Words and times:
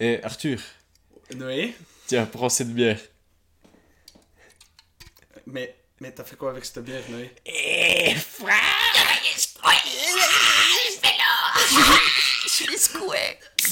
Eh 0.00 0.20
Arthur, 0.24 0.58
Noé 1.36 1.74
tiens, 2.06 2.26
prends 2.26 2.48
cette 2.48 2.72
bière. 2.74 2.98
Mais, 5.46 5.74
mais 6.00 6.12
t'as 6.12 6.24
fait 6.24 6.36
quoi 6.36 6.50
avec 6.50 6.64
cette 6.64 6.80
bière, 6.84 7.02
Noé? 7.10 7.30
Eh 7.46 8.14
frère! 8.14 8.58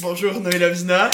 Bonjour 0.00 0.40
Noé 0.40 0.58
Lavizna, 0.58 1.10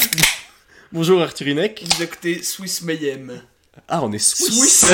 Bonjour 0.93 1.21
Arthur 1.21 1.49
Inek. 1.49 1.83
vous 1.85 2.03
écoutez 2.03 2.43
Swiss 2.43 2.83
Mayhem. 2.83 3.43
Ah, 3.89 4.03
on 4.03 4.13
est. 4.13 4.19
Swiss. 4.19 4.87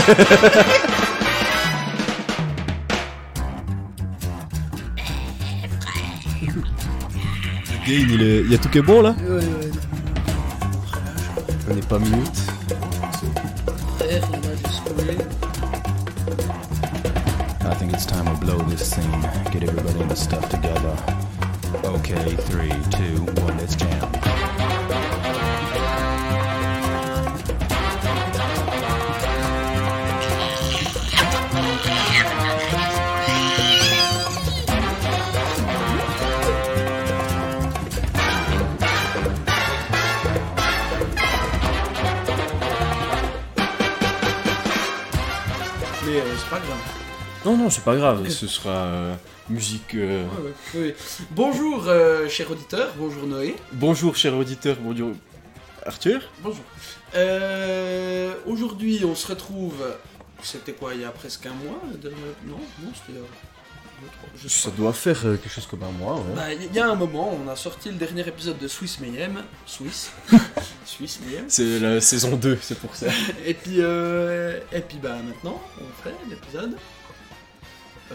Gain, 7.86 8.06
il, 8.10 8.22
est... 8.22 8.40
il 8.42 8.50
y 8.52 8.54
a 8.54 8.58
tout 8.58 8.68
qui 8.68 8.78
est 8.78 8.82
bon 8.82 9.02
là? 9.02 9.14
N'est 11.74 11.88
pas 11.88 11.98
mute. 11.98 12.42
I 17.64 17.74
think 17.74 17.92
it's 17.92 18.04
time 18.06 18.26
to 18.26 18.34
blow 18.44 18.58
this 18.58 18.90
scene. 18.90 19.22
Get 19.52 19.62
everybody 19.62 20.00
in 20.00 20.08
the 20.08 20.16
stuff 20.16 20.48
together. 20.48 20.96
Okay, 21.84 22.36
three, 22.36 22.72
two, 22.90 23.24
one, 23.42 23.56
let's 23.58 23.76
jam. 23.76 24.51
Non, 47.44 47.56
non, 47.56 47.70
c'est 47.70 47.82
pas 47.82 47.96
grave, 47.96 48.28
ce 48.28 48.46
sera 48.46 48.70
euh, 48.70 49.14
musique. 49.48 49.94
euh, 49.96 50.24
Ouais, 50.24 50.52
ouais, 50.74 50.80
ouais. 50.86 50.96
Bonjour, 51.32 51.84
euh, 51.88 52.28
cher 52.28 52.48
auditeur, 52.50 52.92
bonjour 52.96 53.26
Noé. 53.26 53.56
Bonjour, 53.72 54.14
cher 54.14 54.36
auditeur, 54.36 54.76
bonjour. 54.80 55.12
Arthur 55.84 56.20
Bonjour. 56.44 56.62
Euh, 57.16 58.34
Aujourd'hui, 58.46 59.00
on 59.04 59.16
se 59.16 59.26
retrouve. 59.26 59.74
C'était 60.44 60.72
quoi, 60.72 60.94
il 60.94 61.00
y 61.00 61.04
a 61.04 61.10
presque 61.10 61.44
un 61.46 61.54
mois 61.54 61.80
Non, 62.46 62.58
non, 62.80 62.92
c'était. 62.94 63.18
euh, 63.18 63.22
deux, 64.00 64.08
trois, 64.08 64.28
je 64.36 64.48
sais 64.48 64.60
Ça 64.60 64.70
pas. 64.70 64.76
doit 64.76 64.92
faire 64.92 65.18
euh, 65.24 65.36
quelque 65.36 65.52
chose 65.52 65.66
comme 65.66 65.82
un 65.82 65.90
mois, 65.90 66.16
ouais. 66.16 66.34
Bah, 66.36 66.52
Il 66.52 66.72
y 66.74 66.78
a 66.78 66.88
un 66.88 66.94
moment, 66.94 67.36
on 67.44 67.48
a 67.48 67.56
sorti 67.56 67.88
le 67.88 67.96
dernier 67.96 68.26
épisode 68.26 68.58
de 68.58 68.68
Swiss 68.68 69.00
Mayhem. 69.00 69.42
Swiss. 69.66 70.12
Swiss 70.84 71.18
Mayhem. 71.26 71.44
C'est 71.48 71.80
la 71.80 72.00
saison 72.00 72.36
2, 72.36 72.58
c'est 72.62 72.78
pour 72.78 72.94
ça. 72.94 73.06
Et 73.44 73.54
puis, 73.54 73.76
euh, 73.78 74.60
et 74.72 74.80
puis 74.80 74.98
bah 75.02 75.16
maintenant, 75.26 75.60
on 75.80 76.02
fait 76.04 76.14
l'épisode 76.30 76.76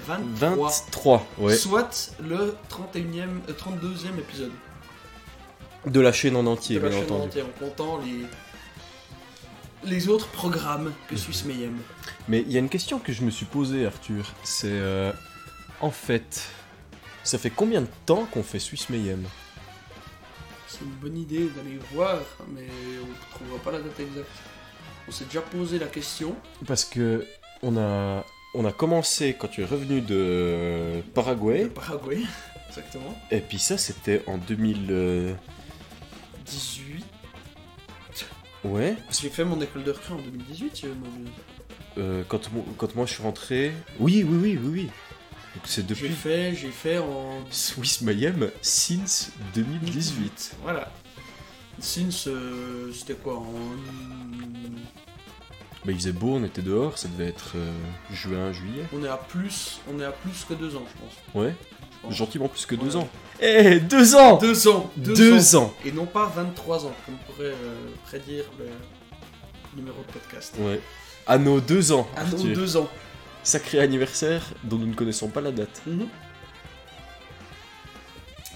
23. 0.06 0.70
23, 0.70 1.28
ouais. 1.40 1.56
Soit 1.56 2.14
le 2.22 2.56
31e, 2.70 3.28
euh, 3.50 3.54
32e 3.54 4.20
épisode 4.20 4.52
De 5.86 6.00
la 6.00 6.12
chaîne 6.12 6.36
en 6.36 6.46
entier, 6.46 6.78
de 6.78 6.84
la 6.84 6.90
bien 6.90 7.00
chaîne 7.00 7.12
entendu. 7.12 7.28
entière, 7.28 7.46
en 7.46 7.60
comptant 7.60 8.00
les, 8.00 8.26
les 9.90 10.08
autres 10.10 10.28
programmes 10.28 10.94
que 11.10 11.16
Swiss 11.16 11.46
Mayhem. 11.46 11.78
Mais 12.28 12.42
il 12.42 12.52
y 12.52 12.58
a 12.58 12.60
une 12.60 12.70
question 12.70 13.00
que 13.00 13.14
je 13.14 13.24
me 13.24 13.30
suis 13.32 13.46
posée, 13.46 13.86
Arthur. 13.86 14.34
C'est. 14.44 14.68
euh, 14.72 15.12
en 15.82 15.92
fait. 15.92 16.44
Ça 17.24 17.38
fait 17.38 17.50
combien 17.50 17.82
de 17.82 17.88
temps 18.06 18.26
qu'on 18.32 18.44
fait 18.44 18.60
Swiss 18.60 18.90
Mayhem? 18.90 19.24
C'est 20.68 20.82
une 20.82 20.92
bonne 20.92 21.18
idée 21.18 21.50
d'aller 21.50 21.80
voir, 21.94 22.20
mais 22.54 22.68
on 23.04 23.08
ne 23.08 23.14
trouvera 23.32 23.60
pas 23.64 23.72
la 23.72 23.80
date 23.80 24.00
exacte. 24.00 24.30
On 25.08 25.12
s'est 25.12 25.26
déjà 25.26 25.42
posé 25.42 25.80
la 25.80 25.88
question. 25.88 26.36
Parce 26.66 26.86
que. 26.86 27.26
On 27.64 27.76
a. 27.78 28.24
On 28.54 28.66
a 28.66 28.72
commencé 28.72 29.36
quand 29.38 29.48
tu 29.48 29.62
es 29.62 29.66
revenu 29.66 30.02
de 30.02 31.02
Paraguay. 31.14 31.66
Paraguay, 31.68 32.22
exactement. 32.70 33.16
Et 33.32 33.40
puis 33.42 33.60
ça, 33.60 33.78
c'était 33.78 34.24
en 34.28 34.38
2000. 34.38 34.88
euh, 34.90 35.34
18. 36.46 37.06
Ouais. 38.64 38.96
J'ai 39.12 39.30
fait 39.30 39.46
mon 39.46 39.62
école 39.62 39.84
de 39.84 39.92
recrue 39.92 40.14
en 40.14 40.22
2018, 40.22 40.76
si 40.76 40.82
je 40.84 40.88
m'abuse. 40.88 41.30
euh, 42.00 42.24
quand, 42.28 42.50
quand 42.78 42.96
moi 42.96 43.06
je 43.06 43.14
suis 43.14 43.24
rentré. 43.24 43.72
Oui, 44.00 44.26
oui, 44.28 44.38
oui, 44.42 44.60
oui, 44.62 44.70
oui. 44.72 44.84
Donc 45.56 45.64
c'est 45.66 45.82
J'ai 45.82 45.88
depuis 45.88 46.10
fait, 46.10 46.56
j'ai 46.56 46.70
fait 46.72 46.98
en 46.98 47.40
Swiss 47.52 48.02
Mayhem 48.02 48.50
since 48.62 49.32
2018. 49.56 50.56
Voilà. 50.64 50.92
Since, 51.80 52.28
euh, 52.28 52.92
c'était 52.92 53.14
quoi 53.14 53.38
en... 53.38 53.54
Bah, 55.86 55.92
il 55.94 55.96
faisait 55.96 56.12
beau, 56.12 56.34
on 56.36 56.44
était 56.44 56.62
dehors, 56.62 56.98
ça 56.98 57.08
devait 57.08 57.28
être 57.30 57.54
euh, 57.56 57.72
juin, 58.12 58.52
juillet. 58.52 58.84
On 58.94 59.04
est 59.04 59.08
à 59.08 59.16
plus, 59.18 59.80
on 59.92 60.00
est 60.00 60.06
à 60.06 60.12
plus 60.12 60.44
que 60.48 60.54
deux 60.54 60.76
ans, 60.76 60.84
je 60.86 61.00
pense. 61.02 61.14
Ouais, 61.46 61.56
Je 62.02 62.08
pense. 62.08 62.16
gentiment 62.16 62.48
plus 62.50 62.66
que 62.66 62.76
deux 62.76 62.96
Ouais. 62.96 63.02
ans. 63.04 63.10
Eh, 63.40 63.80
deux 63.80 64.16
ans 64.16 64.38
Deux 64.38 64.68
ans. 64.68 64.92
Deux, 64.98 65.56
ans. 65.56 65.74
Et 65.86 65.92
non 65.92 66.06
pas 66.06 66.26
23 66.36 66.86
ans, 66.86 66.94
comme 67.06 67.16
pourrait 67.28 67.52
euh, 67.54 67.76
prédire 68.06 68.44
le 68.60 68.66
numéro 69.80 69.98
de 70.02 70.12
podcast. 70.12 70.56
Ouais. 70.60 70.82
À 71.28 71.38
nos 71.38 71.62
deux 71.62 71.92
ans, 71.92 72.08
non, 72.16 72.22
Arthur. 72.22 72.54
deux 72.56 72.78
ans. 72.78 72.90
Sacré 73.44 73.80
anniversaire 73.80 74.44
dont 74.64 74.78
nous 74.78 74.88
ne 74.88 74.94
connaissons 74.96 75.30
pas 75.30 75.40
la 75.42 75.52
date. 75.52 75.82
Mhm. 75.86 76.08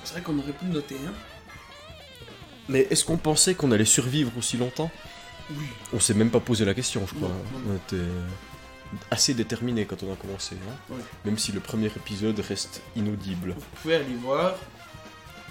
C'est 0.03 0.13
vrai 0.13 0.21
qu'on 0.21 0.37
aurait 0.39 0.51
pu 0.51 0.65
le 0.65 0.73
noter, 0.73 0.95
hein. 1.07 1.13
Mais 2.67 2.87
est-ce 2.89 3.05
qu'on 3.05 3.17
pensait 3.17 3.53
qu'on 3.55 3.71
allait 3.71 3.85
survivre 3.85 4.31
aussi 4.37 4.57
longtemps? 4.57 4.91
Oui. 5.57 5.65
On 5.93 5.99
s'est 5.99 6.13
même 6.13 6.29
pas 6.31 6.39
posé 6.39 6.65
la 6.65 6.73
question, 6.73 7.05
je 7.07 7.13
crois. 7.15 7.29
Non, 7.29 7.35
non, 7.35 7.59
non. 7.73 7.79
On 7.91 7.95
était 7.95 8.03
assez 9.09 9.33
déterminés 9.33 9.85
quand 9.85 10.01
on 10.03 10.11
a 10.11 10.15
commencé. 10.15 10.55
hein. 10.91 10.95
Même 11.25 11.37
si 11.37 11.51
le 11.51 11.59
premier 11.59 11.87
épisode 11.87 12.39
reste 12.39 12.81
inaudible. 12.95 13.53
Vous 13.57 13.63
pouvez 13.81 13.95
aller 13.95 14.15
voir. 14.21 14.55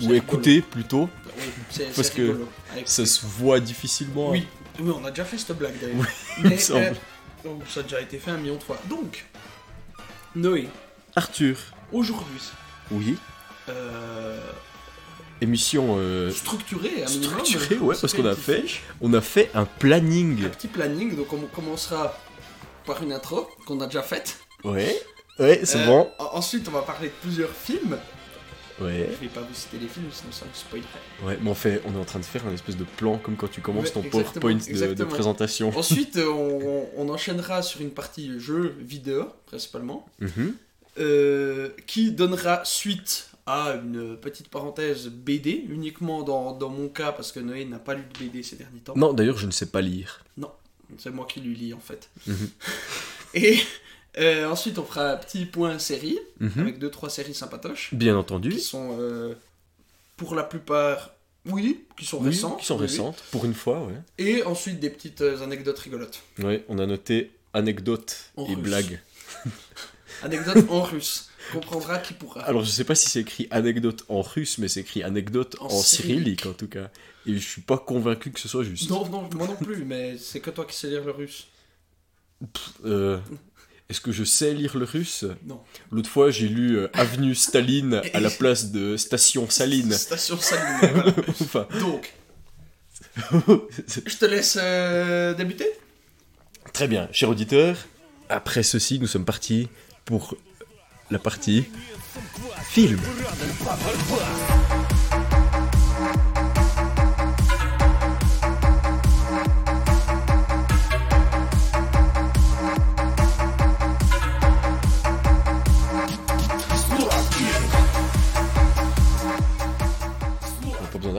Ou 0.01 0.05
rigolo. 0.05 0.15
écouter 0.17 0.63
plutôt. 0.63 1.09
Oui, 1.37 1.45
c'est 1.71 1.95
Parce 1.95 2.11
que 2.11 2.23
rigolo. 2.23 2.49
Ça 2.87 3.05
se 3.07 3.27
voit 3.27 3.61
difficilement. 3.61 4.31
Oui. 4.31 4.47
oui, 4.79 4.91
on 4.95 5.05
a 5.05 5.11
déjà 5.11 5.25
fait 5.25 5.37
cette 5.39 5.57
blague 5.59 5.79
d'ailleurs. 5.81 5.97
Oui, 6.39 6.43
Mais, 6.45 6.71
euh, 6.71 6.95
donc, 7.45 7.63
ça 7.69 7.81
a 7.81 7.83
déjà 7.83 8.01
été 8.01 8.19
fait 8.19 8.31
un 8.31 8.39
million 8.39 8.57
de 8.57 8.63
fois. 8.63 8.79
Donc, 8.89 9.27
Noé, 10.35 10.69
Arthur. 11.17 11.59
aujourd'hui, 11.93 12.41
Oui. 12.91 13.17
euh, 13.69 14.41
Émission 15.41 15.97
euh, 15.99 16.31
structuré, 16.31 17.03
un 17.05 17.09
minimum. 17.11 17.45
structurée, 17.45 17.79
on 17.81 17.87
ouais, 17.87 17.97
parce 18.01 18.13
qu'on 18.13 18.27
a 18.27 18.35
fait 18.35 18.63
fiche, 18.63 18.83
On 19.01 19.13
a 19.15 19.21
fait 19.21 19.51
un 19.55 19.65
planning. 19.65 20.45
un 20.45 20.49
petit 20.51 20.69
planning. 20.69 21.17
Donc, 21.17 21.33
on 21.33 21.39
commencera 21.47 22.19
par 22.85 23.03
une 23.03 23.13
intro 23.13 23.49
qu'on 23.67 23.81
a 23.81 23.87
déjà 23.87 24.03
faite. 24.03 24.39
Ouais. 24.65 25.01
Ouais, 25.39 25.61
c'est 25.65 25.79
Euh, 25.79 25.87
bon. 25.87 26.11
en- 26.19 26.37
Ensuite, 26.37 26.67
on 26.69 26.73
va 26.73 26.83
parler 26.83 27.09
de 27.09 27.15
plusieurs 27.23 27.51
films. 27.51 27.97
Ouais. 28.81 29.09
Je 29.15 29.17
vais 29.21 29.29
pas 29.33 29.41
vous 29.41 29.55
citer 29.55 29.77
les 29.79 29.89
films, 29.89 30.07
sinon 30.11 30.33
ça 30.33 30.45
me 30.47 30.51
spoilerait. 30.55 30.89
Ouais, 31.23 31.39
mais 31.43 31.51
on, 31.51 31.55
fait, 31.55 31.83
on 31.87 31.95
est 31.95 32.01
en 32.01 32.05
train 32.05 32.19
de 32.19 32.25
faire 32.25 32.47
un 32.47 32.53
espèce 32.55 32.77
de 32.79 32.85
plan 32.85 33.19
comme 33.19 33.37
quand 33.37 33.49
tu 33.51 33.61
commences 33.61 33.87
Ouais, 33.87 33.91
ton 33.91 34.03
exactement, 34.03 34.41
PowerPoint 34.55 34.95
de- 34.95 35.05
présentation. 35.05 35.71
Ensuite, 35.77 36.17
euh, 36.19 36.29
on, 36.31 36.87
on 36.97 37.09
enchaînera 37.11 37.63
sur 37.63 37.81
une 37.83 37.91
partie 37.91 38.39
jeu 38.41 38.75
vidéo, 38.81 39.27
principalement, 39.47 40.07
Mhm. 40.21 40.55
euh, 40.99 41.69
qui 41.87 42.11
donnera 42.13 42.63
suite 42.65 43.30
à 43.51 43.75
une 43.75 44.17
petite 44.17 44.49
parenthèse 44.49 45.09
BD, 45.09 45.65
uniquement 45.69 46.23
dans, 46.23 46.53
dans 46.53 46.69
mon 46.69 46.89
cas, 46.89 47.13
parce 47.13 47.33
que 47.33 47.41
Noé 47.41 47.65
n'a 47.65 47.79
pas 47.79 47.95
lu 47.95 48.03
de 48.13 48.19
BD 48.19 48.43
ces 48.43 48.57
derniers 48.57 48.81
temps. 48.81 48.95
Non, 48.97 49.13
d'ailleurs, 49.13 49.39
je 49.39 49.47
ne 49.47 49.51
sais 49.53 49.67
pas 49.67 49.81
lire. 49.81 50.25
C'est 50.99 51.11
moi 51.11 51.27
qui 51.31 51.41
lui 51.41 51.55
lis, 51.55 51.73
en 51.73 51.79
fait. 51.81 52.09
Mhm. 52.27 52.49
Et 53.35 53.59
euh, 54.19 54.49
ensuite, 54.49 54.77
on 54.79 54.85
fera 54.85 55.13
un 55.13 55.17
petit 55.17 55.45
point 55.47 55.79
série, 55.79 56.19
Mhm. 56.41 56.59
avec 56.59 56.79
deux, 56.81 56.91
trois 56.91 57.09
séries 57.11 57.35
sympatoches, 57.35 57.95
Bien 57.95 58.17
entendu. 58.17 58.51
qui 58.51 58.61
sont, 58.61 58.97
euh, 58.99 59.35
pour 60.17 60.35
la 60.35 60.43
plupart, 60.43 61.13
oui, 61.47 61.85
qui 61.97 62.05
sont 62.05 62.19
Oui, 62.19 62.27
récentes. 62.31 62.59
Qui 62.61 62.67
sont 62.67 62.75
oui, 62.75 62.81
oui. 62.87 62.87
récentes, 62.91 63.23
pour 63.31 63.45
une 63.45 63.55
fois, 63.55 63.85
ouais. 63.85 63.95
Et 64.19 64.43
ensuite, 64.43 64.81
des 64.81 64.91
petites 64.91 65.21
euh, 65.21 65.43
anecdotes 65.43 65.79
rigolotes. 65.79 66.21
Ouais, 66.41 66.65
on 66.69 66.79
a 66.81 66.87
noté 66.87 67.31
anecdotes 67.53 68.31
En 68.37 68.45
et 68.47 68.55
russe. 68.55 68.59
blagues. 68.65 69.01
Anecdotes 70.23 70.69
en 70.71 70.83
russe. 70.83 71.30
Comprendra 71.53 71.99
qui 71.99 72.13
pourra. 72.15 72.43
Alors, 72.43 72.65
je 72.65 72.71
sais 72.71 72.85
pas 72.85 72.95
si 72.95 73.09
c'est 73.11 73.21
écrit 73.21 73.49
anecdote 73.51 74.05
en 74.09 74.23
russe, 74.23 74.59
mais 74.59 74.69
c'est 74.69 74.81
écrit 74.81 75.03
anecdote 75.03 75.57
en, 75.61 75.67
En 75.67 75.69
cyrillique 75.83 76.47
en 76.47 76.53
tout 76.53 76.69
cas. 76.69 76.91
Et 77.27 77.35
je 77.35 77.39
suis 77.47 77.63
pas 77.63 77.79
convaincu 77.79 78.31
que 78.31 78.41
ce 78.41 78.49
soit 78.49 78.65
juste. 78.65 78.89
Non, 78.91 79.07
non, 79.09 79.29
moi 79.35 79.47
non 79.47 79.57
plus, 79.57 79.85
mais 79.85 80.17
c'est 80.19 80.41
que 80.41 80.51
toi 80.51 80.65
qui 80.65 80.77
sais 80.77 80.89
lire 80.89 81.05
le 81.05 81.13
russe. 81.13 81.49
Euh, 82.87 83.19
Est-ce 83.89 84.01
que 84.01 84.13
je 84.13 84.25
sais 84.25 84.55
lire 84.55 84.77
le 84.79 84.85
russe? 84.85 85.25
Non. 85.47 85.61
L'autre 85.93 86.09
fois, 86.09 86.31
j'ai 86.31 86.49
lu 86.49 86.77
euh, 86.79 86.89
Avenue 86.95 87.35
Staline 87.35 88.01
à 88.15 88.21
la 88.21 88.31
place 88.31 88.71
de 88.71 88.97
Station 88.97 89.49
Saline. 89.51 89.93
Station 89.93 90.39
Saline. 90.39 90.79
voilà. 90.93 91.15
enfin, 91.29 91.67
Donc, 91.81 92.15
je 93.33 94.17
te 94.17 94.25
laisse 94.25 94.57
euh, 94.61 95.35
débuter. 95.35 95.67
très 96.73 96.89
bien, 96.89 97.09
cher 97.13 97.29
auditeur. 97.29 97.77
Après 98.29 98.63
ceci, 98.63 98.99
nous 99.01 99.09
sommes 99.09 99.25
partis 99.25 99.69
pour 100.05 100.37
la 101.11 101.19
partie 101.19 101.67
film. 102.63 103.01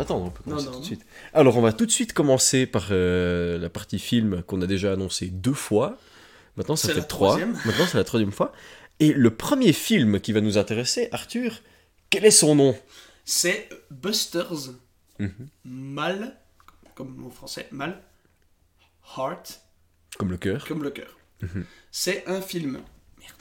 on 0.09 0.29
peut 0.29 0.43
commencer 0.43 0.65
non, 0.65 0.71
non. 0.71 0.77
tout 0.77 0.81
de 0.81 0.85
suite. 0.85 1.05
Alors, 1.33 1.57
on 1.57 1.61
va 1.61 1.73
tout 1.73 1.85
de 1.85 1.91
suite 1.91 2.13
commencer 2.13 2.65
par 2.65 2.87
euh, 2.91 3.57
la 3.57 3.69
partie 3.69 3.99
film 3.99 4.43
qu'on 4.43 4.61
a 4.61 4.67
déjà 4.67 4.93
annoncé 4.93 5.27
deux 5.27 5.53
fois. 5.53 5.97
Maintenant, 6.57 6.75
ça 6.75 6.93
fait 6.93 7.01
trois. 7.01 7.37
Maintenant, 7.37 7.85
c'est 7.89 7.97
la 7.97 8.03
troisième 8.03 8.31
fois. 8.31 8.51
Et 9.01 9.13
le 9.13 9.35
premier 9.35 9.73
film 9.73 10.19
qui 10.21 10.31
va 10.31 10.41
nous 10.41 10.57
intéresser, 10.57 11.09
Arthur, 11.11 11.59
quel 12.09 12.23
est 12.23 12.31
son 12.31 12.53
nom? 12.55 12.79
C'est 13.25 13.67
Busters 13.89 14.71
Mhm. 15.19 15.47
Mal, 15.65 16.37
comme 16.95 17.25
en 17.25 17.29
français, 17.31 17.67
Mal, 17.71 18.01
Heart, 19.17 19.61
Comme 20.17 20.31
le 20.31 20.37
cœur. 20.37 20.65
comme 20.67 20.83
le 20.83 20.91
cœur. 20.91 21.17
Mhm. 21.41 21.65
C'est 21.91 22.27
un 22.27 22.41
film. 22.41 22.73
Merde, 23.19 23.33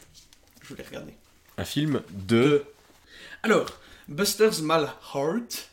je 0.62 0.68
voulais 0.68 0.84
regarder. 0.84 1.14
Un 1.58 1.64
film 1.64 2.02
de. 2.10 2.42
De- 2.42 2.64
Alors, 3.42 3.78
Busters 4.08 4.62
Mal 4.62 4.90
Heart, 5.14 5.70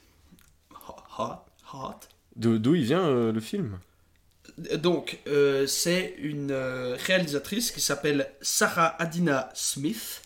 Heart, 1.18 1.46
Heart. 1.74 2.10
de- 2.36 2.58
D'où 2.58 2.76
il 2.76 2.84
vient 2.84 3.06
euh, 3.08 3.32
le 3.32 3.40
film? 3.40 3.80
Donc, 4.58 5.20
euh, 5.28 5.68
c'est 5.68 6.16
une 6.18 6.52
euh, 6.52 6.96
réalisatrice 7.06 7.72
qui 7.72 7.80
s'appelle 7.80 8.32
Sarah 8.42 8.96
Adina 9.02 9.50
Smith, 9.54 10.22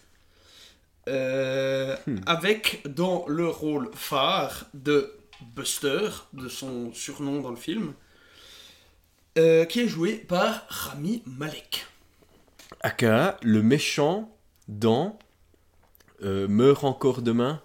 euh, 1.10 1.98
Hmm. 2.07 2.19
avec 2.25 2.81
dans 2.88 3.25
le 3.28 3.48
rôle 3.50 3.89
phare 3.94 4.66
de 4.74 5.13
Buster, 5.56 6.10
de 6.33 6.48
son 6.48 6.94
surnom 6.94 7.42
dans 7.42 7.50
le 7.50 7.56
film, 7.57 7.94
euh, 9.38 9.66
qui 9.66 9.81
est 9.81 9.88
joué 9.88 10.16
par 10.16 10.63
Rami 10.69 11.24
Malek. 11.25 11.88
Aka, 12.81 13.38
le 13.42 13.62
méchant 13.62 14.33
dans 14.68 15.18
Meurt 16.22 16.83
encore 16.83 17.22
demain. 17.24 17.62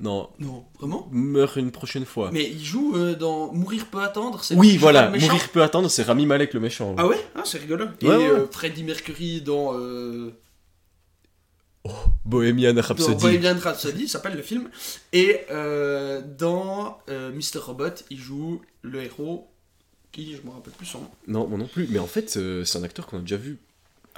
Non, 0.00 0.30
Non, 0.38 0.64
vraiment 0.78 1.08
Meurt 1.10 1.56
une 1.56 1.72
prochaine 1.72 2.04
fois. 2.04 2.30
Mais 2.32 2.48
il 2.48 2.64
joue 2.64 2.94
euh, 2.96 3.14
dans 3.16 3.52
Mourir 3.52 3.86
peut 3.86 4.00
attendre. 4.00 4.44
c'est- 4.44 4.54
Oui, 4.54 4.76
voilà, 4.76 5.10
Mourir 5.10 5.48
peut 5.52 5.62
attendre, 5.62 5.88
c'est 5.90 6.02
Rami 6.04 6.24
Malek 6.26 6.54
le 6.54 6.60
méchant. 6.60 6.94
Ah 6.98 7.06
ouais? 7.08 7.18
Ah, 7.34 7.42
c'est 7.44 7.58
rigolo. 7.58 7.86
Et 8.00 8.06
Ouais, 8.06 8.16
ouais. 8.16 8.24
euh, 8.30 8.46
Freddie 8.50 8.84
Mercury 8.84 9.40
dans... 9.42 9.74
euh, 9.78 10.32
Bohemian 12.24 12.74
Dans 12.74 12.82
Rhapsody. 12.82 13.14
Bohemian 13.22 13.58
Rhapsody 13.58 14.08
s'appelle 14.08 14.34
le 14.34 14.42
film. 14.42 14.68
Et 15.12 15.40
dans 16.38 16.98
Mr. 17.08 17.58
Robot, 17.60 17.84
il 18.10 18.18
joue 18.18 18.60
le 18.82 19.02
héros 19.02 19.48
qui, 20.12 20.34
je 20.36 20.42
me 20.42 20.50
rappelle 20.50 20.72
plus 20.74 20.86
son 20.86 21.00
nom. 21.00 21.10
Non, 21.26 21.46
moi 21.48 21.58
non 21.58 21.66
plus. 21.66 21.86
Mais 21.90 21.98
en 21.98 22.06
fait, 22.06 22.28
c'est 22.64 22.78
un 22.78 22.82
acteur 22.82 23.06
qu'on 23.06 23.18
a 23.18 23.20
déjà 23.20 23.36
vu 23.36 23.58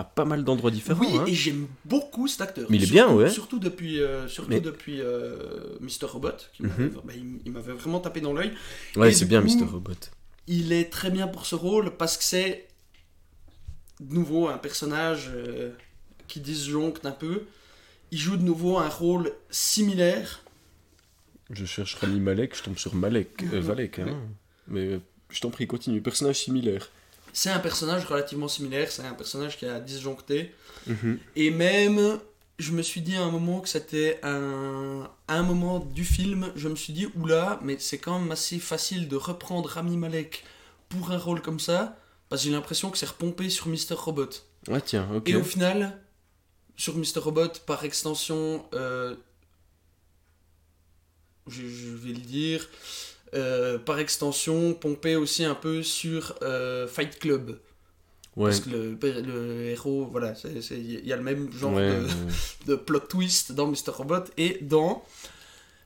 à 0.00 0.04
pas 0.04 0.24
mal 0.24 0.44
d'endroits 0.44 0.70
différents. 0.70 1.00
Oui, 1.04 1.16
hein. 1.18 1.24
et 1.26 1.34
j'aime 1.34 1.66
beaucoup 1.84 2.26
cet 2.28 2.40
acteur. 2.40 2.66
Mais 2.70 2.76
il 2.78 2.82
est 2.82 2.86
Surtout- 2.86 3.08
bien, 3.08 3.14
ouais. 3.16 3.30
Surtout 3.30 3.58
depuis, 3.58 4.00
euh, 4.00 4.26
surtout 4.28 4.50
Mais- 4.50 4.60
depuis 4.60 5.00
euh, 5.00 5.76
Mr. 5.80 6.06
Robot. 6.06 6.28
qui 6.54 6.62
m'avait- 6.62 6.84
Mhm. 6.84 7.00
bah, 7.04 7.12
il, 7.44 7.52
m'avait 7.52 7.72
vraiment 7.72 8.00
tapé 8.00 8.20
dans 8.20 8.32
l'œil. 8.32 8.52
Ouais, 8.96 9.10
et 9.10 9.12
c'est 9.12 9.24
bien 9.26 9.42
coup- 9.42 9.48
Mr. 9.48 9.64
Robot. 9.70 9.92
Il 10.46 10.72
est 10.72 10.90
très 10.90 11.10
bien 11.10 11.28
pour 11.28 11.46
ce 11.46 11.54
rôle 11.54 11.96
parce 11.96 12.16
que 12.16 12.24
c'est 12.24 12.66
de 14.00 14.14
nouveau 14.14 14.48
un 14.48 14.58
personnage 14.58 15.30
euh, 15.34 15.70
qui 16.28 16.40
disjoncte 16.40 17.04
un 17.06 17.12
peu. 17.12 17.42
Il 18.10 18.18
joue 18.18 18.36
de 18.36 18.42
nouveau 18.42 18.78
un 18.78 18.88
rôle 18.88 19.32
similaire. 19.50 20.42
Je 21.50 21.64
cherche 21.64 21.94
Rami 21.96 22.20
Malek, 22.20 22.56
je 22.56 22.62
tombe 22.62 22.78
sur 22.78 22.94
Malek, 22.94 23.42
euh, 23.52 23.60
Valek. 23.60 23.98
Hein. 23.98 24.18
Mais 24.68 24.86
euh, 24.86 24.98
je 25.30 25.40
t'en 25.40 25.50
prie, 25.50 25.66
continue. 25.66 26.00
Personnage 26.00 26.36
similaire. 26.40 26.88
C'est 27.32 27.50
un 27.50 27.58
personnage 27.58 28.04
relativement 28.04 28.48
similaire. 28.48 28.90
C'est 28.90 29.02
un 29.02 29.14
personnage 29.14 29.58
qui 29.58 29.66
a 29.66 29.80
disjoncté. 29.80 30.54
Mhm. 30.86 31.18
Et 31.36 31.50
même, 31.50 32.18
je 32.58 32.72
me 32.72 32.82
suis 32.82 33.00
dit 33.00 33.16
à 33.16 33.22
un 33.22 33.30
moment 33.30 33.60
que 33.60 33.68
c'était 33.68 34.20
un, 34.22 35.08
un 35.28 35.42
moment 35.42 35.80
du 35.80 36.04
film, 36.04 36.52
je 36.56 36.68
me 36.68 36.76
suis 36.76 36.92
dit, 36.92 37.06
oula, 37.16 37.58
mais 37.62 37.78
c'est 37.78 37.98
quand 37.98 38.18
même 38.18 38.30
assez 38.30 38.58
facile 38.58 39.08
de 39.08 39.16
reprendre 39.16 39.68
Rami 39.68 39.96
Malek 39.96 40.44
pour 40.88 41.12
un 41.12 41.18
rôle 41.18 41.40
comme 41.40 41.60
ça, 41.60 41.96
parce 42.28 42.42
que 42.42 42.48
j'ai 42.48 42.52
l'impression 42.52 42.90
que 42.90 42.98
c'est 42.98 43.06
repompé 43.06 43.48
sur 43.48 43.68
Mr. 43.68 43.94
Robot. 43.94 44.30
Ah 44.70 44.80
tiens, 44.80 45.08
ok. 45.14 45.28
Et 45.28 45.36
au 45.36 45.42
final, 45.44 45.98
sur 46.76 46.96
Mr. 46.96 47.20
Robot, 47.20 47.48
par 47.66 47.84
extension, 47.84 48.66
euh, 48.74 49.14
je, 51.46 51.66
je 51.66 51.88
vais 51.88 52.12
le 52.12 52.20
dire, 52.20 52.68
euh, 53.34 53.78
par 53.78 53.98
extension, 53.98 54.74
pompé 54.74 55.16
aussi 55.16 55.44
un 55.44 55.54
peu 55.54 55.82
sur 55.82 56.34
euh, 56.42 56.86
Fight 56.86 57.18
Club. 57.18 57.58
Ouais. 58.36 58.50
Parce 58.50 58.60
que 58.60 58.70
le, 58.70 58.98
le 59.22 59.64
héros, 59.70 60.06
voilà, 60.10 60.34
il 60.70 61.06
y 61.06 61.12
a 61.12 61.16
le 61.16 61.22
même 61.22 61.52
genre 61.52 61.72
Ouais, 61.74 61.88
de, 61.88 62.04
ouais. 62.04 62.10
de 62.66 62.74
plot 62.76 63.00
twist 63.00 63.52
dans 63.52 63.66
Mr. 63.66 63.90
Robot 63.92 64.24
et 64.36 64.58
dans 64.62 65.04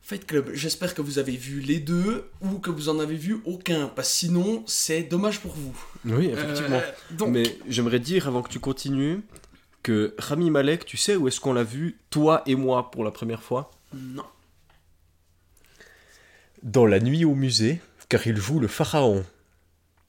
Fight 0.03 0.27
Club. 0.27 0.51
J'espère 0.53 0.95
que 0.95 1.01
vous 1.01 1.19
avez 1.19 1.37
vu 1.37 1.61
les 1.61 1.81
deux 1.81 2.25
ou 2.43 2.59
que 2.59 2.71
vous 2.71 2.91
en 2.91 2.99
avez 2.99 3.17
vu 3.17 3.41
aucun, 3.47 3.89
parce 3.89 4.09
que 4.11 4.15
sinon 4.15 4.63
c'est 4.67 5.03
dommage 5.05 5.41
pour 5.41 5.53
vous. 5.53 5.75
Oui, 6.05 6.27
effectivement. 6.27 6.77
Euh, 6.77 6.91
donc, 7.13 7.31
Mais 7.31 7.59
j'aimerais 7.67 7.99
dire, 8.01 8.29
avant 8.29 8.43
que 8.43 8.51
tu 8.51 8.61
continues, 8.61 9.23
que 9.83 10.15
Rami 10.19 10.51
Malek, 10.51 10.85
tu 10.85 10.99
sais 10.99 11.17
où 11.17 11.29
est-ce 11.29 11.41
qu'on 11.41 11.55
l'a 11.55 11.65
vu, 11.65 11.99
toi 12.11 12.43
et 12.47 12.55
moi, 12.57 12.91
pour 12.91 13.05
la 13.05 13.11
première 13.11 13.43
fois? 13.43 13.71
Non. 13.95 14.25
Dans 16.65 16.87
La 16.87 16.99
Nuit 16.99 17.25
au 17.25 17.35
musée, 17.35 17.81
car 18.09 18.27
il 18.27 18.37
joue 18.37 18.59
le 18.59 18.69
pharaon. 18.69 19.25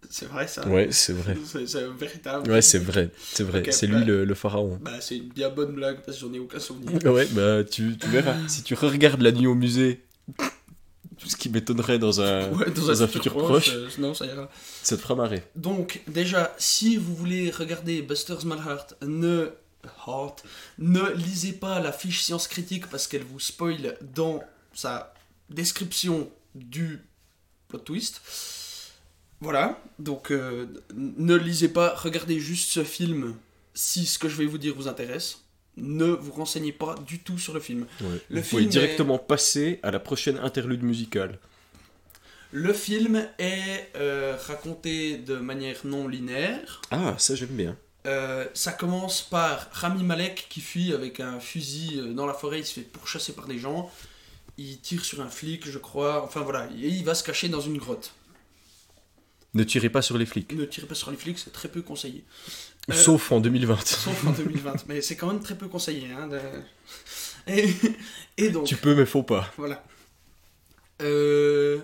C'est 0.10 0.28
vrai 0.28 0.48
ça 0.48 0.68
Ouais, 0.68 0.88
c'est 0.92 1.13
vrai. 1.13 1.36
C'est 1.66 1.84
véritable. 2.00 2.50
Ouais, 2.50 2.62
c'est 2.62 2.80
vrai, 2.80 3.10
c'est 3.22 3.44
vrai. 3.44 3.63
C'est 3.72 3.88
bah- 3.88 3.98
lui 4.00 4.06
le, 4.06 4.24
le 4.25 4.34
pharaon. 4.36 4.80
Bah, 4.81 5.02
c'est 5.02 5.18
une 5.18 5.30
bien 5.30 5.50
bonne 5.50 5.74
blague 5.74 6.02
parce 6.06 6.18
que 6.18 6.25
j'en 6.25 6.34
ai 6.34 6.40
aucun 6.40 6.60
souvenir. 6.60 6.92
Ouais, 7.12 7.28
bah 7.31 7.63
tu, 7.63 7.98
tu 7.98 8.07
verras. 8.07 8.36
Si 8.48 8.63
tu 8.63 8.74
regardes 8.75 9.22
La 9.22 9.31
Nuit 9.31 9.48
au 9.48 9.56
musée, 9.56 10.02
tout 11.18 11.28
ce 11.28 11.36
qui 11.36 11.50
m'étonnerait 11.50 12.00
dans 12.00 12.22
un, 12.22 12.50
Ouais, 12.54 12.72
dans 12.72 13.04
un 13.04 13.07
futur 13.07 13.34
proche, 13.34 13.72
euh, 13.74 13.90
non, 13.98 14.13
ça 14.13 14.25
ira. 14.25 14.50
ça 14.84 14.96
te 14.96 15.02
fera 15.02 15.16
marrer. 15.16 15.44
Donc, 15.56 16.02
déjà, 16.07 16.56
si 16.57 16.98
vous 16.98 17.16
voulez 17.16 17.52
regarder 17.52 18.02
Buster's 18.02 18.46
Malheart, 18.46 18.96
ne, 19.02 19.50
Heart, 20.07 20.44
ne 20.80 21.12
lisez 21.16 21.54
pas 21.54 21.80
la 21.80 21.92
fiche 21.92 22.22
science 22.24 22.48
critique 22.48 22.88
parce 22.88 23.07
qu'elle 23.07 23.24
vous 23.24 23.40
spoil 23.40 23.98
dans 24.16 24.42
sa 24.74 25.13
description 25.50 26.30
du 26.56 27.02
plot 27.68 27.80
twist. 27.80 28.22
Voilà, 29.42 29.80
donc 30.00 30.31
euh, 30.31 30.66
ne 30.95 31.35
lisez 31.35 31.68
pas, 31.68 31.94
regardez 31.95 32.40
juste 32.40 32.71
ce 32.71 32.83
film 32.83 33.35
si 33.74 34.06
ce 34.06 34.18
que 34.18 34.30
je 34.30 34.38
vais 34.38 34.45
vous 34.45 34.57
dire 34.57 34.74
vous 34.74 34.88
intéresse. 34.88 35.42
Ne 35.78 36.06
vous 36.06 36.31
renseignez 36.31 36.71
pas 36.71 36.95
du 37.06 37.19
tout 37.19 37.38
sur 37.38 37.54
le 37.54 37.59
film. 37.59 37.85
Ouais. 38.00 38.07
Le 38.30 38.42
Vous 38.42 38.47
pouvez 38.50 38.62
film 38.62 38.71
directement 38.71 39.18
passer 39.18 39.81
à 39.83 39.92
la 39.92 40.00
prochaine 40.00 40.38
interlude 40.38 40.83
musicale. 40.83 41.38
Le 42.52 42.71
film 42.71 43.28
est 43.38 43.90
euh, 43.97 44.38
raconté 44.47 45.18
de 45.18 45.35
manière 45.35 45.76
non 45.83 46.07
linéaire. 46.07 46.81
Ah, 46.92 47.16
ça 47.18 47.35
j'aime 47.35 47.50
bien. 47.50 47.76
Euh, 48.06 48.45
ça 48.54 48.71
commence 48.71 49.21
par 49.21 49.68
Rami 49.71 50.04
Malek 50.04 50.47
qui 50.50 50.62
fuit 50.62 50.94
avec 50.94 51.19
un 51.19 51.42
fusil 51.42 52.14
dans 52.14 52.26
la 52.26 52.33
forêt, 52.33 52.59
il 52.59 52.66
se 52.66 52.74
fait 52.74 52.81
pourchasser 52.81 53.33
par 53.33 53.47
des 53.47 53.59
gens. 53.59 53.92
Il 54.57 54.80
tire 54.80 55.04
sur 55.04 55.21
un 55.21 55.30
flic, 55.30 55.69
je 55.69 55.78
crois. 55.78 56.24
Enfin 56.24 56.42
voilà, 56.42 56.68
et 56.81 56.88
il 56.88 57.04
va 57.04 57.14
se 57.16 57.24
cacher 57.24 57.50
dans 57.50 57.62
une 57.62 57.78
grotte. 57.78 58.14
Ne 59.54 59.64
tirez 59.64 59.90
pas 59.90 60.02
sur 60.02 60.18
les 60.18 60.26
flics. 60.26 60.52
Ne 60.54 60.66
tirez 60.66 60.88
pas 60.88 60.95
sur 60.95 61.12
les 61.12 61.18
flics, 61.18 61.40
c'est 61.40 61.52
très 61.54 61.69
peu 61.69 61.81
conseillé. 61.81 62.24
Euh, 62.90 62.94
Sauf 62.94 63.31
en 63.31 63.40
2020. 63.40 63.85
Sauf 63.85 64.26
en 64.28 64.31
2020, 64.31 64.85
mais 64.88 65.02
c'est 65.02 65.16
quand 65.16 65.28
même 65.28 65.40
très 65.42 65.56
peu 65.57 65.68
conseillé. 65.68 66.09
Hein, 66.12 66.28
de- 66.28 66.40
et, 67.47 67.74
et 68.38 68.50
donc, 68.50 68.66
Tu 68.68 68.76
peux, 68.76 68.95
mais 68.95 69.06
faut 69.06 69.24
pas. 69.24 69.52
voilà. 69.57 69.83
Euh, 71.02 71.80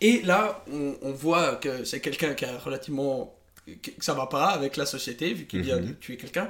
et 0.00 0.22
là, 0.22 0.64
on, 0.72 0.96
on 1.02 1.12
voit 1.12 1.56
que 1.56 1.84
c'est 1.84 2.00
quelqu'un 2.00 2.34
qui 2.34 2.44
a 2.44 2.58
relativement. 2.58 3.35
Que 3.82 3.90
ça 3.98 4.14
va 4.14 4.26
pas 4.26 4.46
avec 4.48 4.76
la 4.76 4.86
société, 4.86 5.32
vu 5.34 5.46
qu'il 5.46 5.62
vient 5.62 5.78
de 5.78 5.86
Mhm. 5.88 5.96
tuer 5.96 6.16
quelqu'un. 6.16 6.48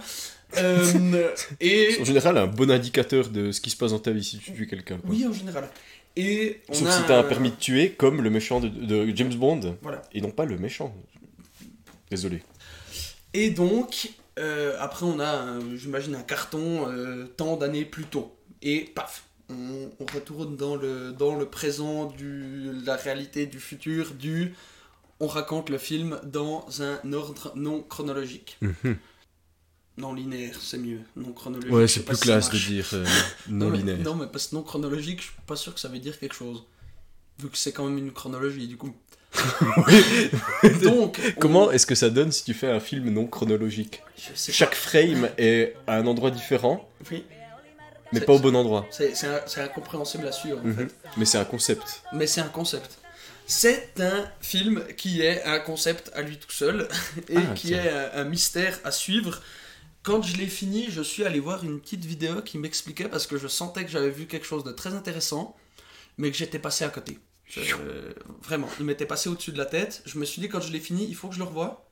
Euh, 0.59 1.31
et. 1.61 1.97
En 2.01 2.05
général, 2.05 2.37
un 2.39 2.47
bon 2.47 2.71
indicateur 2.71 3.29
de 3.29 3.53
ce 3.53 3.61
qui 3.61 3.71
se 3.71 3.77
passe 3.77 3.91
dans 3.93 3.99
ta 3.99 4.11
vie 4.13 4.23
si 4.25 4.39
tu 4.39 4.53
tues 4.53 4.67
quelqu'un. 4.67 4.99
Oui, 5.05 5.27
en 5.27 5.33
général. 5.33 5.69
Et 6.19 6.61
on 6.69 6.75
Sauf 6.75 6.89
a 6.89 6.93
si 6.93 7.03
t'as 7.07 7.17
un 7.17 7.21
un- 7.21 7.25
permis 7.25 7.51
de 7.51 7.57
tuer, 7.57 7.91
comme 7.93 8.23
le 8.23 8.31
méchant 8.31 8.61
de, 8.61 8.69
de 8.69 9.15
James 9.17 9.35
Bond, 9.35 9.77
Voilà. 9.83 10.03
et 10.13 10.21
non 10.21 10.31
pas 10.31 10.45
le 10.47 10.57
méchant. 10.57 10.95
Désolé. 12.11 12.43
Et 13.35 13.51
donc, 13.51 14.11
euh, 14.39 14.77
après, 14.79 15.05
on 15.05 15.19
a, 15.21 15.27
un- 15.29 15.77
j'imagine, 15.77 16.15
un 16.15 16.23
carton 16.23 16.89
euh, 16.89 17.27
tant 17.37 17.57
d'années 17.57 17.85
plus 17.85 18.05
tôt. 18.05 18.35
Et 18.63 18.81
paf, 18.95 19.25
on, 19.51 19.91
on 20.01 20.07
retourne 20.15 20.57
dans 20.57 20.77
le, 20.77 21.13
dans 21.13 21.35
le 21.35 21.47
présent, 21.47 22.07
du, 22.07 22.71
la 22.85 22.97
réalité 22.97 23.47
du 23.47 23.59
futur, 23.61 24.13
du. 24.15 24.55
On 25.21 25.27
raconte 25.27 25.71
le 25.71 25.79
film 25.79 26.21
dans 26.25 26.67
un 26.81 27.13
ordre 27.13 27.53
non 27.55 27.83
chronologique. 27.83 28.59
Non 29.99 30.13
linéaire, 30.13 30.57
c'est 30.61 30.77
mieux. 30.79 31.01
Non 31.17 31.33
chronologique. 31.33 31.73
Ouais, 31.73 31.89
c'est 31.89 32.05
plus 32.05 32.17
si 32.17 32.23
classe 32.23 32.51
de 32.51 32.59
dire 32.59 32.87
euh, 32.93 33.05
Non, 33.49 33.67
non 33.67 33.71
mais- 33.71 33.79
linéaire. 33.79 33.99
Non, 34.05 34.15
mais 34.15 34.27
parce 34.27 34.49
que 34.49 34.55
non 34.57 34.63
chronologique, 34.63 35.21
je 35.21 35.27
suis 35.29 35.35
pas 35.47 35.57
sûr 35.57 35.73
que 35.73 35.81
ça 35.81 35.89
veut 35.89 35.99
dire 35.99 36.19
quelque 36.19 36.35
chose. 36.35 36.65
Vu 37.39 37.49
que 37.49 37.57
c'est 37.57 37.73
quand 37.73 37.85
même 37.87 37.97
une 37.99 38.13
chronologie, 38.13 38.67
du 38.69 38.77
coup. 38.77 38.95
Donc, 40.83 41.19
on- 41.37 41.41
Comment 41.41 41.71
est-ce 41.71 41.87
que 41.87 41.95
ça 41.95 42.11
donne 42.11 42.31
si 42.33 42.45
tu 42.45 42.53
fais 42.55 42.71
un 42.71 42.81
film 42.81 43.09
non 43.11 43.27
chronologique 43.27 44.03
Chaque 44.35 44.75
frame 44.75 45.31
est 45.39 45.75
à 45.87 45.97
un 45.97 46.07
endroit 46.07 46.31
différent. 46.31 46.89
Oui, 47.11 47.25
mais 48.13 48.21
pas 48.21 48.35
au 48.35 48.39
bon 48.39 48.55
endroit. 48.55 48.87
c'est 48.91 49.61
incompréhensible 49.61 50.27
à 50.27 50.33
suivre 50.33 50.59
en 50.61 50.65
Mhm. 50.69 50.77
fait. 50.77 50.95
Mais 51.17 51.25
c'est 51.25 51.39
un 51.39 51.45
concept. 51.45 52.03
Mais 52.13 52.27
c'est 52.27 52.41
un 52.43 52.49
concept. 52.49 52.99
C'est 53.47 54.01
un 54.01 54.29
film 54.41 54.85
qui 54.97 55.21
est 55.23 55.43
un 55.45 55.59
concept 55.61 56.11
à 56.15 56.23
lui 56.23 56.37
tout 56.39 56.51
seul 56.51 56.89
et 57.29 57.37
Ah, 57.37 57.55
qui 57.55 57.73
est 57.75 57.89
un, 57.89 58.11
un 58.15 58.25
mystère 58.25 58.79
à 58.85 58.91
suivre. 58.91 59.41
Quand 60.03 60.23
je 60.23 60.37
l'ai 60.37 60.47
fini, 60.47 60.87
je 60.89 61.03
suis 61.03 61.25
allé 61.25 61.41
voir 61.41 61.65
une 61.65 61.81
petite 61.81 62.05
vidéo 62.05 62.43
qui 62.43 62.59
m'expliquait 62.59 63.09
parce 63.09 63.27
que 63.27 63.39
je 63.39 63.49
sentais 63.49 63.85
que 63.85 63.91
j'avais 63.91 64.11
vu 64.11 64.27
quelque 64.27 64.47
chose 64.47 64.65
de 64.65 64.73
très 64.73 64.95
intéressant, 64.95 65.57
mais 66.19 66.31
que 66.31 66.37
j'étais 66.37 66.59
passé 66.59 66.85
à 66.85 66.89
côté. 66.89 67.19
Je- 67.49 67.75
vraiment, 68.43 68.69
il 68.81 68.85
m'était 68.85 69.07
passé 69.07 69.29
au-dessus 69.29 69.53
de 69.53 69.59
la 69.59 69.67
tête. 69.67 70.03
Je 70.07 70.19
me 70.19 70.25
suis 70.25 70.41
dit, 70.43 70.49
quand 70.49 70.61
je 70.61 70.73
l'ai 70.73 70.81
fini, 70.81 71.07
il 71.09 71.15
faut 71.15 71.29
que 71.29 71.35
je 71.35 71.39
le 71.41 71.45
revoie. 71.45 71.89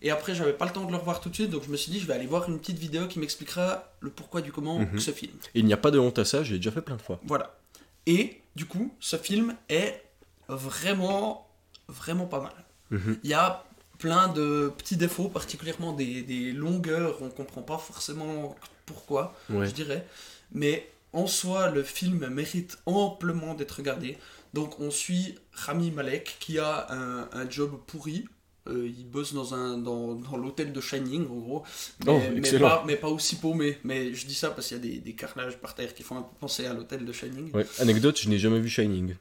Et 0.00 0.10
après, 0.10 0.34
j'avais 0.34 0.52
pas 0.52 0.64
le 0.64 0.72
temps 0.72 0.84
de 0.84 0.90
le 0.92 0.96
revoir 0.96 1.20
tout 1.20 1.28
de 1.28 1.34
suite, 1.34 1.50
donc 1.50 1.64
je 1.64 1.70
me 1.70 1.76
suis 1.76 1.90
dit, 1.90 2.00
je 2.00 2.06
vais 2.06 2.14
aller 2.14 2.26
voir 2.26 2.48
une 2.48 2.58
petite 2.60 2.78
vidéo 2.78 3.08
qui 3.08 3.18
m'expliquera 3.18 3.92
le 4.00 4.10
pourquoi 4.10 4.40
du 4.40 4.52
comment 4.52 4.78
Mhm. 4.78 4.92
de 4.94 4.98
ce 4.98 5.10
film. 5.10 5.32
Il 5.54 5.64
n'y 5.66 5.72
a 5.72 5.76
pas 5.76 5.90
de 5.90 5.98
honte 5.98 6.18
à 6.20 6.24
ça, 6.24 6.44
j'ai 6.44 6.56
déjà 6.56 6.70
fait 6.70 6.80
plein 6.82 6.96
de 6.96 7.02
fois. 7.02 7.20
Voilà. 7.24 7.58
Et 8.06 8.40
du 8.56 8.64
coup, 8.64 8.94
ce 9.00 9.16
film 9.16 9.56
est 9.68 10.02
vraiment, 10.48 11.46
vraiment 11.88 12.26
pas 12.26 12.40
mal. 12.40 12.54
Mhm. 12.90 13.18
Il 13.22 13.30
y 13.30 13.34
a 13.34 13.64
plein 13.98 14.28
de 14.28 14.72
petits 14.78 14.96
défauts, 14.96 15.28
particulièrement 15.28 15.92
des, 15.92 16.22
des 16.22 16.52
longueurs, 16.52 17.20
on 17.20 17.28
comprend 17.30 17.62
pas 17.62 17.78
forcément 17.78 18.56
pourquoi, 18.86 19.34
Ouais. 19.50 19.66
je 19.66 19.72
dirais. 19.72 20.06
Mais 20.52 20.88
en 21.12 21.26
soi, 21.26 21.70
le 21.70 21.82
film 21.82 22.26
mérite 22.28 22.78
amplement 22.86 23.54
d'être 23.54 23.72
regardé. 23.72 24.16
Donc 24.54 24.80
on 24.80 24.90
suit 24.90 25.34
Rami 25.52 25.90
Malek 25.90 26.36
qui 26.40 26.58
a 26.58 26.86
un, 26.90 27.28
un 27.32 27.50
job 27.50 27.78
pourri. 27.86 28.24
Euh, 28.66 28.86
il 28.86 29.06
bosse 29.08 29.32
dans, 29.32 29.54
un, 29.54 29.78
dans, 29.78 30.14
dans 30.14 30.36
l'hôtel 30.36 30.72
de 30.74 30.80
Shining, 30.80 31.22
en 31.28 31.34
gros. 31.36 31.62
Mais, 32.06 32.12
Oh, 32.12 32.20
mais 32.34 32.58
pas, 32.58 32.84
mais 32.86 32.96
pas 32.96 33.08
aussi 33.08 33.36
paumé. 33.36 33.78
Mais 33.82 34.12
je 34.14 34.26
dis 34.26 34.34
ça 34.34 34.50
parce 34.50 34.68
qu'il 34.68 34.76
y 34.76 34.80
a 34.80 34.82
des, 34.82 34.98
des 34.98 35.14
carrelages 35.14 35.56
par 35.58 35.74
terre 35.74 35.94
qui 35.94 36.02
font 36.02 36.18
un 36.18 36.22
peu 36.22 36.36
penser 36.38 36.66
à 36.66 36.74
l'hôtel 36.74 37.04
de 37.04 37.12
Shining. 37.12 37.50
Ouais. 37.54 37.66
Anecdote, 37.78 38.18
je 38.20 38.28
n'ai 38.28 38.38
jamais 38.38 38.60
vu 38.60 38.68
Shining. 38.68 39.14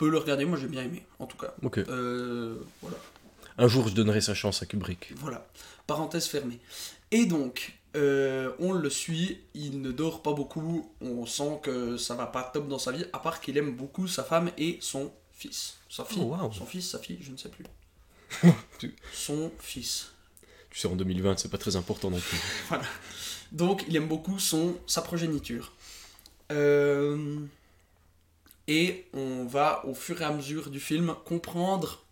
Tu 0.00 0.06
peux 0.06 0.10
le 0.12 0.16
regarder, 0.16 0.46
moi 0.46 0.56
j'ai 0.58 0.66
bien 0.66 0.82
aimé, 0.82 1.04
en 1.18 1.26
tout 1.26 1.36
cas. 1.36 1.52
Ok. 1.62 1.76
Euh, 1.76 2.56
voilà. 2.80 2.96
Un 3.58 3.68
jour, 3.68 3.86
je 3.86 3.92
donnerai 3.92 4.22
sa 4.22 4.32
chance 4.32 4.62
à 4.62 4.66
Kubrick. 4.66 5.12
Voilà, 5.16 5.46
parenthèse 5.86 6.24
fermée. 6.26 6.58
Et 7.10 7.26
donc, 7.26 7.74
euh, 7.96 8.50
on 8.60 8.72
le 8.72 8.88
suit, 8.88 9.40
il 9.52 9.82
ne 9.82 9.92
dort 9.92 10.22
pas 10.22 10.32
beaucoup, 10.32 10.90
on 11.02 11.26
sent 11.26 11.60
que 11.62 11.98
ça 11.98 12.14
va 12.14 12.24
pas 12.24 12.44
top 12.44 12.66
dans 12.66 12.78
sa 12.78 12.92
vie, 12.92 13.04
à 13.12 13.18
part 13.18 13.42
qu'il 13.42 13.58
aime 13.58 13.76
beaucoup 13.76 14.08
sa 14.08 14.24
femme 14.24 14.50
et 14.56 14.78
son 14.80 15.12
fils. 15.34 15.76
Sa 15.90 16.06
fille, 16.06 16.22
Oh, 16.22 16.34
wow. 16.34 16.50
son 16.50 16.64
fils, 16.64 16.88
sa 16.88 16.98
fille, 16.98 17.18
je 17.20 17.32
ne 17.32 17.36
sais 17.36 17.50
plus. 17.50 17.66
Tu- 18.78 18.96
son 19.12 19.52
fils. 19.58 20.12
Tu 20.70 20.78
sais, 20.80 20.88
en 20.88 20.96
2020, 20.96 21.38
c'est 21.38 21.50
pas 21.50 21.58
très 21.58 21.76
important 21.76 22.08
non 22.08 22.20
plus. 22.20 22.38
Donc, 23.52 23.84
il 23.86 23.94
aime 23.96 24.08
beaucoup 24.08 24.38
son, 24.38 24.78
sa 24.86 25.02
progéniture. 25.02 25.72
Euh, 26.52 27.36
et 28.68 29.06
on 29.14 29.44
va, 29.44 29.84
au 29.86 29.94
fur 29.94 30.20
et 30.20 30.24
à 30.24 30.32
mesure 30.32 30.70
du 30.70 30.80
film, 30.80 31.14
comprendre 31.24 32.04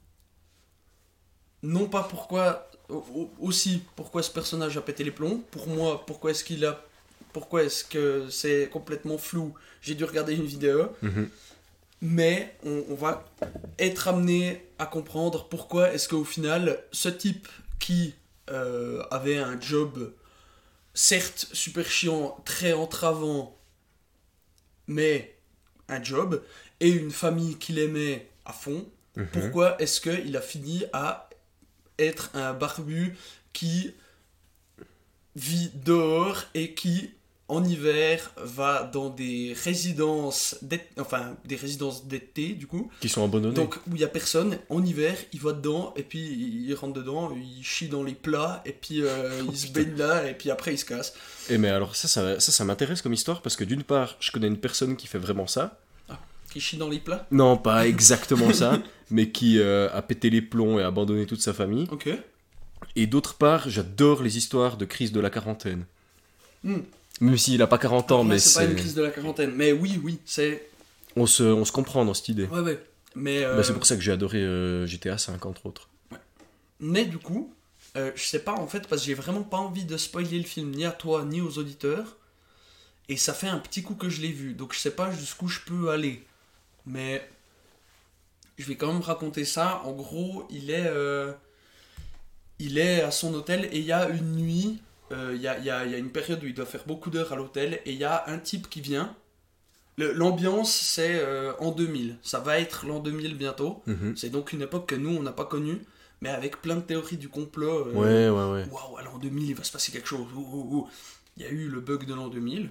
non 1.63 1.87
pas 1.89 2.03
pourquoi, 2.05 2.71
au- 2.89 2.95
au- 3.15 3.31
aussi 3.41 3.83
pourquoi 3.97 4.23
ce 4.23 4.31
personnage 4.31 4.77
a 4.77 4.81
pété 4.81 5.05
les 5.05 5.11
plombs, 5.11 5.43
pour 5.51 5.67
moi, 5.69 6.05
pourquoi 6.07 6.31
est-ce 6.31 6.45
qu'il 6.45 6.65
a, 6.65 6.85
pourquoi 7.33 7.65
est-ce 7.65 7.85
que 7.85 8.29
c'est 8.31 8.69
complètement 8.73 9.19
flou, 9.19 9.55
j'ai 9.83 9.95
dû 9.95 10.05
regarder 10.05 10.35
une 10.35 10.47
vidéo, 10.47 10.89
Mhm. 11.03 11.29
mais 12.01 12.57
on, 12.65 12.85
on 12.91 12.95
va 12.95 13.25
être 13.79 14.09
amené 14.09 14.65
à 14.79 14.87
comprendre 14.87 15.49
pourquoi 15.49 15.93
est-ce 15.93 16.09
qu'au 16.09 16.25
final, 16.25 16.83
ce 16.93 17.09
type 17.09 17.49
qui 17.81 18.15
euh, 18.51 19.03
avait 19.11 19.37
un 19.39 19.61
job 19.61 20.13
certes 20.95 21.49
super 21.53 21.89
chiant, 21.91 22.37
très 22.45 22.73
entravant, 22.73 23.57
mais 24.87 25.37
un 25.89 26.03
job, 26.03 26.43
et 26.81 26.89
une 26.91 27.11
famille 27.11 27.57
qu'il 27.57 27.79
aimait 27.79 28.29
à 28.45 28.53
fond, 28.53 28.87
Mhm. 29.17 29.27
pourquoi 29.33 29.81
est-ce 29.83 30.01
qu'il 30.01 30.37
a 30.37 30.41
fini 30.41 30.85
à 30.93 31.29
être 31.99 32.31
un 32.35 32.53
barbu 32.55 33.17
qui 33.53 33.93
vit 35.35 35.71
dehors 35.75 36.45
et 36.55 36.75
qui 36.75 37.11
en 37.49 37.65
hiver 37.65 38.31
va 38.37 38.85
dans 38.93 39.09
des 39.09 39.55
résidences 39.65 40.57
d'ét- 40.63 40.89
enfin 40.99 41.35
des 41.47 41.57
résidences 41.57 42.07
d'été 42.07 42.49
du 42.53 42.67
coup 42.67 42.91
Qui 43.01 43.09
sont 43.09 43.25
abandonnés. 43.25 43.55
donc 43.55 43.77
où 43.91 43.95
il 43.95 44.01
y 44.01 44.05
a 44.05 44.09
personne 44.09 44.59
en 44.69 44.85
hiver 44.85 45.17
il 45.33 45.41
va 45.41 45.53
dedans 45.53 45.95
et 45.97 46.03
puis 46.03 46.21
il 46.21 46.75
rentre 46.75 46.93
dedans 46.95 47.33
il 47.35 47.65
chie 47.65 47.89
dans 47.89 48.03
les 48.03 48.13
plats 48.15 48.63
et 48.67 48.73
puis 48.73 49.03
euh, 49.03 49.43
il 49.51 49.57
se 49.57 49.69
baigne 49.73 49.97
là 49.97 50.29
et 50.29 50.35
puis 50.35 50.51
après 50.51 50.75
il 50.75 50.79
se 50.79 50.85
casse 50.85 51.15
Et 51.49 51.57
mais 51.59 51.69
alors, 51.69 51.97
ça, 51.97 52.07
ça, 52.07 52.39
ça, 52.39 52.53
ça 52.53 52.65
m'intéresse 52.65 53.01
comme 53.03 53.15
histoire 53.15 53.41
parce 53.41 53.57
que 53.57 53.65
d'une 53.65 53.83
part, 53.83 54.17
je 54.21 54.31
connais 54.31 54.49
une 54.49 54.59
personne 54.59 54.97
qui 54.97 55.07
fait 55.07 55.19
vraiment 55.19 55.47
ça. 55.47 55.79
qui 56.53 56.61
chie 56.61 56.77
dans 56.77 56.89
les 56.91 56.99
plats? 56.99 57.27
Non, 57.31 57.57
pas 57.57 57.87
exactement 57.95 58.53
ça, 58.53 58.79
mais 59.11 59.31
qui 59.31 59.59
euh, 59.59 59.89
a 59.95 60.03
pété 60.03 60.29
les 60.29 60.43
plombs 60.43 60.79
et 60.79 60.83
abandonné 60.83 61.25
toute 61.25 61.41
sa 61.41 61.55
famille. 61.55 61.87
ok 61.91 62.11
Et 62.97 63.07
d'autre 63.07 63.35
part, 63.37 63.71
j'adore 63.71 64.23
les 64.23 64.37
histoires 64.37 64.77
de 64.77 64.85
crise 64.85 65.13
de 65.13 65.21
la 65.21 65.31
quarantaine. 65.31 65.85
Hmm. 66.65 66.81
Même 67.21 67.37
s'il 67.39 67.61
a 67.63 67.67
pas 67.67 67.79
40 67.79 68.13
ans, 68.13 68.25
mais 68.25 68.39
c'est 68.39 68.61
pas 68.61 68.71
une 68.71 68.77
crise 68.77 68.95
de 68.95 69.03
la 69.03 69.11
quarantaine 69.11 69.53
mais 69.55 69.73
oui 69.73 70.01
oui 70.03 70.19
c'est 70.25 70.69
on, 71.17 71.27
se, 71.27 71.43
on 71.43 71.65
se 71.65 71.73
comprend 71.73 72.05
dans 72.05 72.15
cette 72.15 72.29
idée. 72.29 72.45
ouais 72.47 72.61
ouais 72.61 72.85
mais 73.15 73.43
Bah, 73.43 73.49
euh, 73.49 73.63
c'est 73.63 73.73
pour 73.73 73.85
ça 73.87 73.97
que 73.97 74.03
j'ai 74.03 74.13
adoré 74.13 74.39
euh, 74.39 74.87
GTA 74.87 75.19
5, 75.19 75.45
entre 75.47 75.67
autres. 75.67 75.89
Mais 76.79 77.05
du 77.07 77.19
coup, 77.19 77.53
euh, 77.97 78.13
je 78.15 78.23
sais 78.23 78.39
pas 78.39 78.53
en 78.53 78.69
fait, 78.69 78.87
parce 78.87 79.01
que 79.03 79.07
j'ai 79.09 79.15
vraiment 79.15 79.43
pas 79.43 79.57
envie 79.57 79.85
de 79.85 79.97
spoiler 79.97 80.39
le 80.39 80.45
film 80.45 80.71
ni 80.71 80.85
à 80.85 80.93
toi 80.93 81.25
ni 81.25 81.41
aux 81.41 81.59
auditeurs. 81.59 82.17
Et 83.09 83.17
ça 83.17 83.33
fait 83.35 83.49
un 83.49 83.59
petit 83.59 83.83
coup 83.83 83.95
que 83.95 84.09
je 84.11 84.21
l'ai 84.21 84.31
vu, 84.31 84.53
donc 84.53 84.75
je 84.75 84.79
sais 84.79 84.91
pas 84.93 85.11
jusqu'où 85.11 85.49
je 85.49 85.61
peux 85.67 85.89
aller. 85.91 86.25
Mais 86.87 87.27
je 88.59 88.67
vais 88.67 88.77
quand 88.77 88.93
même 88.93 89.03
raconter 89.03 89.45
ça. 89.45 89.81
En 89.85 89.93
gros, 89.93 90.47
il 90.51 90.71
est, 90.71 90.87
euh, 90.87 91.33
il 92.59 92.79
est 92.79 93.01
à 93.01 93.11
son 93.11 93.33
hôtel 93.35 93.65
et 93.73 93.79
il 93.79 93.85
y 93.85 93.93
a 93.93 94.09
une 94.09 94.37
nuit, 94.37 94.79
euh, 95.13 95.33
il 95.35 95.41
y, 95.41 95.49
a, 95.49 95.59
il 95.59 95.65
y 95.65 95.71
a- 95.71 95.85
il 95.85 95.93
y 95.93 95.95
a 95.95 95.99
une 95.99 96.11
période 96.11 96.43
où 96.43 96.47
il 96.47 96.55
doit 96.55 96.67
faire 96.67 96.85
beaucoup 96.87 97.11
d'heures 97.11 97.33
à 97.33 97.37
l'hôtel 97.37 97.81
et 97.85 97.93
il 97.93 97.99
y 97.99 98.05
a 98.05 98.25
un 98.29 98.39
type 98.39 98.69
qui 98.69 98.81
vient. 98.81 99.15
L'ambiance, 99.97 100.73
c'est 100.73 101.19
euh, 101.21 101.53
en 101.59 101.73
2000. 101.73 102.19
Ça 102.23 102.39
va 102.39 102.61
être 102.61 102.87
l'an 102.87 103.01
2000 103.01 103.37
bientôt. 103.37 103.83
Mhm. 103.87 104.17
C'est 104.17 104.31
donc 104.31 104.53
une 104.53 104.63
époque 104.63 104.87
que 104.87 104.95
nous, 104.95 105.11
on 105.17 105.23
n'a 105.23 105.33
pas 105.33 105.45
connue, 105.45 105.81
mais 106.21 106.29
avec 106.29 106.63
plein 106.63 106.77
de 106.77 106.83
théories 106.83 107.17
du 107.17 107.29
complot. 107.29 107.89
euh, 107.89 107.93
Ouais, 107.95 108.29
ouais, 108.29 108.53
ouais. 108.63 108.69
Waouh, 108.71 108.97
à 108.97 109.03
l'an 109.03 109.19
2000, 109.19 109.49
il 109.51 109.55
va 109.57 109.65
se 109.65 109.73
passer 109.73 109.91
quelque 109.91 110.07
chose. 110.07 110.27
Il 111.37 111.43
y 111.43 111.47
a 111.47 111.51
eu 111.51 111.69
le 111.69 111.81
bug 111.81 112.05
de 112.07 112.15
l'an 112.15 112.29
2000. 112.29 112.71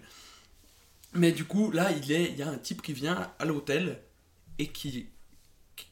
Mais 1.14 1.34
du 1.34 1.44
coup, 1.44 1.70
là, 1.72 1.92
il, 1.92 2.12
est, 2.14 2.32
y 2.34 2.44
a 2.44 2.50
un 2.50 2.58
type 2.58 2.82
qui 2.82 2.94
vient 2.94 3.30
à 3.40 3.46
l'hôtel 3.46 4.00
et 4.60 4.68
qui, 4.68 5.08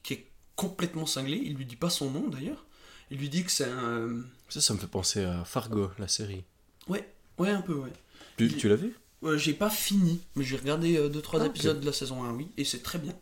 qui 0.03 0.13
est 0.13 0.25
complètement 0.55 1.05
cinglé. 1.05 1.41
Il 1.43 1.55
lui 1.55 1.65
dit 1.65 1.75
pas 1.77 1.89
son 1.89 2.11
nom 2.11 2.27
d'ailleurs. 2.29 2.65
Il 3.11 3.17
lui 3.19 3.27
dit 3.29 3.43
que 3.43 3.51
c'est 3.51 3.69
un. 3.69 4.23
Ça, 4.49 4.61
ça 4.61 4.73
me 4.73 4.79
fait 4.79 4.87
penser 4.87 5.23
à 5.23 5.43
Fargo, 5.45 5.91
la 5.99 6.07
série. 6.07 6.43
Ouais, 6.87 7.07
ouais, 7.37 7.49
un 7.49 7.61
peu, 7.61 7.73
ouais. 7.75 7.91
Tu, 8.37 8.47
tu 8.55 8.69
l'as 8.69 8.75
vu? 8.75 8.95
Euh, 9.23 9.37
j'ai 9.37 9.53
pas 9.53 9.69
fini, 9.69 10.21
mais 10.35 10.43
j'ai 10.43 10.55
regardé 10.57 10.97
2-3 11.09 11.29
Ah, 11.33 11.37
ok. 11.37 11.45
épisodes 11.47 11.79
de 11.79 11.85
la 11.85 11.93
saison 11.93 12.23
1, 12.23 12.31
oui, 12.33 12.49
et 12.57 12.63
c'est 12.63 12.83
très 12.83 12.99
bien. 12.99 13.13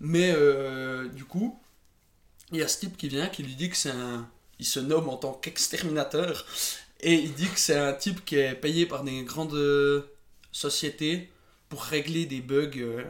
Mais 0.00 0.32
euh, 0.34 1.08
du 1.08 1.24
coup, 1.24 1.58
il 2.52 2.58
y 2.58 2.62
a 2.62 2.68
ce 2.68 2.80
type 2.80 2.96
qui 2.96 3.08
vient 3.08 3.28
qui 3.28 3.42
lui 3.42 3.54
dit 3.54 3.70
que 3.70 3.76
c'est 3.76 3.90
un. 3.90 4.28
Il 4.58 4.66
se 4.66 4.80
nomme 4.80 5.08
en 5.08 5.16
tant 5.16 5.32
qu'exterminateur, 5.34 6.46
et 7.00 7.14
il 7.14 7.32
dit 7.34 7.48
que 7.48 7.58
c'est 7.58 7.76
un 7.78 7.92
type 7.94 8.24
qui 8.24 8.36
est 8.36 8.54
payé 8.54 8.86
par 8.86 9.02
des 9.04 9.22
grandes 9.22 9.54
euh, 9.54 10.02
sociétés 10.52 11.30
pour 11.68 11.82
régler 11.82 12.26
des 12.26 12.40
bugs. 12.40 12.70
euh, 12.76 13.04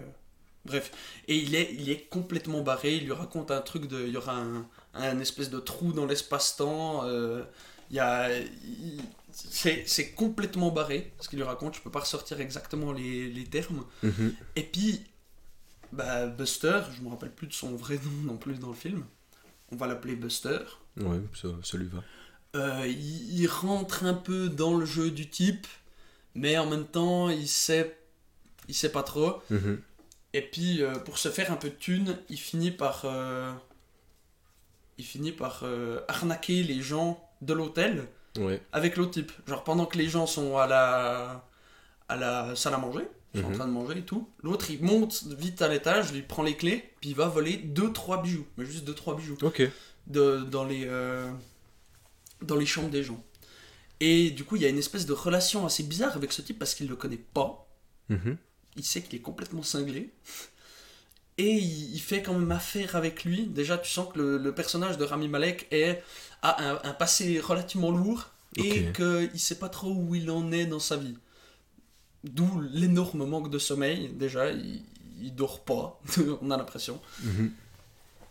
bref, 0.64 0.92
et 1.28 1.36
il 1.36 1.54
est, 1.54 1.72
il 1.74 1.88
est 1.90 2.08
complètement 2.08 2.62
barré. 2.62 2.96
Il 2.96 3.04
lui 3.04 3.12
raconte 3.12 3.50
un 3.50 3.60
truc 3.60 3.86
de. 3.88 4.06
Il 4.06 4.12
y 4.12 4.16
aura 4.16 4.36
un, 4.36 4.66
un 4.98 5.18
espèce 5.20 5.50
de 5.50 5.58
trou 5.60 5.92
dans 5.92 6.06
l'espace-temps. 6.06 7.04
euh, 7.04 7.44
il 7.90 7.96
y 7.96 8.00
a. 8.00 8.36
il- 8.38 9.00
c'est 9.32 10.12
complètement 10.12 10.70
barré 10.70 11.12
ce 11.20 11.28
qu'il 11.28 11.38
lui 11.38 11.44
raconte. 11.44 11.74
Je 11.76 11.82
peux 11.82 11.90
pas 11.90 12.00
ressortir 12.00 12.40
exactement 12.40 12.92
les, 12.92 13.28
les 13.28 13.44
termes. 13.44 13.84
Mhm. 14.02 14.34
Et 14.56 14.62
puis, 14.62 15.02
bah, 15.92 16.26
Buster, 16.26 16.80
je 16.96 17.02
me 17.02 17.10
rappelle 17.10 17.32
plus 17.32 17.46
de 17.46 17.52
son 17.52 17.76
vrai 17.76 17.96
nom 17.96 18.32
non 18.32 18.36
plus 18.38 18.54
dans 18.58 18.68
le 18.68 18.74
film. 18.74 19.04
On 19.72 19.76
va 19.76 19.86
l'appeler 19.88 20.16
Buster. 20.16 20.60
Ouais, 20.96 21.20
ça, 21.34 21.48
ça 21.62 21.76
lui 21.76 21.86
va. 21.88 22.02
Euh, 22.54 22.86
il, 22.86 23.38
il 23.40 23.46
rentre 23.46 24.04
un 24.04 24.14
peu 24.14 24.48
dans 24.48 24.74
le 24.78 24.86
jeu 24.86 25.10
du 25.10 25.28
type, 25.28 25.66
mais 26.34 26.56
en 26.56 26.64
même 26.70 26.86
temps, 26.86 27.28
il 27.28 27.46
sait, 27.48 27.94
il 28.68 28.74
sait 28.74 28.90
pas 28.92 29.02
trop. 29.02 29.42
Mhm. 29.50 29.82
Et 30.32 30.40
puis, 30.42 30.82
euh, 30.82 30.94
pour 30.94 31.18
se 31.18 31.28
faire 31.28 31.52
un 31.52 31.56
peu 31.56 31.68
de 31.68 31.74
thunes, 31.74 32.16
il 32.30 32.38
finit 32.38 32.70
par, 32.70 33.02
euh, 33.04 33.52
il 34.98 35.04
finit 35.04 35.32
par 35.32 35.60
euh, 35.64 36.00
arnaquer 36.08 36.62
les 36.62 36.80
gens 36.82 37.22
de 37.42 37.52
l'hôtel 37.52 38.06
Ouais. 38.38 38.60
avec 38.72 38.96
l'autre 38.96 39.12
type. 39.12 39.32
Genre 39.46 39.64
pendant 39.64 39.86
que 39.86 39.96
les 39.96 40.08
gens 40.08 40.26
sont 40.26 40.58
à 40.58 40.66
la, 40.66 41.44
à 42.08 42.16
la 42.16 42.54
salle 42.54 42.74
à 42.74 42.78
manger, 42.78 43.08
ils 43.34 43.40
sont 43.40 43.46
Mhm. 43.48 43.54
en 43.54 43.56
train 43.58 43.66
de 43.66 43.72
manger 43.72 43.98
et 43.98 44.02
tout, 44.02 44.28
l'autre 44.42 44.70
il 44.70 44.82
monte 44.82 45.24
vite 45.38 45.62
à 45.62 45.68
l'étage, 45.68 46.10
il 46.14 46.26
prend 46.26 46.42
les 46.42 46.56
clés, 46.56 46.92
puis 47.00 47.10
il 47.10 47.16
va 47.16 47.28
voler 47.28 47.56
2-3 47.56 48.22
bijoux, 48.22 48.46
mais 48.58 48.64
juste 48.66 48.84
2-3 48.86 49.16
bijoux, 49.16 49.36
Ok. 49.42 49.62
de, 50.06 50.38
dans, 50.40 50.64
les, 50.64 50.84
euh, 50.86 51.30
dans 52.42 52.56
les 52.56 52.66
chambres 52.66 52.90
des 52.90 53.02
gens. 53.02 53.22
Et 54.00 54.30
du 54.30 54.44
coup, 54.44 54.56
il 54.56 54.62
y 54.62 54.66
a 54.66 54.68
une 54.68 54.78
espèce 54.78 55.06
de 55.06 55.14
relation 55.14 55.64
assez 55.64 55.82
bizarre 55.82 56.14
avec 56.16 56.30
ce 56.32 56.42
type 56.42 56.58
parce 56.58 56.74
qu'il 56.74 56.88
le 56.88 56.96
connaît 56.96 57.16
pas. 57.32 57.66
Mhm. 58.10 58.36
Il 58.76 58.84
sait 58.84 59.00
qu'il 59.00 59.14
est 59.14 59.22
complètement 59.22 59.62
cinglé. 59.62 60.10
Et 61.38 61.50
il, 61.52 61.94
il 61.94 62.00
fait 62.00 62.22
quand 62.22 62.32
même 62.34 62.50
affaire 62.52 62.96
avec 62.96 63.24
lui. 63.24 63.46
Déjà, 63.46 63.76
tu 63.78 63.90
sens 63.90 64.12
que 64.12 64.18
le, 64.18 64.38
le 64.38 64.54
personnage 64.54 64.96
de 64.98 65.04
Rami 65.04 65.28
Malek 65.28 65.66
est, 65.70 66.02
a 66.42 66.62
un, 66.64 66.80
un 66.82 66.92
passé 66.94 67.38
relativement 67.40 67.90
lourd 67.90 68.30
et 68.56 68.90
qu'il 68.92 69.30
ne 69.32 69.38
sait 69.38 69.58
pas 69.58 69.68
trop 69.68 69.92
où 69.92 70.14
il 70.14 70.30
en 70.30 70.50
est 70.52 70.64
dans 70.66 70.78
sa 70.80 70.96
vie. 70.96 71.16
D'où 72.24 72.60
l'énorme 72.72 73.26
manque 73.26 73.50
de 73.50 73.58
sommeil. 73.58 74.08
Déjà, 74.14 74.50
il, 74.50 74.82
il 75.20 75.34
dort 75.34 75.64
pas, 75.64 76.00
on 76.42 76.50
a 76.50 76.56
l'impression. 76.56 77.00
Mhm. 77.22 77.52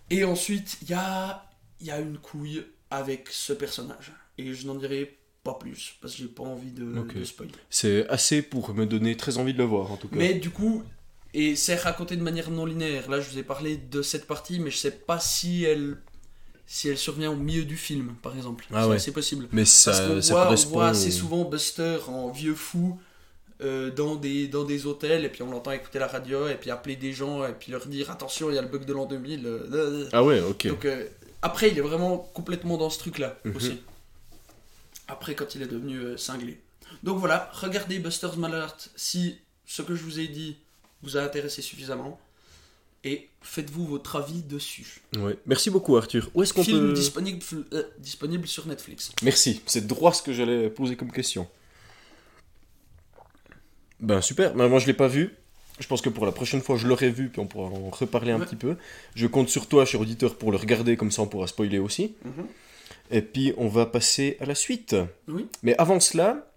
Et 0.10 0.24
ensuite, 0.24 0.78
il 0.82 0.90
y 0.90 0.94
a, 0.94 1.46
y 1.82 1.92
a 1.92 2.00
une 2.00 2.18
couille 2.18 2.64
avec 2.92 3.30
ce 3.30 3.54
personnage. 3.54 4.14
Et 4.38 4.54
je 4.54 4.68
n'en 4.68 4.76
dirai 4.76 5.18
pas 5.44 5.54
plus, 5.54 5.96
parce 6.02 6.14
que 6.16 6.20
j'ai 6.24 6.28
pas 6.28 6.44
envie 6.44 6.72
de, 6.72 6.98
Ok. 7.00 7.16
de 7.16 7.24
spoiler. 7.24 7.52
C'est 7.70 8.08
assez 8.10 8.42
pour 8.42 8.74
me 8.74 8.86
donner 8.86 9.16
très 9.16 9.38
envie 9.38 9.54
de 9.54 9.60
le 9.60 9.64
voir 9.64 9.92
en 9.92 9.98
tout 9.98 10.08
cas. 10.08 10.16
Mais 10.16 10.34
du 10.34 10.50
coup, 10.50 10.84
et 11.38 11.56
c'est 11.56 11.76
raconté 11.76 12.16
de 12.16 12.24
manière 12.24 12.50
non 12.50 12.66
linéaire. 12.66 13.10
Là, 13.10 13.20
je 13.20 13.30
vous 13.30 13.38
ai 13.38 13.44
parlé 13.44 13.78
de 13.78 14.02
cette 14.02 14.26
partie, 14.28 14.60
mais 14.60 14.72
je 14.72 14.78
sais 14.78 14.92
pas 14.92 15.20
si 15.20 15.64
elle, 15.64 15.98
si 16.66 16.88
elle 16.90 16.98
survient 16.98 17.30
au 17.32 17.36
milieu 17.36 17.66
du 17.66 17.78
film, 17.78 18.16
par 18.24 18.36
exemple. 18.36 18.66
Ah 18.72 18.84
c'est 18.84 18.90
ouais. 18.90 18.96
assez 18.96 19.12
possible. 19.12 19.48
Mais 19.52 19.62
Parce 19.64 19.72
ça, 19.72 19.92
qu'on 20.08 20.22
ça 20.22 20.34
voit, 20.34 20.50
on 20.52 20.70
voit 20.70 20.88
assez 20.90 21.12
souvent 21.12 21.44
Buster 21.46 21.98
en 22.08 22.30
vieux 22.32 22.56
fou 22.56 23.00
euh, 23.62 23.92
dans, 23.92 24.16
des, 24.16 24.48
dans 24.48 24.64
des 24.64 24.86
hôtels, 24.86 25.24
et 25.26 25.30
puis 25.30 25.44
on 25.44 25.52
l'entend 25.52 25.72
écouter 25.72 26.00
la 26.00 26.08
radio, 26.08 26.48
et 26.48 26.56
puis 26.56 26.72
appeler 26.72 26.96
des 26.96 27.14
gens, 27.14 27.46
et 27.46 27.54
puis 27.54 27.72
leur 27.72 27.86
dire 27.86 28.10
attention, 28.12 28.50
il 28.50 28.56
y 28.56 28.58
a 28.58 28.62
le 28.62 28.68
bug 28.68 28.86
de 28.86 28.94
l'an 28.94 29.06
2000. 29.06 29.46
euh, 29.46 29.60
euh. 29.74 30.10
Ah 30.14 30.24
ouais, 30.24 30.40
ok. 30.42 30.68
Donc 30.68 30.86
euh, 30.86 31.06
après, 31.42 31.70
il 31.70 31.78
est 31.78 31.82
vraiment 31.82 32.18
complètement 32.18 32.78
dans 32.78 32.90
ce 32.90 33.00
truc-là 33.00 33.38
Mhm. 33.46 33.56
aussi. 33.56 33.80
Après, 35.08 35.36
quand 35.36 35.54
il 35.56 35.62
est 35.62 35.68
devenu 35.68 36.18
cinglé. 36.18 36.60
Donc 37.04 37.20
voilà, 37.20 37.50
regardez 37.54 38.00
Buster's 38.00 38.38
Malhart 38.38 38.78
si 38.96 39.38
ce 39.66 39.82
que 39.82 39.96
je 39.96 40.04
vous 40.04 40.20
ai 40.20 40.28
dit 40.28 40.58
vous 41.04 41.18
a 41.18 41.22
intéressé 41.22 41.62
suffisamment. 41.62 42.20
Et 43.04 43.30
faites-vous 43.42 43.86
votre 43.86 44.16
avis 44.16 44.42
dessus. 44.42 45.02
Ouais. 45.16 45.38
Merci 45.46 45.70
beaucoup 45.70 45.96
Arthur. 45.96 46.32
Où 46.34 46.42
est-ce 46.42 46.54
qu'on 46.54 46.64
Film 46.64 46.88
peut... 46.88 46.94
disponible, 46.94 47.40
euh, 47.74 47.84
disponible 48.00 48.48
sur 48.48 48.66
Netflix. 48.66 49.12
Merci, 49.22 49.62
c'est 49.68 49.86
droit 49.86 50.12
ce 50.12 50.24
que 50.24 50.34
j'allais 50.34 50.70
poser 50.72 50.96
comme 50.96 51.12
question. 51.12 51.48
Ben 54.00 54.22
super, 54.22 54.54
ben, 54.56 54.68
moi 54.68 54.80
je 54.80 54.88
l'ai 54.88 54.94
pas 54.94 55.08
vu. 55.08 55.36
Je 55.80 55.88
pense 55.88 56.02
que 56.02 56.10
pour 56.10 56.26
la 56.26 56.32
prochaine 56.32 56.62
fois 56.62 56.78
je 56.78 56.88
l'aurai 56.88 57.10
vu, 57.10 57.30
puis 57.30 57.40
on 57.42 57.48
pourra 57.48 57.68
en 57.70 57.90
reparler 57.90 58.32
un 58.32 58.40
Ouais. 58.40 58.46
petit 58.46 58.56
peu. 58.56 58.76
Je 59.14 59.28
compte 59.28 59.50
sur 59.50 59.68
toi, 59.68 59.86
cher 59.86 60.00
auditeur, 60.02 60.36
pour 60.38 60.52
le 60.52 60.58
regarder, 60.58 60.98
comme 60.98 61.12
ça 61.12 61.22
on 61.22 61.28
pourra 61.28 61.48
spoiler 61.48 61.80
aussi. 61.80 62.16
Mhm. 62.24 62.48
Et 63.12 63.22
puis 63.22 63.54
on 63.58 63.68
va 63.68 63.86
passer 63.86 64.38
à 64.40 64.46
la 64.46 64.56
suite. 64.56 64.96
Oui. 65.28 65.48
Mais 65.64 65.76
avant 65.78 66.00
cela, 66.00 66.52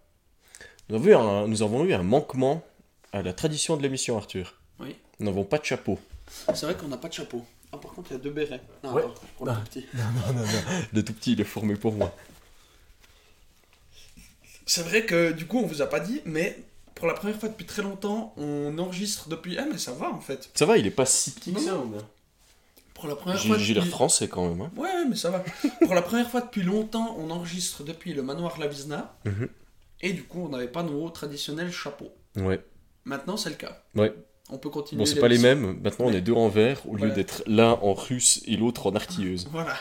nous 0.88 0.96
avons 0.96 1.06
eu 1.08 1.14
un, 1.14 1.46
nous 1.48 1.62
avons 1.62 1.84
eu 1.84 1.92
un 1.92 2.02
manquement 2.02 2.64
à 3.12 3.22
la 3.22 3.32
tradition 3.32 3.76
de 3.76 3.82
l'émission, 3.82 4.16
Arthur. 4.16 4.54
Oui. 4.80 4.96
Nous 5.18 5.26
n'avons 5.26 5.44
pas 5.44 5.58
de 5.58 5.64
chapeau. 5.64 5.98
C'est 6.54 6.62
vrai 6.66 6.74
qu'on 6.76 6.88
n'a 6.88 6.96
pas 6.98 7.08
de 7.08 7.14
chapeau. 7.14 7.44
Ah, 7.72 7.78
par 7.78 7.92
contre, 7.92 8.10
il 8.10 8.14
y 8.14 8.16
a 8.16 8.22
deux 8.22 8.30
bérets. 8.30 8.60
Non, 8.84 8.92
Ouais. 8.94 9.02
attends, 9.02 9.14
je 9.22 9.34
prends 9.34 9.44
le 9.46 9.50
Ah. 9.52 9.54
plus 9.70 9.82
petit. 9.82 9.86
Le 10.92 11.04
tout 11.04 11.12
petit, 11.12 11.32
il 11.32 11.40
est 11.40 11.44
formé 11.44 11.74
pour 11.76 11.92
moi. 11.92 12.14
C'est 14.66 14.82
vrai 14.82 15.04
que 15.06 15.32
du 15.32 15.46
coup, 15.46 15.58
on 15.58 15.66
vous 15.66 15.82
a 15.82 15.86
pas 15.86 16.00
dit, 16.00 16.20
mais 16.24 16.58
pour 16.94 17.06
la 17.06 17.14
première 17.14 17.38
fois 17.38 17.48
depuis 17.48 17.66
très 17.66 17.82
longtemps, 17.82 18.34
on 18.36 18.76
enregistre 18.78 19.28
depuis. 19.28 19.56
Ah, 19.58 19.66
mais 19.70 19.78
ça 19.78 19.92
va 19.92 20.10
en 20.10 20.20
fait. 20.20 20.50
Ça 20.54 20.66
va, 20.66 20.76
il 20.78 20.86
est 20.86 20.90
pas 20.90 21.06
si 21.06 21.30
petit 21.32 21.52
que 21.52 21.58
Non, 21.60 21.64
ça. 21.66 21.72
non. 21.72 22.06
Pour 22.94 23.06
la 23.08 23.14
première 23.16 23.38
J'ai 23.38 23.48
fois. 23.48 23.58
j'ai 23.58 23.74
l'air 23.74 23.84
depuis- 23.84 23.92
français 23.94 24.28
quand 24.28 24.48
même. 24.48 24.60
hein. 24.60 24.70
Ouais, 24.76 25.04
mais 25.08 25.14
ça 25.16 25.30
va. 25.30 25.44
Pour 25.84 25.94
la 25.94 26.02
première 26.02 26.28
fois 26.30 26.40
depuis 26.40 26.62
longtemps, 26.62 27.14
on 27.18 27.30
enregistre 27.30 27.84
depuis 27.84 28.12
le 28.12 28.22
manoir 28.22 28.58
Lavizna. 28.58 29.14
Mhm. 29.24 29.48
Et 30.00 30.12
du 30.12 30.24
coup, 30.24 30.40
on 30.44 30.48
n'avait 30.48 30.68
pas 30.68 30.82
nos 30.82 31.08
traditionnels 31.10 31.72
chapeaux. 31.72 32.12
Ouais. 32.36 32.60
Maintenant, 33.08 33.38
c'est 33.38 33.48
le 33.48 33.56
cas. 33.56 33.82
Ouais. 33.94 34.12
On 34.50 34.58
peut 34.58 34.68
continuer. 34.68 34.98
Bon, 35.00 35.06
c'est 35.06 35.18
pas 35.18 35.28
les 35.28 35.38
mêmes. 35.38 35.78
Maintenant, 35.82 36.06
on 36.06 36.12
est 36.12 36.20
deux 36.20 36.34
en 36.34 36.48
vert 36.48 36.86
au 36.86 36.94
lieu 36.94 37.10
d'être 37.10 37.42
l'un 37.46 37.70
en 37.72 37.94
russe 37.94 38.42
et 38.46 38.56
l'autre 38.56 38.86
en 38.86 38.94
artilleuse. 38.94 39.48
Voilà. 39.52 39.76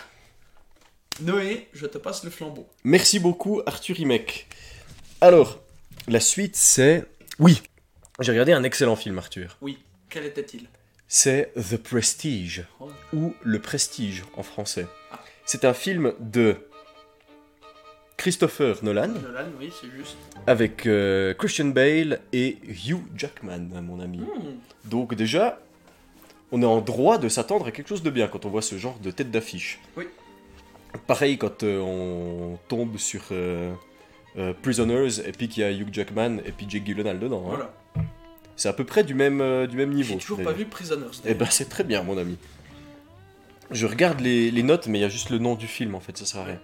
Noé, 1.19 1.67
je 1.73 1.87
te 1.87 1.97
passe 1.97 2.23
le 2.23 2.29
flambeau. 2.29 2.67
Merci 2.85 3.19
beaucoup, 3.19 3.61
Arthur 3.65 3.99
Imek. 3.99 4.47
Alors, 5.19 5.59
la 6.07 6.19
suite, 6.21 6.55
c'est. 6.55 7.05
Oui, 7.39 7.61
j'ai 8.21 8.31
regardé 8.31 8.53
un 8.53 8.63
excellent 8.63 8.95
film, 8.95 9.17
Arthur. 9.17 9.57
Oui, 9.61 9.79
quel 10.09 10.25
était-il? 10.25 10.69
C'est 11.09 11.51
The 11.55 11.77
Prestige, 11.77 12.63
Oh. 12.79 12.89
ou 13.13 13.33
Le 13.43 13.59
Prestige 13.59 14.23
en 14.35 14.43
français. 14.43 14.85
Ah. 15.11 15.19
C'est 15.45 15.65
un 15.65 15.73
film 15.73 16.13
de 16.19 16.66
Christopher 18.17 18.77
Nolan, 18.83 19.09
Nolan, 19.09 19.45
oui, 19.59 19.71
c'est 19.79 19.89
juste. 19.95 20.17
avec 20.47 20.85
euh, 20.87 21.33
Christian 21.35 21.65
Bale 21.67 22.19
et 22.33 22.57
Hugh 22.67 23.03
Jackman, 23.15 23.59
mon 23.83 23.99
ami. 23.99 24.17
Hmm, 24.17 24.57
Donc 24.85 25.13
déjà, 25.13 25.59
on 26.51 26.61
est 26.63 26.65
en 26.65 26.81
droit 26.81 27.19
de 27.19 27.29
s'attendre 27.29 27.67
à 27.67 27.71
quelque 27.71 27.87
chose 27.87 28.01
de 28.01 28.09
bien 28.09 28.27
quand 28.27 28.45
on 28.45 28.49
voit 28.49 28.63
ce 28.63 28.77
genre 28.77 28.97
de 28.99 29.11
tête 29.11 29.29
d'affiche. 29.29 29.79
Oui. 29.95 30.05
Pareil 31.05 31.37
quand 31.37 31.61
euh, 31.63 31.79
on 31.79 32.57
tombe 32.67 32.97
sur 32.97 33.21
euh, 33.31 33.73
Prisoners 34.63 35.19
et 35.25 35.31
puis 35.31 35.47
qu'il 35.47 35.61
y 35.61 35.65
a 35.65 35.71
Hugh 35.71 35.89
Jackman 35.93 36.37
et 36.43 36.51
puis 36.51 36.65
Jake 36.67 36.85
Gyllenhaal 36.85 37.19
dedans. 37.19 37.43
hein. 37.45 37.49
Voilà. 37.55 37.73
C'est 38.55 38.69
à 38.69 38.73
peu 38.73 38.83
près 38.83 39.03
du 39.03 39.13
même, 39.13 39.67
du 39.67 39.77
même 39.77 39.93
niveau. 39.93 40.13
J'ai 40.15 40.19
toujours 40.19 40.41
pas 40.43 40.53
vu 40.53 40.65
Prisoners. 40.65 41.05
Eh 41.23 41.35
ben 41.35 41.45
c'est 41.51 41.69
très 41.69 41.83
bien 41.83 42.01
mon 42.01 42.17
ami. 42.17 42.37
Je 43.69 43.85
regarde 43.85 44.19
les, 44.21 44.49
les 44.49 44.63
notes 44.63 44.87
mais 44.87 44.97
il 44.97 45.01
y 45.01 45.05
a 45.05 45.09
juste 45.09 45.29
le 45.29 45.37
nom 45.37 45.53
du 45.53 45.67
film 45.67 45.93
en 45.93 45.99
fait, 45.99 46.17
ça 46.17 46.25
sert 46.25 46.41
à 46.41 46.45
rien. 46.45 46.59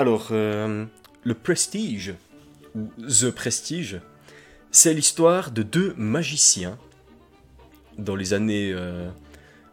Alors, 0.00 0.28
euh, 0.30 0.86
le 1.24 1.34
Prestige, 1.34 2.14
ou 2.74 2.88
The 3.06 3.30
Prestige, 3.30 4.00
c'est 4.70 4.94
l'histoire 4.94 5.50
de 5.50 5.62
deux 5.62 5.92
magiciens 5.98 6.78
dans 7.98 8.16
les 8.16 8.32
années 8.32 8.72
euh, 8.72 9.10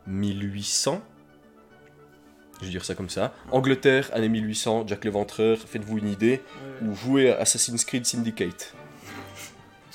1800. 0.06 1.02
Je 2.60 2.66
vais 2.66 2.72
dire 2.72 2.84
ça 2.84 2.94
comme 2.94 3.10
ça. 3.10 3.34
Angleterre, 3.54 4.10
année 4.12 4.28
1800, 4.28 4.88
Jack 4.88 5.06
l'Éventreur, 5.06 5.60
faites-vous 5.60 6.00
une 6.00 6.10
idée. 6.10 6.42
Ouais. 6.82 6.90
Ou 6.90 6.94
jouez 6.94 7.32
à 7.32 7.38
Assassin's 7.40 7.86
Creed 7.86 8.06
Syndicate. 8.06 8.74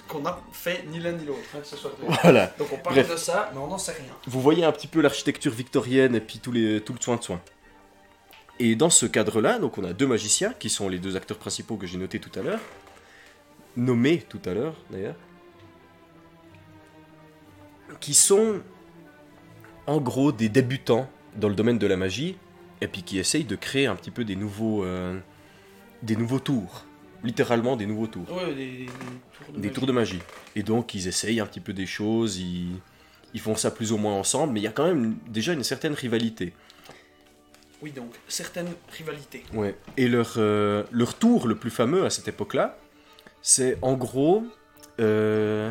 Qu'on 0.09 0.25
a 0.25 0.40
fait 0.55 0.87
ni 0.90 0.99
l'un 0.99 1.12
ni 1.12 1.27
l'autre, 1.27 1.40
hein, 1.55 1.59
que 1.61 1.66
ce 1.66 1.77
soit. 1.77 1.92
Voilà. 2.23 2.47
Donc 2.59 2.68
on 2.73 2.79
parle 2.79 2.95
Bref. 2.97 3.11
de 3.11 3.16
ça, 3.16 3.51
mais 3.53 3.61
on 3.61 3.66
n'en 3.66 3.77
sait 3.77 3.92
rien. 3.92 4.14
Vous 4.27 4.40
voyez 4.40 4.64
un 4.64 4.73
petit 4.73 4.88
peu 4.88 5.03
l'architecture 5.03 5.53
victorienne 5.53 6.14
et 6.14 6.23
puis 6.23 6.38
tout, 6.38 6.53
les, 6.53 6.81
tout 6.81 6.95
le 6.95 7.01
soin 7.03 7.16
de 7.16 7.23
soin. 7.23 7.42
Et 8.59 8.77
dans 8.77 8.91
ce 8.91 9.07
cadre-là, 9.07 9.59
donc 9.59 9.79
on 9.79 9.85
a 9.85 9.93
deux 9.93 10.07
magiciens, 10.07 10.53
qui 10.53 10.69
sont 10.71 10.88
les 10.88 10.99
deux 10.99 11.17
acteurs 11.17 11.38
principaux 11.38 11.77
que 11.77 11.87
j'ai 11.87 11.99
notés 11.99 12.21
tout 12.21 12.37
à 12.38 12.43
l'heure, 12.43 12.61
nommés 13.77 14.19
tout 14.29 14.41
à 14.45 14.55
l'heure 14.55 14.77
d'ailleurs, 14.91 15.17
qui 18.01 18.15
sont 18.15 18.61
en 19.87 20.01
gros 20.01 20.33
des 20.33 20.49
débutants 20.49 21.09
dans 21.37 21.49
le 21.49 21.55
domaine 21.55 21.79
de 21.79 21.87
la 21.87 21.97
magie, 21.97 22.37
et 22.81 22.88
puis 22.88 23.03
qui 23.03 23.19
essayent 23.19 23.45
de 23.45 23.57
créer 23.57 23.87
un 23.87 23.97
petit 23.97 24.11
peu 24.11 24.25
des 24.25 24.37
nouveaux, 24.37 24.85
euh, 24.85 25.19
des 26.03 26.17
nouveaux 26.17 26.41
tours, 26.41 26.85
littéralement 27.25 27.77
des 27.77 27.87
nouveaux 27.87 28.07
tours 28.07 28.31
Ouais, 28.33 28.55
des, 28.55 28.87
des 28.87 28.87
tours 29.37 29.53
de 29.55 29.61
des 29.61 29.61
magie. 29.69 29.73
tours 29.75 29.87
de 29.87 29.93
magie. 29.93 30.23
Et 30.57 30.62
donc 30.62 30.95
ils 30.95 31.09
essayent 31.09 31.41
un 31.41 31.47
petit 31.47 31.61
peu 31.61 31.73
des 31.73 31.87
choses, 31.87 32.38
ils, 32.38 32.77
ils 33.35 33.41
font 33.41 33.57
ça 33.57 33.71
plus 33.71 33.93
ou 33.93 33.97
moins 33.99 34.15
ensemble, 34.15 34.53
mais 34.53 34.61
il 34.61 34.65
y 34.65 34.69
a 34.69 34.73
quand 34.73 34.87
même 34.87 35.17
déjà 35.29 35.53
une 35.53 35.65
certaine 35.65 35.95
rivalité. 35.95 36.53
Oui, 37.83 37.90
donc, 37.90 38.12
certaines 38.29 38.73
rivalités. 38.97 39.42
Ouais. 39.53 39.77
Et 39.97 40.07
leur, 40.09 40.35
euh, 40.37 40.85
leur 40.92 41.14
tour 41.14 41.47
le 41.49 41.57
plus 41.57 41.71
fameux 41.71 42.05
à 42.05 42.11
cette 42.11 42.29
époque-là, 42.29 42.79
c'est 43.42 43.77
en 43.83 43.95
gros 43.95 44.45
euh, 45.01 45.68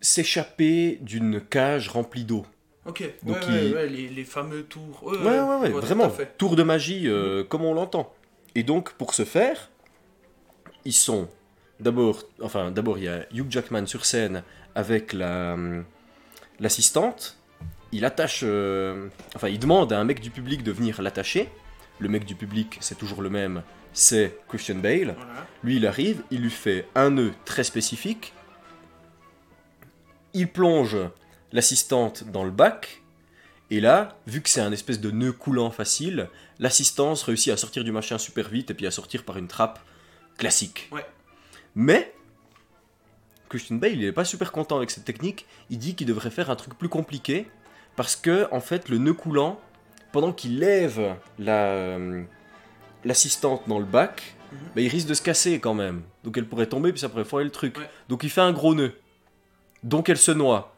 s'échapper 0.00 0.98
d'une 1.02 1.40
cage 1.40 1.88
remplie 1.88 2.24
d'eau. 2.24 2.44
Ok, 2.86 3.04
Donc 3.22 3.36
ouais, 3.36 3.42
il- 3.48 3.74
ouais, 3.74 3.74
ouais, 3.82 3.88
les, 3.88 4.08
les 4.08 4.24
fameux 4.24 4.62
tours. 4.64 5.02
Ouais, 5.04 5.18
Ouais, 5.18 5.68
vraiment. 5.70 6.10
Tour 6.38 6.56
de 6.56 6.62
magie, 6.62 7.06
euh, 7.08 7.44
comme 7.44 7.62
on 7.64 7.74
l'entend. 7.74 8.12
Et 8.54 8.62
donc, 8.62 8.92
pour 8.94 9.14
ce 9.14 9.24
faire, 9.24 9.70
ils 10.84 10.92
sont 10.94 11.28
d'abord, 11.78 12.22
enfin, 12.42 12.70
d'abord, 12.70 12.98
il 12.98 13.04
y 13.04 13.08
a 13.08 13.26
Hugh 13.32 13.46
Jackman 13.50 13.86
sur 13.86 14.04
scène 14.06 14.42
avec 14.74 15.12
la, 15.12 15.56
l'assistante. 16.58 17.36
Il 17.92 18.04
attache, 18.04 18.40
euh, 18.44 19.08
enfin, 19.34 19.48
il 19.48 19.58
demande 19.58 19.92
à 19.92 19.98
un 19.98 20.04
mec 20.04 20.20
du 20.20 20.30
public 20.30 20.62
de 20.62 20.72
venir 20.72 21.02
l'attacher. 21.02 21.48
Le 21.98 22.08
mec 22.08 22.24
du 22.24 22.34
public, 22.34 22.78
c'est 22.80 22.96
toujours 22.96 23.20
le 23.20 23.30
même, 23.30 23.62
c'est 23.92 24.38
Christian 24.48 24.76
Bale. 24.76 25.14
Voilà. 25.16 25.46
Lui, 25.62 25.76
il 25.76 25.86
arrive, 25.86 26.22
il 26.30 26.40
lui 26.42 26.50
fait 26.50 26.86
un 26.94 27.10
nœud 27.10 27.32
très 27.44 27.64
spécifique. 27.64 28.32
Il 30.32 30.48
plonge 30.48 30.96
l'assistante 31.52 32.24
dans 32.30 32.44
le 32.44 32.50
bac. 32.50 33.02
Et 33.70 33.80
là, 33.80 34.16
vu 34.26 34.40
que 34.40 34.48
c'est 34.48 34.60
un 34.60 34.72
espèce 34.72 35.00
de 35.00 35.10
nœud 35.10 35.32
coulant 35.32 35.70
facile, 35.70 36.28
l'assistance 36.58 37.22
réussit 37.22 37.52
à 37.52 37.56
sortir 37.56 37.84
du 37.84 37.92
machin 37.92 38.18
super 38.18 38.48
vite 38.48 38.70
et 38.70 38.74
puis 38.74 38.86
à 38.86 38.90
sortir 38.90 39.24
par 39.24 39.36
une 39.38 39.48
trappe 39.48 39.78
classique. 40.38 40.88
Ouais. 40.92 41.06
Mais, 41.74 42.12
Christian 43.48 43.76
Bale, 43.76 43.92
il 43.92 44.00
n'est 44.00 44.12
pas 44.12 44.24
super 44.24 44.52
content 44.52 44.76
avec 44.76 44.90
cette 44.90 45.04
technique. 45.04 45.46
Il 45.70 45.78
dit 45.78 45.94
qu'il 45.94 46.06
devrait 46.06 46.30
faire 46.30 46.50
un 46.50 46.56
truc 46.56 46.76
plus 46.76 46.88
compliqué. 46.88 47.48
Parce 48.00 48.16
que, 48.16 48.48
en 48.50 48.60
fait, 48.60 48.88
le 48.88 48.96
nœud 48.96 49.12
coulant, 49.12 49.60
pendant 50.10 50.32
qu'il 50.32 50.58
lève 50.58 51.16
la, 51.38 51.66
euh, 51.66 52.22
l'assistante 53.04 53.68
dans 53.68 53.78
le 53.78 53.84
bac, 53.84 54.36
Mhm. 54.52 54.58
bah, 54.74 54.80
il 54.80 54.88
risque 54.88 55.06
de 55.06 55.12
se 55.12 55.20
casser 55.20 55.60
quand 55.60 55.74
même. 55.74 56.00
Donc 56.24 56.38
elle 56.38 56.46
pourrait 56.48 56.64
tomber, 56.66 56.92
puis 56.92 57.00
ça 57.00 57.10
pourrait 57.10 57.26
foirer 57.26 57.44
le 57.44 57.50
truc. 57.50 57.76
Ouais. 57.76 57.90
Donc 58.08 58.22
il 58.24 58.30
fait 58.30 58.40
un 58.40 58.52
gros 58.52 58.74
nœud. 58.74 58.94
Donc 59.82 60.08
elle 60.08 60.16
se 60.16 60.30
noie. 60.30 60.74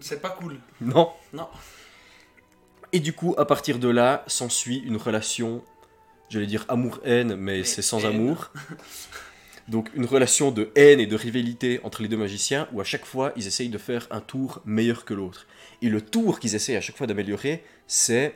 C'est 0.00 0.20
pas 0.20 0.30
cool. 0.30 0.58
Non. 0.80 1.10
Non. 1.32 1.46
Et 2.90 2.98
du 2.98 3.12
coup, 3.12 3.36
à 3.38 3.44
partir 3.44 3.78
de 3.78 3.86
là, 3.88 4.24
s'ensuit 4.26 4.78
une 4.78 4.96
relation, 4.96 5.62
j'allais 6.30 6.46
dire 6.48 6.64
amour-haine, 6.66 7.36
mais 7.36 7.58
Mais 7.58 7.62
c'est 7.64 7.80
sans 7.80 8.00
haine. 8.00 8.16
amour. 8.16 8.50
Donc 9.68 9.88
une 9.94 10.04
relation 10.04 10.50
de 10.50 10.72
haine 10.74 10.98
et 10.98 11.06
de 11.06 11.14
rivalité 11.14 11.78
entre 11.84 12.02
les 12.02 12.08
deux 12.08 12.16
magiciens, 12.16 12.66
où 12.72 12.80
à 12.80 12.84
chaque 12.84 13.04
fois, 13.06 13.32
ils 13.36 13.46
essayent 13.46 13.68
de 13.68 13.78
faire 13.78 14.08
un 14.10 14.20
tour 14.20 14.60
meilleur 14.64 15.04
que 15.04 15.14
l'autre. 15.14 15.46
Et 15.82 15.88
le 15.88 16.00
tour 16.00 16.40
qu'ils 16.40 16.54
essayent 16.54 16.76
à 16.76 16.80
chaque 16.80 16.96
fois 16.96 17.06
d'améliorer, 17.06 17.64
c'est 17.86 18.34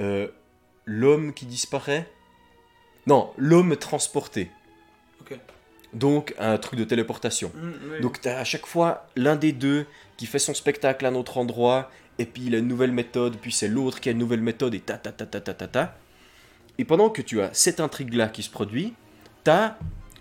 euh, 0.00 0.28
l'homme 0.84 1.32
qui 1.32 1.46
disparaît. 1.46 2.08
Non, 3.06 3.32
l'homme 3.36 3.76
transporté. 3.76 4.50
Donc 5.92 6.34
un 6.38 6.58
truc 6.58 6.78
de 6.78 6.84
téléportation. 6.84 7.50
Mm, 7.54 7.72
oui. 7.92 8.00
Donc 8.00 8.20
t'as 8.20 8.38
à 8.38 8.44
chaque 8.44 8.66
fois 8.66 9.06
l'un 9.16 9.36
des 9.36 9.52
deux 9.52 9.86
qui 10.16 10.26
fait 10.26 10.38
son 10.38 10.52
spectacle 10.52 11.06
à 11.06 11.08
un 11.08 11.14
autre 11.14 11.38
endroit, 11.38 11.90
et 12.18 12.26
puis 12.26 12.42
il 12.46 12.54
a 12.54 12.58
une 12.58 12.68
nouvelle 12.68 12.92
méthode, 12.92 13.36
puis 13.40 13.52
c'est 13.52 13.68
l'autre 13.68 14.00
qui 14.00 14.08
a 14.08 14.12
une 14.12 14.18
nouvelle 14.18 14.40
méthode, 14.42 14.74
et 14.74 14.80
ta 14.80 14.98
ta 14.98 15.12
ta 15.12 15.24
ta 15.24 15.40
ta 15.40 15.54
ta 15.54 15.66
ta. 15.68 15.96
Et 16.78 16.84
pendant 16.84 17.08
que 17.08 17.22
tu 17.22 17.40
as 17.40 17.50
cette 17.54 17.80
intrigue-là 17.80 18.28
qui 18.28 18.42
se 18.42 18.50
produit, 18.50 18.94
t'as 19.44 19.76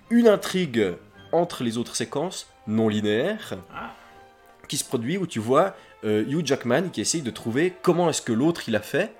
une 0.09 0.27
intrigue 0.27 0.93
entre 1.33 1.63
les 1.63 1.77
autres 1.77 1.95
séquences 1.95 2.47
non 2.67 2.87
linéaires 2.87 3.57
Ah. 3.73 3.93
qui 4.69 4.77
se 4.77 4.85
produit 4.85 5.17
où 5.17 5.27
tu 5.27 5.39
vois 5.39 5.75
euh, 6.05 6.23
Hugh 6.27 6.45
Jackman 6.45 6.89
qui 6.89 7.01
essaye 7.01 7.21
de 7.21 7.31
trouver 7.31 7.73
comment 7.81 8.09
est-ce 8.09 8.21
que 8.21 8.33
l'autre 8.33 8.63
il 8.67 8.75
a 8.75 8.81
fait, 8.81 9.13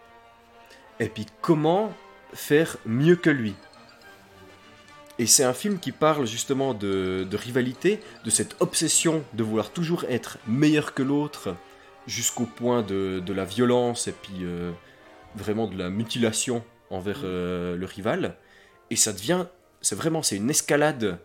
et 1.00 1.10
puis 1.10 1.26
comment 1.42 1.94
faire 2.34 2.78
mieux 2.86 3.16
que 3.16 3.30
lui. 3.30 3.56
Et 5.18 5.28
c'est 5.28 5.44
un 5.44 5.54
film 5.54 5.80
qui 5.80 5.92
parle 5.92 6.28
justement 6.28 6.74
de, 6.74 7.26
de 7.30 7.38
rivalité, 7.38 8.02
de 8.26 8.30
cette 8.30 8.58
obsession 8.60 9.24
de 9.34 9.44
vouloir 9.44 9.72
toujours 9.72 10.04
être 10.10 10.38
meilleur 10.46 10.94
que 10.94 11.04
l'autre, 11.04 11.56
jusqu'au 12.06 12.46
point 12.46 12.84
de, 12.84 13.22
de 13.26 13.34
la 13.34 13.46
violence 13.46 14.08
et 14.08 14.12
puis 14.12 14.40
euh, 14.42 14.72
vraiment 15.36 15.68
de 15.68 15.78
la 15.78 15.90
mutilation 15.90 16.64
envers 16.90 17.22
euh, 17.24 17.76
le 17.78 17.86
rival. 17.86 18.36
Et 18.90 18.96
ça 18.96 19.14
devient, 19.14 19.46
c'est 19.82 19.96
vraiment, 19.96 20.22
c'est 20.22 20.36
une 20.36 20.50
escalade 20.50 21.20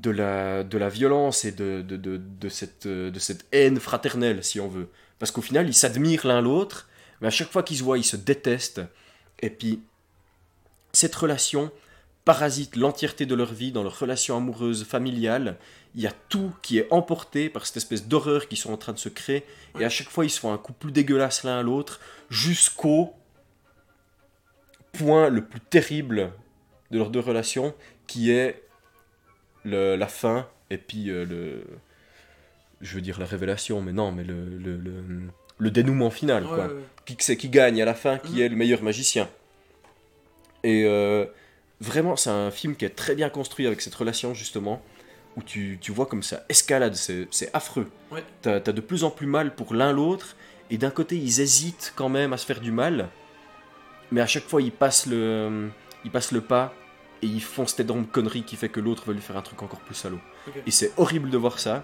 de 0.00 0.10
la, 0.10 0.64
de 0.64 0.78
la 0.78 0.88
violence 0.88 1.44
et 1.44 1.52
de, 1.52 1.82
de, 1.82 1.96
de, 1.96 2.48
cette, 2.48 2.86
de 2.86 3.18
cette 3.18 3.46
haine 3.52 3.78
fraternelle, 3.78 4.42
si 4.42 4.60
on 4.60 4.68
veut. 4.68 4.88
Parce 5.18 5.30
qu'au 5.30 5.42
final, 5.42 5.68
ils 5.68 5.74
s'admirent 5.74 6.26
l'un 6.26 6.40
l'autre, 6.40 6.88
mais 7.20 7.28
à 7.28 7.30
chaque 7.30 7.50
fois 7.50 7.62
qu'ils 7.62 7.78
se 7.78 7.82
voient, 7.82 7.98
ils 7.98 8.04
se 8.04 8.16
détestent. 8.16 8.82
Et 9.40 9.50
puis, 9.50 9.80
cette 10.92 11.14
relation 11.14 11.70
parasite 12.24 12.76
l'entièreté 12.76 13.26
de 13.26 13.34
leur 13.34 13.52
vie, 13.52 13.70
dans 13.70 13.82
leur 13.82 13.98
relation 13.98 14.36
amoureuse, 14.36 14.84
familiale. 14.84 15.58
Il 15.94 16.00
y 16.00 16.06
a 16.06 16.12
tout 16.28 16.52
qui 16.62 16.78
est 16.78 16.88
emporté 16.90 17.48
par 17.48 17.66
cette 17.66 17.76
espèce 17.76 18.06
d'horreur 18.08 18.48
qu'ils 18.48 18.58
sont 18.58 18.72
en 18.72 18.76
train 18.76 18.94
de 18.94 18.98
se 18.98 19.08
créer. 19.08 19.44
Et 19.78 19.84
à 19.84 19.90
chaque 19.90 20.08
fois, 20.08 20.24
ils 20.24 20.30
se 20.30 20.40
font 20.40 20.52
un 20.52 20.58
coup 20.58 20.72
plus 20.72 20.90
dégueulasse 20.90 21.44
l'un 21.44 21.58
à 21.58 21.62
l'autre, 21.62 22.00
jusqu'au 22.30 23.14
point 24.92 25.28
le 25.28 25.44
plus 25.44 25.60
terrible 25.60 26.32
de 26.90 26.98
leurs 26.98 27.10
deux 27.10 27.20
relations, 27.20 27.74
qui 28.06 28.30
est 28.30 28.63
le- 29.64 29.96
la 29.96 30.06
fin, 30.06 30.46
et 30.70 30.78
puis 30.78 31.10
euh, 31.10 31.24
le... 31.24 31.64
Je 32.80 32.94
veux 32.96 33.00
dire 33.00 33.18
la 33.18 33.26
révélation, 33.26 33.80
mais 33.80 33.92
non, 33.92 34.12
mais 34.12 34.24
le, 34.24 34.44
le, 34.58 34.76
le- 34.76 35.22
le 35.58 35.70
dénouement 35.70 36.10
final, 36.10 36.42
Ouais, 36.44 36.48
quoi 36.54 36.66
ouais, 36.66 36.82
qui 37.06 37.16
c'est 37.20 37.36
qui 37.36 37.48
gagne 37.48 37.80
à 37.80 37.84
la 37.84 37.94
fin, 37.94 38.18
qui 38.18 38.34
Mhm. 38.34 38.40
est 38.42 38.48
le 38.48 38.56
meilleur 38.56 38.82
magicien. 38.82 39.28
Et 40.62 40.84
euh, 40.84 41.26
vraiment, 41.80 42.16
c'est 42.16 42.30
un 42.30 42.50
film 42.50 42.74
qui 42.76 42.84
est 42.84 42.90
très 42.96 43.14
bien 43.14 43.28
construit 43.30 43.66
avec 43.66 43.80
cette 43.80 43.94
relation, 43.94 44.34
justement, 44.34 44.82
où 45.36 45.42
tu, 45.42 45.78
tu 45.80 45.92
vois 45.92 46.06
comme 46.06 46.22
ça 46.22 46.44
escalade, 46.48 46.94
c'est 46.94 47.26
c'est 47.30 47.50
affreux. 47.54 47.88
Ouais. 48.10 48.24
T'as 48.42 48.56
as 48.56 48.60
de 48.60 48.80
plus 48.80 49.04
en 49.04 49.10
plus 49.10 49.26
mal 49.26 49.54
pour 49.54 49.74
l'un 49.74 49.92
l'autre, 49.92 50.36
et 50.70 50.78
d'un 50.78 50.90
côté, 50.90 51.16
ils 51.16 51.40
hésitent 51.40 51.92
quand 51.96 52.08
même 52.08 52.32
à 52.32 52.36
se 52.36 52.46
faire 52.46 52.60
du 52.60 52.70
mal, 52.72 53.08
mais 54.10 54.20
à 54.20 54.26
chaque 54.26 54.44
fois, 54.44 54.60
ils 54.62 54.72
passent 54.72 55.06
le, 55.06 55.68
ils 56.04 56.10
passent 56.10 56.32
le 56.32 56.40
pas, 56.40 56.74
et 57.24 57.26
ils 57.26 57.42
font 57.42 57.66
cette 57.66 57.80
énorme 57.80 58.04
connerie 58.06 58.42
qui 58.42 58.56
fait 58.56 58.68
que 58.68 58.80
l'autre 58.80 59.04
veut 59.06 59.14
lui 59.14 59.22
faire 59.22 59.36
un 59.36 59.42
truc 59.42 59.62
encore 59.62 59.80
plus 59.80 59.94
salaud. 59.94 60.20
Et 60.66 60.70
c'est 60.70 60.92
horrible 60.98 61.30
de 61.30 61.38
voir 61.38 61.58
ça, 61.58 61.82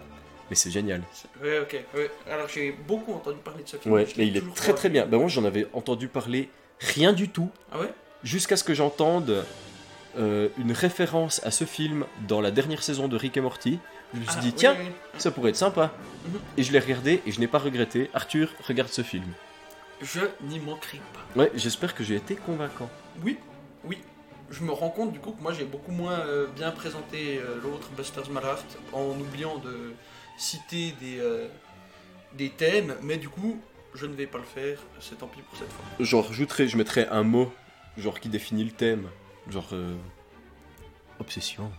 mais 0.51 0.57
c'est 0.57 0.71
génial. 0.71 1.03
Ouais, 1.43 1.61
ok. 1.61 1.83
ouais. 1.95 2.11
Alors 2.31 2.47
j'ai 2.49 2.73
beaucoup 2.73 3.13
entendu 3.15 3.39
parler 3.43 3.65
de 3.65 3.69
ce 3.69 3.77
film. 3.79 3.95
Ouais, 3.95 4.07
et 4.19 4.25
il 4.25 4.37
est 4.37 4.55
très 4.55 4.75
très 4.75 4.89
bien. 4.91 5.07
Ben 5.07 5.19
moi, 5.19 5.29
j'en 5.29 5.45
avais 5.45 5.67
entendu 5.73 6.09
parler 6.09 6.51
rien 6.81 7.13
du 7.13 7.29
tout. 7.31 7.51
Ah 7.73 7.81
ouais? 7.81 7.93
Jusqu'à 8.23 8.57
ce 8.57 8.65
que 8.65 8.75
j'entende 8.75 9.45
euh, 10.19 10.49
une 10.59 10.73
référence 10.73 11.41
à 11.45 11.51
ce 11.51 11.65
film 11.65 12.05
dans 12.29 12.41
la 12.43 12.51
dernière 12.51 12.83
saison 12.83 13.09
de 13.09 13.17
Rick 13.17 13.37
et 13.37 13.41
Morty. 13.41 13.79
Je 14.13 14.19
me 14.19 14.25
suis 14.25 14.35
Ah, 14.37 14.41
dit, 14.41 14.53
tiens, 14.53 14.77
oui, 14.79 14.87
oui. 14.89 15.21
ça 15.21 15.31
pourrait 15.31 15.51
être 15.51 15.57
sympa. 15.57 15.93
Mhm. 16.27 16.41
Et 16.59 16.63
je 16.65 16.73
l'ai 16.73 16.81
regardé 16.81 17.23
et 17.27 17.31
je 17.33 17.39
n'ai 17.41 17.47
pas 17.47 17.59
regretté. 17.61 18.11
Arthur, 18.13 18.53
regarde 18.67 18.91
ce 18.91 19.03
film. 19.03 19.25
Je 20.03 20.21
n'y 20.43 20.59
manquerai 20.59 20.99
pas. 21.15 21.41
Ouais, 21.41 21.53
j'espère 21.55 21.95
que 21.95 22.03
j'ai 22.03 22.17
été 22.17 22.35
convaincant. 22.35 22.91
Oui, 23.23 23.39
oui. 23.85 23.99
Je 24.51 24.65
me 24.65 24.73
rends 24.73 24.91
compte 24.91 25.13
du 25.13 25.21
coup 25.21 25.31
que 25.33 25.41
moi 25.43 25.53
j'ai 25.53 25.65
beaucoup 25.65 25.93
moins 25.93 26.19
euh, 26.21 26.47
bien 26.49 26.71
présenté 26.73 27.39
euh, 27.39 27.61
l'autre 27.63 27.89
Buster's 27.97 28.29
Malheart 28.31 28.65
en 28.93 29.11
oubliant 29.21 29.59
de 29.59 29.93
citer 30.37 30.93
des, 31.01 31.19
euh, 31.21 31.47
des 32.35 32.51
thèmes, 32.51 32.97
mais 33.03 33.17
du 33.17 33.29
coup 33.29 33.61
je 33.95 34.07
ne 34.07 34.15
vais 34.15 34.27
pas 34.27 34.39
le 34.39 34.45
faire, 34.45 34.79
c'est 35.01 35.19
tant 35.19 35.27
pis 35.29 35.41
pour 35.43 35.59
cette 35.59 35.71
fois. 35.73 35.85
Genre, 36.05 36.27
rajouterai, 36.27 36.69
je 36.69 36.77
mettrais 36.77 37.09
un 37.09 37.23
mot, 37.25 37.53
genre 37.97 38.19
qui 38.21 38.29
définit 38.29 38.63
le 38.65 38.71
thème. 38.71 39.09
Genre, 39.49 39.67
euh, 39.73 39.97
obsession, 41.19 41.71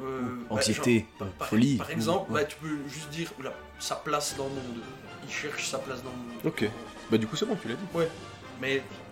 Euh, 0.00 0.20
bah, 0.48 0.56
anxiété, 0.56 1.00
genre, 1.00 1.28
pas 1.28 1.34
par, 1.38 1.48
folie. 1.48 1.76
par 1.76 1.90
exemple, 1.90 2.30
ou- 2.30 2.34
bah, 2.34 2.44
tu 2.44 2.56
peux 2.56 2.88
juste 2.88 3.10
dire 3.10 3.30
oula, 3.38 3.52
sa 3.78 3.96
place 3.96 4.34
dans 4.36 4.44
le 4.44 4.50
monde. 4.50 4.82
Il 5.26 5.30
cherche 5.30 5.66
sa 5.68 5.78
place 5.78 6.02
dans 6.02 6.10
le 6.10 6.16
monde. 6.16 6.40
Ok. 6.44 6.64
Bah, 7.10 7.18
du 7.18 7.26
coup, 7.26 7.36
c'est 7.36 7.44
bon, 7.46 7.56
tu 7.60 7.68
l'as 7.68 7.74
dit. 7.74 8.08
Mais 8.62 8.76
c'est 8.76 9.07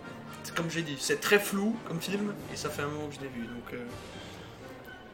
comme 0.55 0.69
j'ai 0.69 0.81
dit, 0.83 0.97
c'est 0.99 1.19
très 1.19 1.39
flou 1.39 1.75
comme 1.87 1.99
film 2.01 2.33
et 2.53 2.55
ça 2.55 2.69
fait 2.69 2.81
un 2.83 2.87
moment 2.87 3.07
que 3.07 3.15
je 3.15 3.21
l'ai 3.21 3.27
vu. 3.27 3.41
Donc, 3.47 3.73
euh, 3.73 3.85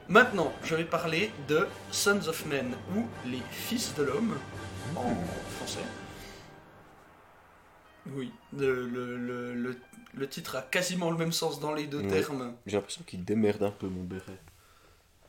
Maintenant, 0.10 0.52
je 0.64 0.76
vais 0.76 0.84
parler 0.84 1.32
de 1.48 1.66
Sons 1.92 2.28
of 2.28 2.46
Men 2.48 2.76
ou 2.96 3.06
Les 3.26 3.42
Fils 3.52 3.96
de 3.96 4.04
l'Homme 4.04 4.38
en 4.98 5.16
français. 5.56 5.80
Oui, 8.12 8.32
le, 8.58 8.86
le, 8.88 9.16
le, 9.18 9.54
le- 9.54 9.78
le 10.16 10.28
titre 10.30 10.58
a 10.58 10.62
quasiment 10.62 11.10
le 11.10 11.18
même 11.18 11.32
sens 11.32 11.60
dans 11.60 11.74
les 11.74 11.88
deux 11.88 12.02
Ouais. 12.02 12.08
termes. 12.22 12.54
J'ai 12.68 12.76
l'impression 12.76 13.02
qu'il 13.08 13.24
démerde 13.24 13.64
un 13.64 13.72
peu, 13.72 13.88
mon 13.88 14.04
béret. 14.04 14.38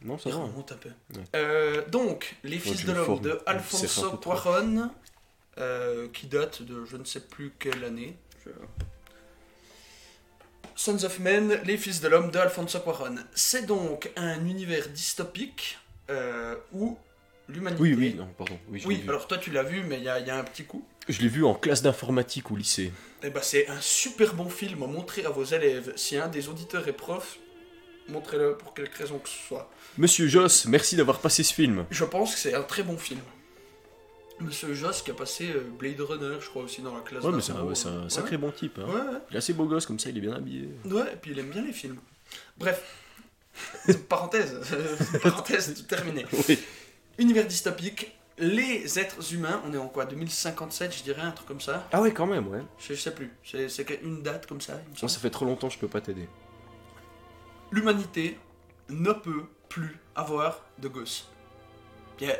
Non, 0.02 0.18
ça 0.18 0.28
Il 0.28 0.34
va. 0.34 0.40
hein. 0.40 0.44
remonte 0.46 0.72
un 0.72 0.76
peu. 0.76 0.90
Ouais. 1.14 1.24
Euh, 1.36 1.88
donc, 1.88 2.36
Les 2.42 2.58
Fils 2.58 2.84
de 2.84 2.92
l'Homme 2.92 3.20
de 3.20 3.40
Alfonso. 3.46 4.18
Cuarón, 4.18 4.90
euh, 5.58 6.08
qui 6.12 6.26
date 6.26 6.62
de 6.62 6.84
je 6.84 6.96
ne 6.96 7.04
sais 7.04 7.20
plus 7.20 7.52
quelle 7.58 7.84
année. 7.84 8.16
Je- 8.44 8.50
Sons 10.84 11.02
of 11.04 11.18
Men, 11.18 11.58
Les 11.64 11.78
Fils 11.78 12.02
de 12.02 12.08
l'Homme 12.08 12.30
de 12.30 12.38
Alfonso 12.38 12.78
Cuarón. 12.78 13.14
C'est 13.34 13.64
donc 13.64 14.10
un 14.16 14.44
univers 14.44 14.86
dystopique 14.90 15.78
euh, 16.10 16.56
où 16.74 16.98
l'humanité. 17.48 17.80
Oui, 17.82 17.94
oui, 17.94 18.14
non, 18.14 18.28
pardon. 18.36 18.58
Oui, 18.68 18.80
je 18.80 18.86
Oui, 18.86 18.96
vu. 18.96 19.08
alors 19.08 19.26
toi 19.26 19.38
tu 19.38 19.50
l'as 19.50 19.62
vu, 19.62 19.82
mais 19.82 19.96
il 19.96 20.04
y, 20.04 20.10
a- 20.10 20.20
il 20.20 20.26
y 20.26 20.30
a 20.30 20.36
un 20.36 20.44
petit 20.44 20.64
coup. 20.64 20.84
Je 21.08 21.22
l'ai 21.22 21.28
vu 21.28 21.42
en 21.42 21.54
classe 21.54 21.80
d'informatique 21.80 22.50
au 22.50 22.56
lycée. 22.56 22.92
Eh 23.22 23.30
ben, 23.30 23.40
c'est 23.42 23.66
un 23.68 23.80
super 23.80 24.34
bon 24.34 24.50
film 24.50 24.82
à 24.82 24.86
montrer 24.86 25.24
à 25.24 25.30
vos 25.30 25.44
élèves. 25.44 25.94
Si 25.96 26.18
un 26.18 26.28
des 26.28 26.50
auditeurs 26.50 26.86
est 26.86 26.92
prof, 26.92 27.38
montrez-le 28.10 28.58
pour 28.58 28.74
quelque 28.74 28.98
raison 28.98 29.18
que 29.18 29.30
ce 29.30 29.38
soit. 29.48 29.70
Monsieur 29.96 30.28
Joss, 30.28 30.66
merci 30.66 30.96
d'avoir 30.96 31.18
passé 31.20 31.42
ce 31.44 31.54
film. 31.54 31.86
Je 31.90 32.04
pense 32.04 32.34
que 32.34 32.38
c'est 32.38 32.52
un 32.52 32.62
très 32.62 32.82
bon 32.82 32.98
film. 32.98 33.20
Monsieur 34.40 34.74
Joss 34.74 35.02
qui 35.02 35.10
a 35.10 35.14
passé 35.14 35.50
euh, 35.54 35.60
Blade 35.78 36.00
Runner, 36.00 36.36
je 36.40 36.48
crois 36.48 36.62
aussi 36.64 36.82
dans 36.82 36.94
la 36.94 37.00
classe. 37.02 37.22
Ouais, 37.22 37.32
mais 37.32 37.40
c'est 37.40 37.52
un, 37.52 37.74
c'est 37.74 37.88
un 37.88 38.04
euh, 38.04 38.08
sacré 38.08 38.36
bon 38.36 38.50
type. 38.50 38.78
Hein. 38.78 38.86
Ouais, 38.88 39.00
ouais, 39.00 39.18
Il 39.30 39.34
est 39.34 39.38
assez 39.38 39.52
beau 39.52 39.66
gosse 39.66 39.86
comme 39.86 39.98
ça, 39.98 40.10
il 40.10 40.18
est 40.18 40.20
bien 40.20 40.34
habillé. 40.34 40.68
ouais, 40.84 41.12
et 41.12 41.16
puis 41.16 41.30
il 41.30 41.38
aime 41.38 41.50
bien 41.50 41.62
les 41.62 41.72
films. 41.72 41.98
Bref, 42.58 42.82
parenthèse, 44.08 44.60
parenthèse 45.22 45.86
terminée. 45.86 46.26
Oui. 46.48 46.58
Univers 47.18 47.46
dystopique, 47.46 48.12
les 48.38 48.98
êtres 48.98 49.32
humains, 49.32 49.62
on 49.66 49.72
est 49.72 49.78
en 49.78 49.86
quoi 49.88 50.04
2057, 50.04 50.96
je 50.98 51.02
dirais, 51.04 51.22
un 51.22 51.30
truc 51.30 51.46
comme 51.46 51.60
ça? 51.60 51.88
Ah 51.92 52.02
ouais, 52.02 52.12
quand 52.12 52.26
même, 52.26 52.48
ouais. 52.48 52.62
je, 52.78 52.94
je 52.94 53.00
sais 53.00 53.14
plus, 53.14 53.30
c'est 53.44 53.68
c'est 53.68 53.88
une 54.02 54.22
date 54.22 54.46
comme 54.46 54.60
ça. 54.60 54.72
Moi, 54.74 54.82
semble. 54.96 55.10
ça 55.10 55.20
fait 55.20 55.30
trop 55.30 55.44
longtemps, 55.44 55.70
je 55.70 55.78
peux 55.78 55.86
pas 55.88 56.00
t'aider. 56.00 56.28
L'humanité 57.70 58.36
ne 58.88 59.12
peut 59.12 59.44
plus 59.68 59.96
avoir 60.16 60.60
de 60.78 60.88
gosses. 60.88 61.28
Bien, 62.18 62.34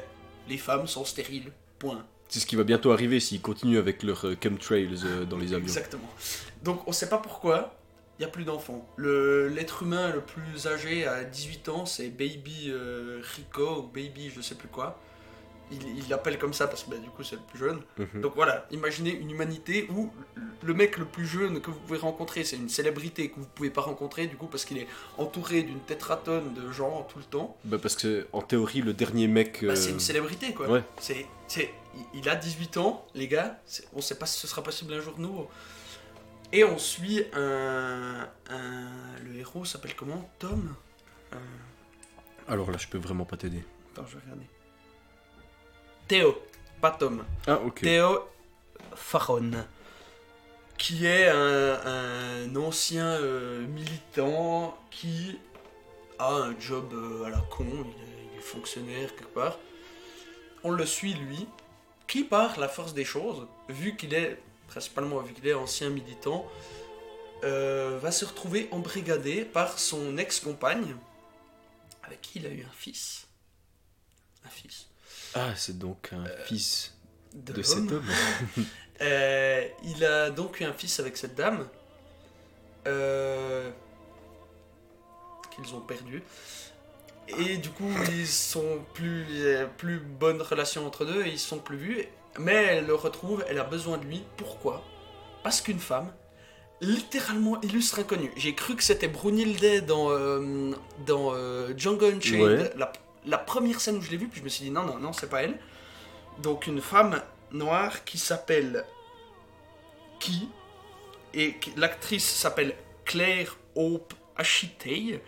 les 0.48 0.58
femmes 0.58 0.86
sont 0.86 1.04
stériles, 1.04 1.52
point. 1.84 2.04
C'est 2.28 2.40
ce 2.40 2.46
qui 2.46 2.56
va 2.56 2.64
bientôt 2.64 2.90
arriver 2.92 3.20
s'ils 3.20 3.40
continuent 3.40 3.78
avec 3.78 4.02
leurs 4.02 4.26
euh, 4.26 4.34
chemtrails 4.42 4.88
euh, 5.04 5.24
dans 5.24 5.36
les 5.38 5.52
avions. 5.52 5.66
Exactement. 5.66 6.08
Donc 6.62 6.86
on 6.88 6.92
sait 6.92 7.08
pas 7.08 7.18
pourquoi, 7.18 7.76
il 8.18 8.22
n'y 8.22 8.26
a 8.26 8.28
plus 8.28 8.44
d'enfants. 8.44 8.88
Le- 8.96 9.48
L'être 9.48 9.82
humain 9.82 10.10
le 10.12 10.20
plus 10.20 10.66
âgé 10.66 11.06
à 11.06 11.24
18 11.24 11.68
ans, 11.68 11.86
c'est 11.86 12.08
Baby 12.08 12.68
euh, 12.70 13.20
Rico 13.36 13.80
ou 13.80 13.82
Baby 13.82 14.30
je 14.34 14.40
sais 14.40 14.54
plus 14.54 14.68
quoi. 14.68 14.98
Il 15.72 16.08
l'appelle 16.08 16.38
comme 16.38 16.52
ça 16.54 16.66
parce 16.68 16.84
que 16.84 16.90
bah, 16.90 16.96
du 16.98 17.08
coup 17.10 17.22
c'est 17.24 17.36
le 17.36 17.42
plus 17.42 17.58
jeune. 17.58 17.80
Mhm. 17.98 18.20
Donc 18.20 18.34
voilà, 18.34 18.66
imaginez 18.70 19.10
une 19.10 19.30
humanité 19.30 19.88
où 19.90 20.10
le 20.62 20.74
mec 20.74 20.98
le 20.98 21.04
plus 21.04 21.26
jeune 21.26 21.60
que 21.60 21.70
vous 21.70 21.78
pouvez 21.80 21.98
rencontrer, 21.98 22.44
c'est 22.44 22.56
une 22.56 22.68
célébrité 22.68 23.30
que 23.30 23.40
vous 23.40 23.46
pouvez 23.46 23.70
pas 23.70 23.80
rencontrer 23.80 24.26
du 24.26 24.36
coup 24.36 24.46
parce 24.46 24.64
qu'il 24.64 24.78
est 24.78 24.86
entouré 25.18 25.62
d'une 25.62 25.80
tétratonne 25.80 26.54
de 26.54 26.70
gens 26.70 27.06
tout 27.10 27.18
le 27.18 27.24
temps. 27.24 27.56
Bah, 27.64 27.78
parce 27.80 27.96
que, 27.96 28.26
en 28.32 28.42
théorie, 28.42 28.82
le 28.82 28.92
dernier 28.92 29.26
mec. 29.26 29.64
Bah, 29.64 29.72
euh, 29.72 29.76
c'est 29.76 29.90
une 29.90 30.00
célébrité 30.00 30.52
quoi. 30.54 30.68
ouais. 30.68 30.82
C'est, 31.00 31.26
c'est, 31.48 31.72
il- 32.14 32.28
a 32.28 32.36
18 32.36 32.76
ans, 32.76 33.06
les 33.14 33.28
gars. 33.28 33.58
on 33.94 34.00
sait 34.00 34.18
pas 34.18 34.26
si 34.26 34.38
ce 34.38 34.46
sera 34.46 34.62
possible 34.62 34.92
un 34.94 35.00
jour 35.00 35.14
nous. 35.18 35.46
Et 36.52 36.62
on 36.62 36.78
suit 36.78 37.24
un, 37.32 38.28
un- 38.50 39.18
le 39.24 39.36
héros 39.40 39.64
s'appelle 39.64 39.96
comment? 39.96 40.30
Tom? 40.38 40.74
Euh, 41.32 41.36
Alors 42.48 42.70
là, 42.70 42.78
je 42.78 42.86
peux 42.86 42.98
vraiment 42.98 43.24
pas 43.24 43.36
t'aider. 43.36 43.64
Attends, 43.92 44.06
je 44.06 44.16
vais 44.16 44.22
regarder. 44.22 44.46
Théo, 46.14 46.40
pas 46.80 46.92
Tom. 46.92 47.24
Ah, 47.48 47.58
ok. 47.66 47.80
Théo 47.80 48.28
Faron, 48.94 49.50
qui 50.78 51.06
est 51.06 51.26
un, 51.26 51.80
un 51.84 52.54
ancien 52.54 53.04
euh, 53.04 53.66
militant 53.66 54.78
qui 54.92 55.40
a 56.20 56.30
un 56.30 56.60
job 56.60 56.92
euh, 56.92 57.24
à 57.24 57.30
la 57.30 57.40
con, 57.50 57.66
il 57.66 57.80
est, 57.80 58.32
il 58.32 58.38
est 58.38 58.42
fonctionnaire 58.42 59.16
quelque 59.16 59.34
part. 59.34 59.58
On 60.62 60.70
le 60.70 60.86
suit 60.86 61.14
lui, 61.14 61.48
qui 62.06 62.22
par 62.22 62.60
la 62.60 62.68
force 62.68 62.94
des 62.94 63.04
choses, 63.04 63.48
vu 63.68 63.96
qu'il 63.96 64.14
est 64.14 64.38
principalement 64.68 65.18
vu 65.18 65.34
qu'il 65.34 65.48
est 65.48 65.54
ancien 65.54 65.90
militant, 65.90 66.48
euh, 67.42 67.98
va 68.00 68.12
se 68.12 68.24
retrouver 68.24 68.68
embrigadé 68.70 69.44
par 69.44 69.80
son 69.80 70.16
ex-compagne, 70.16 70.94
avec 72.04 72.20
qui 72.20 72.38
il 72.38 72.46
a 72.46 72.50
eu 72.50 72.62
un 72.62 72.72
fils. 72.72 73.26
Un 74.44 74.50
fils. 74.50 74.83
Ah, 75.34 75.52
c'est 75.56 75.78
donc 75.78 76.10
un 76.12 76.24
fils 76.44 76.94
De, 77.32 77.52
de 77.52 77.62
cet 77.62 77.90
homme. 77.92 78.04
Euh, 79.00 79.66
il 79.82 80.04
a 80.04 80.30
donc 80.30 80.60
eu 80.60 80.64
un 80.64 80.72
fils 80.72 81.00
avec 81.00 81.16
cette 81.16 81.34
dame 81.34 81.66
euh, 82.86 83.68
qu'ils 85.50 85.74
ont 85.74 85.80
perdu. 85.80 86.22
Et 87.26 87.56
du 87.56 87.70
coup, 87.70 87.90
ils 88.12 88.26
sont 88.28 88.84
plus, 88.94 89.26
plus 89.78 89.98
bonne 89.98 90.40
relation 90.40 90.86
entre 90.86 91.04
deux 91.04 91.24
et 91.26 91.30
ils 91.30 91.40
sont 91.40 91.58
plus 91.58 91.76
vus. 91.76 92.04
Mais 92.38 92.54
elle 92.54 92.86
le 92.86 92.94
retrouve, 92.94 93.44
elle 93.48 93.58
a 93.58 93.64
besoin 93.64 93.98
de 93.98 94.04
lui. 94.04 94.22
Pourquoi? 94.36 94.84
Parce 95.42 95.60
qu'une 95.60 95.80
femme, 95.80 96.12
littéralement 96.80 97.60
illustre 97.62 97.98
inconnue. 97.98 98.30
J'ai 98.36 98.54
cru 98.54 98.76
que 98.76 98.82
c'était 98.84 99.08
Brunhilde 99.08 99.86
dans, 99.86 100.10
euh, 100.10 100.70
dans 101.04 101.32
euh, 101.34 101.72
Django 101.76 102.06
Unchained, 102.06 102.42
Ouais. 102.60 102.72
la, 102.76 102.92
la 103.26 103.38
première 103.38 103.80
scène 103.80 103.96
où 103.96 104.02
je 104.02 104.10
l'ai 104.10 104.16
vue, 104.16 104.28
puis 104.28 104.40
je 104.40 104.44
me 104.44 104.48
suis 104.48 104.64
dit 104.64 104.70
non, 104.70 104.84
non, 104.84 104.98
non, 104.98 105.12
c'est 105.12 105.28
pas 105.28 105.42
elle. 105.42 105.58
Donc 106.38 106.66
une 106.66 106.80
femme 106.80 107.20
noire 107.52 108.04
qui 108.04 108.18
s'appelle 108.18 108.84
Qui 110.18 110.48
et 111.32 111.56
l'actrice 111.76 112.28
s'appelle 112.28 112.74
Claire 113.04 113.56
Hope 113.74 114.14
Ashitey. 114.36 115.20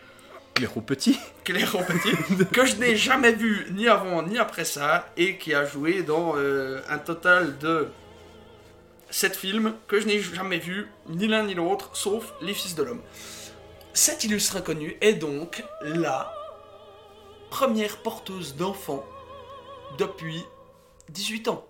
Claire 0.54 0.76
au 0.76 0.80
petit. 0.80 1.18
Claire 1.44 1.74
Hope 1.74 1.90
Ashitey, 1.90 2.44
que 2.52 2.64
je 2.64 2.76
n'ai 2.76 2.96
jamais 2.96 3.32
vue 3.32 3.66
ni 3.72 3.88
avant 3.88 4.22
ni 4.22 4.38
après 4.38 4.64
ça 4.64 5.12
et 5.16 5.36
qui 5.36 5.54
a 5.54 5.64
joué 5.64 6.02
dans 6.02 6.34
euh, 6.36 6.80
un 6.88 6.98
total 6.98 7.58
de 7.58 7.88
7 9.10 9.36
films 9.36 9.74
que 9.86 10.00
je 10.00 10.06
n'ai 10.06 10.20
jamais 10.20 10.58
vu 10.58 10.88
ni 11.08 11.26
l'un 11.28 11.44
ni 11.44 11.54
l'autre 11.54 11.90
sauf 11.94 12.32
Les 12.40 12.54
Fils 12.54 12.74
de 12.74 12.82
l'Homme. 12.82 13.02
Cette 13.92 14.24
illustre 14.24 14.56
inconnue 14.56 14.96
est 15.00 15.14
donc 15.14 15.64
la 15.82 16.35
première 17.50 17.98
porteuse 17.98 18.56
d'enfants 18.56 19.04
depuis 19.98 20.42
18 21.10 21.48
ans. 21.48 21.66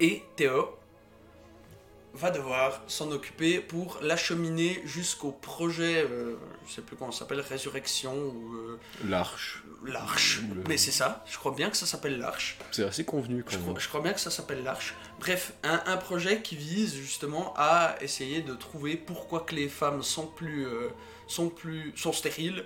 Et 0.00 0.22
Théo 0.36 0.74
va 2.14 2.30
devoir 2.30 2.82
s'en 2.88 3.10
occuper 3.12 3.60
pour 3.60 3.98
l'acheminer 4.00 4.80
jusqu'au 4.84 5.30
projet, 5.30 6.04
euh, 6.10 6.36
je 6.66 6.72
sais 6.74 6.82
plus 6.82 6.96
comment 6.96 7.12
ça 7.12 7.20
s'appelle, 7.20 7.40
Résurrection 7.40 8.14
ou 8.16 8.54
euh, 8.56 8.80
L'arche. 9.04 9.62
l'Arche. 9.84 10.40
Le- 10.54 10.64
Mais 10.68 10.78
c'est 10.78 10.90
ça, 10.90 11.22
je 11.28 11.36
crois 11.38 11.52
bien 11.52 11.68
que 11.70 11.76
ça 11.76 11.86
s'appelle 11.86 12.18
l'Arche. 12.18 12.58
C'est 12.72 12.84
assez 12.84 13.04
convenu 13.04 13.44
quand 13.44 13.50
Je 13.52 13.58
crois, 13.58 13.72
même. 13.72 13.80
je 13.80 13.88
crois 13.88 14.00
bien 14.00 14.12
que 14.14 14.20
ça 14.20 14.30
s'appelle 14.30 14.64
l'Arche. 14.64 14.94
Bref, 15.20 15.52
un, 15.62 15.80
un 15.86 15.96
projet 15.96 16.42
qui 16.42 16.56
vise 16.56 16.94
justement 16.96 17.52
à 17.56 17.96
essayer 18.00 18.40
de 18.40 18.54
trouver 18.54 18.96
pourquoi 18.96 19.40
que 19.40 19.54
les 19.54 19.68
femmes 19.68 20.02
sont 20.02 20.26
plus, 20.26 20.66
euh, 20.66 20.88
sont 21.28 21.50
plus, 21.50 21.92
sont 21.96 22.12
stériles, 22.12 22.64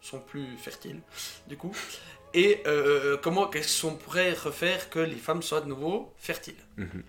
sont 0.00 0.20
plus 0.20 0.56
fertiles, 0.56 1.00
du 1.46 1.56
coup, 1.56 1.72
et 2.34 2.62
euh, 2.66 3.16
comment 3.18 3.48
qu'est-ce 3.48 3.82
qu'on 3.82 3.94
pourrait 3.96 4.32
refaire 4.32 4.88
que 4.90 4.98
les 5.00 5.16
femmes 5.16 5.42
soient 5.42 5.60
de 5.60 5.66
nouveau 5.68 6.12
fertiles? 6.18 6.54
Mhm. 6.76 7.02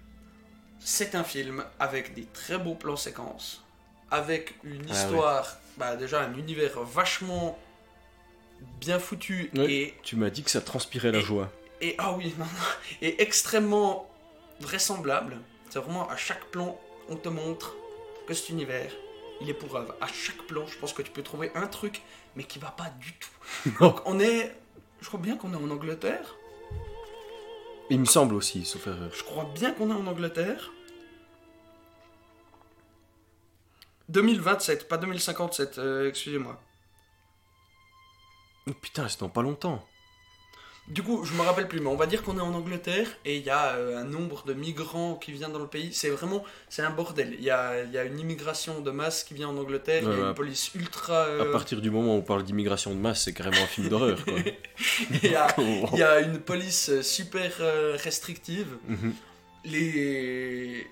C'est 0.80 1.14
un 1.16 1.24
film 1.24 1.64
avec 1.80 2.14
des 2.14 2.26
très 2.26 2.58
beaux 2.58 2.76
plans 2.76 2.96
séquences, 2.96 3.64
avec 4.10 4.56
une 4.64 4.86
Ah 4.90 4.94
histoire, 4.94 5.58
bah 5.78 5.96
déjà 5.96 6.22
un 6.22 6.34
univers 6.36 6.80
vachement 6.82 7.58
bien 8.80 9.00
foutu 9.00 9.50
Ouais. 9.56 9.72
et 9.72 9.94
Tu 10.04 10.16
m'as 10.16 10.30
dit 10.30 10.44
que 10.44 10.52
ça 10.52 10.62
transpirait 10.62 11.12
la 11.12 11.20
Et- 11.20 11.22
joie. 11.24 11.52
et 11.82 11.96
ah 11.98 12.14
oui, 12.14 12.34
non, 12.40 12.46
non, 12.46 12.52
et 13.02 13.22
extrêmement 13.22 14.10
vraisemblable. 14.60 15.38
C'est 15.70 15.80
vraiment 15.80 16.10
à 16.10 16.18
chaque 16.18 16.44
plan, 16.46 16.80
on 17.10 17.16
te 17.16 17.30
montre 17.30 17.76
que 18.28 18.34
cet 18.34 18.50
univers, 18.50 18.92
il 19.42 19.50
est 19.50 19.54
pour 19.54 19.76
œuvre. 19.76 19.96
À 20.00 20.08
chaque 20.08 20.42
plan, 20.44 20.66
je 20.68 20.78
pense 20.78 20.94
que 20.94 21.02
tu 21.02 21.12
peux 21.12 21.24
trouver 21.24 21.52
un 21.56 21.68
truc, 21.68 22.02
mais 22.36 22.44
qui 22.44 22.60
va 22.60 22.72
pas 22.72 22.90
du 23.00 23.14
tout. 23.14 23.72
Donc 23.80 24.02
on 24.06 24.20
est, 24.20 24.56
je 25.02 25.08
crois 25.08 25.20
bien 25.20 25.36
qu'on 25.36 25.54
est 25.54 25.58
en 25.58 25.70
Angleterre. 25.70 26.36
Il 27.90 28.00
me 28.00 28.06
semble 28.06 28.36
aussi, 28.36 28.64
sauf 28.64 28.88
erreur. 28.88 29.12
Je 29.14 29.24
crois 29.24 29.50
bien 29.54 29.72
qu'on 29.74 29.90
est 29.90 29.94
en 29.94 30.08
Angleterre. 30.08 30.72
2027, 34.10 34.88
pas 34.88 34.98
2057, 34.98 35.78
euh, 35.78 36.10
excusez-moi. 36.10 36.62
Putain, 38.82 39.08
c'est 39.10 39.20
dans 39.20 39.30
pas 39.30 39.42
longtemps. 39.42 39.86
Du 40.92 41.04
coup, 41.04 41.24
je 41.24 41.34
me 41.36 41.42
rappelle 41.42 41.70
plus, 41.70 41.80
mais 41.80 41.88
on 41.88 41.96
va 41.96 42.06
dire 42.06 42.22
qu'on 42.22 42.38
est 42.38 42.42
en 42.42 42.54
Angleterre 42.54 43.08
et 43.24 43.38
il 43.38 43.44
y 43.44 43.50
a 43.50 43.76
euh, 43.76 43.98
un 44.02 44.04
nombre 44.04 44.44
de 44.46 44.54
migrants 44.54 45.16
qui 45.16 45.32
vient 45.32 45.48
dans 45.48 45.60
le 45.60 45.68
pays. 45.68 45.94
C'est 45.94 46.10
vraiment, 46.10 46.44
c'est 46.68 46.82
un 46.82 46.90
bordel. 46.90 47.34
Il 47.40 47.44
y 47.46 47.50
a, 47.50 47.84
y 47.86 47.98
a 47.98 48.04
une 48.04 48.20
immigration 48.20 48.82
de 48.82 48.92
masse 48.92 49.24
qui 49.24 49.34
vient 49.34 49.48
en 49.48 49.58
Angleterre. 49.58 50.04
Il 50.04 50.10
y 50.10 50.22
a 50.22 50.28
une 50.28 50.34
police 50.36 50.72
ultra. 50.76 51.14
euh, 51.14 51.50
À 51.50 51.52
partir 51.54 51.80
du 51.80 51.90
moment 51.90 52.16
où 52.16 52.18
on 52.20 52.22
parle 52.22 52.44
d'immigration 52.44 52.92
de 52.94 53.00
masse, 53.00 53.24
c'est 53.24 53.34
carrément 53.34 53.64
un 53.64 53.68
film 53.68 53.88
d'horreur, 53.88 54.24
quoi. 54.26 54.34
il, 55.24 55.32
y 55.32 55.36
a, 55.36 55.48
il 55.94 55.98
y 56.00 56.04
a 56.04 56.20
une 56.20 56.40
police 56.40 56.90
euh, 56.90 57.02
super 57.02 57.52
euh, 57.62 57.98
restrictive. 58.04 58.68
Mhm. 58.90 59.14
Les, 59.64 60.86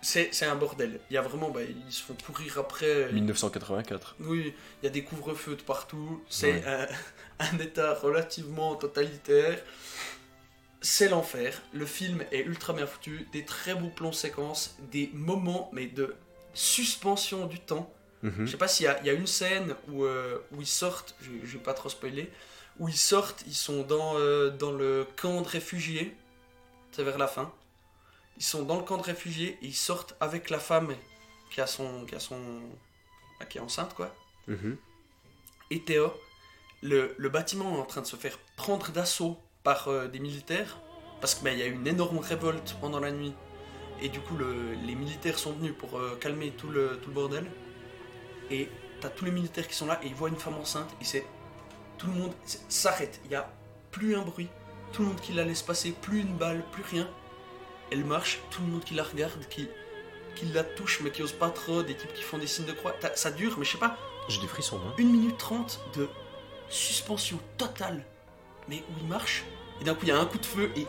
c'est, 0.00 0.28
c'est 0.32 0.46
un 0.46 0.54
bordel. 0.56 1.00
Il 1.10 1.14
y 1.14 1.16
a 1.18 1.22
vraiment, 1.22 1.50
bah, 1.50 1.60
ils 1.64 1.92
se 1.92 2.02
font 2.02 2.14
courir 2.26 2.58
après. 2.58 3.10
1984. 3.12 4.16
Oui, 4.20 4.54
il 4.82 4.86
y 4.86 4.88
a 4.88 4.90
des 4.90 5.02
couvre-feux 5.02 5.56
de 5.56 5.62
partout. 5.62 6.22
C'est 6.30 6.52
Ouais. 6.52 6.62
un, 6.66 6.86
un 7.52 7.58
état 7.58 7.94
relativement 7.94 8.74
totalitaire. 8.76 9.62
C'est 10.80 11.08
l'enfer. 11.08 11.60
Le 11.72 11.86
film 11.86 12.24
est 12.30 12.40
ultra 12.40 12.72
bien 12.74 12.86
foutu. 12.86 13.26
Des 13.32 13.44
très 13.44 13.74
beaux 13.74 13.88
plans 13.88 14.12
séquences. 14.12 14.76
Des 14.92 15.10
moments, 15.14 15.70
mais 15.72 15.86
de 15.86 16.14
suspension 16.52 17.46
du 17.46 17.58
temps. 17.60 17.92
Mhm. 18.22 18.46
Je 18.46 18.50
sais 18.52 18.56
pas 18.56 18.68
s'il 18.68 18.84
y 18.84 18.88
a, 18.88 19.00
il 19.00 19.06
y 19.06 19.10
a 19.10 19.14
une 19.14 19.26
scène 19.26 19.74
où, 19.88 20.04
euh, 20.04 20.38
où 20.52 20.60
ils 20.60 20.66
sortent. 20.66 21.14
Je, 21.22 21.30
je 21.46 21.52
vais 21.56 21.62
pas 21.62 21.74
trop 21.74 21.88
spoiler. 21.88 22.30
Où 22.78 22.88
ils 22.88 22.96
sortent, 22.96 23.44
ils 23.46 23.54
sont 23.54 23.82
dans, 23.82 24.18
euh, 24.18 24.50
dans 24.50 24.72
le 24.72 25.06
camp 25.16 25.40
de 25.40 25.48
réfugiés. 25.48 26.14
C'est 26.92 27.02
vers 27.04 27.18
la 27.18 27.28
fin. 27.28 27.52
Ils 28.36 28.42
sont 28.44 28.62
dans 28.64 28.76
le 28.76 28.82
camp 28.82 28.96
de 28.98 29.02
réfugiés 29.02 29.58
et 29.62 29.66
ils 29.66 29.74
sortent 29.76 30.16
avec 30.20 30.50
la 30.50 30.58
femme 30.58 30.94
qui 31.50 31.60
a 31.60 31.66
son. 31.66 32.04
qui 32.04 32.14
a 32.14 32.20
son. 32.20 32.40
qui 33.48 33.58
est 33.58 33.60
enceinte 33.60 33.94
quoi 33.94 34.14
Mhm. 34.46 34.76
et 35.70 35.80
Théo, 35.82 36.12
le, 36.84 37.14
le 37.18 37.28
bâtiment 37.28 37.74
est 37.76 37.80
en 37.80 37.84
train 37.84 38.02
de 38.02 38.06
se 38.06 38.14
faire 38.16 38.38
prendre 38.56 38.90
d'assaut 38.92 39.36
par 39.64 39.88
euh, 39.88 40.06
des 40.06 40.20
militaires, 40.20 40.78
parce 41.20 41.34
qu'il 41.34 41.52
y 41.58 41.62
a 41.62 41.66
eu 41.66 41.72
une 41.72 41.86
énorme 41.86 42.18
révolte 42.18 42.76
pendant 42.80 43.00
la 43.00 43.10
nuit, 43.10 43.34
et 44.00 44.08
du 44.08 44.20
coup 44.20 44.36
le- 44.36 44.74
les 44.86 44.94
militaires 44.94 45.38
sont 45.38 45.52
venus 45.54 45.74
pour 45.76 45.98
euh, 45.98 46.16
calmer 46.20 46.50
tout 46.52 46.68
le, 46.68 46.98
tout 47.02 47.08
le 47.08 47.14
bordel, 47.14 47.46
et 48.50 48.68
t'as 49.00 49.08
tous 49.08 49.24
les 49.24 49.30
militaires 49.32 49.66
qui 49.66 49.74
sont 49.74 49.86
là, 49.86 49.98
et 50.02 50.06
ils 50.06 50.14
voient 50.14 50.28
une 50.28 50.36
femme 50.36 50.54
enceinte, 50.54 50.94
et 51.00 51.04
c'est... 51.04 51.26
Tout 51.96 52.08
le 52.08 52.12
monde 52.14 52.32
s'arrête, 52.68 53.20
il 53.24 53.30
n'y 53.30 53.36
a 53.36 53.48
plus 53.92 54.16
un 54.16 54.22
bruit, 54.22 54.48
tout 54.92 55.02
le 55.02 55.08
monde 55.08 55.20
qui 55.20 55.32
la 55.32 55.44
laisse 55.44 55.62
passer, 55.62 55.92
plus 55.92 56.20
une 56.20 56.36
balle, 56.36 56.64
plus 56.72 56.82
rien. 56.82 57.08
Elle 57.92 58.04
marche, 58.04 58.40
tout 58.50 58.62
le 58.62 58.68
monde 58.68 58.82
qui 58.84 58.94
la 58.94 59.04
regarde, 59.04 59.46
qui, 59.48 59.68
qui 60.34 60.46
la 60.46 60.64
touche, 60.64 61.00
mais 61.02 61.10
qui 61.12 61.22
ose 61.22 61.32
pas 61.32 61.50
trop, 61.50 61.82
des 61.84 61.94
types 61.96 62.12
qui 62.12 62.22
font 62.22 62.36
des 62.36 62.48
signes 62.48 62.66
de 62.66 62.72
croix. 62.72 62.94
Ça 63.14 63.30
dure, 63.30 63.54
mais 63.58 63.64
je 63.64 63.70
sais 63.72 63.78
pas, 63.78 63.96
J'ai 64.28 64.40
des 64.40 64.48
frissons, 64.48 64.80
hein. 64.84 64.92
1 64.98 65.02
minute 65.04 65.38
30 65.38 65.80
de 65.96 66.08
suspension 66.74 67.38
totale, 67.56 68.04
mais 68.68 68.78
où 68.90 68.98
il 69.00 69.06
marche, 69.06 69.44
et 69.80 69.84
d'un 69.84 69.94
coup 69.94 70.00
il 70.04 70.08
y 70.08 70.12
a 70.12 70.18
un 70.18 70.26
coup 70.26 70.38
de 70.38 70.46
feu, 70.46 70.70
et 70.76 70.86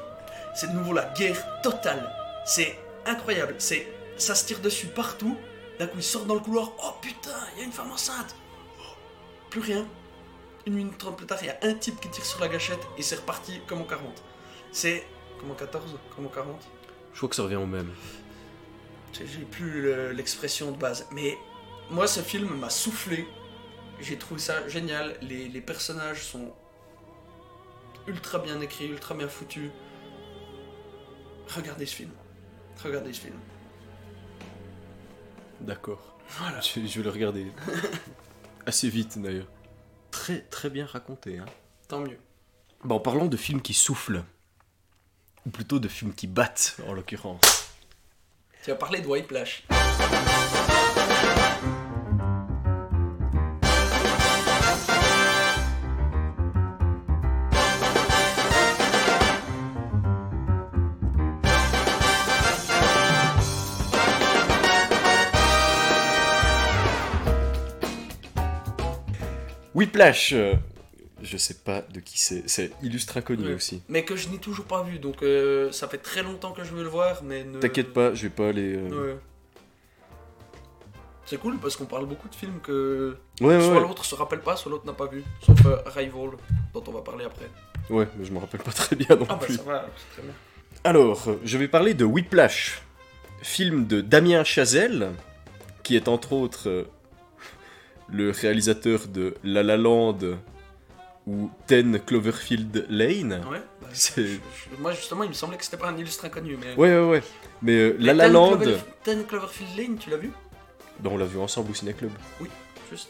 c'est 0.55 0.67
de 0.67 0.73
nouveau 0.73 0.93
la 0.93 1.05
guerre 1.17 1.61
totale. 1.61 2.11
C'est 2.45 2.77
incroyable, 3.05 3.55
c'est 3.59 3.87
ça 4.17 4.33
se 4.35 4.45
tire 4.45 4.59
dessus 4.59 4.87
partout, 4.87 5.37
d'un 5.79 5.87
coup 5.87 5.97
il 5.97 6.03
sort 6.03 6.25
dans 6.25 6.35
le 6.35 6.39
couloir, 6.39 6.71
oh 6.83 6.91
putain, 7.01 7.31
il 7.53 7.59
y 7.59 7.61
a 7.63 7.65
une 7.65 7.71
femme 7.71 7.91
enceinte 7.91 8.35
Oh, 8.79 8.83
Plus 9.49 9.61
rien. 9.61 9.85
une 10.65 10.73
minute 10.73 10.97
trente 10.97 11.17
plus 11.17 11.25
tard, 11.27 11.37
il 11.41 11.47
y 11.47 11.49
a 11.49 11.57
un 11.63 11.73
type 11.75 11.99
qui 11.99 12.09
tire 12.09 12.25
sur 12.25 12.39
la 12.39 12.47
gâchette 12.47 12.79
et 12.97 13.01
c'est 13.01 13.15
reparti 13.17 13.59
comme 13.67 13.81
en 13.81 13.85
40. 13.85 14.23
C'est. 14.71 15.05
Comme 15.39 15.51
en 15.51 15.55
14 15.55 15.97
Comme 16.15 16.25
en 16.27 16.29
40 16.29 16.61
Je 17.13 17.17
crois 17.17 17.29
que 17.29 17.35
ça 17.35 17.43
revient 17.43 17.55
au 17.57 17.65
même. 17.65 17.91
J'ai 19.13 19.25
plus 19.45 19.81
le- 19.81 20.11
l'expression 20.11 20.71
de 20.71 20.77
base. 20.77 21.07
Mais 21.11 21.37
moi, 21.89 22.07
ce 22.07 22.19
film 22.21 22.53
m'a 22.57 22.69
soufflé. 22.69 23.27
J'ai 23.99 24.17
trouvé 24.17 24.39
ça 24.39 24.67
génial. 24.67 25.15
Les, 25.21 25.47
les 25.47 25.61
personnages 25.61 26.23
sont 26.23 26.53
ultra 28.07 28.39
bien 28.39 28.59
écrits, 28.61 28.87
ultra 28.87 29.15
bien 29.15 29.27
foutus. 29.27 29.71
Regardez 31.55 31.85
ce 31.85 31.95
film. 31.95 32.11
Regardez 32.83 33.13
ce 33.13 33.21
film. 33.21 33.39
D'accord. 35.61 36.17
Voilà. 36.29 36.59
Je, 36.61 36.85
je 36.85 36.97
vais 36.97 37.03
le 37.03 37.09
regarder. 37.09 37.51
Assez 38.65 38.89
vite 38.89 39.19
d'ailleurs. 39.21 39.47
Très 40.11 40.41
très 40.41 40.69
bien 40.69 40.85
raconté. 40.85 41.39
Hein. 41.39 41.45
Tant 41.87 41.99
mieux. 41.99 42.19
Bon, 42.83 42.95
en 42.95 42.99
parlant 42.99 43.25
de 43.25 43.37
films 43.37 43.61
qui 43.61 43.73
soufflent, 43.73 44.23
ou 45.45 45.49
plutôt 45.49 45.79
de 45.79 45.87
films 45.87 46.13
qui 46.13 46.27
battent 46.27 46.77
en 46.87 46.93
l'occurrence. 46.93 47.69
Tu 48.63 48.71
vas 48.71 48.75
parler 48.75 49.01
de 49.01 49.07
Whiplash. 49.07 49.63
Whiplash 69.75 70.31
euh, 70.33 70.53
Je 71.21 71.37
sais 71.37 71.53
pas 71.55 71.81
de 71.81 71.99
qui 71.99 72.17
c'est. 72.19 72.49
C'est 72.49 72.71
illustre 72.81 73.17
inconnu 73.17 73.47
Ouais. 73.49 73.53
aussi. 73.53 73.83
Mais 73.89 74.03
que 74.03 74.15
je 74.15 74.29
n'ai 74.29 74.37
toujours 74.39 74.65
pas 74.65 74.81
vu. 74.83 74.97
Donc 74.99 75.21
euh, 75.21 75.71
ça 75.71 75.87
fait 75.87 75.97
très 75.99 76.23
longtemps 76.23 76.51
que 76.53 76.63
je 76.63 76.71
veux 76.73 76.83
le 76.83 76.89
voir. 76.89 77.21
Mais 77.23 77.43
ne... 77.43 77.59
T'inquiète 77.59 77.93
pas, 77.93 78.13
je 78.13 78.23
vais 78.23 78.29
pas 78.29 78.47
aller. 78.49 78.75
euh, 78.77 79.13
Ouais. 79.13 79.17
C'est 81.27 81.37
cool 81.39 81.57
parce 81.57 81.75
qu'on 81.75 81.85
parle 81.85 82.05
beaucoup 82.05 82.29
de 82.29 82.35
films 82.35 82.59
que 82.61 83.17
Ouais, 83.41 83.59
soit 83.59 83.73
ouais. 83.73 83.79
l'autre 83.81 84.05
se 84.05 84.13
rappelle 84.13 84.41
pas, 84.41 84.55
soit 84.55 84.71
l'autre 84.71 84.85
n'a 84.85 84.93
pas 84.93 85.07
vu. 85.07 85.23
Sauf 85.43 85.65
euh, 85.65 85.77
Arrival, 85.87 86.29
dont 86.73 86.83
on 86.87 86.91
va 86.91 87.01
parler 87.01 87.25
après. 87.25 87.49
Ouais, 87.89 88.07
mais 88.17 88.25
je 88.25 88.31
me 88.31 88.37
rappelle 88.37 88.61
pas 88.61 88.71
très 88.71 88.95
bien 88.95 89.15
non 89.15 89.25
Ah 89.27 89.35
bah 89.35 89.45
plus. 89.45 89.55
ça 89.57 89.63
va, 89.63 89.87
c'est 89.97 90.13
très 90.17 90.21
bien. 90.21 90.35
Alors, 90.83 91.27
je 91.43 91.57
vais 91.57 91.67
parler 91.67 91.95
de 91.95 92.05
Whiplash, 92.05 92.83
film 93.41 93.87
de 93.87 94.01
Damien 94.01 94.43
Chazelle, 94.43 95.13
qui 95.81 95.95
est 95.95 96.07
entre 96.07 96.33
autres 96.33 96.85
le 98.09 98.31
réalisateur 98.31 99.07
de 99.07 99.35
La 99.43 99.63
La 99.63 99.77
Land 99.77 100.17
ou 101.27 101.49
Ten 101.67 101.99
Cloverfield 101.99 102.85
Lane. 102.89 103.41
Ouais, 103.49 103.61
bah, 103.81 103.87
C'est- 103.93 104.25
je- 104.25 104.33
je- 104.35 104.81
moi 104.81 104.91
justement, 104.93 105.23
il 105.23 105.29
me 105.29 105.33
semblait 105.33 105.57
que 105.57 105.63
c'était 105.65 105.77
pas 105.77 105.89
un 105.89 105.97
illustre 105.97 106.25
inconnu. 106.25 106.57
Mais... 106.59 106.75
Ouais, 106.75 106.97
ouais, 106.99 107.09
ouais. 107.09 107.23
Mais 107.61 107.73
euh, 107.73 107.95
La 107.99 108.13
La 108.13 108.27
Land, 108.27 108.57
Clover- 108.57 108.77
Ten 109.03 109.25
Cloverfield 109.25 109.77
Lane, 109.77 109.97
tu 109.97 110.09
l'as 110.09 110.17
vu? 110.17 110.31
Ben, 110.99 111.09
on 111.11 111.17
l'a 111.17 111.25
vu 111.25 111.39
ensemble 111.39 111.71
au 111.71 111.73
Ciné 111.73 111.93
Club. 111.93 112.11
Juste. 112.91 113.09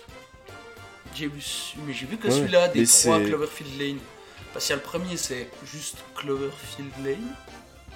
J'ai 1.13 1.27
vu, 1.27 1.41
mais 1.86 1.93
j'ai 1.93 2.05
vu 2.05 2.17
que 2.17 2.27
Ouais, 2.27 2.34
celui-là 2.34 2.67
des 2.69 2.86
trois 2.86 3.19
Cloverfield 3.27 3.79
Lane. 3.79 3.97
Parce 4.53 4.65
qu'il 4.65 4.75
y 4.75 4.79
a 4.79 4.81
le 4.81 4.88
premier, 4.88 5.17
c'est 5.17 5.49
juste 5.65 5.97
Cloverfield 6.15 6.91
Lane. 7.03 7.27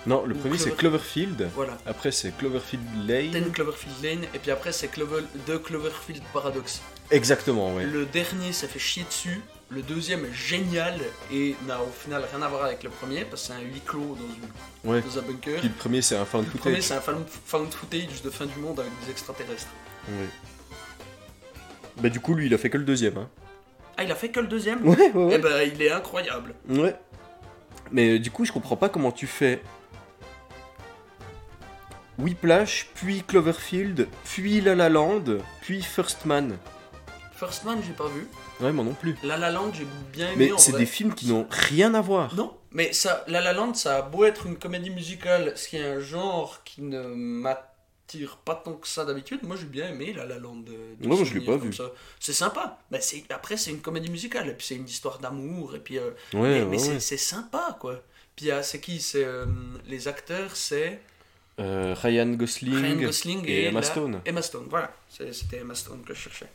Non, 0.05 0.25
le 0.25 0.33
premier 0.33 0.57
c'est 0.57 0.69
Clover- 0.71 0.77
Cloverfield, 0.77 1.49
Voilà. 1.55 1.77
après 1.85 2.11
c'est 2.11 2.31
Cloverfield 2.37 2.83
Lane. 3.07 3.31
Ten 3.31 3.51
Cloverfield 3.51 3.95
Lane, 4.03 4.23
et 4.33 4.39
puis 4.39 4.49
après 4.51 4.71
c'est 4.71 4.87
Clover... 4.87 5.23
The 5.45 5.61
Cloverfield 5.61 6.23
Paradox. 6.33 6.81
Exactement, 7.11 7.75
ouais. 7.75 7.85
Le 7.85 8.05
dernier 8.05 8.53
s'est 8.53 8.67
fait 8.67 8.79
chier 8.79 9.03
dessus. 9.03 9.41
Le 9.71 9.81
deuxième 9.83 10.25
est 10.25 10.33
génial 10.33 10.99
et 11.31 11.55
n'a 11.67 11.79
au 11.81 11.91
final 11.91 12.23
rien 12.31 12.41
à 12.41 12.47
voir 12.47 12.63
avec 12.65 12.81
le 12.83 12.89
premier 12.89 13.23
parce 13.25 13.41
que 13.43 13.47
c'est 13.49 13.53
un 13.53 13.61
huis 13.61 13.81
clos 13.85 14.15
dans, 14.15 14.89
une, 14.89 14.91
Ouais. 14.91 15.01
dans 15.01 15.19
un 15.19 15.21
bunker. 15.21 15.59
Puis 15.59 15.67
le 15.67 15.73
premier 15.75 16.01
c'est 16.01 16.15
un 16.15 16.25
found 16.25 16.45
Le 16.45 16.57
premier 16.57 16.81
footage. 16.81 16.87
c'est 16.87 16.93
un 16.95 17.01
found 17.45 17.71
footage 17.71 18.21
de 18.23 18.29
fin 18.31 18.45
du 18.47 18.57
monde 18.57 18.79
avec 18.79 18.91
des 19.05 19.11
extraterrestres. 19.11 19.67
Ouais. 20.07 20.25
Bah 22.01 22.09
du 22.09 22.19
coup 22.19 22.33
lui 22.33 22.45
il 22.47 22.53
a 22.53 22.57
fait 22.57 22.69
que 22.69 22.77
le 22.77 22.83
deuxième. 22.85 23.17
Hein. 23.17 23.29
Ah 23.97 24.03
il 24.03 24.11
a 24.11 24.15
fait 24.15 24.29
que 24.29 24.39
le 24.39 24.47
deuxième 24.47 24.87
Ouais, 24.87 25.11
ouais, 25.11 25.33
Eh 25.35 25.37
ben 25.37 25.61
il 25.71 25.81
est 25.81 25.91
incroyable. 25.91 26.55
Ouais. 26.69 26.95
Mais 27.91 28.11
euh, 28.15 28.19
du 28.19 28.29
coup, 28.31 28.45
je 28.45 28.51
comprends 28.51 28.75
pas 28.77 28.87
comment 28.87 29.11
tu 29.11 29.25
fais 29.27 29.61
Whiplash, 32.19 32.89
puis 32.95 33.23
Cloverfield, 33.23 34.07
puis 34.25 34.61
La 34.61 34.75
La 34.75 34.89
Land, 34.89 35.23
puis 35.61 35.81
First 35.81 36.25
Man. 36.25 36.57
First 37.33 37.63
Man 37.63 37.79
j'ai 37.85 37.93
pas 37.93 38.07
vu. 38.07 38.27
Ouais, 38.59 38.71
moi 38.73 38.83
non 38.83 38.93
plus. 38.93 39.15
La 39.23 39.37
La 39.37 39.49
Land 39.51 39.71
j'ai 39.73 39.87
bien 40.11 40.31
aimé 40.33 40.51
Mais 40.51 40.57
c'est 40.57 40.75
des 40.77 40.85
films 40.85 41.13
qui 41.13 41.27
n'ont 41.29 41.47
rien 41.49 41.93
à 41.93 42.01
voir. 42.01 42.35
Non, 42.35 42.57
mais 42.71 42.91
ça, 42.93 43.23
La 43.27 43.39
La 43.41 43.53
Land, 43.53 43.73
ça 43.73 43.97
a 43.97 44.01
beau 44.01 44.25
être 44.25 44.45
une 44.45 44.57
comédie 44.57 44.89
musicale, 44.89 45.53
ce 45.55 45.69
qui 45.69 45.77
est 45.77 45.85
un 45.87 45.99
genre 46.01 46.61
qui 46.65 46.81
ne 46.81 47.01
m'attire 47.01 48.37
pas 48.43 48.55
tant 48.55 48.73
que 48.73 48.87
ça 48.87 49.05
d'habitude. 49.05 49.39
Moi, 49.43 49.55
j'ai 49.55 49.65
bien 49.67 49.87
aimé 49.89 50.11
La 50.13 50.25
La 50.25 50.37
Land. 50.37 50.65
euh, 50.69 50.95
Ouais, 51.01 51.07
moi, 51.07 51.23
je 51.23 51.33
l'ai 51.33 51.45
pas 51.45 51.55
vu. 51.55 51.71
C'est 52.19 52.33
sympa. 52.33 52.77
Mais 52.91 52.99
c'est 52.99 53.23
après, 53.29 53.55
c'est 53.55 53.71
une 53.71 53.79
comédie 53.81 54.11
musicale, 54.11 54.49
et 54.49 54.53
puis 54.53 54.67
c'est 54.67 54.75
une 54.75 54.85
histoire 54.85 55.19
d'amour, 55.19 55.75
et 55.75 55.79
puis. 55.79 55.97
euh, 55.97 56.09
Ouais, 56.33 56.39
mais 56.41 56.61
ouais, 56.63 56.65
mais 56.65 56.99
c'est- 56.99 57.17
sympa, 57.17 57.77
quoi. 57.79 58.01
Puis 58.35 58.49
c'est 58.63 58.79
qui? 58.81 58.99
C'est 58.99 59.23
euh, 59.23 59.45
les 59.87 60.07
acteurs, 60.09 60.55
c'est 60.55 60.99
Euh, 61.59 61.93
Ryan 61.93 62.27
Gosling, 62.33 62.73
Ryan 62.73 62.95
Gosling 62.95 63.45
et, 63.45 63.51
et, 63.51 63.65
Emma 63.65 63.81
la- 63.81 63.85
Stone. 63.85 64.21
Emma 64.25 64.41
Stone, 64.41 64.67
voilà. 64.69 64.93
C'était 65.09 65.57
Emma 65.57 65.75
Stone 65.75 66.03
que 66.05 66.13
je 66.13 66.19
cherchais. 66.19 66.47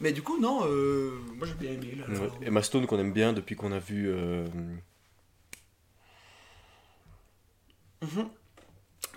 Mais 0.00 0.12
du 0.12 0.22
coup, 0.22 0.38
non, 0.40 0.62
euh, 0.66 1.10
moi 1.36 1.46
j'ai 1.46 1.54
bien 1.54 1.72
aimé 1.72 1.98
Ouais. 2.08 2.30
Emma 2.46 2.62
Stone 2.62 2.86
qu'on 2.86 2.98
aime 2.98 3.12
bien 3.12 3.32
depuis 3.32 3.54
qu'on 3.56 3.72
a 3.72 3.78
vu. 3.78 4.08
euh, 4.08 4.46
Mhm. 8.02 8.28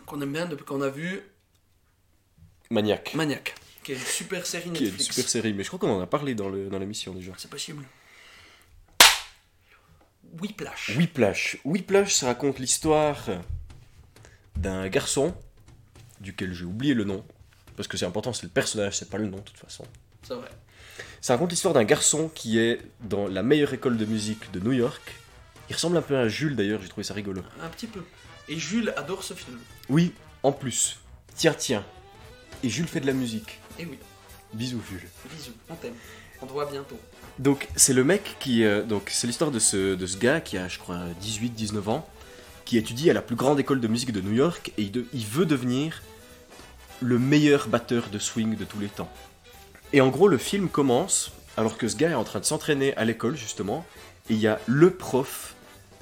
Qu'on 0.05 0.21
aime 0.21 0.33
bien 0.33 0.45
depuis 0.45 0.65
qu'on 0.65 0.81
a 0.81 0.89
vu 0.89 1.21
Maniac, 2.71 3.13
Maniac, 3.13 3.55
qui 3.83 3.91
est 3.91 3.95
une 3.95 4.01
super 4.01 4.45
série 4.45 4.71
qui 4.71 4.85
est 4.85 4.89
une 4.89 4.99
super 4.99 5.27
série. 5.29 5.53
Mais 5.53 5.63
je 5.63 5.69
crois 5.69 5.79
qu'on 5.79 5.91
en 5.97 6.01
a 6.01 6.07
parlé 6.07 6.33
dans 6.35 6.49
le- 6.49 6.69
dans 6.69 6.79
l'émission 6.79 7.13
déjà. 7.13 7.33
C'est 7.37 7.49
possible. 7.49 7.83
Whiplash. 10.41 10.95
Whiplash. 10.95 11.57
Whiplash, 11.65 12.13
ça 12.13 12.27
raconte 12.27 12.59
l'histoire 12.59 13.17
d'un 14.59 14.87
garçon, 14.89 15.33
duquel 16.19 16.53
j'ai 16.53 16.65
oublié 16.65 16.93
le 16.93 17.03
nom, 17.05 17.23
parce 17.75 17.87
que 17.87 17.97
c'est 17.97 18.05
important, 18.05 18.33
c'est 18.33 18.43
le 18.43 18.49
personnage, 18.49 18.97
c'est 18.97 19.09
pas 19.09 19.17
le 19.17 19.27
nom 19.27 19.37
de 19.37 19.43
toute 19.43 19.57
façon. 19.57 19.85
C'est 20.23 20.33
vrai. 20.35 20.49
Ça 21.21 21.33
raconte 21.33 21.51
l'histoire 21.51 21.73
d'un 21.73 21.83
garçon 21.85 22.29
qui 22.33 22.59
est 22.59 22.79
dans 23.01 23.27
la 23.27 23.41
meilleure 23.43 23.73
école 23.73 23.97
de 23.97 24.05
musique 24.05 24.51
de 24.51 24.59
New 24.59 24.73
York. 24.73 25.15
Il 25.69 25.73
ressemble 25.75 25.97
un 25.97 26.01
peu 26.01 26.17
à 26.17 26.27
Jules 26.27 26.55
d'ailleurs, 26.55 26.81
j'ai 26.81 26.89
trouvé 26.89 27.03
ça 27.03 27.13
rigolo. 27.13 27.41
Un 27.61 27.69
petit 27.69 27.87
peu. 27.87 28.01
Et 28.47 28.57
Jules 28.57 28.93
adore 28.97 29.23
ce 29.23 29.33
film. 29.33 29.57
Oui, 29.89 30.13
en 30.43 30.51
plus. 30.51 30.99
Tiens, 31.35 31.53
tiens. 31.57 31.85
Et 32.63 32.69
Jules 32.69 32.87
fait 32.87 32.99
de 32.99 33.07
la 33.07 33.13
musique. 33.13 33.59
Et 33.77 33.85
oui, 33.85 33.97
Bisous 34.53 34.81
Jules. 34.89 35.07
bisous, 35.31 35.51
on 35.69 35.75
t'aime. 35.75 35.93
On 36.41 36.45
te 36.47 36.51
voit 36.51 36.65
bientôt. 36.65 36.99
Donc 37.37 37.67
c'est 37.75 37.93
le 37.93 38.03
mec 38.03 38.35
qui... 38.39 38.63
euh, 38.63 38.83
donc 38.83 39.09
c'est 39.09 39.27
l'histoire 39.27 39.51
de 39.51 39.59
ce, 39.59 39.95
de 39.95 40.05
ce 40.05 40.17
gars 40.17 40.41
qui 40.41 40.57
a 40.57 40.67
je 40.67 40.79
crois 40.79 40.99
18-19 41.21 41.87
ans, 41.89 42.09
qui 42.69 42.77
étudie 42.77 43.09
à 43.09 43.13
la 43.13 43.23
plus 43.23 43.35
grande 43.35 43.59
école 43.59 43.81
de 43.81 43.87
musique 43.87 44.11
de 44.11 44.21
New 44.21 44.31
York 44.33 44.71
et 44.77 44.83
il, 44.83 44.91
de- 44.91 45.07
il 45.11 45.25
veut 45.25 45.47
devenir 45.47 46.03
le 47.01 47.17
meilleur 47.17 47.67
batteur 47.67 48.09
de 48.11 48.19
swing 48.19 48.55
de 48.55 48.63
tous 48.63 48.79
les 48.79 48.89
temps. 48.89 49.11
Et 49.91 50.01
en 50.01 50.09
gros 50.09 50.27
le 50.27 50.37
film 50.37 50.69
commence 50.69 51.31
alors 51.57 51.79
que 51.79 51.87
ce 51.87 51.95
gars 51.95 52.11
est 52.11 52.13
en 52.13 52.23
train 52.23 52.39
de 52.39 52.45
s'entraîner 52.45 52.95
à 52.95 53.05
l'école 53.05 53.35
justement 53.35 53.83
et 54.29 54.33
il 54.35 54.39
y 54.39 54.45
a 54.45 54.59
le 54.67 54.91
prof 54.91 55.55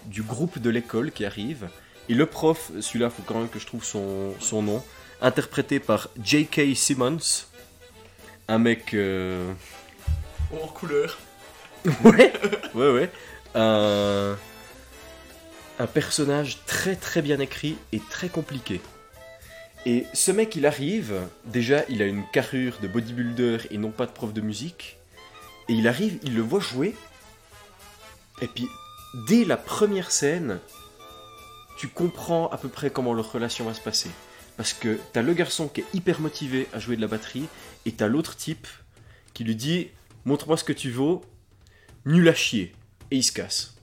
du 0.08 0.24
groupe 0.24 0.60
de 0.60 0.70
l'école 0.70 1.14
qui 1.14 1.24
arrive 1.24 1.70
et 2.10 2.14
le 2.14 2.26
prof, 2.26 2.70
celui-là 2.82 3.10
faut 3.10 3.24
quand 3.26 3.40
même 3.40 3.48
que 3.48 3.60
je 3.60 3.66
trouve 3.66 3.86
son, 3.86 4.34
son 4.42 4.62
nom, 4.62 4.84
interprété 5.22 5.80
par 5.80 6.10
J.K. 6.22 6.76
Simmons, 6.76 7.46
un 8.50 8.58
mec... 8.60 8.94
euh, 8.94 9.54
en 10.52 10.68
couleur. 10.68 11.18
Ouais, 12.04 12.34
ouais, 12.76 12.92
ouais. 12.92 13.10
Un 15.80 15.88
personnage 15.88 16.60
très 16.66 16.96
très 16.96 17.22
bien 17.22 17.40
écrit 17.40 17.78
et 17.92 18.00
très 18.10 18.30
compliqué. 18.30 18.82
Et 19.86 20.06
ce 20.14 20.32
mec, 20.32 20.56
il 20.56 20.66
arrive, 20.66 21.14
déjà, 21.46 21.84
il 21.88 22.02
a 22.02 22.06
une 22.06 22.28
carrure 22.34 22.78
de 22.82 22.88
bodybuilder 22.88 23.60
et 23.72 23.78
non 23.78 23.92
pas 23.92 24.06
de 24.06 24.12
prof 24.12 24.34
de 24.34 24.42
musique. 24.42 24.98
Et 25.70 25.74
il 25.74 25.88
arrive, 25.88 26.20
il 26.24 26.36
le 26.36 26.42
voit 26.42 26.60
jouer. 26.60 26.96
Et 28.42 28.48
puis, 28.48 28.68
dès 29.28 29.46
la 29.46 29.56
première 29.58 30.12
scène, 30.12 30.60
tu 31.78 31.88
comprends 31.88 32.50
à 32.50 32.58
peu 32.58 32.70
près 32.70 32.90
comment 32.90 33.14
leur 33.14 33.32
relation 33.32 33.66
va 33.66 33.74
se 33.74 33.82
passer. 33.82 34.10
Parce 34.58 34.74
que 34.74 35.00
t'as 35.14 35.22
le 35.22 35.34
garçon 35.34 35.68
qui 35.68 35.82
est 35.82 35.86
hyper 35.94 36.20
motivé 36.20 36.68
à 36.74 36.80
jouer 36.80 36.96
de 36.96 37.02
la 37.02 37.08
batterie, 37.08 37.48
et 37.86 37.92
t'as 37.92 38.08
l'autre 38.08 38.36
type 38.36 38.68
qui 39.34 39.44
lui 39.44 39.56
dit 39.56 39.90
Montre-moi 40.26 40.58
ce 40.58 40.64
que 40.64 40.74
tu 40.74 40.92
vaux, 40.92 41.24
nul 42.06 42.28
à 42.28 42.34
chier. 42.34 42.74
Et 43.12 43.18
il 43.18 43.24
se 43.24 43.32
casse. 43.32 43.77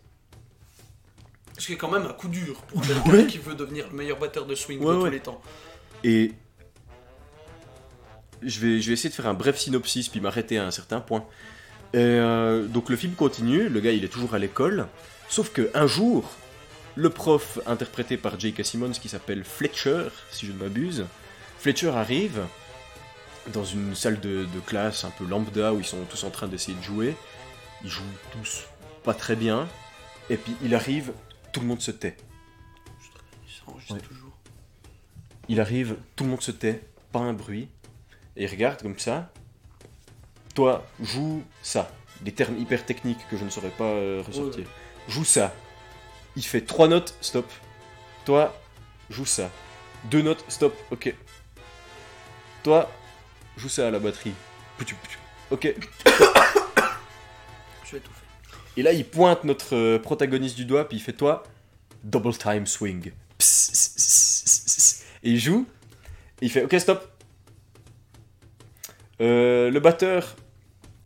Ce 1.59 1.67
qui 1.67 1.75
est 1.75 1.77
quand 1.77 1.91
même 1.91 2.05
un 2.07 2.13
coup 2.13 2.29
dur 2.29 2.61
pour 2.63 2.81
quelqu'un 2.83 3.11
Ouais. 3.13 3.27
qui 3.27 3.39
veut 3.39 3.55
devenir 3.55 3.87
le 3.91 3.97
meilleur 3.97 4.19
batteur 4.19 4.47
de 4.47 4.55
swing 4.55 4.81
Ouais, 4.83 4.95
de 4.95 5.01
tous 5.01 5.07
les 5.11 5.21
temps. 5.21 5.41
Et 6.03 6.33
je 8.43 8.61
vais, 8.61 8.81
je 8.81 8.89
vais 8.89 8.93
essayer 8.95 9.09
de 9.11 9.15
faire 9.15 9.27
un 9.29 9.35
bref 9.35 9.57
synopsis 9.59 10.09
puis 10.09 10.21
m'arrêter 10.21 10.59
à 10.59 10.67
un 10.67 10.71
certain 10.71 11.01
point. 11.01 11.25
Et 11.93 11.99
euh, 11.99 12.67
donc 12.67 12.89
le 12.91 12.97
film 12.97 13.15
continue, 13.15 13.69
le 13.69 13.81
gars 13.81 13.93
il 13.93 14.05
est 14.05 14.09
toujours 14.09 14.35
à 14.35 14.39
l'école, 14.39 14.89
sauf 15.29 15.51
que 15.53 15.71
un 15.75 15.87
jour, 15.87 16.29
le 16.97 17.09
prof 17.09 17.61
interprété 17.67 18.17
par 18.17 18.39
J.K. 18.39 18.65
Simmons 18.65 18.91
qui 18.91 19.09
s'appelle 19.09 19.45
Fletcher, 19.45 20.09
si 20.31 20.47
je 20.47 20.53
ne 20.53 20.59
m'abuse, 20.59 21.07
Fletcher 21.61 21.91
arrive 21.91 22.41
dans 23.53 23.65
une 23.65 23.95
salle 23.95 24.19
de, 24.21 24.45
de 24.45 24.61
classe 24.67 25.05
un 25.05 25.11
peu 25.11 25.25
lambda 25.25 25.73
où 25.73 25.79
ils 25.79 25.85
sont 25.85 26.03
tous 26.11 26.25
en 26.25 26.31
train 26.31 26.49
d'essayer 26.49 26.77
de 26.77 26.83
jouer. 26.83 27.15
Ils 27.85 27.91
jouent 27.91 28.03
tous 28.33 28.65
pas 29.05 29.15
très 29.15 29.37
bien, 29.37 29.69
et 30.31 30.37
puis 30.37 30.55
il 30.63 30.75
arrive, 30.75 31.13
tout 31.55 31.61
le 31.61 31.67
monde 31.67 31.81
se 31.81 31.93
tait. 31.93 32.17
Ouais. 33.89 34.01
toujours. 34.01 34.33
Il 35.49 35.61
arrive, 35.61 35.97
tout 36.17 36.25
le 36.25 36.31
monde 36.31 36.43
se 36.43 36.51
tait, 36.51 36.83
pas 37.13 37.21
un 37.21 37.33
bruit, 37.33 37.69
et 38.37 38.43
il 38.45 38.51
regarde 38.51 38.83
comme 38.83 38.99
ça. 38.99 39.31
Toi, 40.55 40.85
joue 41.01 41.45
ça. 41.63 41.91
Des 42.23 42.33
termes 42.33 42.59
hyper 42.59 42.85
techniques 42.85 43.27
que 43.31 43.37
je 43.37 43.45
ne 43.45 43.51
saurais 43.51 43.71
pas 43.71 43.85
euh, 43.85 44.23
ressortir. 44.27 44.65
Ouais. 44.65 44.71
Joue 45.09 45.25
ça. 45.25 45.55
Il 46.37 46.45
fait 46.45 46.63
trois 46.63 46.89
notes, 46.89 47.17
stop. 47.21 47.51
Toi, 48.25 48.53
joue 49.09 49.27
ça. 49.27 49.51
Deux 50.05 50.23
notes, 50.23 50.45
stop, 50.49 50.77
ok. 50.91 51.15
Toi, 52.65 52.91
joue 53.57 53.69
ça 53.69 53.87
à 53.87 53.91
la 53.93 54.01
batterie. 54.01 54.35
Ok. 55.51 55.63
Je 57.85 57.93
vais 57.93 57.99
étouffer. 57.99 58.24
Et 58.77 58.83
là, 58.83 58.93
il 58.93 59.05
pointe 59.05 59.45
notre 59.45 59.77
euh, 59.77 59.99
protagoniste 59.99 60.57
du 60.57 60.64
doigt, 60.64 60.89
puis 60.89 60.99
il 60.99 61.01
fait 61.01 61.12
toi, 61.12 61.45
double 62.03 62.37
time 62.37 62.66
swing. 62.66 63.12
Pss, 63.39 63.70
pss, 63.70 63.89
pss, 63.89 64.43
pss, 64.45 64.61
pss. 64.64 65.05
Et 65.22 65.31
il 65.31 65.39
joue, 65.39 65.66
et 66.41 66.47
il 66.47 66.51
fait 66.51 66.64
ok, 66.64 66.79
stop. 66.79 67.11
Euh, 69.20 69.70
le 69.70 69.81
batteur, 69.81 70.37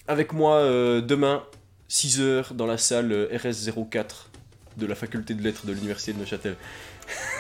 avec 0.07 0.33
moi 0.33 0.57
euh, 0.57 1.01
demain, 1.01 1.45
6h 1.91 2.55
dans 2.55 2.67
la 2.67 2.79
salle 2.79 3.13
euh, 3.13 3.29
RS04 3.37 4.07
de 4.77 4.87
la 4.87 4.95
faculté 4.95 5.35
de 5.35 5.43
lettres 5.43 5.67
de 5.67 5.73
l'université 5.73 6.13
de 6.13 6.19
Neuchâtel. 6.19 6.57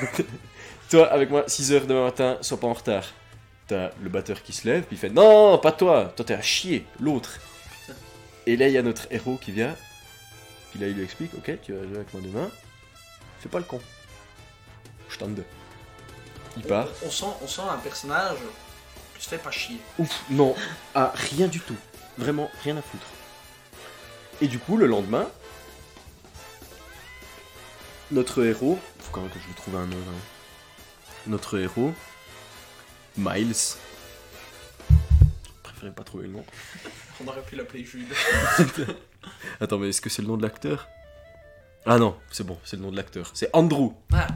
toi, 0.90 1.06
avec 1.06 1.30
moi, 1.30 1.44
6h 1.46 1.86
demain 1.86 2.04
matin, 2.04 2.38
sois 2.42 2.60
pas 2.60 2.66
en 2.66 2.74
retard. 2.74 3.04
T'as 3.66 3.90
le 4.02 4.08
batteur 4.08 4.42
qui 4.42 4.52
se 4.52 4.66
lève, 4.66 4.84
puis 4.84 4.96
il 4.96 4.98
fait 4.98 5.10
non, 5.10 5.58
pas 5.58 5.72
toi, 5.72 6.12
toi 6.16 6.24
t'es 6.24 6.34
à 6.34 6.42
chier, 6.42 6.84
l'autre. 7.00 7.38
Et 8.46 8.56
là, 8.56 8.68
il 8.68 8.72
y 8.72 8.78
a 8.78 8.82
notre 8.82 9.06
héros 9.10 9.36
qui 9.36 9.52
vient, 9.52 9.74
puis 10.78 10.86
là, 10.86 10.90
il 10.92 10.96
lui 10.96 11.02
explique 11.02 11.34
Ok, 11.34 11.50
tu 11.62 11.72
vas 11.72 11.82
jouer 11.82 11.96
avec 11.96 12.12
moi 12.14 12.22
demain. 12.24 12.48
Fais 13.40 13.48
pas 13.48 13.58
le 13.58 13.64
con. 13.64 13.80
Je 15.10 15.18
t'en 15.18 15.26
deux. 15.28 15.44
Il 16.56 16.62
part. 16.62 16.86
On, 17.02 17.08
on 17.08 17.10
sent, 17.10 17.24
on 17.42 17.48
sent 17.48 17.62
un 17.68 17.78
personnage 17.78 18.38
qui 19.16 19.24
se 19.24 19.28
fait 19.30 19.38
pas 19.38 19.50
chier. 19.50 19.78
Ouf, 19.98 20.22
non, 20.30 20.54
ah, 20.94 21.12
rien 21.14 21.48
du 21.48 21.58
tout. 21.60 21.76
Vraiment, 22.16 22.48
rien 22.62 22.76
à 22.76 22.82
foutre. 22.82 23.06
Et 24.40 24.46
du 24.46 24.60
coup, 24.60 24.76
le 24.76 24.86
lendemain, 24.86 25.28
notre 28.12 28.44
héros. 28.44 28.78
Faut 29.00 29.10
quand 29.10 29.22
même 29.22 29.30
que 29.30 29.40
je 29.40 29.46
lui 29.46 29.54
trouve 29.54 29.74
un 29.76 29.86
nom. 29.86 29.96
hein. 29.96 30.20
Notre 31.26 31.58
héros, 31.58 31.92
Miles. 33.16 33.54
Je 34.90 34.94
préférais 35.64 35.92
pas 35.92 36.04
trouver 36.04 36.28
le 36.28 36.34
nom. 36.34 36.44
On 37.20 37.28
aurait 37.28 37.42
pu 37.42 37.56
l'appeler 37.56 37.84
Jules. 37.84 38.06
Attends, 39.60 39.78
mais 39.78 39.88
est-ce 39.88 40.00
que 40.00 40.08
c'est 40.08 40.22
le 40.22 40.28
nom 40.28 40.36
de 40.36 40.42
l'acteur? 40.42 40.88
Ah 41.84 41.98
non, 41.98 42.16
c'est 42.30 42.44
bon, 42.44 42.58
c'est 42.64 42.76
le 42.76 42.82
nom 42.82 42.90
de 42.90 42.96
l'acteur. 42.96 43.30
C'est 43.34 43.50
Andrew. 43.52 43.92
Ah, 44.12 44.26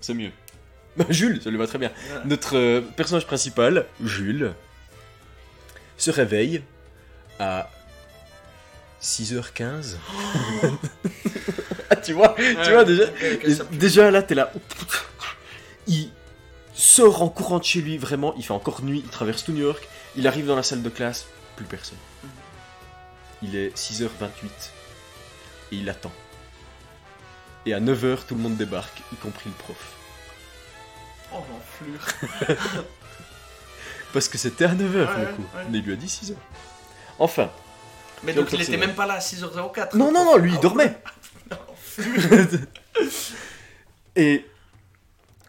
C'est 0.00 0.14
mieux. 0.14 0.32
Jules, 1.10 1.40
ça 1.42 1.50
lui 1.50 1.56
va 1.56 1.66
très 1.66 1.78
bien. 1.78 1.90
Notre 2.24 2.56
euh, 2.56 2.80
personnage 2.80 3.26
principal, 3.26 3.86
Jules, 4.02 4.54
se 5.96 6.10
réveille 6.10 6.62
à 7.38 7.70
6h15. 9.02 9.96
ah, 11.90 11.96
tu 12.04 12.12
vois, 12.12 12.34
tu 12.36 12.70
vois 12.70 12.84
déjà, 12.84 13.04
déjà 13.72 14.10
là, 14.10 14.22
t'es 14.22 14.34
là. 14.34 14.52
Il 15.86 16.10
sort 16.74 17.22
en 17.22 17.28
courant 17.28 17.58
de 17.58 17.64
chez 17.64 17.80
lui, 17.80 17.98
vraiment, 17.98 18.34
il 18.36 18.44
fait 18.44 18.52
encore 18.52 18.82
nuit, 18.82 19.02
il 19.04 19.10
traverse 19.10 19.44
tout 19.44 19.52
New 19.52 19.64
York, 19.64 19.86
il 20.16 20.26
arrive 20.26 20.46
dans 20.46 20.56
la 20.56 20.62
salle 20.62 20.82
de 20.82 20.88
classe, 20.88 21.26
plus 21.56 21.64
personne. 21.66 21.98
Il 23.42 23.56
est 23.56 23.76
6h28 23.76 24.08
et 25.72 25.76
il 25.76 25.88
attend. 25.90 26.12
Et 27.66 27.74
à 27.74 27.80
9h, 27.80 28.26
tout 28.26 28.34
le 28.36 28.40
monde 28.42 28.56
débarque, 28.56 29.02
y 29.12 29.16
compris 29.16 29.50
le 29.50 29.56
prof. 29.56 29.76
Oh, 31.34 31.38
l'enflure. 31.50 32.56
Parce 34.12 34.28
que 34.28 34.38
c'était 34.38 34.64
à 34.64 34.74
9h 34.74 34.78
Ouais, 35.16 35.26
du 35.26 35.32
coup. 35.34 35.44
ouais. 35.72 35.80
Lui 35.80 35.92
a 35.92 35.96
dit 35.96 36.06
6h. 36.06 36.34
Enfin. 37.18 37.50
Mais 38.22 38.32
donc 38.32 38.52
il 38.52 38.60
était 38.62 38.76
même 38.76 38.94
pas 38.94 39.06
là 39.06 39.14
à 39.14 39.18
6h04. 39.18 39.96
Non, 39.96 40.12
non, 40.12 40.24
non, 40.24 40.36
lui 40.38 40.52
il 40.52 40.56
Ah, 40.56 40.60
dormait. 40.60 40.96
Et 44.16 44.44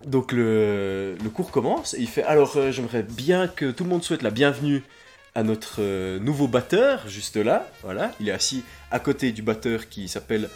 donc 0.05 0.31
le, 0.31 1.15
le 1.23 1.29
cours 1.29 1.51
commence 1.51 1.93
et 1.93 1.99
il 2.01 2.07
fait 2.07 2.23
alors 2.23 2.55
euh, 2.57 2.71
j'aimerais 2.71 3.01
bien 3.03 3.47
que 3.47 3.71
tout 3.71 3.83
le 3.83 3.89
monde 3.89 4.03
souhaite 4.03 4.21
la 4.21 4.29
bienvenue 4.29 4.83
à 5.37 5.43
notre 5.43 5.75
euh, 5.81 6.17
nouveau 6.19 6.47
batteur 6.47 7.07
juste 7.07 7.37
là 7.37 7.69
voilà 7.83 8.11
il 8.19 8.27
est 8.27 8.31
assis 8.31 8.63
à 8.89 8.99
côté 8.99 9.31
du 9.31 9.43
batteur 9.43 9.87
qui 9.87 10.07
s'appelle 10.07 10.49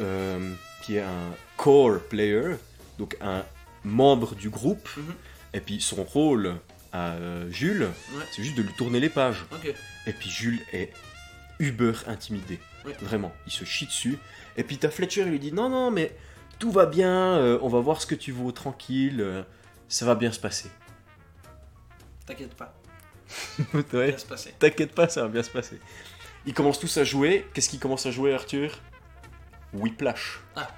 euh, 0.00 0.52
qui 0.82 0.96
est 0.96 1.02
un 1.02 1.30
core 1.56 2.00
player 2.10 2.56
donc 2.98 3.16
un 3.20 3.44
membre 3.84 4.34
du 4.34 4.50
groupe 4.50 4.88
Mhm. 4.96 5.14
et 5.54 5.60
puis 5.60 5.80
son 5.80 6.02
rôle 6.02 6.56
à 6.92 7.12
euh, 7.12 7.48
Jules 7.50 7.88
Ouais. 8.16 8.24
c'est 8.32 8.42
juste 8.42 8.56
de 8.56 8.62
lui 8.62 8.72
tourner 8.74 9.00
les 9.00 9.08
pages. 9.08 9.44
Et 10.06 10.12
puis 10.12 10.28
Jules 10.30 10.60
est 10.72 10.92
uber 11.58 11.92
intimidé. 12.06 12.58
Ouais. 12.84 12.94
Vraiment, 13.00 13.32
il 13.46 13.52
se 13.52 13.64
chie 13.64 13.86
dessus. 13.86 14.18
Et 14.58 14.62
puis 14.64 14.76
t'as 14.78 14.90
Fletcher, 14.90 15.22
il 15.22 15.28
lui 15.28 15.38
dit 15.38 15.52
non, 15.52 15.68
non, 15.70 15.90
mais 15.90 16.14
tout 16.58 16.70
va 16.70 16.84
bien, 16.86 17.36
euh, 17.38 17.58
on 17.62 17.68
va 17.68 17.80
voir 17.80 18.00
ce 18.02 18.06
que 18.06 18.14
tu 18.14 18.30
vaux, 18.32 18.52
tranquille, 18.52 19.20
euh, 19.22 19.42
ça 19.88 20.04
va 20.04 20.14
bien 20.16 20.32
se 20.32 20.40
passer. 20.40 20.70
T'inquiète 22.26 22.54
pas. 22.54 22.74
Ouais, 23.74 23.84
Ça 23.92 23.96
va 23.98 24.18
se 24.18 24.26
passer. 24.26 24.54
T'inquiète 24.58 24.94
pas, 24.94 25.08
ça 25.08 25.22
va 25.22 25.28
bien 25.28 25.42
se 25.42 25.50
passer. 25.50 25.78
Ils 26.46 26.54
commencent 26.54 26.80
tous 26.80 26.96
à 26.98 27.04
jouer. 27.04 27.46
Qu'est-ce 27.54 27.68
qu'ils 27.68 27.78
commencent 27.78 28.06
à 28.06 28.10
jouer, 28.10 28.34
Arthur? 28.34 28.78
Whiplash. 29.72 30.40
Ah. 30.56 30.68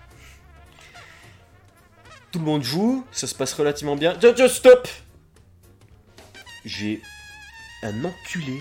Tout 2.30 2.38
le 2.38 2.44
monde 2.44 2.62
joue, 2.62 3.06
ça 3.12 3.26
se 3.26 3.34
passe 3.34 3.52
relativement 3.52 3.96
bien. 3.96 4.18
Just, 4.20 4.36
just 4.36 4.56
stop 4.56 4.88
J'ai 6.64 7.00
un 7.82 8.04
enculé 8.04 8.60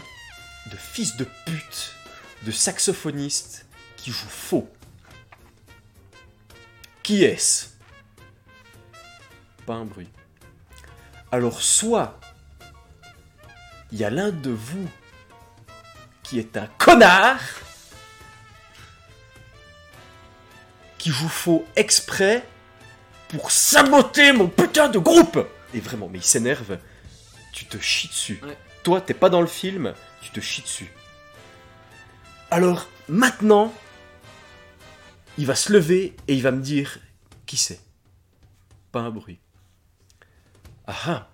de 0.72 0.78
fils 0.78 1.18
de 1.18 1.26
pute, 1.46 1.96
de 2.44 2.52
saxophoniste 2.52 3.66
qui 3.98 4.12
joue 4.12 4.30
faux. 4.30 4.70
Qui 7.02 7.24
est-ce? 7.24 7.70
Pas 9.66 9.74
un 9.74 9.86
bruit. 9.86 10.10
Alors 11.32 11.62
soit 11.62 12.20
il 13.94 14.00
y 14.00 14.04
a 14.04 14.10
l'un 14.10 14.32
de 14.32 14.50
vous 14.50 14.90
qui 16.24 16.40
est 16.40 16.58
un 16.58 16.66
connard 16.80 17.40
qui 20.98 21.12
joue 21.12 21.30
faux 21.30 21.64
exprès 21.76 22.44
pour 23.30 23.52
saboter 23.52 24.34
mon 24.34 24.48
putain 24.48 24.90
de 24.90 24.98
groupe. 24.98 25.48
Et 25.76 25.80
vraiment, 25.80 26.10
mais 26.10 26.18
il 26.18 26.24
s'énerve. 26.24 26.80
Tu 27.52 27.66
te 27.66 27.78
chies 27.78 28.08
dessus. 28.08 28.40
Ouais. 28.44 28.58
Toi, 28.82 29.00
t'es 29.00 29.14
pas 29.14 29.30
dans 29.30 29.42
le 29.42 29.48
film, 29.48 29.94
tu 30.22 30.32
te 30.32 30.40
chies 30.40 30.64
dessus. 30.64 30.92
Alors, 32.50 32.88
maintenant, 33.08 33.72
il 35.38 35.46
va 35.46 35.56
se 35.56 35.72
lever 35.72 36.16
et 36.28 36.34
il 36.34 36.42
va 36.42 36.52
me 36.52 36.62
dire 36.62 36.98
qui 37.46 37.58
c'est. 37.58 37.80
Pas 38.92 39.02
un 39.02 39.12
bruit. 39.12 39.40
Ah 40.88 40.96
ah 41.06 41.33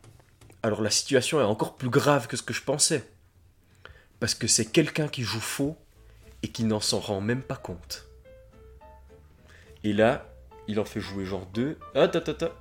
alors 0.63 0.81
la 0.81 0.89
situation 0.89 1.39
est 1.39 1.45
encore 1.45 1.75
plus 1.75 1.89
grave 1.89 2.27
que 2.27 2.37
ce 2.37 2.43
que 2.43 2.53
je 2.53 2.63
pensais. 2.63 3.03
Parce 4.19 4.35
que 4.35 4.47
c'est 4.47 4.65
quelqu'un 4.65 5.07
qui 5.07 5.23
joue 5.23 5.39
faux 5.39 5.77
et 6.43 6.49
qui 6.49 6.63
n'en 6.63 6.79
s'en 6.79 6.99
rend 6.99 7.21
même 7.21 7.41
pas 7.41 7.55
compte. 7.55 8.07
Et 9.83 9.93
là, 9.93 10.29
il 10.67 10.79
en 10.79 10.85
fait 10.85 10.99
jouer 10.99 11.25
genre 11.25 11.45
deux. 11.53 11.77
Ah, 11.95 12.07
ta, 12.07 12.19
ta, 12.19 12.33
ta. 12.33 12.51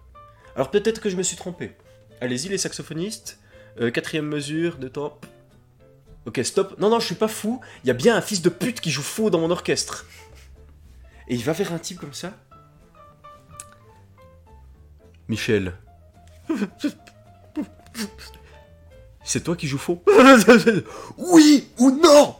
Alors 0.54 0.70
peut-être 0.70 1.00
que 1.00 1.10
je 1.10 1.16
me 1.16 1.22
suis 1.22 1.36
trompé. 1.36 1.76
Allez-y 2.20 2.48
les 2.48 2.58
saxophonistes. 2.58 3.38
Euh, 3.80 3.90
quatrième 3.90 4.26
mesure 4.26 4.78
de 4.78 4.88
temps. 4.88 5.18
Ok, 6.26 6.40
stop. 6.44 6.78
Non, 6.78 6.90
non, 6.90 7.00
je 7.00 7.06
suis 7.06 7.14
pas 7.14 7.28
fou. 7.28 7.60
Il 7.84 7.88
y 7.88 7.90
a 7.90 7.94
bien 7.94 8.16
un 8.16 8.20
fils 8.20 8.42
de 8.42 8.48
pute 8.48 8.80
qui 8.80 8.90
joue 8.90 9.02
faux 9.02 9.30
dans 9.30 9.40
mon 9.40 9.50
orchestre. 9.50 10.06
Et 11.28 11.34
il 11.34 11.44
va 11.44 11.52
vers 11.52 11.72
un 11.72 11.78
type 11.78 11.98
comme 11.98 12.14
ça? 12.14 12.32
Michel. 15.28 15.74
C'est 19.24 19.44
toi 19.44 19.56
qui 19.56 19.66
joues 19.66 19.78
faux 19.78 20.02
Oui 21.18 21.68
ou 21.78 21.90
non 21.90 22.36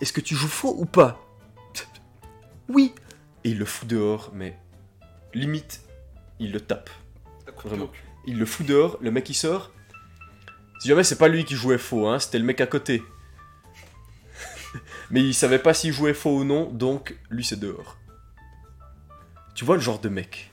Est-ce 0.00 0.12
que 0.12 0.20
tu 0.20 0.34
joues 0.34 0.48
faux 0.48 0.74
ou 0.78 0.84
pas 0.84 1.24
Oui. 2.68 2.94
Et 3.44 3.50
il 3.50 3.58
le 3.58 3.64
fout 3.64 3.88
dehors, 3.88 4.30
mais 4.34 4.58
limite, 5.34 5.80
il 6.38 6.52
le 6.52 6.60
tape. 6.60 6.90
Vraiment. 7.64 7.90
Il 8.26 8.38
le 8.38 8.46
fout 8.46 8.66
dehors, 8.66 8.98
le 9.00 9.10
mec 9.10 9.28
il 9.30 9.34
sort. 9.34 9.70
Si 10.80 10.88
jamais 10.88 11.04
c'est 11.04 11.16
pas 11.16 11.28
lui 11.28 11.44
qui 11.44 11.54
jouait 11.54 11.78
faux, 11.78 12.06
hein, 12.08 12.18
c'était 12.18 12.38
le 12.38 12.44
mec 12.44 12.60
à 12.60 12.66
côté. 12.66 13.02
Mais 15.10 15.20
il 15.20 15.34
savait 15.34 15.58
pas 15.58 15.74
s'il 15.74 15.92
jouait 15.92 16.14
faux 16.14 16.38
ou 16.38 16.44
non, 16.44 16.70
donc 16.70 17.16
lui 17.30 17.44
c'est 17.44 17.58
dehors. 17.58 17.96
Tu 19.54 19.64
vois 19.64 19.76
le 19.76 19.80
genre 19.80 19.98
de 19.98 20.08
mec. 20.08 20.51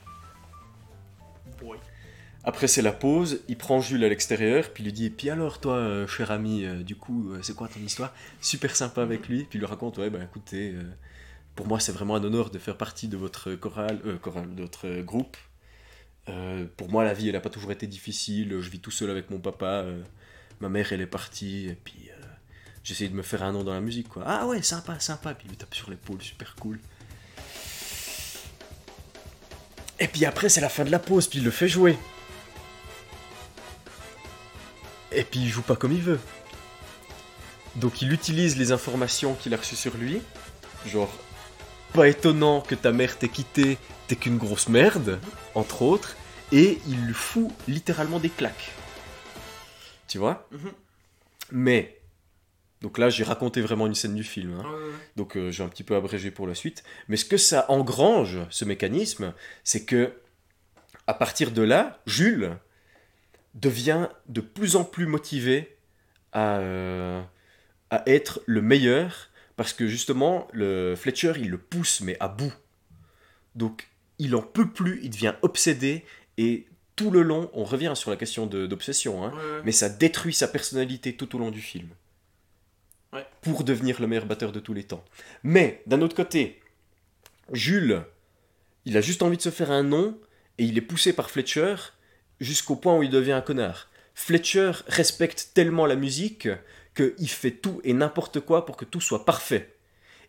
Après 2.50 2.68
c'est 2.68 2.82
la 2.82 2.94
pause, 2.94 3.42
il 3.48 3.60
prend 3.60 3.80
Jules 3.80 4.04
à 4.04 4.10
l'extérieur, 4.10 4.72
puis 4.74 4.82
il 4.82 4.88
lui 4.88 4.92
dit, 4.92 5.12
puis 5.12 5.30
alors 5.30 5.60
toi, 5.60 5.76
euh, 5.76 6.08
cher 6.08 6.32
ami, 6.32 6.66
euh, 6.66 6.82
du 6.82 6.96
coup, 6.96 7.32
euh, 7.32 7.44
c'est 7.44 7.56
quoi 7.56 7.68
ton 7.68 7.80
histoire? 7.80 8.12
Super 8.42 8.76
sympa 8.76 9.04
avec 9.04 9.28
lui, 9.28 9.44
puis 9.44 9.58
il 9.58 9.60
lui 9.60 9.68
raconte, 9.68 10.00
ouais, 10.00 10.10
bah 10.10 10.18
écoutez, 10.24 10.74
pour 11.56 11.68
moi 11.68 11.80
c'est 11.80 11.92
vraiment 11.92 12.16
un 12.16 12.24
honneur 12.24 12.50
de 12.50 12.58
faire 12.58 12.76
partie 12.76 13.08
de 13.08 13.18
votre 13.18 13.54
chorale, 13.54 14.00
chorale, 14.20 14.56
de 14.56 14.64
votre 14.64 15.02
groupe. 15.02 15.38
Pour 16.76 16.90
moi 16.90 17.04
la 17.04 17.14
vie 17.14 17.30
elle 17.30 17.36
a 17.36 17.40
pas 17.40 17.52
toujours 17.52 17.72
été 17.72 17.86
difficile, 17.86 18.60
je 18.60 18.70
vis 18.72 18.80
tout 18.80 18.90
seul 18.90 19.12
avec 19.12 19.30
mon 19.30 19.38
papa, 19.38 19.86
ma 20.60 20.70
mère 20.70 20.92
elle 20.92 21.02
est 21.02 21.06
partie, 21.06 21.68
et 21.68 21.76
puis 21.76 22.10
euh, 22.10 22.26
j'essaye 22.84 23.10
de 23.10 23.16
me 23.16 23.22
faire 23.22 23.44
un 23.44 23.52
nom 23.52 23.64
dans 23.64 23.76
la 23.76 23.82
musique 23.82 24.10
quoi. 24.10 24.24
Ah 24.26 24.48
ouais, 24.48 24.64
sympa, 24.64 25.00
sympa, 25.00 25.36
puis 25.36 25.46
il 25.46 25.52
lui 25.52 25.58
tape 25.58 25.76
sur 25.76 25.92
l'épaule, 25.92 26.20
super 26.24 26.56
cool. 26.56 26.80
Et 30.00 30.08
puis 30.08 30.26
après, 30.26 30.50
c'est 30.50 30.62
la 30.62 30.70
fin 30.70 30.84
de 30.84 30.90
la 30.90 30.98
pause, 30.98 31.28
puis 31.28 31.38
il 31.38 31.46
le 31.46 31.52
fait 31.52 31.68
jouer. 31.68 31.96
Et 35.12 35.24
puis 35.24 35.40
il 35.42 35.50
joue 35.50 35.62
pas 35.62 35.76
comme 35.76 35.92
il 35.92 36.02
veut. 36.02 36.20
Donc 37.76 38.02
il 38.02 38.12
utilise 38.12 38.58
les 38.58 38.72
informations 38.72 39.36
qu'il 39.36 39.54
a 39.54 39.58
reçues 39.58 39.76
sur 39.76 39.96
lui. 39.98 40.22
Genre, 40.86 41.12
pas 41.94 42.08
étonnant 42.08 42.62
que 42.62 42.76
ta 42.76 42.92
mère 42.92 43.18
t'ait 43.18 43.30
quitté, 43.30 43.78
t'es 44.08 44.16
qu'une 44.16 44.38
grosse 44.38 44.70
merde, 44.70 45.20
entre 45.56 45.82
autres. 45.82 46.16
Et 46.52 46.80
il 46.88 47.06
lui 47.06 47.14
fout 47.14 47.52
littéralement 47.68 48.20
des 48.20 48.30
claques. 48.30 48.72
Tu 50.08 50.18
vois? 50.18 50.48
Mhm. 50.52 50.72
Mais, 51.52 52.00
donc 52.82 52.98
là 52.98 53.10
j'ai 53.10 53.24
raconté 53.24 53.62
vraiment 53.62 53.88
une 53.88 53.96
scène 53.96 54.16
du 54.16 54.24
film. 54.24 54.54
hein. 54.60 54.64
Ouais, 54.64 54.70
ouais, 54.76 54.84
ouais. 54.90 54.94
Donc 55.16 55.38
euh, 55.38 55.52
j'ai 55.52 55.64
un 55.64 55.68
petit 55.68 55.84
peu 55.84 55.96
abrégé 55.96 56.32
pour 56.32 56.48
la 56.48 56.56
suite. 56.56 56.84
Mais 57.08 57.18
ce 57.18 57.26
que 57.26 57.38
ça 57.38 57.66
engrange, 57.70 58.40
ce 58.50 58.66
mécanisme, 58.66 59.34
c'est 59.64 59.86
que 59.86 60.14
à 61.08 61.14
partir 61.14 61.52
de 61.52 61.62
là, 61.64 62.00
Jules 62.06 62.56
devient 63.54 64.08
de 64.28 64.42
plus 64.42 64.76
en 64.76 64.84
plus 64.84 65.06
motivé 65.06 65.78
à, 66.32 66.58
euh, 66.60 67.22
à 67.90 68.04
être 68.08 68.42
le 68.46 68.62
meilleur 68.62 69.30
parce 69.56 69.74
que 69.74 69.88
justement, 69.88 70.48
le 70.54 70.96
Fletcher, 70.96 71.34
il 71.38 71.50
le 71.50 71.58
pousse, 71.58 72.02
mais 72.02 72.16
à 72.20 72.28
bout. 72.30 72.54
Donc 73.56 73.90
il 74.18 74.36
en 74.36 74.42
peut 74.42 74.70
plus, 74.70 75.00
il 75.04 75.10
devient 75.10 75.36
obsédé 75.42 76.06
et 76.38 76.68
tout 76.96 77.12
le 77.12 77.22
long, 77.22 77.50
on 77.54 77.64
revient 77.64 77.94
sur 77.96 78.12
la 78.12 78.18
question 78.18 78.46
de- 78.46 78.68
d'obsession, 78.68 79.24
hein, 79.24 79.32
ouais. 79.34 79.62
mais 79.64 79.72
ça 79.72 79.88
détruit 79.90 80.34
sa 80.34 80.50
personnalité 80.50 81.16
tout 81.16 81.34
au 81.36 81.40
long 81.40 81.50
du 81.52 81.62
film. 81.62 81.90
Ouais. 83.14 83.26
Pour 83.42 83.64
devenir 83.64 84.02
le 84.02 84.08
meilleur 84.08 84.26
batteur 84.26 84.52
de 84.52 84.60
tous 84.60 84.74
les 84.74 84.84
temps. 84.84 85.04
Mais, 85.44 85.82
d'un 85.88 86.02
autre 86.02 86.16
côté, 86.16 86.62
Jules, 87.54 88.04
il 88.86 88.98
a 88.98 89.02
juste 89.02 89.24
envie 89.24 89.38
de 89.38 89.42
se 89.42 89.50
faire 89.50 89.72
un 89.72 89.84
nom, 89.84 90.18
et 90.58 90.66
il 90.66 90.78
est 90.78 90.82
poussé 90.82 91.14
par 91.14 91.30
Fletcher 91.32 91.76
jusqu'au 92.40 92.76
point 92.76 92.96
où 92.98 93.04
il 93.04 93.10
devient 93.10 93.32
un 93.34 93.42
connard. 93.42 93.90
Fletcher 94.16 94.72
respecte 94.88 95.52
tellement 95.54 95.86
la 95.86 95.96
musique 95.96 96.48
qu'il 96.96 97.30
fait 97.30 97.52
tout 97.52 97.80
et 97.84 97.94
n'importe 97.94 98.40
quoi 98.42 98.66
pour 98.66 98.76
que 98.78 98.86
tout 98.86 99.02
soit 99.02 99.26
parfait. 99.26 99.74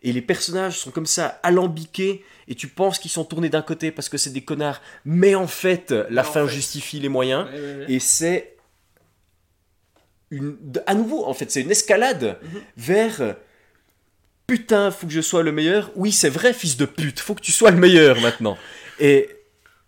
Et 0.03 0.11
les 0.13 0.21
personnages 0.21 0.79
sont 0.79 0.89
comme 0.91 1.05
ça, 1.05 1.39
alambiqués, 1.43 2.23
et 2.47 2.55
tu 2.55 2.67
penses 2.67 2.97
qu'ils 2.97 3.11
sont 3.11 3.23
tournés 3.25 3.49
d'un 3.49 3.61
côté 3.61 3.91
parce 3.91 4.09
que 4.09 4.17
c'est 4.17 4.31
des 4.31 4.41
connards, 4.43 4.81
mais 5.05 5.35
en 5.35 5.45
fait, 5.47 5.91
la 5.91 6.23
Mais 6.23 6.27
fin 6.27 6.47
fait. 6.47 6.53
justifie 6.53 6.99
les 6.99 7.09
moyens. 7.09 7.47
Et 7.87 7.99
c'est 7.99 8.55
une, 10.31 10.57
à 10.87 10.93
nouveau, 10.95 11.25
en 11.25 11.33
fait, 11.33 11.51
c'est 11.51 11.61
une 11.61 11.71
escalade 11.71 12.39
Mhm. 12.41 12.61
vers 12.77 13.35
putain, 14.47 14.91
faut 14.91 15.07
que 15.07 15.13
je 15.13 15.21
sois 15.21 15.43
le 15.43 15.51
meilleur. 15.51 15.91
Oui, 15.95 16.11
c'est 16.11 16.29
vrai, 16.29 16.53
fils 16.53 16.77
de 16.77 16.85
pute, 16.85 17.19
faut 17.19 17.35
que 17.35 17.41
tu 17.41 17.51
sois 17.51 17.71
le 17.71 17.77
meilleur 17.77 18.19
maintenant. 18.21 18.57
Et 18.99 19.29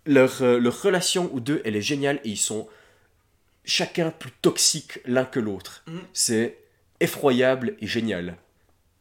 leur, 0.05 0.41
euh, 0.41 0.59
leur 0.59 0.81
relation 0.81 1.33
aux 1.33 1.39
deux, 1.39 1.61
elle 1.65 1.75
est 1.75 1.81
géniale 1.81 2.19
et 2.23 2.29
ils 2.29 2.37
sont 2.37 2.67
chacun 3.65 4.11
plus 4.11 4.31
toxiques 4.41 4.99
l'un 5.05 5.25
que 5.25 5.39
l'autre. 5.39 5.83
Mhm. 5.87 6.01
C'est 6.13 6.57
effroyable 6.99 7.75
et 7.79 7.87
génial. 7.87 8.37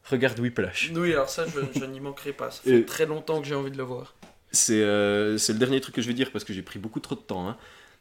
Regarde 0.05 0.39
Whiplash. 0.41 0.91
Oui, 0.95 1.13
alors 1.13 1.29
ça, 1.29 1.45
je, 1.47 1.79
je 1.79 1.85
n'y 1.85 2.01
manquerai 2.01 2.33
pas. 2.33 2.51
Ça 2.51 2.63
fait 2.65 2.79
Et- 2.81 2.85
très 2.85 3.07
longtemps 3.07 3.41
que 3.41 3.47
j'ai 3.47 3.55
envie 3.55 3.71
de 3.71 3.77
le 3.79 3.85
voir. 3.85 4.15
C'est 4.51 4.83
euh, 4.83 5.39
le 5.49 5.55
dernier 5.55 5.81
truc 5.81 5.95
que 5.95 6.03
je 6.03 6.09
vais 6.09 6.15
dire 6.15 6.31
parce 6.31 6.45
que 6.45 6.53
j'ai 6.53 6.63
pris 6.63 6.79
beaucoup 6.79 7.01
trop 7.01 7.15
de 7.15 7.21
temps. 7.21 7.49
hein. 7.49 7.57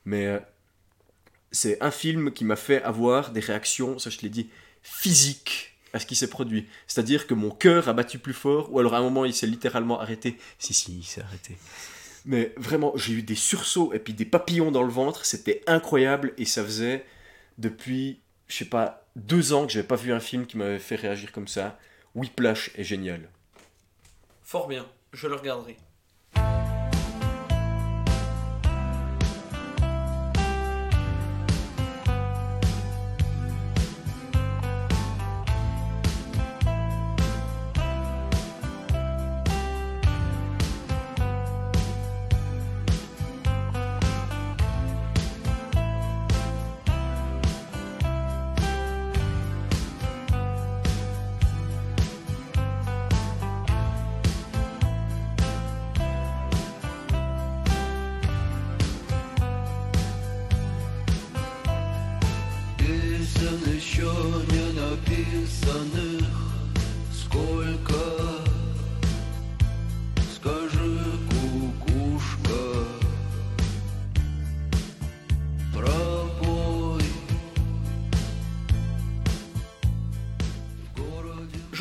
Mais 0.05 0.25
euh, 0.27 0.39
c'est 1.51 1.81
un 1.81 1.91
film 1.91 2.31
qui 2.31 2.43
m'a 2.43 2.55
fait 2.55 2.81
avoir 2.83 3.31
des 3.31 3.39
réactions, 3.39 3.99
ça 3.99 4.09
je 4.09 4.17
te 4.17 4.23
l'ai 4.23 4.29
dit, 4.29 4.49
physiques 4.83 5.77
à 5.93 5.99
ce 5.99 6.05
qui 6.05 6.15
s'est 6.15 6.29
produit. 6.29 6.67
C'est-à-dire 6.87 7.27
que 7.27 7.33
mon 7.33 7.51
cœur 7.51 7.87
a 7.89 7.93
battu 7.93 8.17
plus 8.19 8.33
fort, 8.33 8.71
ou 8.73 8.79
alors 8.79 8.93
à 8.95 8.97
un 8.97 9.01
moment 9.01 9.25
il 9.25 9.33
s'est 9.33 9.47
littéralement 9.47 9.99
arrêté. 9.99 10.37
Si, 10.59 10.73
si, 10.73 10.97
il 10.99 11.03
s'est 11.03 11.21
arrêté. 11.21 11.57
Mais 12.25 12.53
vraiment, 12.57 12.93
j'ai 12.95 13.13
eu 13.13 13.23
des 13.23 13.35
sursauts 13.35 13.93
et 13.93 13.99
puis 13.99 14.13
des 14.13 14.25
papillons 14.25 14.71
dans 14.71 14.83
le 14.83 14.91
ventre, 14.91 15.25
c'était 15.25 15.63
incroyable 15.67 16.33
et 16.37 16.45
ça 16.45 16.63
faisait 16.63 17.05
depuis, 17.57 18.21
je 18.47 18.57
sais 18.57 18.65
pas, 18.65 19.05
deux 19.15 19.53
ans 19.53 19.65
que 19.65 19.71
j'avais 19.71 19.87
pas 19.87 19.95
vu 19.95 20.13
un 20.13 20.19
film 20.19 20.45
qui 20.45 20.57
m'avait 20.57 20.79
fait 20.79 20.95
réagir 20.95 21.31
comme 21.31 21.47
ça. 21.47 21.79
Whiplash 22.15 22.71
est 22.75 22.83
génial. 22.83 23.29
Fort 24.43 24.67
bien, 24.67 24.85
je 25.13 25.27
le 25.27 25.35
regarderai. 25.35 25.77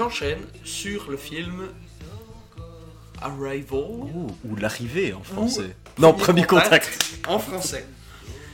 J'enchaîne 0.05 0.41
sur 0.65 1.11
le 1.11 1.19
film 1.19 1.69
Arrival 3.21 3.67
Ou, 3.71 4.35
ou 4.47 4.57
l'arrivée 4.57 5.13
en 5.13 5.23
français. 5.23 5.77
Non, 5.99 6.15
Premier 6.15 6.47
contact. 6.47 6.89
contact. 6.89 7.29
en 7.29 7.39
français. 7.39 7.87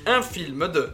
Un 0.07 0.23
film 0.23 0.67
de 0.67 0.89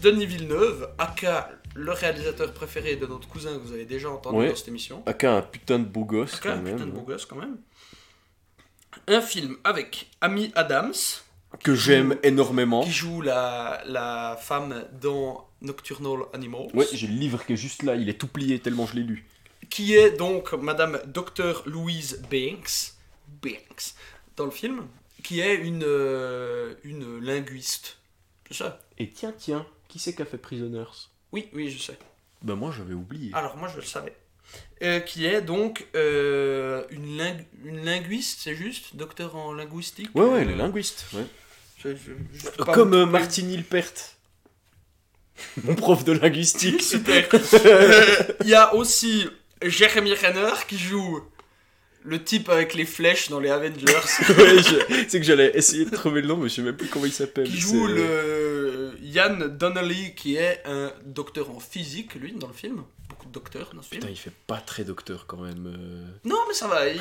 Denis 0.00 0.26
Villeneuve, 0.26 0.88
aka 0.98 1.50
le 1.74 1.90
réalisateur 1.90 2.52
préféré 2.52 2.94
de 2.94 3.06
notre 3.06 3.26
cousin 3.26 3.54
que 3.54 3.58
vous 3.58 3.72
avez 3.72 3.86
déjà 3.86 4.08
entendu 4.08 4.46
dans 4.48 4.54
cette 4.54 4.68
émission. 4.68 5.02
Aka 5.04 5.32
un 5.38 5.42
putain 5.42 5.80
de 5.80 5.84
beau 5.86 6.04
gosse 6.04 6.34
Aka, 6.34 6.50
quand 6.52 6.58
un 6.58 6.62
même. 6.62 6.74
putain 6.76 6.86
de 6.86 6.92
beau 6.92 7.00
gosse 7.02 7.26
quand 7.26 7.34
même. 7.36 7.56
Un 9.08 9.20
film 9.20 9.56
avec 9.64 10.06
Amy 10.20 10.52
Adams, 10.54 10.94
Que 11.64 11.74
j'aime 11.74 12.14
énormément. 12.22 12.84
qui 12.84 12.92
joue 12.92 13.20
la, 13.20 13.82
la 13.84 14.38
femme 14.40 14.84
dans 15.02 15.48
Nocturnal 15.60 16.20
Animals. 16.34 16.68
Ouais, 16.72 16.86
j'ai 16.92 17.08
le 17.08 17.14
livre 17.14 17.44
qui 17.44 17.54
est 17.54 17.56
juste 17.56 17.82
là, 17.82 17.96
il 17.96 18.08
est 18.08 18.14
tout 18.20 18.28
plié 18.28 18.60
tellement 18.60 18.86
je 18.86 18.94
l'ai 18.94 19.02
lu. 19.02 19.26
Qui 19.70 19.94
est 19.94 20.12
donc 20.12 20.52
Madame 20.52 21.00
Dr 21.06 21.62
Louise 21.66 22.22
Banks, 22.30 22.92
Banks 23.42 23.94
dans 24.36 24.44
le 24.46 24.50
film, 24.50 24.86
qui 25.22 25.40
est 25.40 25.56
une, 25.56 25.82
euh, 25.84 26.74
une 26.84 27.20
linguiste. 27.20 27.98
C'est 28.48 28.56
ça 28.58 28.80
Et 28.98 29.10
tiens, 29.10 29.34
tiens, 29.36 29.66
qui 29.88 29.98
c'est 29.98 30.14
qui 30.14 30.22
a 30.22 30.24
fait 30.24 30.38
Prisoners? 30.38 30.84
Oui, 31.32 31.48
oui, 31.52 31.70
je 31.70 31.78
sais. 31.82 31.98
Ben 32.42 32.54
moi 32.54 32.72
j'avais 32.76 32.94
oublié. 32.94 33.30
Alors 33.34 33.56
moi 33.56 33.68
je 33.68 33.76
le 33.76 33.82
savais. 33.82 34.14
Euh, 34.82 35.00
qui 35.00 35.26
est 35.26 35.42
donc 35.42 35.86
euh, 35.94 36.84
une, 36.90 37.18
ling- 37.20 37.44
une 37.64 37.84
linguiste, 37.84 38.38
c'est 38.42 38.54
juste 38.54 38.96
Docteur 38.96 39.36
en 39.36 39.52
linguistique 39.52 40.08
ouais, 40.14 40.24
ouais, 40.24 40.44
les 40.46 40.54
linguistes. 40.54 41.04
Ouais. 41.12 41.26
je- 41.76 41.94
je- 41.94 42.12
je 42.32 42.50
peux 42.50 42.64
pas 42.64 42.72
Comme 42.72 42.94
euh, 42.94 43.26
Hilpert. 43.36 43.92
Mon 45.64 45.74
prof 45.74 46.04
de 46.04 46.12
linguistique. 46.12 46.80
Super. 46.94 47.28
Euh, 47.54 48.22
Il 48.42 48.48
y 48.48 48.54
a 48.54 48.74
aussi 48.74 49.26
Jeremy 49.62 50.14
Renner 50.14 50.52
qui 50.68 50.78
joue 50.78 51.20
le 52.04 52.22
type 52.22 52.48
avec 52.48 52.74
les 52.74 52.86
flèches 52.86 53.28
dans 53.28 53.40
les 53.40 53.50
Avengers. 53.50 53.84
Ouais, 54.38 54.62
c'est 55.08 55.18
que 55.20 55.26
j'allais 55.26 55.50
essayer 55.56 55.84
de 55.84 55.90
trouver 55.90 56.22
le 56.22 56.28
nom, 56.28 56.36
mais 56.36 56.48
je 56.48 56.54
sais 56.54 56.62
même 56.62 56.76
plus 56.76 56.88
comment 56.88 57.06
il 57.06 57.12
s'appelle. 57.12 57.48
qui 57.48 57.58
joue 57.58 57.86
le 57.86 58.94
Ian 59.02 59.36
Donnelly 59.48 60.14
qui 60.14 60.36
est 60.36 60.62
un 60.64 60.92
docteur 61.04 61.50
en 61.50 61.60
physique 61.60 62.14
lui 62.14 62.32
dans 62.32 62.48
le 62.48 62.52
film 62.54 62.84
beaucoup 63.08 63.26
de 63.26 63.32
docteurs 63.32 63.70
dans 63.74 63.82
ce 63.82 63.88
film. 63.88 64.00
Putain, 64.00 64.12
il 64.12 64.16
fait 64.18 64.32
pas 64.46 64.58
très 64.60 64.84
docteur 64.84 65.26
quand 65.26 65.38
même. 65.38 65.66
euh. 65.66 66.06
Non, 66.24 66.38
mais 66.46 66.54
ça 66.54 66.68
va. 66.68 66.86
il-. 66.88 67.00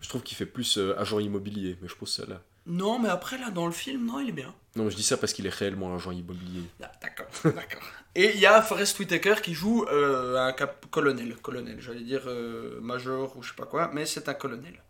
Je 0.00 0.08
trouve 0.08 0.22
qu'il 0.22 0.36
fait 0.36 0.46
plus 0.46 0.78
euh, 0.78 0.98
agent 0.98 1.18
immobilier, 1.18 1.76
mais 1.82 1.88
je 1.88 1.94
pose 1.94 2.12
ça 2.14 2.24
là. 2.26 2.40
Non, 2.66 2.98
mais 2.98 3.08
après, 3.10 3.36
là, 3.36 3.50
dans 3.50 3.66
le 3.66 3.72
film, 3.72 4.06
non, 4.06 4.20
il 4.20 4.28
est 4.30 4.32
bien. 4.32 4.54
Non, 4.76 4.88
je 4.88 4.96
dis 4.96 5.02
ça 5.02 5.16
parce 5.16 5.32
qu'il 5.32 5.46
est 5.46 5.54
réellement 5.54 5.94
agent 5.94 6.12
immobilier. 6.12 6.62
Ah, 6.82 6.90
d'accord, 7.02 7.26
d'accord. 7.54 7.82
Et 8.16 8.30
il 8.34 8.40
y 8.40 8.46
a 8.46 8.62
Forrest 8.62 8.98
Whitaker 8.98 9.36
qui 9.42 9.54
joue 9.54 9.84
euh, 9.90 10.36
un 10.38 10.52
cap 10.52 10.86
colonel, 10.90 11.34
colonel, 11.36 11.80
j'allais 11.80 12.02
dire 12.02 12.22
euh, 12.26 12.80
major 12.80 13.36
ou 13.36 13.42
je 13.42 13.48
sais 13.50 13.56
pas 13.56 13.66
quoi, 13.66 13.90
mais 13.92 14.06
c'est 14.06 14.28
un 14.28 14.34
colonel. 14.34 14.80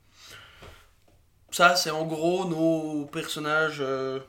Ça, 1.50 1.76
c'est 1.76 1.90
en 1.90 2.04
gros 2.04 2.44
nos 2.46 3.06
personnages 3.06 3.78
euh, 3.80 4.20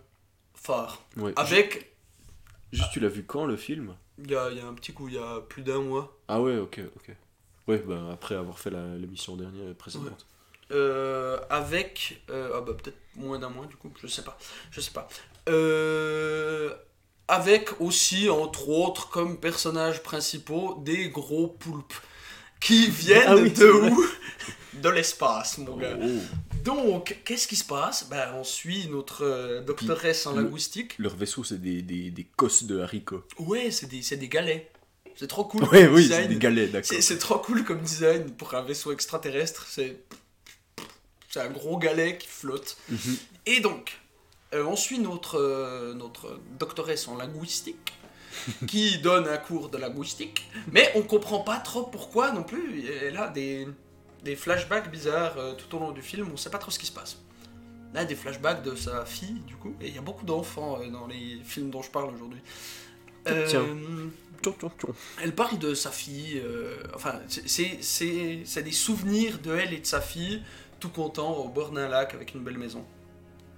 phares. 0.53 1.01
Ouais. 1.17 1.33
Avec, 1.35 1.91
Juste, 2.71 2.91
tu 2.91 2.99
l'as 2.99 3.09
vu 3.09 3.23
quand 3.23 3.45
le 3.45 3.57
film? 3.57 3.95
Il 4.17 4.31
y 4.31 4.35
a, 4.35 4.49
il 4.51 4.57
y 4.57 4.61
a 4.61 4.65
un 4.65 4.73
petit 4.73 4.93
coup, 4.93 5.07
il 5.09 5.15
y 5.15 5.17
a 5.17 5.41
plus 5.41 5.61
d'un 5.63 5.81
mois, 5.81 6.17
Ah 6.29 6.39
ouais, 6.41 6.57
ok, 6.57 6.79
ok. 6.95 7.15
Ouais, 7.67 7.79
bah 7.79 8.09
après 8.13 8.35
avoir 8.35 8.59
fait 8.59 8.69
l'émission 8.69 9.35
dernière 9.35 9.73
précédente. 9.75 10.25
euh, 10.71 11.39
avec, 11.49 12.21
euh, 12.29 12.51
ah 12.55 12.61
bah 12.61 12.73
peut-être 12.81 12.97
moins 13.15 13.39
d'un 13.39 13.49
mois 13.49 13.65
du 13.65 13.75
coup, 13.75 13.91
je 14.01 14.07
sais 14.07 14.21
pas, 14.23 14.37
je 14.71 14.79
sais 14.79 14.91
pas. 14.91 15.07
Euh, 15.49 16.73
avec 17.27 17.81
aussi, 17.81 18.29
entre 18.29 18.69
autres, 18.69 19.09
comme 19.09 19.39
personnages 19.39 20.03
principaux, 20.03 20.81
des 20.83 21.09
gros 21.09 21.47
poulpes 21.47 21.93
qui 22.59 22.87
viennent 22.89 23.23
Ah 23.27 23.35
oui, 23.35 23.51
de 23.51 23.69
où? 23.69 24.05
De 24.73 24.89
l'espace, 24.89 25.57
mon 25.59 25.77
gars. 25.77 25.97
Oh. 26.01 26.07
Donc, 26.63 27.17
qu'est-ce 27.23 27.47
qui 27.47 27.55
se 27.55 27.63
passe? 27.63 28.07
Ben, 28.09 28.33
On 28.35 28.43
suit 28.43 28.87
notre 28.89 29.23
euh, 29.23 29.61
doctoresse 29.61 30.25
en 30.25 30.33
le- 30.33 30.43
linguistique. 30.43 30.95
Leur 30.99 31.15
vaisseau, 31.15 31.43
c'est 31.43 31.61
des, 31.61 31.81
des, 31.81 32.11
des 32.11 32.23
cosses 32.35 32.63
de 32.63 32.79
haricots. 32.81 33.23
Ouais, 33.39 33.71
c'est 33.71 33.87
des, 33.87 34.01
c'est 34.01 34.17
des 34.17 34.27
galets. 34.27 34.69
C'est 35.15 35.27
trop 35.27 35.45
cool. 35.45 35.63
Ouais, 35.65 35.85
comme 35.85 35.95
oui, 35.95 36.01
design. 36.03 36.23
c'est 36.23 36.27
des 36.27 36.35
galets, 36.39 36.67
d'accord. 36.71 36.97
C'est 36.99 37.17
trop 37.19 37.39
cool 37.39 37.63
comme 37.63 37.79
design 37.79 38.31
pour 38.31 38.53
un 38.53 38.63
vaisseau 38.63 38.91
extraterrestre. 38.91 39.65
C'est 39.69 40.01
c'est 41.29 41.39
un 41.39 41.49
gros 41.49 41.77
galet 41.77 42.17
qui 42.17 42.27
flotte. 42.27 42.77
Mhm. 42.89 43.17
Et 43.45 43.59
donc, 43.61 43.97
euh, 44.55 44.63
on 44.65 44.75
suit 44.75 44.99
notre, 44.99 45.37
euh, 45.37 45.93
notre 45.93 46.39
doctoresse 46.57 47.07
en 47.07 47.17
linguistique 47.17 47.93
qui 48.67 48.99
donne 48.99 49.27
un 49.27 49.37
cours 49.37 49.69
de 49.69 49.77
linguistique, 49.77 50.49
mais 50.71 50.91
on 50.95 51.01
comprend 51.01 51.39
pas 51.39 51.57
trop 51.57 51.83
pourquoi 51.83 52.31
non 52.31 52.43
plus. 52.43 52.85
Elle 53.03 53.17
a 53.17 53.27
des, 53.27 53.67
des 54.23 54.35
flashbacks 54.35 54.89
bizarres 54.89 55.37
euh, 55.37 55.53
tout 55.53 55.75
au 55.75 55.79
long 55.79 55.91
du 55.91 56.01
film, 56.01 56.29
on 56.33 56.37
sait 56.37 56.49
pas 56.49 56.57
trop 56.57 56.71
ce 56.71 56.79
qui 56.79 56.85
se 56.85 56.91
passe. 56.91 57.17
Là, 57.93 58.05
des 58.05 58.15
flashbacks 58.15 58.63
de 58.63 58.75
sa 58.75 59.05
fille, 59.05 59.41
du 59.47 59.55
coup, 59.55 59.75
et 59.81 59.87
il 59.87 59.95
y 59.95 59.97
a 59.97 60.01
beaucoup 60.01 60.25
d'enfants 60.25 60.79
dans 60.91 61.07
les 61.07 61.39
films 61.43 61.69
dont 61.69 61.81
je 61.81 61.89
parle 61.89 62.13
aujourd'hui. 62.13 62.41
Elle 65.23 65.33
parle 65.33 65.57
de 65.59 65.73
sa 65.73 65.91
fille, 65.91 66.43
enfin, 66.93 67.21
c'est 67.27 68.63
des 68.63 68.71
souvenirs 68.73 69.39
de 69.39 69.55
elle 69.55 69.73
et 69.73 69.79
de 69.79 69.85
sa 69.85 70.01
fille, 70.01 70.43
tout 70.79 70.89
content 70.89 71.37
au 71.37 71.47
bord 71.47 71.71
d'un 71.71 71.87
lac 71.87 72.13
avec 72.13 72.33
une 72.33 72.41
belle 72.41 72.57
maison. 72.57 72.85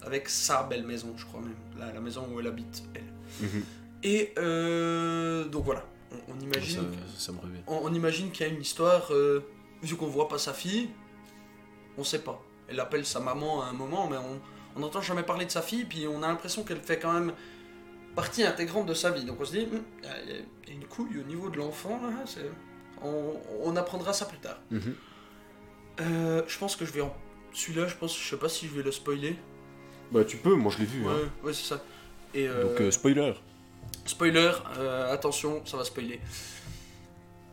Avec 0.04 0.30
sa 0.30 0.64
belle 0.64 0.86
maison, 0.86 1.14
je 1.18 1.26
crois 1.26 1.42
même, 1.42 1.56
la, 1.78 1.92
la 1.92 2.00
maison 2.00 2.28
où 2.32 2.40
elle 2.40 2.48
habite, 2.48 2.84
elle. 2.94 3.04
Mhm. 3.42 3.64
Et 4.04 4.34
euh, 4.38 5.46
donc 5.46 5.66
voilà, 5.66 5.84
on, 6.30 6.40
imagine, 6.40 6.86
ça 7.18 7.32
me 7.32 7.40
revient. 7.40 7.60
on, 7.68 7.80
on 7.84 7.94
imagine 7.94 8.32
qu'il 8.32 8.46
y 8.46 8.50
a 8.50 8.54
une 8.54 8.62
histoire, 8.62 9.12
euh, 9.12 9.44
vu 9.82 9.96
qu'on 9.96 10.08
voit 10.08 10.28
pas 10.28 10.38
sa 10.38 10.54
fille, 10.54 10.90
on 11.98 12.04
sait 12.04 12.20
pas. 12.20 12.42
Elle 12.70 12.80
appelle 12.80 13.06
sa 13.06 13.20
maman 13.20 13.64
à 13.64 13.68
un 13.68 13.74
moment, 13.74 14.08
mais 14.08 14.18
on 14.76 14.80
n'entend 14.80 15.02
jamais 15.02 15.24
parler 15.24 15.46
de 15.46 15.52
sa 15.52 15.62
fille, 15.64 15.86
puis 15.86 16.06
on 16.08 16.22
a 16.24 16.28
l'impression 16.28 16.64
qu'elle 16.64 16.80
fait 16.82 17.00
quand 17.00 17.12
même 17.14 17.34
partie 18.16 18.44
intégrante 18.44 18.86
de 18.86 18.94
sa 18.94 19.10
vie. 19.12 19.26
Donc 19.26 19.42
on 19.42 19.46
se 19.46 19.52
dit, 19.54 19.68
Hum, 19.72 19.82
il 20.04 20.08
y 20.30 20.72
a- 20.72 20.74
une 20.74 20.86
couille 20.86 21.20
au 21.20 21.24
niveau 21.24 21.50
de 21.50 21.58
l'enfant, 21.58 22.00
là, 22.02 22.24
c'est- 22.26 22.52
on, 23.04 23.34
on 23.64 23.76
apprendra 23.76 24.14
ça 24.14 24.26
plus 24.26 24.38
tard. 24.40 24.60
Mhm. 24.72 24.96
Euh, 26.02 26.44
je 26.48 26.58
pense 26.60 26.76
que 26.76 26.86
je 26.86 26.92
vais 26.92 27.02
en... 27.02 27.14
Celui-là, 27.54 27.88
je 27.88 27.96
pense, 27.96 28.16
je 28.18 28.30
sais 28.30 28.38
pas 28.38 28.50
si 28.50 28.68
je 28.68 28.76
vais 28.76 28.84
le 28.84 28.92
spoiler. 28.92 29.36
Bah, 30.12 30.24
tu 30.26 30.38
peux, 30.38 30.56
moi 30.56 30.72
je 30.74 30.80
l'ai 30.80 30.86
vu. 30.86 31.06
Ouais, 31.06 31.12
Hein. 31.14 31.30
ouais, 31.44 31.54
c'est 31.54 31.68
ça. 31.68 31.82
Et 32.34 32.48
euh, 32.48 32.64
Donc, 32.64 32.82
euh, 32.82 32.92
spoiler. 32.92 33.34
Spoiler, 34.06 34.52
euh, 34.78 35.14
attention, 35.14 35.62
ça 35.66 35.78
va 35.78 35.84
spoiler. 35.84 36.20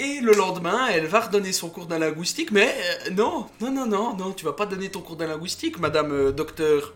Et 0.00 0.20
le 0.20 0.32
lendemain, 0.32 0.88
elle 0.88 1.07
va 1.07 1.20
redonner 1.20 1.52
son 1.52 1.68
cours 1.68 1.86
d'un 1.86 1.98
linguistique, 2.00 2.50
mais 2.50 2.74
non, 3.12 3.46
non, 3.61 3.70
non, 3.70 3.86
non, 3.86 4.16
non, 4.16 4.32
tu 4.32 4.44
vas 4.44 4.52
pas 4.52 4.66
donner 4.66 4.90
ton 4.90 5.00
cours 5.00 5.16
d'un 5.16 5.28
linguistique, 5.28 5.78
madame 5.78 6.32
docteur 6.32 6.94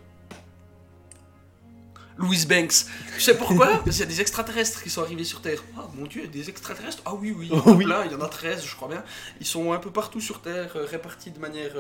Louise 2.17 2.47
Banks. 2.49 2.87
Tu 3.15 3.21
sais 3.21 3.37
pourquoi? 3.37 3.67
Parce 3.85 3.91
qu'il 3.97 4.01
y 4.01 4.03
a 4.03 4.07
des 4.07 4.21
extraterrestres 4.21 4.83
qui 4.83 4.91
sont 4.91 5.03
arrivés 5.03 5.23
sur 5.25 5.41
Terre. 5.41 5.63
Ah 5.77 5.87
mon 5.95 6.07
dieu, 6.07 6.27
des 6.27 6.49
extraterrestres? 6.51 7.03
Ah 7.05 7.15
oui, 7.15 7.33
oui, 7.37 7.49
il 7.53 7.57
y 7.57 7.61
en 7.61 7.61
a 7.61 7.63
Oh 7.67 7.73
oui. 7.75 7.85
plein, 7.85 8.05
il 8.05 8.11
y 8.13 8.15
en 8.17 8.21
a 8.21 8.29
13, 8.29 8.65
je 8.67 8.75
crois 8.75 8.89
bien. 8.89 9.05
Ils 9.41 9.47
sont 9.47 9.73
un 9.73 9.79
peu 9.79 9.91
partout 9.91 10.21
sur 10.21 10.41
Terre, 10.41 10.73
répartis 10.75 11.31
de 11.31 11.39
manière 11.39 11.75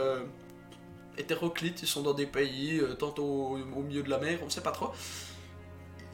euh, 1.18 1.20
hétéroclite. 1.20 1.82
Ils 1.82 1.88
sont 1.88 2.02
dans 2.02 2.14
des 2.14 2.26
pays, 2.26 2.78
euh, 2.78 2.94
tantôt 2.94 3.24
au, 3.24 3.58
au 3.76 3.82
milieu 3.82 4.02
de 4.02 4.10
la 4.10 4.18
mer, 4.18 4.38
on 4.44 4.50
sait 4.50 4.60
pas 4.60 4.72
trop. 4.72 4.92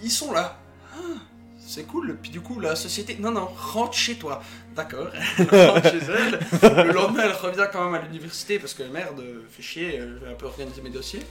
Ils 0.03 0.11
sont 0.11 0.33
là. 0.33 0.59
Ah, 0.95 1.21
c'est 1.67 1.85
cool. 1.85 2.19
Puis 2.21 2.31
du 2.31 2.41
coup, 2.41 2.61
la 2.61 2.77
société. 2.77 3.17
Non, 3.19 3.31
non, 3.31 3.47
rentre 3.47 3.95
chez 3.95 4.17
toi. 4.17 4.43
D'accord. 4.77 5.09
Rentre 5.39 5.91
chez 5.91 5.99
elle. 5.99 6.39
Le 6.87 6.93
lendemain, 6.93 7.25
elle 7.25 7.33
revient 7.33 7.67
quand 7.73 7.85
même 7.85 8.01
à 8.01 8.05
l'université 8.05 8.59
parce 8.59 8.75
que 8.75 8.83
merde, 8.83 9.23
fait 9.51 9.63
chier, 9.63 9.99
euh, 9.99 10.19
je 10.19 10.25
vais 10.25 10.33
un 10.33 10.35
peu 10.35 10.47
organiser 10.47 10.83
mes 10.83 10.91
dossiers. 10.91 11.23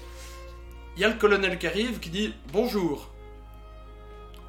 Il 0.96 1.02
y 1.02 1.06
a 1.06 1.10
le 1.10 1.16
colonel 1.16 1.58
qui 1.58 1.68
arrive 1.68 2.00
qui 2.00 2.10
dit 2.10 2.34
Bonjour. 2.52 3.10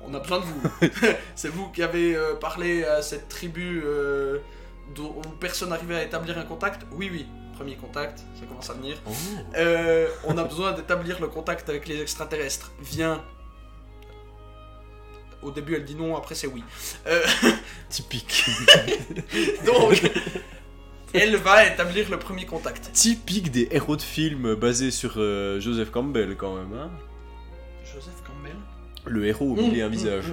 On 0.06 0.12
a 0.14 0.20
besoin 0.20 0.40
de 0.40 0.44
vous. 0.44 0.62
c'est 1.34 1.48
vous 1.48 1.68
qui 1.70 1.82
avez 1.82 2.14
euh, 2.14 2.34
parlé 2.34 2.84
à 2.84 3.02
cette 3.02 3.28
tribu 3.28 3.82
euh, 3.84 4.38
dont 4.94 5.20
personne 5.40 5.70
n'arrivait 5.70 5.96
à 5.96 6.02
établir 6.02 6.38
un 6.38 6.44
contact? 6.44 6.82
Oui, 6.92 7.10
oui. 7.12 7.26
Premier 7.56 7.76
contact, 7.76 8.20
ça 8.38 8.46
commence 8.46 8.68
à 8.68 8.74
venir. 8.74 8.96
Oh. 9.06 9.10
Euh, 9.56 10.08
on 10.24 10.36
a 10.36 10.44
besoin 10.44 10.72
d'établir 10.72 11.20
le 11.20 11.28
contact 11.28 11.68
avec 11.68 11.86
les 11.86 12.00
extraterrestres. 12.00 12.72
Viens. 12.80 13.22
Au 15.42 15.50
début, 15.50 15.74
elle 15.76 15.84
dit 15.84 15.94
non, 15.94 16.16
après, 16.16 16.34
c'est 16.34 16.46
oui. 16.46 16.64
Euh, 17.06 17.22
Typique. 17.88 18.46
donc, 19.66 20.02
elle 21.12 21.36
va 21.36 21.66
établir 21.66 22.10
le 22.10 22.18
premier 22.18 22.44
contact. 22.44 22.90
Typique 22.92 23.50
des 23.50 23.68
héros 23.70 23.96
de 23.96 24.02
films 24.02 24.54
basés 24.54 24.90
sur 24.90 25.14
euh, 25.16 25.60
Joseph 25.60 25.90
Campbell, 25.90 26.36
quand 26.36 26.56
même. 26.56 26.72
Hein. 26.74 26.90
Joseph 27.84 28.22
Campbell. 28.26 28.56
Le 29.06 29.26
héros 29.26 29.52
au 29.52 29.54
mille 29.54 29.76
et 29.76 29.82
un 29.82 29.88
visage. 29.88 30.32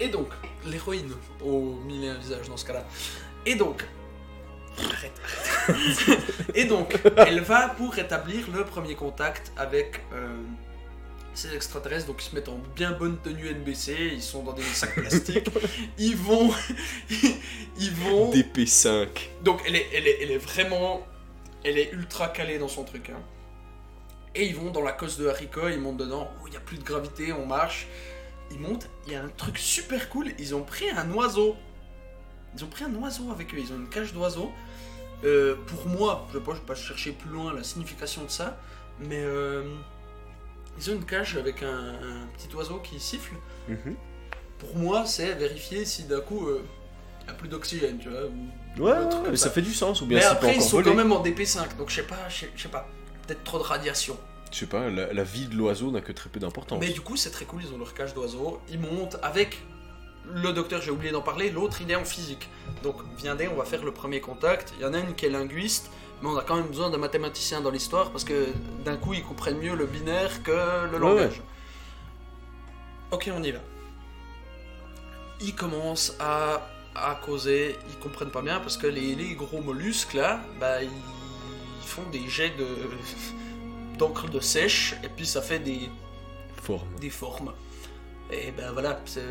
Et 0.00 0.08
donc, 0.08 0.28
l'héroïne 0.64 1.12
au 1.44 1.74
mille 1.84 2.04
et 2.04 2.08
un 2.08 2.18
visage 2.18 2.48
dans 2.48 2.56
ce 2.56 2.64
cas-là. 2.64 2.86
Et 3.44 3.54
donc. 3.54 3.84
Arrête, 4.84 5.20
arrête. 5.68 6.18
et 6.54 6.64
donc, 6.64 6.94
elle 7.16 7.40
va 7.40 7.68
pour 7.70 7.98
établir 7.98 8.48
le 8.52 8.64
premier 8.64 8.94
contact 8.94 9.52
avec 9.56 10.00
euh, 10.12 10.36
ces 11.34 11.54
extraterrestres. 11.54 12.06
Donc, 12.06 12.22
ils 12.24 12.30
se 12.30 12.34
mettent 12.34 12.48
en 12.48 12.60
bien 12.76 12.92
bonne 12.92 13.18
tenue 13.18 13.48
NBC. 13.52 14.10
Ils 14.14 14.22
sont 14.22 14.42
dans 14.42 14.52
des 14.52 14.62
sacs 14.62 14.94
plastiques. 14.94 15.50
Ils 15.98 16.16
vont. 16.16 16.50
ils 17.78 17.92
vont. 17.92 18.32
DP5. 18.32 19.08
Donc 19.42 19.62
elle 19.66 19.76
est, 19.76 19.86
elle, 19.94 20.06
est, 20.06 20.18
elle 20.22 20.30
est 20.30 20.38
vraiment... 20.38 21.06
Elle 21.64 21.76
est 21.78 21.92
ultra 21.92 22.28
calée 22.28 22.58
dans 22.58 22.68
son 22.68 22.84
truc. 22.84 23.10
hein. 23.10 23.20
Et 24.34 24.46
ils 24.46 24.54
vont 24.54 24.70
dans 24.70 24.82
la 24.82 24.92
cosse 24.92 25.18
de 25.18 25.26
haricots, 25.26 25.68
ils 25.68 25.80
montent 25.80 25.96
dedans. 25.96 26.30
Oh, 26.40 26.44
il 26.46 26.50
n'y 26.50 26.56
a 26.56 26.60
plus 26.60 26.78
de 26.78 26.84
gravité, 26.84 27.32
on 27.32 27.46
marche. 27.46 27.88
Ils 28.52 28.60
montent, 28.60 28.88
il 29.06 29.12
y 29.12 29.16
a 29.16 29.22
un 29.22 29.28
truc 29.28 29.58
super 29.58 30.08
cool. 30.08 30.28
Ils 30.38 30.54
ont 30.54 30.62
pris 30.62 30.88
un 30.90 31.10
oiseau. 31.12 31.56
Ils 32.56 32.64
ont 32.64 32.68
pris 32.68 32.84
un 32.84 32.94
oiseau 32.94 33.30
avec 33.32 33.52
eux. 33.54 33.58
Ils 33.58 33.72
ont 33.72 33.76
une 33.76 33.88
cage 33.88 34.12
d'oiseau. 34.12 34.52
Euh, 35.24 35.56
pour 35.66 35.86
moi, 35.86 36.26
je 36.32 36.38
ne 36.38 36.42
vais 36.44 36.60
pas- 36.66 36.74
chercher 36.74 37.12
plus 37.12 37.30
loin 37.30 37.52
la 37.52 37.64
signification 37.64 38.24
de 38.24 38.30
ça. 38.30 38.58
Mais 39.00 39.20
euh, 39.22 39.62
ils 40.78 40.90
ont 40.90 40.94
une 40.94 41.04
cage 41.04 41.36
avec 41.36 41.62
un, 41.62 41.68
un 41.94 42.26
petit 42.36 42.54
oiseau 42.54 42.78
qui 42.78 42.98
siffle. 43.00 43.34
Mhm. 43.68 43.96
Pour 44.58 44.76
moi, 44.76 45.06
c'est 45.06 45.32
vérifier 45.34 45.84
si 45.84 46.04
d'un 46.04 46.20
coup... 46.20 46.46
euh, 46.48 46.62
il 47.22 47.24
n'y 47.24 47.30
a 47.30 47.34
plus 47.34 47.48
d'oxygène, 47.48 47.98
tu 47.98 48.08
vois. 48.08 48.22
ou- 48.24 48.82
Ouais, 48.82 48.94
mais 49.30 49.36
ça. 49.36 49.44
ça 49.46 49.50
fait 49.50 49.62
du 49.62 49.74
sens, 49.74 50.00
ou 50.02 50.06
bien 50.06 50.18
Mais 50.18 50.24
après, 50.24 50.54
ils 50.56 50.62
sont 50.62 50.82
quand 50.82 50.94
même 50.94 51.12
en 51.12 51.22
DP5, 51.22 51.76
donc 51.76 51.90
je 51.90 51.96
sais 51.96 52.02
pas, 52.04 52.16
je 52.28 52.34
sais- 52.40 52.50
je 52.56 52.62
sais 52.62 52.68
pas. 52.68 52.88
Peut-être 53.26 53.44
trop 53.44 53.58
de 53.58 53.64
radiation. 53.64 54.16
Je 54.50 54.58
sais 54.60 54.66
pas, 54.66 54.88
la, 54.88 55.12
la 55.12 55.22
vie 55.24 55.46
de 55.46 55.54
l'oiseau 55.54 55.90
n'a 55.90 56.00
que 56.00 56.12
très 56.12 56.30
peu 56.30 56.40
d'importance. 56.40 56.78
Mais 56.80 56.88
du 56.90 57.00
coup, 57.02 57.16
c'est 57.16 57.30
très 57.30 57.44
cool, 57.44 57.62
ils 57.64 57.74
ont 57.74 57.78
leur 57.78 57.92
cage 57.92 58.14
d'oiseau. 58.14 58.60
Ils 58.70 58.78
montent 58.80 59.18
avec 59.22 59.58
le 60.34 60.52
docteur, 60.52 60.80
j'ai 60.82 60.90
oublié 60.90 61.12
d'en 61.12 61.22
parler, 61.22 61.50
l'autre 61.50 61.78
il 61.80 61.90
est 61.90 61.96
en 61.96 62.04
physique. 62.04 62.48
Donc, 62.82 62.96
viendez, 63.16 63.48
on 63.48 63.54
va 63.56 63.64
faire 63.64 63.84
le 63.84 63.92
premier 63.92 64.20
contact. 64.20 64.72
Il 64.78 64.82
y 64.82 64.84
en 64.86 64.94
a 64.94 64.98
une 64.98 65.14
qui 65.14 65.26
est 65.26 65.30
linguiste, 65.30 65.90
mais 66.22 66.28
on 66.28 66.36
a 66.36 66.42
quand 66.42 66.56
même 66.56 66.66
besoin 66.68 66.90
d'un 66.90 66.98
mathématicien 66.98 67.60
dans 67.60 67.70
l'histoire 67.70 68.10
parce 68.10 68.24
que 68.24 68.48
d'un 68.84 68.96
coup, 68.96 69.14
ils 69.14 69.22
comprennent 69.22 69.58
mieux 69.58 69.74
le 69.74 69.86
binaire 69.86 70.42
que 70.42 70.50
le 70.86 70.92
Ouais, 70.92 70.98
langage. 70.98 71.40
Ok, 73.10 73.30
on 73.34 73.42
y 73.42 73.50
va. 73.52 73.60
Ils 75.40 75.54
commencent 75.54 76.16
à, 76.18 76.68
à 76.94 77.14
causer, 77.24 77.76
ils 77.88 77.98
comprennent 77.98 78.30
pas 78.30 78.42
bien 78.42 78.58
parce 78.60 78.76
que 78.76 78.86
les, 78.86 79.14
les 79.14 79.34
gros 79.34 79.60
mollusques 79.60 80.14
là, 80.14 80.40
bah 80.58 80.82
ils 80.82 80.90
font 81.86 82.02
des 82.10 82.26
jets 82.28 82.52
de 82.58 82.66
d'encre 83.98 84.28
de 84.28 84.40
sèche 84.40 84.94
et 85.04 85.08
puis 85.08 85.26
ça 85.26 85.40
fait 85.40 85.58
des, 85.60 85.88
Forme. 86.62 86.88
des 87.00 87.10
formes. 87.10 87.52
Et 88.32 88.50
ben 88.50 88.72
voilà, 88.72 89.00
c'est- 89.06 89.22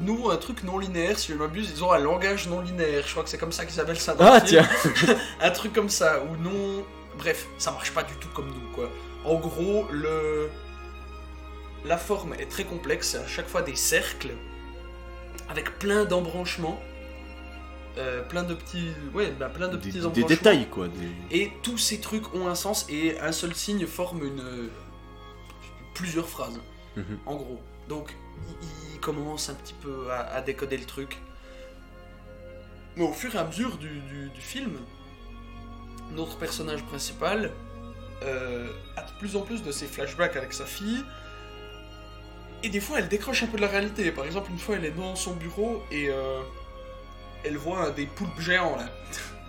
Nous, 0.00 0.30
un 0.30 0.36
truc 0.36 0.64
non 0.64 0.78
linéaire, 0.78 1.18
si 1.18 1.32
je 1.32 1.36
m'abuse, 1.36 1.70
ils 1.70 1.84
ont 1.84 1.92
un 1.92 1.98
langage 1.98 2.48
non 2.48 2.60
linéaire. 2.60 3.04
Je 3.06 3.12
crois 3.12 3.22
que 3.22 3.30
c'est 3.30 3.38
comme 3.38 3.52
ça 3.52 3.64
qu'ils 3.64 3.80
appellent 3.80 4.00
ça. 4.00 4.14
dans 4.14 4.24
Ah 4.24 4.40
le 4.40 4.46
film. 4.46 4.64
tiens 5.04 5.16
un 5.40 5.50
truc 5.50 5.72
comme 5.72 5.88
ça, 5.88 6.20
ou 6.24 6.36
non. 6.36 6.84
Bref, 7.16 7.46
ça 7.58 7.70
marche 7.70 7.92
pas 7.92 8.02
du 8.02 8.14
tout 8.14 8.28
comme 8.34 8.48
nous, 8.48 8.72
quoi. 8.74 8.90
En 9.24 9.36
gros, 9.36 9.86
le. 9.90 10.48
La 11.84 11.96
forme 11.96 12.34
est 12.34 12.46
très 12.50 12.64
complexe, 12.64 13.10
c'est 13.10 13.18
à 13.18 13.26
chaque 13.26 13.48
fois 13.48 13.62
des 13.62 13.76
cercles, 13.76 14.32
avec 15.48 15.78
plein 15.78 16.04
d'embranchements. 16.04 16.80
euh, 17.98 18.22
plein 18.22 18.42
de 18.44 18.54
petits. 18.54 18.90
Ouais, 19.14 19.32
bah, 19.38 19.48
plein 19.48 19.66
de 19.68 19.76
Des, 19.76 19.90
petits 19.90 20.10
des 20.12 20.22
détails 20.24 20.66
quoi. 20.68 20.86
des- 20.88 21.36
Et 21.36 21.52
tous 21.64 21.78
ces 21.78 22.00
trucs 22.00 22.32
ont 22.34 22.46
un 22.48 22.54
sens, 22.54 22.86
et 22.88 23.18
un 23.20 23.32
seul 23.32 23.54
signe 23.54 23.86
forme 23.86 24.22
une. 24.24 24.68
plusieurs 25.94 26.28
phrases, 26.28 26.60
Mhm. 26.96 27.18
en 27.26 27.34
gros. 27.36 27.60
Donc, 27.88 28.14
il, 28.62 28.68
il 28.98 29.00
commence 29.00 29.48
un 29.48 29.54
petit 29.54 29.74
peu 29.74 30.10
à, 30.10 30.20
à 30.34 30.40
décoder 30.40 30.76
le 30.76 30.84
truc. 30.84 31.18
Mais 32.96 33.04
au 33.04 33.12
fur 33.12 33.32
et 33.34 33.38
à 33.38 33.44
mesure 33.44 33.76
du, 33.76 33.88
du- 34.00 34.28
du 34.30 34.40
film, 34.40 34.72
notre 36.12 36.36
personnage 36.36 36.82
principal 36.84 37.52
euh, 38.24 38.68
a 38.96 39.02
de 39.02 39.10
plus 39.20 39.36
en 39.36 39.42
plus 39.42 39.62
de 39.62 39.70
ses 39.70 39.86
flashbacks 39.86 40.36
avec 40.36 40.52
sa 40.52 40.66
fille. 40.66 41.04
Et 42.64 42.70
des 42.70 42.80
fois, 42.80 42.98
elle 42.98 43.08
décroche 43.08 43.44
un 43.44 43.46
peu 43.46 43.56
de 43.56 43.62
la 43.62 43.68
réalité. 43.68 44.10
Par 44.10 44.24
exemple, 44.24 44.50
une 44.50 44.58
fois, 44.58 44.74
elle 44.76 44.84
est 44.84 44.90
dans 44.90 45.14
son 45.14 45.34
bureau 45.34 45.80
et 45.92 46.08
euh, 46.10 46.40
elle 47.44 47.56
voit 47.56 47.90
des 47.92 48.06
poulpes 48.06 48.40
géants 48.40 48.74
là, 48.76 48.88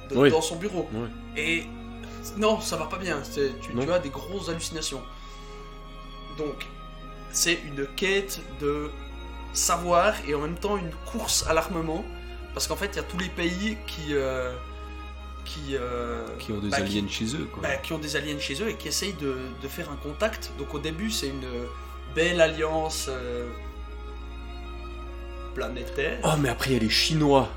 de- 0.10 0.16
Oui. 0.16 0.30
dans 0.30 0.42
son 0.42 0.58
bureau. 0.58 0.88
Et 1.36 1.64
non, 2.38 2.62
ça 2.62 2.78
va 2.78 2.86
pas 2.86 3.00
bien. 3.00 3.20
Tu, 3.34 3.50
tu 3.82 3.92
as 3.92 3.98
des 4.00 4.10
grosses 4.10 4.50
hallucinations. 4.50 5.02
Donc, 6.38 6.68
c'est 7.32 7.58
une 7.66 7.88
quête 7.96 8.40
de 8.62 8.92
savoir 9.54 10.14
et 10.28 10.36
en 10.36 10.40
même 10.42 10.56
temps 10.58 10.78
une 10.78 10.92
course 11.12 11.46
à 11.48 11.54
l'armement. 11.54 12.04
Parce 12.54 12.68
qu'en 12.68 12.76
fait, 12.76 12.88
il 12.94 12.96
y 12.98 13.00
a 13.00 13.04
tous 13.04 13.18
les 13.18 13.30
pays 13.30 13.78
qui. 13.88 14.14
euh, 14.14 14.54
qui, 15.46 15.76
euh, 15.76 16.26
Qui 16.38 16.52
ont 16.52 16.60
des 16.60 16.70
bah, 16.70 16.78
qui- 16.82 16.98
aliens 17.00 17.08
chez 17.10 17.36
eux, 17.36 17.48
quoi. 17.52 17.64
bah, 17.64 17.76
qui 17.78 17.94
ont 17.94 17.98
des 17.98 18.16
aliens 18.16 18.38
chez 18.40 18.62
eux 18.62 18.70
et 18.70 18.76
qui 18.76 18.88
essayent 18.88 19.14
de, 19.14 19.36
de 19.62 19.68
faire 19.68 19.90
un 19.90 19.96
contact. 19.96 20.52
Donc 20.60 20.74
au 20.76 20.80
début, 20.80 21.10
c'est 21.10 21.28
une 21.30 21.46
belle 22.14 22.40
alliance 22.40 23.08
euh, 23.10 23.48
planétaire. 25.56 26.20
Oh 26.24 26.38
mais 26.40 26.50
après 26.50 26.72
il 26.72 26.74
y 26.74 26.76
a 26.78 26.80
les 26.80 26.90
Chinois. 26.90 27.50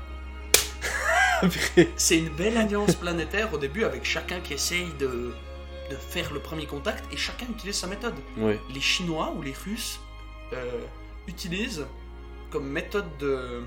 C'est 1.97 2.17
une 2.19 2.29
belle 2.29 2.57
alliance 2.57 2.95
planétaire 2.95 3.53
au 3.53 3.57
début 3.57 3.83
avec 3.83 4.05
chacun 4.05 4.39
qui 4.39 4.53
essaye 4.53 4.87
de, 4.97 5.33
de 5.89 5.95
faire 5.95 6.31
le 6.31 6.39
premier 6.39 6.65
contact 6.65 7.03
et 7.13 7.17
chacun 7.17 7.45
utilise 7.49 7.75
sa 7.75 7.87
méthode. 7.87 8.13
ouais. 8.37 8.59
Les 8.73 8.79
Chinois 8.79 9.33
ou 9.35 9.41
les 9.41 9.53
Russes 9.65 9.99
euh, 10.53 10.63
utilisent 11.27 11.85
comme 12.51 12.67
méthode 12.69 13.05
de. 13.19 13.63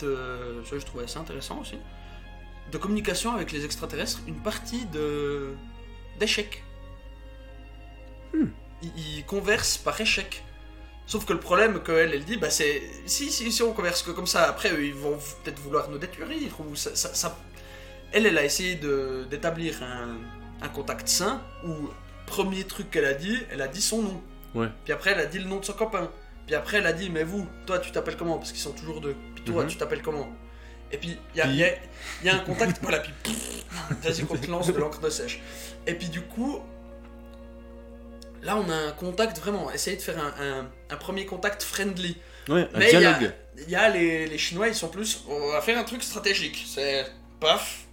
de. 0.00 0.62
Ça, 0.64 0.78
je 0.78 0.84
trouvais 0.84 1.04
assez 1.04 1.18
intéressant 1.18 1.60
aussi. 1.60 1.76
De 2.72 2.78
communication 2.78 3.34
avec 3.34 3.52
les 3.52 3.64
extraterrestres, 3.64 4.20
une 4.26 4.40
partie 4.42 4.86
de. 4.86 5.54
d'échecs. 6.18 6.62
Hmm. 8.32 8.46
Ils, 8.82 9.18
ils 9.18 9.24
conversent 9.26 9.76
par 9.78 10.00
échec. 10.00 10.42
Sauf 11.06 11.26
que 11.26 11.34
le 11.34 11.40
problème 11.40 11.82
qu'elle, 11.82 12.14
elle 12.14 12.24
dit, 12.24 12.38
bah 12.38 12.48
c'est. 12.50 12.82
Si, 13.06 13.30
si, 13.30 13.52
si 13.52 13.62
on 13.62 13.72
converse 13.74 14.02
que 14.02 14.10
comme 14.10 14.26
ça, 14.26 14.48
après 14.48 14.72
eux, 14.72 14.84
ils 14.86 14.94
vont 14.94 15.18
peut-être 15.42 15.60
vouloir 15.60 15.90
nous 15.90 15.98
détruire. 15.98 16.28
Ou 16.60 16.74
ça, 16.74 16.94
ça- 16.96 17.12
ça- 17.14 17.38
Elle, 18.12 18.26
elle 18.26 18.38
a 18.38 18.44
essayé 18.44 18.76
de- 18.76 19.26
d'établir 19.28 19.82
un, 19.82 20.16
un 20.62 20.68
contact 20.68 21.06
sain 21.08 21.42
où 21.66 21.90
premier 22.26 22.64
truc 22.64 22.90
qu'elle 22.90 23.04
a 23.04 23.12
dit, 23.12 23.38
elle 23.50 23.60
a 23.60 23.68
dit 23.68 23.82
son 23.82 24.02
nom. 24.02 24.22
Ouais. 24.54 24.68
Puis 24.84 24.92
après, 24.92 25.10
elle 25.12 25.20
a 25.20 25.26
dit 25.26 25.38
le 25.38 25.46
nom 25.46 25.58
de 25.60 25.64
son 25.64 25.72
copain. 25.72 26.10
Puis 26.46 26.54
après, 26.54 26.76
elle 26.78 26.86
a 26.86 26.92
dit, 26.92 27.08
mais 27.10 27.24
vous, 27.24 27.46
toi, 27.66 27.78
tu 27.78 27.90
t'appelles 27.90 28.16
comment? 28.16 28.36
Parce 28.38 28.52
qu'ils 28.52 28.60
sont 28.60 28.72
toujours 28.72 29.00
deux. 29.00 29.16
Puis 29.34 29.44
toi, 29.44 29.62
Mhm. 29.64 29.68
tu 29.70 29.76
t'appelles 29.76 30.02
comment? 30.02 30.28
Et 30.92 30.98
puis, 30.98 31.16
il 31.34 31.38
y 31.38 31.40
a, 31.40 31.46
y 31.48 31.78
y 32.24 32.28
un 32.28 32.38
contact, 32.40 32.78
voilà, 32.82 33.00
puis 33.00 33.12
vas-y 34.02 34.24
qu'on 34.24 34.36
te 34.36 34.48
lance 34.50 34.66
de 34.72 34.78
l'encre 34.78 35.00
de 35.00 35.10
sèche. 35.10 35.40
Et 35.86 35.94
puis 35.94 36.08
du 36.08 36.20
coup, 36.20 36.60
là, 38.42 38.56
on 38.56 38.68
a 38.70 38.74
un 38.76 38.92
contact 38.92 39.38
vraiment, 39.38 39.70
essayer 39.72 39.96
de 39.96 40.02
faire 40.02 40.18
un, 40.18 40.34
un- 40.44 40.70
un 40.90 40.96
premier 40.96 41.26
contact 41.26 41.62
friendly. 41.62 42.16
Ouais, 42.48 42.68
un 42.74 42.78
Mais 42.78 42.90
dialogue. 42.90 43.32
Il 43.56 43.70
y 43.70 43.74
a 43.76 43.88
les, 43.88 44.26
les 44.26 44.38
Chinois, 44.38 44.68
ils 44.68 44.74
sont 44.74 44.88
plus, 44.88 45.24
on 45.28 45.50
va 45.52 45.60
faire 45.62 45.78
un 45.78 45.84
truc 45.84 46.02
stratégique. 46.02 46.64
C'est 46.68 47.06
paf, 47.40 47.86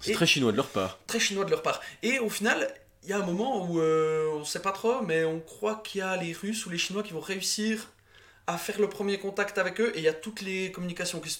C'est 0.00 0.12
très 0.12 0.26
chinois 0.26 0.52
de 0.52 0.56
leur 0.58 0.68
part. 0.68 0.98
très 1.06 1.18
chinois 1.18 1.44
de 1.44 1.50
leur 1.50 1.62
part. 1.62 1.80
Et 2.02 2.18
au 2.18 2.28
final, 2.28 2.68
y 3.10 3.12
a 3.12 3.18
un 3.18 3.26
moment 3.26 3.68
où 3.68 3.80
euh, 3.80 4.28
on 4.34 4.44
sait 4.44 4.62
pas 4.62 4.72
trop, 4.72 5.02
mais 5.02 5.24
on 5.24 5.40
croit 5.40 5.82
qu'il 5.84 6.00
y 6.00 6.02
a 6.02 6.16
les 6.16 6.32
Russes 6.32 6.66
ou 6.66 6.70
les 6.70 6.78
Chinois 6.78 7.02
qui 7.02 7.12
vont 7.12 7.20
réussir 7.20 7.88
à 8.46 8.58
faire 8.58 8.80
le 8.80 8.88
premier 8.88 9.18
contact 9.18 9.58
avec 9.58 9.80
eux, 9.80 9.92
et 9.94 9.98
il 9.98 10.04
y 10.04 10.08
a 10.08 10.14
toutes 10.14 10.40
les 10.40 10.70
communications 10.70 11.20
qui 11.20 11.30
se, 11.30 11.38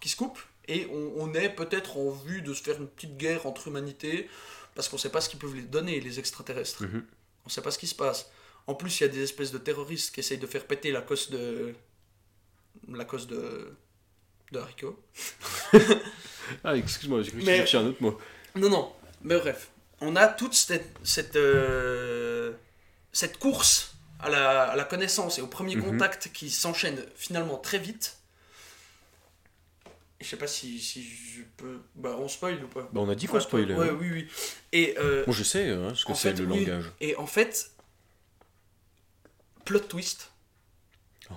qui 0.00 0.08
se 0.08 0.16
coupent, 0.16 0.40
et 0.66 0.88
on, 0.92 1.22
on 1.22 1.34
est 1.34 1.48
peut-être 1.48 1.96
en 1.96 2.10
vue 2.10 2.42
de 2.42 2.52
se 2.52 2.62
faire 2.62 2.76
une 2.78 2.88
petite 2.88 3.16
guerre 3.16 3.46
entre 3.46 3.68
humanités, 3.68 4.28
parce 4.74 4.88
qu'on 4.88 4.98
sait 4.98 5.10
pas 5.10 5.20
ce 5.20 5.28
qu'ils 5.28 5.38
peuvent 5.38 5.54
les 5.54 5.62
donner, 5.62 6.00
les 6.00 6.18
extraterrestres. 6.18 6.82
Mhm. 6.82 7.04
On 7.46 7.48
sait 7.48 7.62
pas 7.62 7.70
ce 7.70 7.78
qui 7.78 7.86
se 7.86 7.94
passe. 7.94 8.30
En 8.66 8.74
plus, 8.74 9.00
il 9.00 9.04
y 9.04 9.06
a 9.06 9.08
des 9.08 9.22
espèces 9.22 9.50
de 9.50 9.58
terroristes 9.58 10.14
qui 10.14 10.20
essayent 10.20 10.38
de 10.38 10.46
faire 10.46 10.66
péter 10.66 10.92
la 10.92 11.00
cosse 11.00 11.30
de... 11.30 11.74
La 12.92 13.04
cosse 13.04 13.26
de... 13.26 13.72
De 14.52 14.58
haricots. 14.58 15.02
Ah, 16.64 16.74
excuse-moi, 16.74 17.22
j'ai 17.22 17.30
cru 17.30 17.40
que 17.40 17.44
tu 17.44 17.50
cherchais 17.50 17.76
un 17.76 17.88
autre 17.88 18.02
mot. 18.02 18.18
Non, 18.54 18.70
non, 18.70 18.92
mais 19.22 19.36
bref. 19.36 19.70
On 20.00 20.14
a 20.16 20.28
toute 20.28 20.54
cette, 20.54 20.96
cette, 21.02 21.36
euh, 21.36 22.52
cette 23.12 23.38
course 23.38 23.94
à 24.20 24.28
la, 24.30 24.62
à 24.70 24.76
la 24.76 24.84
connaissance 24.84 25.38
et 25.38 25.42
au 25.42 25.46
premier 25.46 25.76
Mhm. 25.76 25.84
contact 25.84 26.32
qui 26.32 26.50
s'enchaîne 26.50 27.04
finalement 27.16 27.56
très 27.58 27.78
vite. 27.78 28.16
Je 30.20 30.26
sais 30.26 30.36
pas 30.36 30.48
si, 30.48 30.80
si 30.80 31.04
je 31.04 31.42
peux. 31.56 31.80
Bah, 31.94 32.16
on 32.18 32.26
spoil 32.28 32.62
ou 32.64 32.68
pas 32.68 32.82
Bah, 32.92 33.00
on 33.00 33.08
a 33.08 33.14
dit 33.14 33.26
qu'on 33.26 33.38
spoilait. 33.40 33.74
Ouais, 33.74 33.88
hein. 33.90 33.96
oui, 34.00 34.10
oui. 34.10 34.28
Et, 34.72 34.96
euh, 34.98 35.24
Moi, 35.26 35.34
je 35.36 35.44
sais 35.44 35.68
hein, 35.70 35.92
ce 35.94 36.04
que 36.04 36.14
c'est 36.14 36.32
le 36.32 36.44
oui. 36.46 36.64
langage. 36.64 36.90
et 37.00 37.14
en 37.16 37.26
fait, 37.26 37.70
plot 39.64 39.78
twist. 39.80 40.30
Oh. 41.30 41.34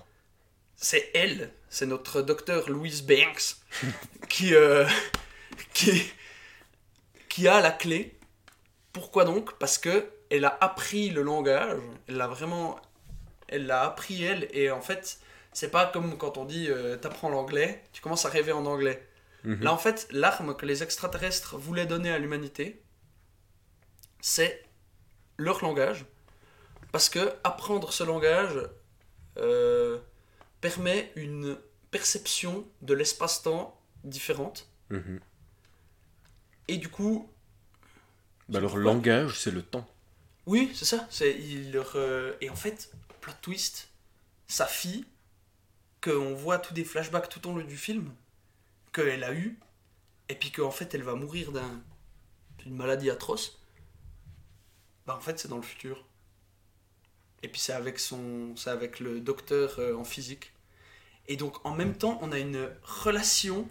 C'est 0.75 1.11
elle, 1.13 1.51
c'est 1.69 1.85
notre 1.85 2.21
docteur 2.23 2.69
Louise 2.71 3.03
Banks 3.03 3.55
qui, 4.29 4.55
euh, 4.55 4.87
qui, 5.75 6.03
qui 7.29 7.47
a 7.47 7.61
la 7.61 7.71
clé. 7.71 8.17
Pourquoi 8.93 9.25
donc? 9.25 9.57
Parce 9.57 9.77
que 9.77 10.11
elle 10.29 10.45
a 10.45 10.57
appris 10.61 11.09
le 11.09 11.21
langage, 11.21 11.79
elle 12.07 12.15
l'a 12.17 12.27
vraiment, 12.27 12.79
elle 13.47 13.65
l'a 13.65 13.83
appris 13.83 14.23
elle, 14.23 14.47
et 14.51 14.71
en 14.71 14.81
fait, 14.81 15.19
c'est 15.53 15.69
pas 15.69 15.85
comme 15.85 16.17
quand 16.17 16.37
on 16.37 16.45
dit 16.45 16.67
euh, 16.69 16.97
t'apprends 16.97 17.29
l'anglais, 17.29 17.83
tu 17.91 18.01
commences 18.01 18.25
à 18.25 18.29
rêver 18.29 18.51
en 18.51 18.65
anglais. 18.65 19.05
Mhm. 19.43 19.63
Là, 19.63 19.73
en 19.73 19.77
fait, 19.77 20.07
l'arme 20.11 20.55
que 20.55 20.65
les 20.65 20.83
extraterrestres 20.83 21.57
voulaient 21.57 21.85
donner 21.85 22.11
à 22.11 22.19
l'humanité, 22.19 22.81
c'est 24.21 24.63
leur 25.37 25.63
langage. 25.63 26.05
Parce 26.91 27.09
que 27.09 27.33
apprendre 27.43 27.91
ce 27.91 28.03
langage 28.03 28.59
euh, 29.37 29.97
permet 30.59 31.11
une 31.15 31.57
perception 31.89 32.67
de 32.81 32.93
l'espace-temps 32.93 33.79
différente. 34.03 34.69
Mhm. 34.89 35.19
Et 36.67 36.77
du 36.77 36.89
coup, 36.89 37.29
Bah, 38.51 38.59
leur 38.59 38.75
langage, 38.75 39.39
c'est 39.39 39.51
le 39.51 39.63
temps. 39.63 39.87
oui, 40.45 40.71
c'est 40.75 40.83
ça. 40.83 41.07
C'est, 41.09 41.39
il 41.39 41.71
leur, 41.71 41.93
euh, 41.95 42.33
Et 42.41 42.49
en 42.49 42.55
fait, 42.55 42.91
plot 43.21 43.31
twist, 43.41 43.89
sa 44.47 44.65
fille, 44.65 45.05
qu'on 46.01 46.33
voit 46.33 46.59
tous 46.59 46.73
des 46.73 46.83
flashbacks 46.83 47.29
tout 47.29 47.47
au 47.47 47.57
long 47.57 47.63
du 47.63 47.77
film, 47.77 48.13
qu'elle 48.91 49.23
a 49.23 49.33
eu, 49.33 49.57
et 50.27 50.35
puis 50.35 50.51
qu'en 50.51 50.71
fait 50.71 50.93
elle 50.93 51.03
va 51.03 51.15
mourir 51.15 51.53
d'un, 51.53 51.81
d'une 52.57 52.75
maladie 52.75 53.09
atroce, 53.09 53.61
bah 55.05 55.15
en 55.15 55.21
fait 55.21 55.39
c'est 55.39 55.47
dans 55.47 55.57
le 55.57 55.61
futur. 55.61 56.05
Et 57.43 57.47
puis 57.47 57.61
c'est 57.61 57.73
avec, 57.73 57.99
son, 57.99 58.55
c'est 58.57 58.69
avec 58.69 58.99
le 58.99 59.21
docteur 59.21 59.79
euh, 59.79 59.95
en 59.95 60.03
physique. 60.03 60.51
Et 61.27 61.37
donc 61.37 61.65
en 61.65 61.73
même 61.73 61.95
temps, 61.95 62.19
on 62.21 62.33
a 62.33 62.39
une 62.39 62.69
relation 62.83 63.69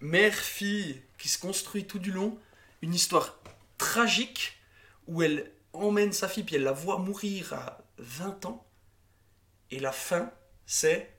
mère-fille 0.00 1.02
qui 1.18 1.28
se 1.28 1.38
construit 1.38 1.86
tout 1.86 1.98
du 1.98 2.12
long, 2.12 2.38
une 2.82 2.94
histoire 2.94 3.40
tragique 3.78 4.58
où 5.06 5.22
elle 5.22 5.52
emmène 5.72 6.12
sa 6.12 6.28
fille, 6.28 6.44
puis 6.44 6.56
elle 6.56 6.62
la 6.62 6.72
voit 6.72 6.98
mourir 6.98 7.52
à 7.52 7.84
20 7.98 8.46
ans. 8.46 8.66
Et 9.70 9.78
la 9.80 9.92
fin, 9.92 10.32
c'est. 10.64 11.12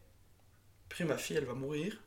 Puis 0.89 1.03
ma 1.03 1.17
fille, 1.17 1.35
elle 1.37 1.45
va 1.45 1.53
mourir. 1.53 2.01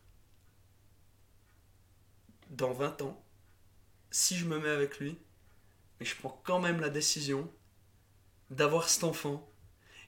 Dans 2.50 2.72
20 2.72 3.02
ans. 3.02 3.22
Si 4.10 4.36
je 4.36 4.44
me 4.46 4.58
mets 4.58 4.68
avec 4.68 4.98
lui. 4.98 5.16
Mais 5.98 6.06
je 6.06 6.16
prends 6.16 6.40
quand 6.44 6.58
même 6.60 6.80
la 6.80 6.88
décision 6.90 7.50
d'avoir 8.50 8.88
cet 8.88 9.04
enfant. 9.04 9.46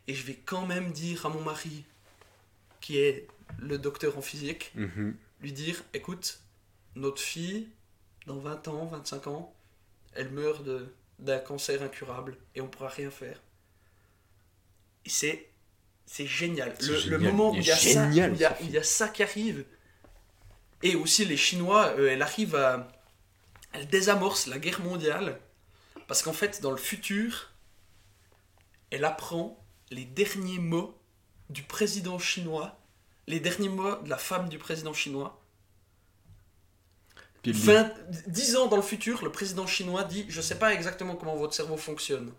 Et 0.08 0.14
je 0.14 0.24
vais 0.26 0.34
quand 0.34 0.66
même 0.66 0.90
dire 0.92 1.26
à 1.26 1.28
mon 1.28 1.42
mari, 1.42 1.84
qui 2.80 2.98
est 2.98 3.28
le 3.58 3.78
docteur 3.78 4.18
en 4.18 4.22
physique, 4.22 4.72
Mhm. 4.74 5.16
lui 5.40 5.52
dire 5.52 5.84
écoute, 5.92 6.40
notre 6.96 7.20
fille, 7.22 7.68
dans 8.26 8.38
20 8.38 8.66
ans, 8.68 8.86
25 8.86 9.26
ans, 9.28 9.54
elle 10.14 10.30
meurt 10.30 10.62
d'un 11.18 11.38
cancer 11.38 11.82
incurable 11.82 12.36
et 12.54 12.60
on 12.60 12.68
pourra 12.68 12.88
rien 12.88 13.10
faire. 13.10 13.40
C'est 15.06 15.48
C'est 16.06 16.26
génial. 16.26 16.74
Le, 16.80 17.18
moment 17.18 17.50
où 17.52 17.54
Il 17.54 17.64
y, 17.64 17.70
a 17.70 17.76
ça, 17.76 18.10
génial, 18.10 18.32
où 18.32 18.34
il 18.34 18.40
y 18.40 18.44
a- 18.44 18.56
ce 18.56 18.62
où 18.62 18.66
il 18.66 18.70
y 18.72 18.78
a 18.78 18.82
ça 18.82 19.08
qui 19.08 19.22
arrive. 19.22 19.64
Et 20.82 20.96
aussi 20.96 21.24
les 21.24 21.36
Chinois, 21.36 21.94
euh, 21.98 22.10
elle 22.10 22.22
arrive 22.22 22.54
à. 22.56 22.88
Elle 23.72 23.88
désamorce 23.88 24.46
la 24.46 24.58
guerre 24.58 24.80
mondiale. 24.80 25.40
Parce 26.08 26.22
qu'en 26.22 26.32
fait, 26.32 26.60
dans 26.60 26.72
le 26.72 26.76
futur, 26.76 27.50
elle 28.90 29.04
apprend 29.04 29.64
les 29.90 30.04
derniers 30.04 30.58
mots 30.58 30.98
du 31.48 31.62
président 31.62 32.18
chinois, 32.18 32.78
les 33.26 33.40
derniers 33.40 33.68
mots 33.68 33.96
de 33.96 34.10
la 34.10 34.18
femme 34.18 34.48
du 34.48 34.58
président 34.58 34.92
chinois. 34.92 35.41
Puis 37.42 37.50
elle 37.50 37.56
dit, 37.56 37.66
20, 37.66 37.92
10 38.28 38.56
ans 38.56 38.66
dans 38.68 38.76
le 38.76 38.82
futur, 38.82 39.24
le 39.24 39.32
président 39.32 39.66
chinois 39.66 40.04
dit 40.04 40.24
Je 40.28 40.40
sais 40.40 40.58
pas 40.58 40.72
exactement 40.72 41.16
comment 41.16 41.36
votre 41.36 41.54
cerveau 41.54 41.76
fonctionne, 41.76 42.32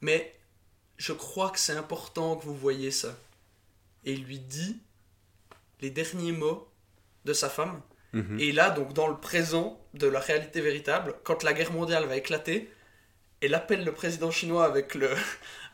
mais 0.00 0.34
je 0.96 1.12
crois 1.12 1.50
que 1.50 1.58
c'est 1.58 1.76
important 1.76 2.36
que 2.36 2.44
vous 2.44 2.54
voyez 2.54 2.90
ça. 2.90 3.16
Et 4.04 4.12
il 4.12 4.24
lui 4.24 4.38
dit 4.38 4.80
les 5.80 5.90
derniers 5.90 6.32
mots 6.32 6.68
de 7.24 7.32
sa 7.32 7.48
femme. 7.48 7.80
Mhm. 8.12 8.38
Et 8.40 8.52
là, 8.52 8.70
donc, 8.70 8.92
dans 8.92 9.08
le 9.08 9.16
présent 9.16 9.80
de 9.94 10.06
la 10.06 10.20
réalité 10.20 10.60
véritable, 10.60 11.14
quand 11.24 11.42
la 11.42 11.52
guerre 11.52 11.72
mondiale 11.72 12.04
va 12.04 12.16
éclater, 12.16 12.70
elle 13.40 13.54
appelle 13.54 13.84
le 13.84 13.92
président 13.92 14.30
chinois 14.30 14.64
avec 14.64 14.94
le, 14.94 15.10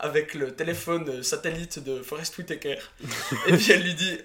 avec 0.00 0.34
le 0.34 0.54
téléphone 0.54 1.22
satellite 1.22 1.78
de 1.82 2.02
Forest 2.02 2.38
Whitaker. 2.38 2.78
et 3.48 3.52
puis 3.56 3.72
elle 3.72 3.82
lui 3.82 3.94
dit 3.94 4.18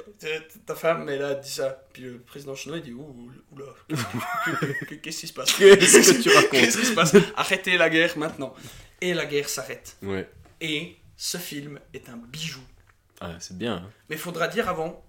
Ta 0.65 0.76
femme, 0.76 1.09
elle 1.09 1.24
a 1.24 1.36
dit 1.36 1.49
ça. 1.49 1.84
Puis 1.93 2.03
le 2.03 2.19
président 2.19 2.55
chinois, 2.55 2.78
il 2.78 2.84
dit 2.84 2.93
Ouh, 2.93 3.32
oula, 3.51 3.65
qu'est-ce 5.01 5.19
qui 5.21 5.28
se 5.28 5.34
passe? 5.34 5.53
Qu'est-ce 5.53 6.13
que 6.17 6.21
tu 6.21 6.30
racontes? 6.30 6.51
Qu'est-ce 6.51 6.78
qui 6.80 6.86
se 6.86 6.93
passe? 6.93 7.15
Arrêtez 7.36 7.78
la 7.78 7.89
guerre 7.89 8.17
maintenant. 8.17 8.53
Et 9.01 9.13
la 9.13 9.26
guerre 9.26 9.49
s'arrête. 9.49 9.97
Ouais. 10.01 10.30
Et 10.61 10.95
ce 11.17 11.38
film 11.38 11.80
est 11.93 12.07
un 12.09 12.17
bijou. 12.17 12.61
Ah, 13.19 13.36
c'est 13.39 13.57
bien. 13.57 13.76
hein. 13.76 13.89
Mais 14.09 14.17
faudra 14.17 14.47
dire 14.47 14.69
avant. 14.69 15.03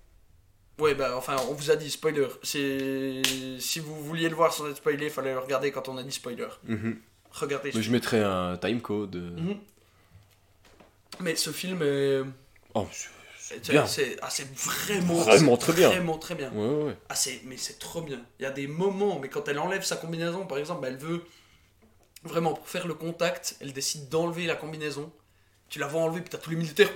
Ouais, 0.78 0.94
bah 0.94 1.14
enfin, 1.16 1.36
on 1.48 1.54
vous 1.54 1.70
a 1.70 1.76
dit 1.76 1.90
spoiler. 1.90 2.26
C'est 2.42 3.22
si 3.60 3.78
vous 3.78 4.02
vouliez 4.04 4.28
le 4.28 4.34
voir 4.34 4.52
sans 4.52 4.68
être 4.68 4.76
spoilé, 4.78 5.08
fallait 5.10 5.32
le 5.32 5.38
regarder 5.38 5.70
quand 5.70 5.88
on 5.88 5.96
a 5.98 6.02
dit 6.02 6.10
spoiler. 6.12 6.48
Mhm. 6.64 6.98
Regardez. 7.30 7.70
Mais 7.74 7.82
je 7.82 7.90
mettrais 7.92 8.22
un 8.22 8.56
timecode. 8.56 9.14
Mhm. 9.16 9.58
Mais 11.20 11.36
ce 11.36 11.50
film 11.50 11.80
est. 11.82 12.22
Oh, 12.74 12.86
c'est- 13.86 14.16
ah, 14.22 14.28
vraiment. 14.54 15.14
Vraiment 15.14 15.56
très 15.56 15.72
bien. 15.72 15.88
Vraiment 15.90 16.18
très 16.18 16.34
bien. 16.34 16.50
Ouais, 16.52 16.84
ouais. 16.86 16.96
Ah, 17.08 17.14
mais 17.44 17.56
c'est 17.56 17.78
trop 17.78 18.02
bien. 18.02 18.20
Il 18.38 18.42
y 18.42 18.46
a 18.46 18.50
des 18.50 18.66
moments, 18.66 19.18
mais 19.20 19.28
quand 19.28 19.46
elle 19.48 19.58
enlève 19.58 19.82
sa 19.84 19.96
combinaison, 19.96 20.46
par 20.46 20.58
exemple, 20.58 20.86
elle 20.86 20.96
veut 20.96 21.24
vraiment 22.22 22.54
pour 22.54 22.68
faire 22.68 22.86
le 22.86 22.94
contact, 22.94 23.56
elle 23.60 23.72
décide 23.72 24.08
d'enlever 24.08 24.46
la 24.46 24.54
combinaison. 24.56 25.12
Tu 25.68 25.78
la 25.78 25.86
vois 25.86 26.02
enlever, 26.02 26.20
puis 26.20 26.30
t'as 26.30 26.38
tous 26.38 26.50
les 26.50 26.56
militaires. 26.56 26.90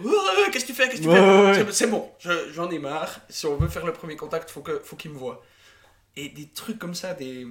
Qu'est-ce 0.52 0.64
que 0.64 0.70
tu 0.70 0.74
fais 0.74 0.88
Qu'est-ce 0.88 1.02
que 1.02 1.06
tu 1.06 1.10
fais? 1.66 1.72
C'est- 1.72 1.86
bon, 1.86 2.10
je- 2.18 2.52
j'en 2.52 2.70
ai 2.70 2.78
marre. 2.78 3.20
Si 3.28 3.46
on 3.46 3.56
veut 3.56 3.68
faire 3.68 3.84
le 3.84 3.92
premier 3.92 4.16
contact, 4.16 4.50
faut 4.50 4.60
que, 4.62 4.78
faut 4.80 4.96
qu'il 4.96 5.10
me 5.10 5.18
voit. 5.18 5.42
Et 6.16 6.28
des 6.30 6.48
trucs 6.48 6.78
comme 6.78 6.94
ça, 6.94 7.14
des, 7.14 7.46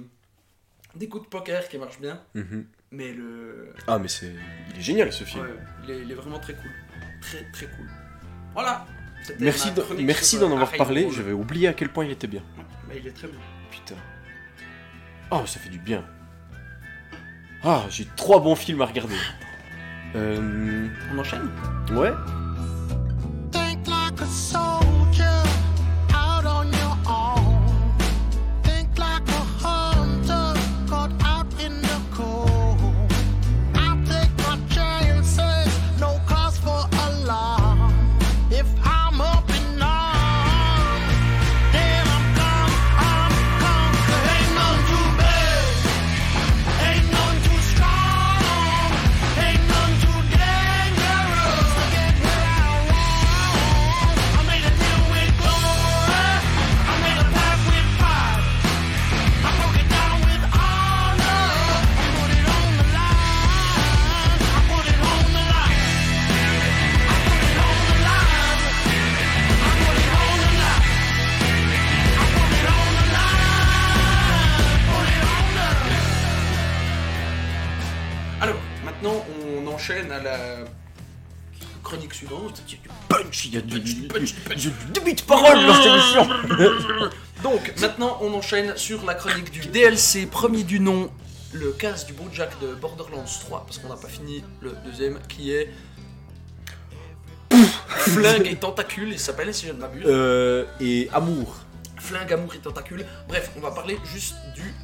des 0.94 1.08
coups 1.08 1.24
de 1.24 1.28
poker 1.28 1.68
qui 1.68 1.78
marchent 1.78 2.00
bien, 2.00 2.22
Mhm. 2.34 2.66
Mais 2.90 3.12
le, 3.12 3.72
Ah, 3.86 3.98
mais 3.98 4.08
c'est. 4.08 4.32
Il 4.72 4.78
est 4.78 4.82
génial 4.82 5.12
ce 5.12 5.24
film. 5.24 5.44
ouais, 5.44 5.50
il, 5.84 5.90
est, 5.90 6.00
il 6.02 6.10
est 6.10 6.14
vraiment 6.14 6.38
très 6.38 6.54
cool, 6.54 6.70
très 7.20 7.44
très 7.52 7.66
cool. 7.66 7.86
Voilà. 8.54 8.86
Merci 9.40 9.72
d'en- 9.72 9.82
merci 10.00 10.38
d'en 10.38 10.50
euh, 10.50 10.54
avoir 10.54 10.72
parlé. 10.72 11.08
J'avais 11.10 11.32
oublié 11.32 11.68
à 11.68 11.72
quel 11.74 11.88
point 11.90 12.04
il 12.04 12.10
était 12.12 12.26
bien. 12.28 12.42
Mais 12.88 12.98
il 12.98 13.06
est 13.06 13.12
très 13.12 13.28
bien. 13.28 13.38
Putain. 13.70 13.96
Oh, 15.30 15.42
ça 15.44 15.58
fait 15.60 15.68
du 15.68 15.78
bien. 15.78 16.04
Ah, 17.62 17.84
j'ai 17.90 18.06
trois 18.16 18.40
bons 18.40 18.54
films 18.54 18.80
à 18.80 18.86
regarder. 18.86 19.16
Euh. 20.14 20.88
On 21.12 21.18
enchaîne? 21.18 21.50
Ouais. 21.92 22.12
Enchaîne 79.88 80.12
à 80.12 80.22
la 80.22 80.38
chronique 81.82 82.14
suivante. 82.14 82.62
Punch 83.08 83.46
Il 83.46 83.54
y 83.54 83.56
a 83.56 83.60
du, 83.60 83.80
du, 83.80 83.94
du, 83.94 84.08
du 84.08 84.70
début 84.92 85.14
de 85.14 85.22
parole 85.22 85.66
dans 85.66 85.74
cette 85.74 85.86
émission 85.86 86.28
Donc, 87.42 87.72
maintenant, 87.80 88.18
on 88.20 88.34
enchaîne 88.34 88.76
sur 88.76 89.04
la 89.06 89.14
chronique 89.14 89.50
du 89.50 89.60
DLC 89.60 90.26
premier 90.26 90.64
du 90.64 90.80
nom, 90.80 91.10
le 91.52 91.70
casse 91.72 92.04
du 92.04 92.12
Bojack 92.12 92.50
de 92.60 92.74
Borderlands 92.74 93.24
3, 93.24 93.64
parce 93.64 93.78
qu'on 93.78 93.88
n'a 93.88 93.96
pas 93.96 94.08
fini 94.08 94.44
le 94.60 94.74
deuxième, 94.84 95.18
qui 95.28 95.52
est. 95.52 95.70
Flingue 97.88 98.46
et 98.46 98.56
tentacule, 98.56 99.10
il 99.10 99.18
s'appelle, 99.18 99.54
si 99.54 99.66
je 99.66 99.72
ne 99.72 99.78
m'abuse. 99.78 100.04
Euh. 100.06 100.66
Et 100.80 101.08
Amour. 101.12 101.56
Flingue, 101.96 102.32
amour 102.32 102.54
et 102.54 102.58
tentacule. 102.58 103.06
Bref, 103.28 103.50
on 103.56 103.60
va 103.60 103.70
parler 103.70 103.98
juste 104.04 104.36
du 104.54 104.74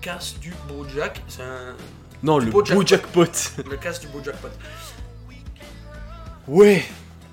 casse 0.00 0.38
du 0.40 0.52
Bojack. 0.68 1.22
C'est 1.28 1.42
un. 1.42 1.76
Non, 2.22 2.38
le 2.38 2.50
Beau 2.50 2.62
beau 2.62 2.86
jackpot. 2.86 3.24
jackpot. 3.24 3.70
Le 3.70 3.76
casse 3.76 4.00
du 4.00 4.06
Bojackpot. 4.08 4.48
Ouais. 6.48 6.84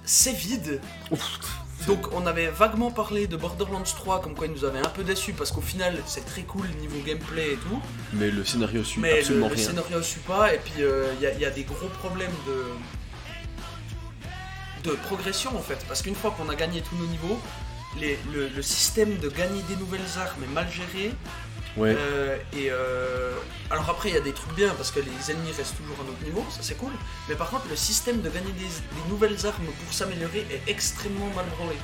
C'est 0.04 0.34
vide. 0.34 0.82
Ouf. 1.12 1.40
Donc 1.88 2.08
on 2.14 2.26
avait 2.28 2.48
vaguement 2.48 2.92
parlé 2.92 3.26
de 3.28 3.38
Borderlands 3.38 3.84
3 3.84 4.22
comme 4.22 4.36
quoi 4.36 4.48
il 4.48 4.52
nous 4.52 4.66
avait 4.66 4.80
un 4.80 4.90
peu 4.90 5.04
déçu 5.04 5.32
parce 5.34 5.50
qu'au 5.52 5.62
final 5.62 5.98
c'est 6.06 6.26
très 6.26 6.42
cool 6.42 6.68
niveau 6.82 7.00
gameplay 7.06 7.54
et 7.54 7.56
tout, 7.56 7.82
Mais 8.14 8.30
le 8.30 8.44
scénario 8.44 8.84
suit 8.84 9.00
mais 9.00 9.14
le, 9.14 9.20
absolument 9.20 9.48
le 9.48 9.56
rien. 9.56 9.66
scénario 9.66 10.02
suit 10.04 10.20
pas 10.28 10.54
et 10.54 10.58
puis 10.60 10.74
euh, 10.84 11.14
il 11.18 11.24
y, 11.24 11.28
a- 11.28 11.34
il 11.34 11.40
y 11.40 11.46
a 11.46 11.50
des 11.52 11.64
gros 11.64 11.88
problèmes 12.00 12.34
de, 12.46 12.66
de 14.90 14.96
progression 14.98 15.56
en 15.58 15.62
fait 15.62 15.80
parce 15.88 16.02
qu'une 16.02 16.16
fois 16.16 16.32
qu'on 16.32 16.50
a 16.50 16.56
gagné 16.56 16.82
tous 16.82 16.98
nos 16.98 17.08
niveaux, 17.08 17.40
les- 17.98 18.20
le, 18.34 18.50
le 18.50 18.62
système 18.62 19.18
de 19.18 19.30
gagner 19.30 19.62
des 19.70 19.78
nouvelles 19.78 20.02
armes 20.18 20.44
est 20.44 20.54
mal 20.54 20.68
géré 20.70 21.14
Ouais. 21.78 21.96
euh, 21.98 22.36
et 22.54 22.70
euh, 22.72 23.34
alors 23.70 23.90
après 23.90 24.10
il 24.10 24.16
y 24.16 24.18
a 24.18 24.22
des 24.22 24.34
trucs 24.34 24.54
bien 24.56 24.70
parce 24.76 24.92
que 24.92 25.00
les 25.00 25.32
ennemis 25.32 25.52
restent 25.56 25.78
toujours 25.78 25.96
à 26.02 26.04
notre 26.04 26.22
niveau, 26.24 26.46
ça 26.50 26.60
c'est 26.62 26.76
cool. 26.76 26.92
Mais 27.30 27.36
par 27.36 27.50
contre 27.50 27.66
le 27.70 27.76
système 27.76 28.22
de 28.22 28.30
gagner 28.30 28.52
des, 28.54 28.64
des 28.66 29.10
nouvelles 29.10 29.46
armes 29.46 29.66
pour 29.84 29.94
s'améliorer 29.94 30.46
est 30.52 30.70
extrêmement 30.70 31.28
mal 31.36 31.46
branlé. 31.58 31.78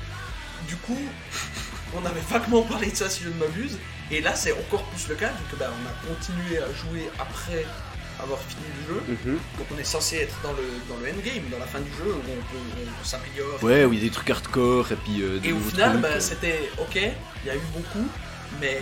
Du 0.68 0.76
coup, 0.78 0.98
on 1.96 2.04
avait 2.06 2.22
vaguement 2.30 2.64
parlé 2.64 2.90
de 2.92 2.96
ça 2.96 3.10
si 3.10 3.24
je 3.24 3.30
ne 3.30 3.36
m'abuse. 3.36 3.78
Et 4.12 4.22
là 4.22 4.36
c'est 4.36 4.52
encore 4.54 4.84
plus 4.86 5.08
le 5.08 5.16
cas 5.16 5.30
vu 5.30 5.44
que 5.52 5.56
bah, 5.58 5.70
on 5.72 5.86
a 5.88 6.14
continué 6.16 6.58
à 6.58 6.68
jouer 6.74 7.10
après 7.20 7.66
avoir 8.20 8.40
fini 8.40 8.64
le 8.80 8.96
jeu. 8.96 9.02
Mhm. 9.26 9.40
Donc 9.60 9.68
on 9.76 9.78
est 9.78 9.84
censé 9.84 10.18
être 10.18 10.36
dans 10.42 10.54
le, 10.54 10.64
dans 10.90 10.98
le 11.04 11.12
endgame, 11.12 11.44
dans 11.52 11.60
la 11.60 11.66
fin 11.68 11.80
du 11.80 11.92
jeu 11.92 12.12
où 12.12 12.18
on 12.18 12.22
peut 12.52 12.58
on 13.02 13.06
s'améliore. 13.06 13.62
Ouais, 13.64 13.86
où 13.86 13.94
il 13.94 14.00
y 14.00 14.02
a 14.02 14.06
des 14.06 14.12
trucs 14.12 14.30
hardcore 14.30 14.92
et 14.92 14.96
puis. 14.96 15.22
euh, 15.22 15.40
des 15.40 15.50
Et 15.50 15.54
au 15.54 15.60
final, 15.60 16.00
bah, 16.00 16.08
euh. 16.14 16.20
c'était 16.20 16.70
ok, 16.80 16.96
il 16.96 17.48
y 17.48 17.50
a 17.52 17.56
eu 17.56 17.62
beaucoup, 17.74 18.08
mais 18.62 18.80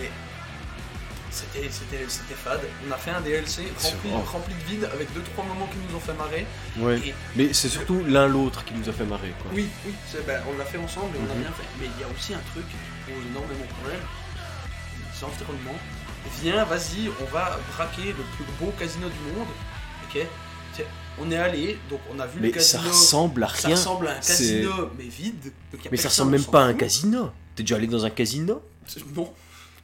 c'était 1.34 2.34
fade. 2.34 2.60
On 2.88 2.92
a 2.92 2.96
fait 2.96 3.10
un 3.10 3.20
DLC 3.20 3.62
rempli, 3.82 4.10
rempli 4.32 4.54
de 4.54 4.70
vide 4.70 4.88
avec 4.92 5.12
deux 5.14 5.22
trois 5.32 5.44
moments 5.44 5.66
qui 5.66 5.76
nous 5.88 5.96
ont 5.96 6.00
fait 6.00 6.14
marrer. 6.14 6.46
Ouais. 6.78 6.98
Et 7.08 7.14
Mais 7.36 7.52
c'est 7.52 7.68
surtout 7.68 8.02
l'un 8.06 8.26
l'autre 8.28 8.64
qui 8.64 8.74
nous 8.74 8.88
a 8.88 8.92
fait 8.92 9.04
marrer, 9.04 9.32
quoi. 9.42 9.50
oui, 9.54 9.68
oui, 9.86 9.92
ben, 10.26 10.40
on 10.52 10.56
l'a 10.58 10.64
fait 10.64 10.78
ensemble 10.78 11.16
et 11.16 11.18
on 11.20 11.30
a 11.30 11.34
Mhm. 11.34 11.40
bien 11.42 11.52
fait. 11.52 11.66
Mais 11.80 11.86
il 11.94 12.00
y 12.00 12.04
a 12.04 12.08
aussi 12.14 12.34
un 12.34 12.42
truc 12.52 12.64
qui 12.68 12.76
pose 13.12 13.22
énormément 13.30 13.64
de 13.64 13.72
problèmes. 13.80 14.06
C'est 15.14 15.22
l'environnement. 15.22 15.78
Viens, 16.42 16.64
vas-y, 16.64 17.08
on 17.20 17.24
va 17.32 17.58
braquer 17.76 18.08
le 18.08 18.24
plus 18.36 18.44
beau 18.60 18.72
casino 18.78 19.08
du 19.08 19.36
monde. 19.36 19.48
Ok. 20.08 20.26
On 21.20 21.30
est 21.30 21.36
allé, 21.36 21.78
donc 21.88 22.00
on 22.12 22.18
a 22.18 22.26
vu 22.26 22.40
Mais 22.40 22.50
le 22.50 22.58
ça 22.60 22.78
casino. 22.78 22.90
ressemble 22.92 23.44
à 23.44 23.48
ça 23.48 23.68
rien. 23.68 23.76
ressemble 23.76 24.08
à 24.08 24.12
un 24.12 24.20
casino, 24.20 24.90
mais 24.98 25.04
vide. 25.04 25.52
donc 25.72 25.84
y 25.84 25.86
a 25.86 25.90
Mais 25.92 25.96
ça 25.96 26.08
ressemble 26.08 26.32
même 26.32 26.44
pas 26.44 26.62
à 26.64 26.66
un 26.66 26.74
casino. 26.74 27.30
T'es 27.54 27.62
déjà 27.62 27.76
allé 27.76 27.86
dans 27.86 28.04
un 28.04 28.10
casino? 28.10 28.60
Non. 29.14 29.32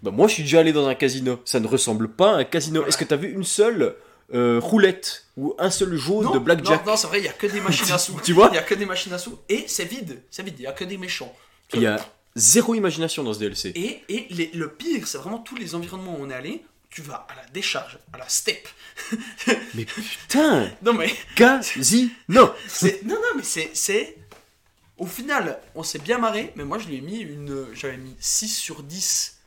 Bah 0.02 0.10
moi 0.10 0.28
je 0.28 0.34
suis 0.34 0.42
déjà 0.44 0.60
allé 0.60 0.72
dans 0.72 0.86
un 0.86 0.94
casino. 0.94 1.40
Ça 1.44 1.60
ne 1.60 1.66
ressemble 1.66 2.08
pas 2.08 2.32
à 2.32 2.36
un 2.38 2.44
casino. 2.44 2.86
Est-ce 2.86 2.96
que 2.96 3.04
t'as 3.04 3.16
vu 3.16 3.30
une 3.32 3.44
seule 3.44 3.96
euh, 4.32 4.58
roulette 4.62 5.26
ou 5.36 5.54
un 5.58 5.70
seul 5.70 5.96
jeu 5.96 6.14
Non, 6.22 6.30
de 6.32 6.38
blackjack. 6.38 6.86
Non, 6.86 6.92
non 6.92 6.96
c'est 6.96 7.06
vrai, 7.08 7.18
il 7.20 7.24
y 7.24 7.28
a 7.28 7.32
que 7.32 7.46
des 7.46 7.60
machines 7.68 7.92
à 7.92 7.98
sous. 7.98 8.18
Tu 8.22 8.32
vois 8.32 8.48
Il 8.52 8.54
y 8.54 8.58
a 8.58 8.62
que 8.62 8.74
des 8.74 8.86
machines 8.86 9.12
à 9.12 9.18
sous. 9.18 9.38
Et 9.48 9.64
c'est 9.66 9.84
vide. 9.84 10.22
C'est 10.30 10.42
vide. 10.42 10.54
Il 10.58 10.62
y 10.62 10.66
a 10.66 10.72
que 10.72 10.84
des 10.84 10.96
méchants. 10.98 11.34
Il 11.74 11.82
y 11.82 11.86
a 11.86 11.98
zéro 12.36 12.74
imagination 12.74 13.22
dans 13.24 13.32
ce 13.34 13.38
DLC. 13.40 13.72
Et, 13.74 14.02
et 14.08 14.26
les- 14.30 14.50
le 14.54 14.70
pire, 14.72 15.06
c'est 15.06 15.18
vraiment 15.18 15.38
tous 15.38 15.56
les 15.56 15.74
environnements 15.74 16.16
où 16.18 16.22
on 16.24 16.30
est 16.30 16.34
allé. 16.34 16.64
Tu 16.88 17.02
vas 17.02 17.26
à 17.30 17.36
la 17.36 17.46
décharge, 17.52 17.98
à 18.12 18.18
la 18.18 18.28
steppe. 18.28 18.66
Mais 19.74 19.84
putain, 19.84 20.68
Non 20.82 20.92
mais 20.92 21.08
casino. 21.36 22.50
c'est 22.68 23.02
non 23.04 23.14
non 23.14 23.36
mais 23.36 23.42
c'est 23.44 23.70
c'est 23.74 24.16
au 24.98 25.06
final, 25.06 25.58
on 25.74 25.82
s'est 25.82 25.98
bien 26.00 26.18
marré, 26.18 26.52
mais 26.56 26.64
moi 26.64 26.78
je 26.78 26.88
lui 26.88 26.96
ai 26.96 27.00
mis 27.00 27.18
une 27.20 27.66
j'avais 27.74 27.96
mis 27.96 28.14
6 28.20 28.48
sur 28.48 28.82
10 28.82 29.38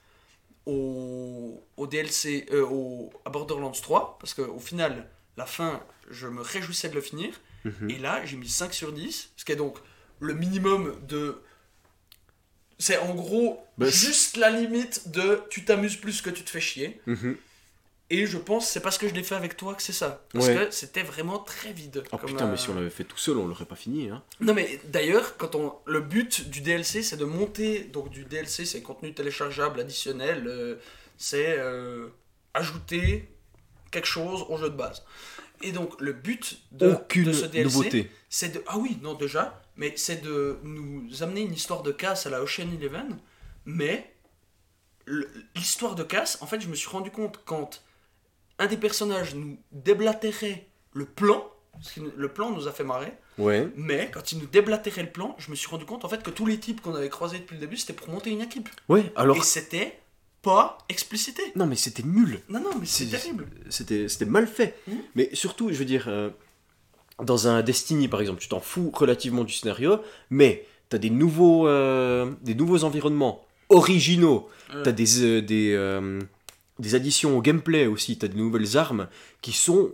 au, 0.66 1.64
au 1.78 1.88
DLC 1.88 2.46
euh, 2.52 2.64
au 2.66 3.12
à 3.26 3.30
Borderlands 3.30 3.72
3 3.72 4.18
parce 4.20 4.34
qu'au 4.34 4.60
final, 4.60 5.10
la 5.38 5.46
fin, 5.46 5.82
je 6.10 6.28
me 6.28 6.42
réjouissais 6.42 6.90
de 6.90 6.96
le 6.96 7.02
finir 7.02 7.40
Mhm. 7.66 7.90
et 7.90 7.98
là, 7.98 8.26
j'ai 8.26 8.36
mis 8.36 8.50
5 8.50 8.74
sur 8.74 8.92
10, 8.92 9.32
ce 9.38 9.46
qui 9.46 9.54
est 9.54 9.56
donc 9.56 9.78
le 10.20 10.34
minimum 10.34 11.00
de 11.08 11.42
c'est 12.78 12.98
en 12.98 13.14
gros 13.16 13.64
Bah, 13.78 13.88
juste 13.90 14.36
la 14.38 14.50
limite 14.50 15.10
de 15.12 15.42
tu 15.50 15.64
t'amuses 15.64 15.96
plus 15.96 16.22
que 16.22 16.30
tu 16.30 16.44
te 16.44 16.50
fais 16.50 16.60
chier. 16.60 17.00
Mhm. 17.06 17.38
Et 18.14 18.26
je 18.28 18.38
pense 18.38 18.68
c'est 18.70 18.80
parce 18.80 18.98
que 18.98 19.08
je 19.08 19.14
l'ai 19.14 19.24
fait 19.24 19.36
avec 19.36 19.58
toi 19.58 19.74
que 19.74 19.82
c'est 19.82 19.92
ça. 19.94 20.26
Parce 20.34 20.48
Ouais. 20.48 20.56
que 20.56 20.72
c'était 20.72 21.02
vraiment 21.04 21.40
très 21.40 21.74
vide. 21.74 22.04
Oh 22.12 22.18
comme, 22.18 22.30
putain, 22.30 22.48
euh, 22.48 22.52
mais 22.52 22.58
si 22.58 22.70
on 22.70 22.76
l'avait 22.76 22.90
fait 22.90 23.04
tout 23.06 23.18
seul, 23.18 23.38
on 23.38 23.48
l'aurait 23.48 23.66
pas 23.66 23.76
fini. 23.76 24.10
Hein. 24.10 24.22
Non 24.40 24.54
mais 24.54 24.80
d'ailleurs, 24.86 25.36
quand 25.38 25.56
on 25.56 25.74
le 25.86 26.00
but 26.02 26.50
du 26.50 26.62
DLC, 26.62 27.02
c'est 27.02 27.18
de 27.18 27.26
monter 27.26 27.80
donc 27.86 28.10
du 28.10 28.24
DLC, 28.26 28.66
c'est 28.66 28.82
contenu 28.82 29.14
téléchargeable 29.14 29.80
additionnel, 29.80 30.44
euh, 30.48 30.76
c'est 31.18 31.56
euh, 31.58 32.10
ajouter 32.54 33.30
quelque 33.92 34.08
chose 34.08 34.46
au 34.50 34.58
jeu 34.58 34.70
de 34.70 34.76
base. 34.76 35.04
Et 35.62 35.72
donc 35.72 36.00
le 36.00 36.14
but 36.14 36.60
de, 36.72 36.92
Aucune 36.92 37.26
de 37.26 37.34
ce 37.34 37.46
DLC, 37.46 38.12
c'est 38.30 38.50
de 38.50 38.64
ah 38.68 38.78
oui 38.78 39.00
non 39.02 39.14
déjà, 39.16 39.62
mais 39.76 39.94
c'est 39.96 40.22
de 40.22 40.60
nous 40.64 41.24
amener 41.24 41.42
une 41.42 41.54
histoire 41.54 41.82
de 41.84 41.92
casse 41.92 42.28
à 42.28 42.30
la 42.30 42.44
Ocean 42.44 42.70
Eleven, 42.80 43.18
mais 43.66 44.14
l'histoire 45.56 45.96
de 45.96 46.04
casse, 46.04 46.38
en 46.42 46.48
fait, 46.48 46.62
je 46.62 46.68
me 46.68 46.76
suis 46.76 46.90
rendu 46.90 47.12
compte 47.12 47.42
quand 47.46 47.82
un 48.60 48.68
des 48.68 48.78
personnages 48.78 49.36
nous 49.36 49.58
déblatérait 49.72 50.68
le 50.94 51.06
plan, 51.06 51.50
parce 51.74 51.92
que 51.92 52.02
le 52.16 52.28
plan 52.28 52.52
nous 52.52 52.68
a 52.68 52.72
fait 52.72 52.84
marrer. 52.84 53.14
Ouais. 53.38 53.68
Mais 53.76 54.12
quand 54.14 54.32
il 54.32 54.40
nous 54.40 54.46
déblatérait 54.46 55.04
le 55.04 55.12
plan, 55.12 55.36
je 55.40 55.50
me 55.50 55.56
suis 55.56 55.68
rendu 55.68 55.86
compte 55.86 56.06
en 56.06 56.10
fait 56.10 56.22
que 56.22 56.30
tous 56.30 56.46
les 56.46 56.60
types 56.60 56.82
qu'on 56.82 56.94
avait 56.94 57.10
croisés 57.10 57.40
depuis 57.40 57.56
le 57.56 57.62
début, 57.62 57.78
c'était 57.78 57.94
pour 57.94 58.10
monter 58.10 58.30
une 58.30 58.42
équipe. 58.42 58.70
Ouais, 58.90 59.12
alors. 59.16 59.38
Et 59.38 59.42
c'était 59.42 60.00
pas 60.44 60.78
explicité. 60.90 61.42
Non, 61.56 61.66
mais 61.66 61.76
c'était 61.76 62.04
nul. 62.04 62.42
Non, 62.50 62.60
non, 62.60 62.72
mais 62.80 62.86
c'est 62.86 63.06
terrible. 63.06 63.48
C'était 63.70 64.08
c'était 64.08 64.26
mal 64.26 64.46
fait. 64.46 64.78
Mhm. 64.88 64.98
Mais 65.16 65.30
surtout, 65.34 65.70
je 65.72 65.76
veux 65.76 65.86
dire, 65.86 66.06
euh, 66.08 66.30
dans 67.24 67.48
un 67.48 67.64
Destiny 67.64 68.08
par 68.08 68.22
exemple, 68.22 68.42
tu 68.42 68.50
t'en 68.50 68.60
fous 68.60 68.92
relativement 68.94 69.44
du 69.46 69.54
scénario, 69.54 70.00
mais 70.30 70.68
t'as 70.90 70.98
des 70.98 71.10
nouveaux, 71.10 71.68
euh, 71.68 72.32
des 72.42 72.56
nouveaux 72.56 72.84
environnements 72.84 73.46
originaux. 73.70 74.50
T'as 74.84 74.92
des, 74.92 75.24
euh, 75.24 75.42
des, 75.42 75.76
des 76.84 76.94
additions 76.96 77.36
au 77.38 77.42
gameplay 77.42 77.88
aussi. 77.88 78.18
T'as 78.18 78.28
des 78.28 78.38
nouvelles 78.38 78.78
armes 78.78 79.08
qui 79.42 79.52
sont 79.54 79.92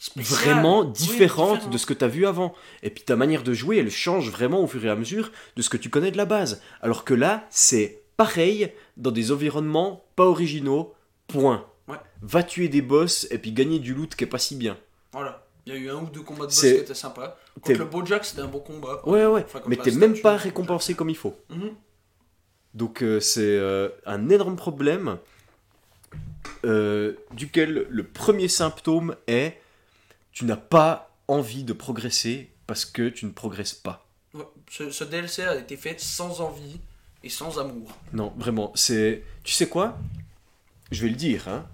Spécial. 0.00 0.40
vraiment 0.40 0.80
Oui, 0.80 0.92
différentes 0.92 1.54
différent. 1.58 1.70
de 1.70 1.78
ce 1.78 1.86
que 1.86 1.94
t'as 1.94 2.06
vu 2.08 2.26
avant. 2.26 2.54
Et 2.82 2.90
puis 2.90 3.04
ta 3.04 3.14
manière 3.16 3.42
de 3.44 3.52
jouer, 3.52 3.78
elle 3.78 3.90
change 3.90 4.30
vraiment 4.30 4.60
au 4.62 4.66
fur 4.66 4.84
et 4.84 4.90
à 4.90 4.96
mesure 4.96 5.30
de 5.56 5.62
ce 5.62 5.68
que 5.70 5.76
tu 5.76 5.90
connais 5.90 6.10
de 6.10 6.16
la 6.16 6.24
base. 6.24 6.60
Alors 6.82 7.04
que 7.04 7.14
là, 7.14 7.46
c'est 7.50 8.02
pareil 8.16 8.72
dans 8.96 9.10
des 9.12 9.30
environnements 9.32 10.04
pas 10.16 10.24
originaux. 10.24 10.94
Point. 11.28 11.66
Ouais. 11.88 11.96
Va 12.22 12.42
tuer 12.42 12.68
des 12.68 12.80
boss 12.82 13.26
et 13.30 13.38
puis 13.38 13.52
gagner 13.52 13.78
du 13.80 13.92
loot 13.94 14.14
qui 14.14 14.24
est 14.24 14.28
pas 14.28 14.38
si 14.38 14.56
bien. 14.56 14.76
Voilà. 15.12 15.44
Il 15.66 15.74
y 15.74 15.76
a 15.76 15.78
eu 15.78 15.90
un 15.90 15.96
ou 15.96 16.06
deux 16.08 16.22
combats 16.22 16.46
de 16.46 16.50
boss 16.50 16.60
qui 16.60 16.66
étaient 16.68 16.94
sympas. 16.94 17.36
Contre 17.60 17.78
le 17.80 17.84
Bojack, 17.84 18.24
c'était 18.24 18.40
un 18.40 18.46
bon 18.46 18.60
combat. 18.60 19.06
Ouais, 19.06 19.26
ouais. 19.26 19.44
Enfin, 19.44 19.60
Mais 19.66 19.76
t'es 19.76 19.90
même 19.90 20.18
pas 20.18 20.36
récompensé 20.36 20.94
comme 20.94 21.10
il 21.10 21.16
faut. 21.16 21.34
Mhm. 21.50 21.72
Donc 22.74 23.02
euh, 23.02 23.18
c'est 23.20 23.40
euh, 23.42 23.88
un 24.06 24.28
énorme 24.28 24.56
problème 24.56 25.18
euh, 26.64 27.14
duquel 27.32 27.86
le 27.88 28.04
premier 28.04 28.48
symptôme 28.48 29.16
est 29.26 29.60
tu 30.32 30.44
n'as 30.44 30.56
pas 30.56 31.10
envie 31.26 31.64
de 31.64 31.72
progresser 31.72 32.50
parce 32.66 32.84
que 32.84 33.08
tu 33.08 33.26
ne 33.26 33.30
progresses 33.30 33.74
pas. 33.74 34.06
Ouais. 34.34 34.44
Ce, 34.70 34.90
ce 34.90 35.04
DLC 35.04 35.42
a 35.42 35.56
été 35.56 35.76
fait 35.76 35.98
sans 36.00 36.40
envie 36.40 36.80
et 37.22 37.28
sans 37.28 37.58
amour. 37.58 37.90
Non, 38.12 38.32
vraiment, 38.36 38.72
c'est... 38.74 39.22
Tu 39.42 39.52
sais 39.52 39.68
quoi? 39.68 39.98
Je 40.90 41.02
vais 41.02 41.08
le 41.08 41.16
dire, 41.16 41.48
hein. 41.48 41.66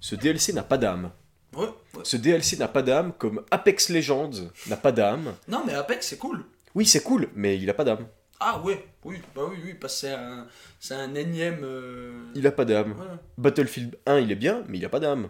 Ce 0.00 0.14
DLC 0.14 0.52
n'a 0.52 0.62
pas 0.62 0.78
d'âme. 0.78 1.10
Ouais, 1.54 1.66
ouais. 1.94 2.02
Ce 2.04 2.16
DLC 2.16 2.56
n'a 2.56 2.68
pas 2.68 2.82
d'âme 2.82 3.12
comme 3.18 3.42
Apex 3.50 3.88
Legends 3.88 4.30
n'a 4.68 4.76
pas 4.76 4.92
d'âme. 4.92 5.34
Non, 5.48 5.62
mais 5.66 5.74
Apex, 5.74 6.06
c'est 6.08 6.18
cool. 6.18 6.44
Oui, 6.74 6.86
c'est 6.86 7.02
cool, 7.02 7.28
mais 7.34 7.58
il 7.58 7.68
a 7.70 7.74
pas 7.74 7.84
d'âme. 7.84 8.06
Ah 8.38 8.60
ouais, 8.60 8.86
oui, 9.04 9.20
bah 9.34 9.42
oui, 9.50 9.56
oui, 9.64 9.74
parce 9.74 9.94
que 9.94 10.00
c'est 10.00 10.12
un, 10.12 10.46
c'est 10.78 10.94
un 10.94 11.14
énième... 11.14 11.60
euh, 11.64 12.24
Il 12.34 12.46
a 12.46 12.52
pas 12.52 12.64
d'âme. 12.66 12.94
Battlefield 13.38 13.98
1, 14.06 14.18
il 14.20 14.30
est 14.32 14.36
bien, 14.36 14.62
mais 14.68 14.78
il 14.78 14.84
a 14.84 14.88
pas 14.90 15.00
d'âme. 15.00 15.28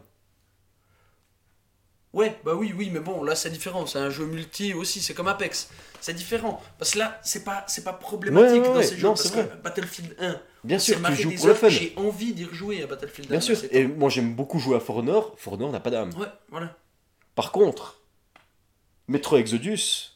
Ouais, 2.13 2.39
bah 2.45 2.55
oui, 2.55 2.73
oui, 2.77 2.89
mais 2.91 3.01
bon, 3.01 3.23
là 3.25 3.35
c'est 3.35 3.51
différent, 3.51 3.85
c'est 3.85 3.99
un 3.99 4.09
jeu 4.09 4.25
multi 4.25 4.73
aussi, 4.73 5.03
c'est 5.03 5.13
comme 5.13 5.29
Apex, 5.29 5.69
c'est 6.01 6.15
différent. 6.15 6.63
Parce 6.79 6.93
que 6.93 6.99
là, 6.99 7.21
c'est 7.23 7.45
pas, 7.45 7.65
c'est 7.69 7.85
pas 7.85 7.93
problématique 7.93 8.53
Ouais, 8.55 8.61
ouais, 8.61 8.69
dans 8.69 8.77
ouais, 8.79 8.83
ces 8.85 8.97
jeux, 8.97 9.03
non, 9.03 9.11
parce 9.11 9.25
c'est 9.25 9.35
que 9.35 9.47
vrai. 9.47 9.59
Battlefield 9.63 10.17
1, 10.19 10.41
Bien 10.65 10.77
on 10.77 10.81
sûr, 10.81 10.97
tu 10.97 11.03
marré 11.03 11.15
joues 11.17 11.29
des 11.31 11.37
pour 11.37 11.47
le 11.47 11.53
heures, 11.53 11.59
fun. 11.59 11.69
j'ai 11.69 11.93
envie 11.97 12.33
d'y 12.33 12.45
rejouer 12.47 12.83
à 12.83 12.87
Battlefield 12.87 13.29
1. 13.29 13.31
Bien 13.31 13.41
sûr, 13.41 13.57
c'est 13.57 13.69
et 13.75 13.87
moi 13.87 14.09
j'aime 14.09 14.35
beaucoup 14.35 14.59
jouer 14.59 14.77
à 14.77 14.81
For 14.81 14.97
Honor. 14.97 15.35
For 15.37 15.53
Honor 15.53 15.71
n'a 15.71 15.81
pas 15.81 15.91
d'âme. 15.91 16.11
Ouais, 16.19 16.27
voilà, 16.49 16.75
Par 17.35 17.53
contre, 17.53 18.01
Metro 19.09 19.37
Exodus, 19.37 20.16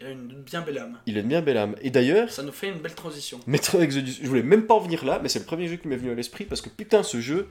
il 0.00 0.06
a 0.06 0.10
une 0.12 0.28
bien 0.42 0.62
belle 0.62 0.78
âme. 0.78 0.98
il 1.06 1.18
a 1.18 1.20
une 1.20 1.28
bien 1.28 1.42
belle 1.42 1.58
âme. 1.58 1.76
Et 1.82 1.90
d'ailleurs, 1.90 2.30
Ça 2.30 2.42
nous 2.42 2.52
fait 2.52 2.68
une 2.68 2.78
belle 2.78 2.94
transition. 2.94 3.38
Metro 3.46 3.80
Exodus, 3.80 4.18
je 4.22 4.26
voulais 4.26 4.42
même 4.42 4.66
pas 4.66 4.74
en 4.74 4.80
venir 4.80 5.04
là, 5.04 5.20
mais 5.22 5.28
c'est 5.28 5.40
le 5.40 5.44
premier 5.44 5.68
jeu 5.68 5.76
qui 5.76 5.88
m'est 5.88 5.96
venu 5.96 6.10
à 6.10 6.14
l'esprit 6.14 6.44
parce 6.44 6.62
que 6.62 6.70
putain, 6.70 7.02
ce 7.02 7.20
jeu. 7.20 7.48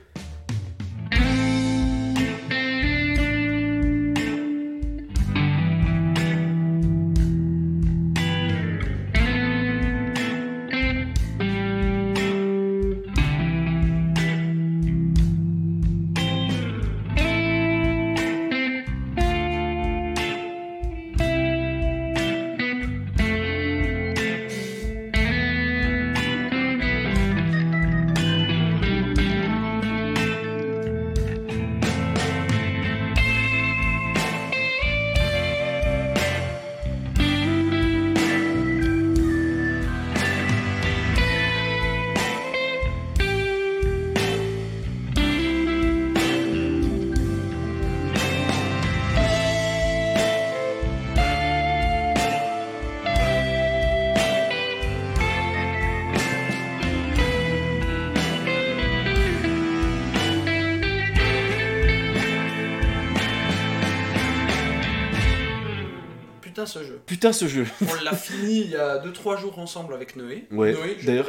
Ce 66.70 66.84
jeu. 66.84 67.00
Putain, 67.06 67.32
ce 67.32 67.46
jeu. 67.46 67.66
On 67.82 68.04
l'a 68.04 68.16
fini 68.16 68.60
il 68.60 68.70
y 68.70 68.76
a 68.76 68.98
2-3 69.04 69.38
jours 69.38 69.58
ensemble 69.58 69.94
avec 69.94 70.16
Noé. 70.16 70.46
Ouais, 70.50 70.72
Noé, 70.72 70.96
je 70.98 71.06
d'ailleurs-. 71.06 71.28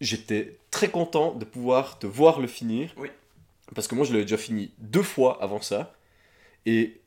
J'étais 0.00 0.58
très 0.70 0.88
content 0.88 1.32
de 1.34 1.44
pouvoir 1.44 1.98
te 1.98 2.06
voir 2.06 2.40
le 2.40 2.46
finir. 2.46 2.92
Oui. 2.96 3.08
Parce 3.74 3.88
que 3.88 3.94
moi, 3.94 4.04
je 4.04 4.12
l'avais 4.12 4.24
déjà 4.24 4.36
fini 4.36 4.72
deux 4.78 5.02
fois 5.02 5.42
avant 5.42 5.60
ça. 5.60 5.94
Et 6.66 7.00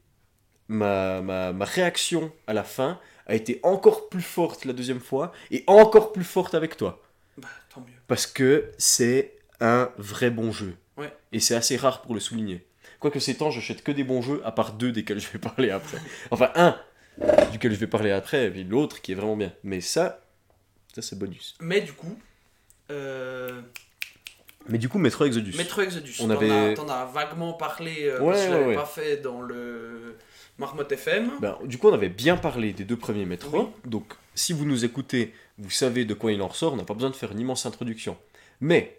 ma, 0.67 1.21
ma, 1.21 1.53
ma 1.53 1.65
réaction 1.65 2.31
à 2.47 2.53
la 2.53 2.63
fin 2.63 2.99
a 3.27 3.35
été 3.35 3.59
encore 3.63 4.09
plus 4.09 4.21
forte 4.21 4.65
la 4.65 4.73
deuxième 4.73 4.99
fois 4.99 5.31
et 5.51 5.63
encore 5.67 6.11
plus 6.11 6.23
forte 6.23 6.55
avec 6.55 6.77
toi. 6.77 7.01
Bah, 7.37 7.47
tant 7.73 7.81
mieux. 7.81 7.93
Parce 8.07 8.25
que 8.25 8.71
c'est 8.77 9.37
un 9.59 9.91
vrai 9.97 10.31
bon 10.31 10.51
jeu. 10.51 10.75
Ouais. 10.97 11.13
Et 11.31 11.39
c'est 11.39 11.55
assez 11.55 11.77
rare 11.77 12.01
pour 12.01 12.13
le 12.13 12.19
souligner. 12.19 12.65
Quoique 12.99 13.19
ces 13.19 13.35
temps, 13.35 13.51
j'achète 13.51 13.83
que 13.83 13.91
des 13.91 14.03
bons 14.03 14.21
jeux, 14.21 14.41
à 14.43 14.51
part 14.51 14.73
deux 14.73 14.91
desquels 14.91 15.19
je 15.19 15.29
vais 15.29 15.39
parler 15.39 15.69
après. 15.69 15.99
Enfin, 16.31 16.51
un 16.55 16.77
duquel 17.51 17.71
je 17.73 17.77
vais 17.77 17.87
parler 17.87 18.11
après, 18.11 18.45
et 18.47 18.51
puis 18.51 18.63
l'autre 18.63 19.01
qui 19.01 19.11
est 19.11 19.15
vraiment 19.15 19.35
bien. 19.37 19.51
Mais 19.63 19.81
ça, 19.81 20.21
ça 20.93 21.01
c'est 21.01 21.17
bonus. 21.17 21.55
Mais 21.59 21.81
du 21.81 21.93
coup, 21.93 22.17
euh, 22.91 23.61
Mais 24.67 24.77
du 24.77 24.89
coup, 24.89 24.97
Metro 24.99 25.25
Exodus. 25.25 25.55
Metro 25.57 25.81
Exodus. 25.81 26.15
On 26.19 26.25
T'en 26.27 26.29
avait- 26.31 26.71
as- 26.71 26.73
T'en 26.75 26.87
as 26.89 27.05
vaguement 27.05 27.53
parlé, 27.53 28.03
euh, 28.05 28.19
Ouais, 28.19 28.25
parce 28.33 28.39
que 28.39 28.45
je 28.45 28.51
ouais, 28.51 28.57
l'avais 28.59 28.69
ouais. 28.69 28.75
pas 28.75 28.85
fait 28.85 29.17
dans 29.17 29.41
le 29.41 30.17
Marmotte 30.57 30.91
FM. 30.91 31.31
Ben, 31.41 31.57
du 31.65 31.77
coup, 31.77 31.87
on 31.89 31.93
avait 31.93 32.09
bien 32.09 32.37
parlé 32.37 32.73
des 32.73 32.83
deux 32.85 32.97
premiers 32.97 33.25
Metro. 33.25 33.73
Donc, 33.85 34.13
si 34.35 34.53
vous 34.53 34.65
nous 34.65 34.85
écoutez, 34.85 35.33
vous 35.57 35.69
savez 35.71 36.05
de 36.05 36.13
quoi 36.13 36.31
il 36.31 36.41
en 36.41 36.47
ressort. 36.47 36.73
On 36.73 36.75
n'a 36.77 36.83
pas 36.83 36.93
besoin 36.93 37.09
de 37.09 37.15
faire 37.15 37.31
une 37.31 37.39
immense 37.39 37.65
introduction. 37.65 38.17
Mais, 38.61 38.97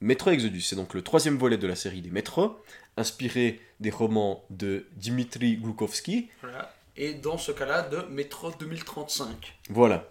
Metro 0.00 0.30
Exodus, 0.30 0.60
c'est 0.60 0.76
donc 0.76 0.94
le 0.94 1.02
troisième 1.02 1.36
volet 1.36 1.56
de 1.58 1.66
la 1.66 1.74
série 1.74 2.00
des 2.02 2.10
Metro, 2.10 2.56
inspiré 2.96 3.60
des 3.80 3.90
romans 3.90 4.44
de 4.50 4.86
Dimitri 4.96 5.56
Glukovsky. 5.56 6.28
Voilà. 6.42 6.72
Et 6.98 7.14
dans 7.14 7.38
ce 7.38 7.52
cas-là, 7.52 7.82
de 7.82 8.02
Metro 8.10 8.50
2035. 8.50 9.58
Voilà, 9.70 10.10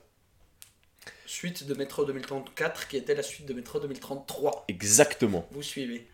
Suite 1.27 1.67
de 1.67 1.73
Metro 1.73 2.05
2034, 2.05 2.87
qui 2.87 2.95
était 2.95 3.13
la 3.13 3.21
suite 3.21 3.45
de 3.45 3.53
Metro 3.53 3.81
2033. 3.81 4.63
exactement. 4.69 5.45
Vous 5.51 5.61
suivez. 5.61 6.07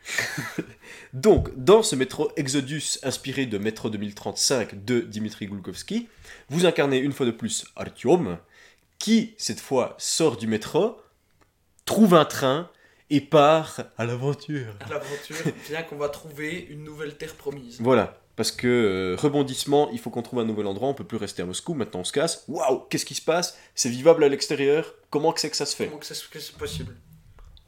Donc, 1.13 1.55
dans 1.55 1.83
ce 1.83 1.95
Metro 1.95 2.31
Exodus 2.35 2.97
inspiré 3.03 3.45
de 3.45 3.59
Metro 3.59 3.91
2035 3.91 4.83
de 4.83 5.01
Dimitri 5.01 5.45
Glukovsky, 5.45 6.09
vous 6.49 6.65
incarnez 6.65 6.97
une 6.97 7.11
fois 7.11 7.27
de 7.27 7.31
plus 7.31 7.65
Artyom, 7.75 8.39
qui, 8.97 9.35
cette 9.37 9.59
fois, 9.59 9.95
sort 9.99 10.35
du 10.35 10.47
métro, 10.47 10.99
trouve 11.85 12.15
un 12.15 12.25
train 12.25 12.71
et 13.11 13.21
part 13.21 13.81
à 13.99 14.05
l'aventure. 14.05 14.75
À 14.79 14.89
l'aventure, 14.89 15.35
bien 15.69 15.83
qu'on 15.83 15.97
va 15.97 16.09
trouver 16.09 16.65
une 16.71 16.83
nouvelle 16.83 17.17
terre 17.17 17.35
promise. 17.35 17.79
Voilà, 17.79 18.19
parce 18.35 18.51
que 18.51 18.67
euh, 18.67 19.15
rebondissement, 19.19 19.89
il 19.91 19.99
faut 19.99 20.09
qu'on 20.09 20.21
trouve 20.23 20.39
un 20.39 20.45
nouvel 20.45 20.65
endroit, 20.67 20.87
on 20.89 20.93
peut 20.93 21.03
plus 21.03 21.17
rester 21.17 21.41
à 21.41 21.45
Moscou, 21.45 21.73
maintenant 21.73 22.01
on 22.01 22.03
se 22.03 22.11
casse. 22.13 22.43
Waouh, 22.47 22.79
qu'est-ce 22.89 23.05
qui 23.05 23.15
se 23.15 23.21
passe? 23.21 23.57
C'est 23.75 23.89
vivable 23.89 24.23
à 24.23 24.29
l'extérieur 24.29 24.93
Comment 25.09 25.31
que 25.33 25.39
c'est 25.39 25.49
que 25.49 25.55
ça 25.55 25.65
se 25.65 25.75
fait? 25.75 25.85
Comment 25.87 25.99
que 25.99 26.05
c'est 26.05 26.57
possible? 26.57 26.95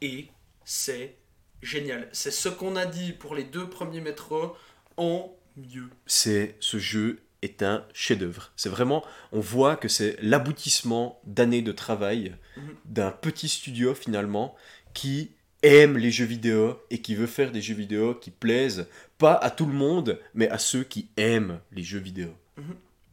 Et 0.00 0.26
c'est 0.64 1.16
génial. 1.62 2.08
C'est 2.12 2.30
ce 2.32 2.48
qu'on 2.48 2.74
a 2.76 2.86
dit 2.86 3.12
pour 3.12 3.34
les 3.34 3.44
deux 3.44 3.68
premiers 3.70 4.00
métros 4.00 4.56
en 4.96 5.32
mieux. 5.56 5.88
c'est 6.06 6.56
ce 6.60 6.78
jeu 6.78 7.20
est 7.42 7.62
un 7.62 7.84
chef-d'œuvre. 7.92 8.50
C'est 8.56 8.68
vraiment, 8.68 9.04
on 9.30 9.40
voit 9.40 9.76
que 9.76 9.88
c'est 9.88 10.16
l'aboutissement 10.22 11.20
d'années 11.24 11.62
de 11.62 11.72
travail 11.72 12.34
Mhm. 12.56 12.74
d'un 12.86 13.10
petit 13.10 13.48
studio 13.48 13.94
finalement 13.94 14.54
qui 14.94 15.32
aime 15.66 15.98
les 15.98 16.10
jeux 16.10 16.24
vidéo 16.24 16.80
et 16.90 17.00
qui 17.02 17.14
veut 17.14 17.26
faire 17.26 17.52
des 17.52 17.60
jeux 17.60 17.74
vidéo 17.74 18.14
qui 18.14 18.30
plaisent 18.30 18.86
pas 19.18 19.34
à 19.34 19.50
tout 19.50 19.66
le 19.66 19.72
monde, 19.72 20.20
mais 20.34 20.48
à 20.48 20.58
ceux 20.58 20.84
qui 20.84 21.08
aiment 21.16 21.60
les 21.72 21.82
jeux 21.82 21.98
vidéo. 21.98 22.28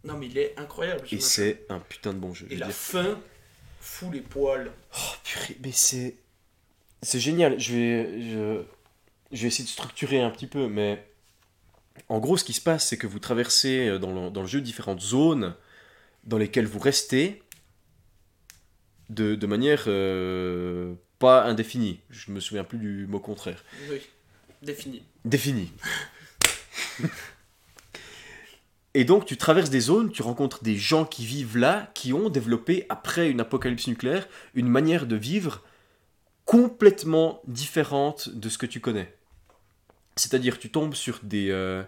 Non 0.04 0.18
mais 0.18 0.28
il 0.28 0.38
est 0.38 0.54
incroyable. 0.58 1.02
Et 1.12 1.20
c'est 1.20 1.66
un 1.70 1.80
putain 1.80 2.14
de 2.14 2.20
bon 2.20 2.34
jeu. 2.34 2.46
je 2.50 2.56
Et 2.56 2.58
la 2.58 2.68
dire. 2.68 2.76
fin 2.76 3.20
fout 3.80 4.14
les 4.14 4.22
poils. 4.22 4.72
Oh 4.96 5.14
purée, 5.24 5.58
mais 5.64 5.72
c'est 5.72 6.16
c'est 7.02 7.20
génial. 7.20 7.60
Je 7.60 7.74
vais 7.74 8.22
je, 8.22 8.64
je 9.32 9.42
vais 9.42 9.48
essayer 9.48 9.64
de 9.64 9.70
structurer 9.70 10.22
un 10.22 10.30
petit 10.30 10.48
peu, 10.48 10.68
mais 10.68 11.06
en 12.10 12.20
gros, 12.20 12.38
ce 12.38 12.44
qui 12.44 12.54
se 12.54 12.62
passe, 12.62 12.88
c'est 12.88 12.98
que 12.98 13.08
vous 13.08 13.20
traversez 13.20 13.88
euh, 13.88 14.00
dans 14.00 14.12
le, 14.12 14.30
dans 14.30 14.42
le 14.42 14.48
jeu 14.48 14.62
différentes 14.62 15.02
zones 15.02 15.56
dans 16.24 16.38
lesquelles 16.38 16.66
vous 16.68 16.80
restez 16.80 17.44
de, 19.10 19.36
de 19.36 19.48
manière 19.48 19.84
euh, 19.88 20.96
pas 21.24 21.44
indéfinie. 21.46 22.02
Je 22.10 22.32
me 22.32 22.40
souviens 22.42 22.66
plus 22.66 22.78
du 22.78 23.08
mot 23.08 23.20
contraire. 23.22 23.64
Oui, 23.90 24.02
défini. 24.62 25.04
Définie. 25.24 25.72
Et 28.94 29.06
donc 29.06 29.26
tu 29.26 29.38
traverses 29.38 29.70
des 29.70 29.80
zones, 29.80 30.12
tu 30.12 30.22
rencontres 30.22 30.64
des 30.64 30.76
gens 30.78 31.06
qui 31.06 31.26
vivent 31.26 31.58
là, 31.58 31.90
qui 31.96 32.14
ont 32.14 32.30
développé, 32.30 32.86
après 32.90 33.30
une 33.30 33.40
apocalypse 33.40 33.88
nucléaire, 33.88 34.28
une 34.54 34.68
manière 34.68 35.06
de 35.08 35.16
vivre 35.16 35.64
complètement 36.46 37.42
différente 37.48 38.30
de 38.30 38.50
ce 38.50 38.58
que 38.58 38.66
tu 38.68 38.80
connais. 38.82 39.12
C'est-à-dire 40.16 40.60
tu 40.60 40.70
tombes 40.70 40.94
sur 40.94 41.20
des... 41.24 41.50
euh, 41.50 41.82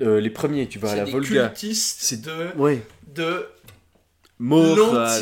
euh, 0.00 0.20
les 0.20 0.30
premiers, 0.30 0.68
tu 0.68 0.78
vas 0.78 0.92
à 0.92 0.96
la 0.96 1.04
des 1.04 1.10
Volga. 1.10 1.52
C'est- 1.74 2.22
de, 2.24 2.52
Ouais. 2.56 2.80
de 3.08 3.48
à 4.96 5.18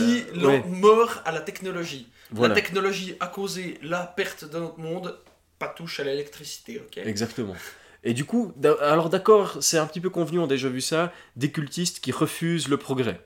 ouais, 0.47 0.63
mort 0.69 1.23
à 1.25 1.33
la 1.33 1.41
technologie. 1.41 2.07
Voilà, 2.31 2.55
La 2.55 2.61
technologie 2.61 3.17
a 3.21 3.27
causé 3.27 3.79
la 3.83 4.07
perte 4.07 4.45
de 4.45 4.59
notre 4.59 4.79
monde, 4.79 5.19
pas 5.59 5.69
touche 5.69 6.01
à 6.01 6.05
l'électricité, 6.05 6.81
ok 6.81 6.99
exactement. 6.99 7.55
Et 8.03 8.13
du 8.13 8.25
coup, 8.25 8.53
alors 8.81 9.09
d'accord, 9.09 9.59
c'est 9.63 9.79
un 9.79 9.87
petit 9.87 10.01
peu 10.01 10.11
convenu, 10.11 10.39
on 10.39 10.45
a 10.45 10.49
déjà 10.49 10.69
vu 10.69 10.81
ça, 10.81 11.13
des 11.37 11.51
cultistes 11.51 12.01
qui 12.01 12.13
refusent 12.13 12.69
le 12.69 12.77
progrès. 12.77 13.21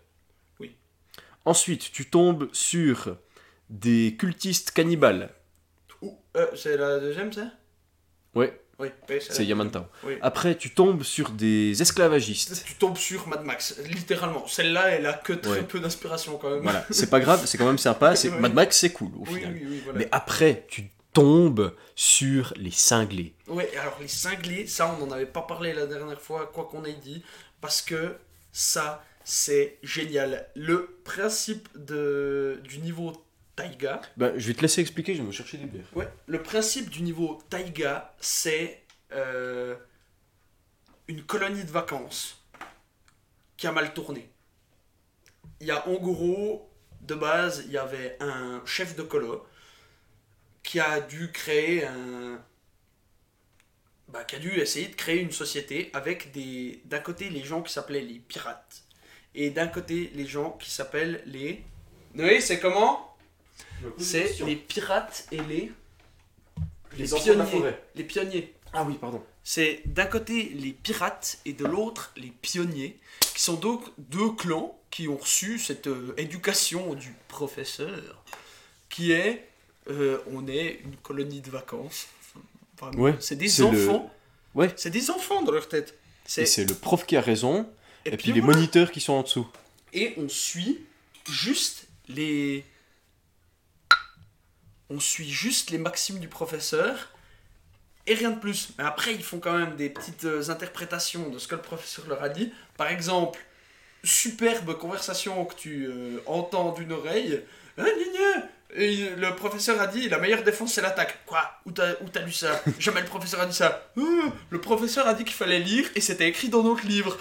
Oui. 0.61 0.77
Ensuite, 1.45 1.91
tu 1.91 2.09
tombes 2.09 2.49
sur 2.53 3.17
des 3.71 4.17
cultistes 4.19 4.71
cannibales. 4.71 5.35
Euh, 6.37 6.47
c'est 6.55 6.77
la 6.77 7.01
deuxième, 7.01 7.33
ça? 7.33 7.51
Ouais, 8.35 8.61
Oui, 8.79 8.89
oui, 9.09 9.17
c'est 9.21 9.45
Yamantau. 9.45 9.81
Oui. 10.05 10.15
Après, 10.23 10.57
tu 10.57 10.71
tombes 10.71 11.03
sur 11.03 11.31
des 11.31 11.83
esclavagistes. 11.83 12.63
Tu 12.65 12.75
tombes 12.75 12.97
sur 12.97 13.27
Mad 13.27 13.45
Max, 13.45 13.77
littéralement. 13.87 14.47
Celle-là, 14.47 14.91
elle 14.91 15.07
a 15.07 15.15
que 15.15 15.33
très 15.33 15.51
Ouais. 15.51 15.63
peu 15.65 15.81
d'inspiration 15.81 16.39
quand 16.39 16.51
même. 16.51 16.63
Voilà, 16.63 16.87
c'est 16.91 17.11
pas 17.11 17.19
grave, 17.19 17.45
c'est 17.47 17.59
quand 17.59 17.67
même 17.67 17.79
sympa. 17.79 18.15
Mad 18.39 18.55
Max, 18.55 18.79
c'est 18.79 18.91
cool 18.93 19.11
au 19.17 19.25
Oui, 19.27 19.35
final. 19.41 19.53
oui, 19.55 19.67
oui, 19.69 19.81
voilà. 19.85 19.99
Mais 19.99 20.09
après, 20.13 20.65
tu 20.69 20.91
tombes 21.13 21.75
sur 21.97 22.53
les 22.57 22.71
cinglés. 22.71 23.35
Ouais, 23.49 23.69
alors 23.81 23.99
les 24.01 24.07
cinglés, 24.09 24.67
ça 24.69 24.95
on 24.95 25.05
n'en 25.05 25.11
avait 25.13 25.27
pas 25.27 25.43
parlé 25.43 25.73
la 25.73 25.87
dernière 25.87 26.21
fois, 26.21 26.49
quoi 26.55 26.69
qu'on 26.71 26.85
ait 26.85 26.93
dit, 26.93 27.25
parce 27.61 27.83
que 27.83 28.15
ça 28.53 29.05
c'est 29.25 29.79
génial. 29.83 30.47
Le 30.55 30.99
principe 31.05 31.69
de, 31.77 32.61
du 32.65 32.79
niveau 32.79 33.13
Taiga, 33.59 34.01
Ben, 34.17 34.39
je 34.39 34.47
vais 34.47 34.55
te 34.55 34.63
laisser 34.63 34.81
expliquer, 34.81 35.15
je 35.17 35.21
vais 35.23 35.27
me 35.27 35.33
chercher 35.33 35.59
des 35.59 35.67
bières. 35.67 35.85
ouais, 35.97 36.09
le 36.27 36.41
principe 36.43 36.91
du 36.91 37.03
niveau 37.03 37.41
Taiga, 37.51 38.15
c'est 38.21 38.85
euh, 39.13 39.75
une 41.09 41.25
colonie 41.25 41.65
de 41.65 41.71
vacances 41.71 42.41
qui 43.57 43.67
a 43.67 43.73
mal 43.73 43.93
tourné. 43.93 44.31
Il 45.61 45.67
y 45.67 45.73
a 45.73 45.89
en 45.89 45.95
gros, 45.95 46.71
de 47.01 47.17
base, 47.17 47.65
il 47.67 47.73
y 47.73 47.79
avait 47.79 48.17
un 48.21 48.63
chef 48.65 48.95
de 48.95 49.03
colo 49.03 49.45
qui 50.63 50.79
a 50.79 51.01
dû 51.01 51.33
créer 51.33 51.85
un. 51.85 52.41
Bah, 54.07 54.23
qui 54.23 54.37
a 54.37 54.39
dû 54.39 54.51
essayer 54.53 54.87
de 54.87 54.95
créer 54.95 55.21
une 55.21 55.33
société 55.33 55.91
avec 55.95 56.31
des. 56.31 56.81
D'un 56.85 57.01
côté, 57.01 57.29
les 57.29 57.43
gens 57.43 57.63
qui 57.63 57.73
s'appelaient 57.73 58.03
les 58.03 58.21
pirates. 58.21 58.85
Et 59.35 59.51
d'un 59.51 59.67
côté, 59.67 60.13
les 60.15 60.27
gens 60.27 60.53
qui 60.53 60.71
s'appellent 60.71 61.23
les. 61.27 61.65
Oui, 62.15 62.41
c'est 62.41 62.61
comment? 62.61 63.08
C'est 63.99 64.39
les 64.45 64.57
pirates 64.57 65.27
et 65.33 65.39
les. 65.43 65.73
Pionniers. 66.91 67.75
Les 67.95 68.05
pionniers. 68.05 68.55
Ah 68.73 68.85
oui, 68.85 68.95
pardon. 69.01 69.23
C'est 69.45 69.83
d'un 69.87 70.05
côté 70.07 70.51
les 70.55 70.73
pirates 70.73 71.39
et 71.47 71.53
de 71.53 71.65
l'autre 71.65 72.13
les 72.17 72.33
pionniers, 72.43 72.99
qui 73.35 73.41
sont 73.43 73.55
donc 73.55 73.85
deux 73.99 74.31
clans 74.33 74.79
qui 74.91 75.09
ont 75.09 75.17
reçu 75.17 75.59
cette 75.59 75.87
euh, 75.87 76.13
éducation 76.17 76.95
du 76.95 77.15
professeur, 77.29 78.23
qui 78.89 79.13
est, 79.13 79.47
euh, 79.91 80.19
on 80.33 80.47
est 80.49 80.81
une 80.85 80.97
colonie 80.97 81.41
de 81.41 81.51
vacances. 81.51 82.09
Enfin, 82.75 82.91
Ouais, 82.99 83.15
c'est 83.21 83.37
des 83.37 83.49
le- 83.59 83.65
enfants. 83.89 84.13
Ouais. 84.55 84.73
C'est 84.77 84.91
des 84.91 85.11
enfants 85.11 85.43
dans 85.43 85.53
leur 85.53 85.69
tête. 85.69 85.91
Et 85.91 85.95
C'est 86.27 86.47
c'est 86.47 86.65
le 86.65 86.75
prof 86.75 87.07
qui 87.07 87.17
a 87.17 87.21
raison, 87.21 87.69
et, 88.05 88.17
puis, 88.17 88.33
les 88.33 88.41
voilà. 88.41 88.57
moniteurs 88.59 88.91
qui 88.91 89.01
sont 89.01 89.15
en 89.15 89.23
dessous. 89.23 89.47
Et 89.93 90.15
on 90.19 90.29
suit 90.29 90.81
juste 91.31 91.87
les. 92.09 92.65
On 94.91 95.01
suit 95.01 95.29
juste 95.31 95.71
les 95.71 95.79
maximes 95.79 96.19
du 96.19 96.29
professeur 96.29 97.11
et 98.07 98.15
rien 98.15 98.31
de 98.31 98.41
plus. 98.41 98.71
Mais 98.79 98.85
après, 98.85 99.15
ils 99.15 99.23
font 99.23 99.39
quand 99.39 99.57
même 99.57 99.77
des 99.77 99.91
petites 99.91 100.25
euh, 100.25 100.49
interprétations 100.51 101.29
de 101.29 101.39
ce 101.39 101.47
que 101.47 101.55
le 101.57 101.61
professeur 101.63 102.07
leur 102.09 102.23
a 102.23 102.29
dit. 102.31 102.53
Par 102.79 102.89
exemple, 102.91 103.39
superbe 104.03 104.79
conversation 104.79 105.45
que 105.45 105.55
tu 105.55 105.87
euh, 105.87 106.19
entends 106.27 106.73
d'une 106.73 106.93
oreille. 106.93 107.43
Ah, 107.77 107.83
gna. 107.85 108.49
Et 108.75 109.11
le 109.17 109.35
professeur 109.35 109.81
a 109.81 109.87
dit 109.87 110.09
la 110.11 110.19
meilleure 110.19 110.43
défense 110.43 110.75
c'est 110.75 110.83
l'attaque. 110.83 111.19
Quoi? 111.27 111.41
Où 111.65 111.71
t'as 111.73 111.95
lu 112.25 112.33
ça? 112.33 112.63
Jamais 112.79 113.01
le 113.01 113.07
professeur 113.07 113.41
a 113.41 113.47
dit 113.47 113.55
ça. 113.57 113.91
Ah, 113.97 114.01
le 114.51 114.61
professeur 114.61 115.07
a 115.07 115.15
dit 115.15 115.25
qu'il 115.25 115.35
fallait 115.35 115.59
lire 115.61 115.89
et 115.95 116.01
c'était 116.03 116.29
écrit 116.29 116.49
dans 116.51 116.63
notre 116.63 116.87
livre. 116.87 117.17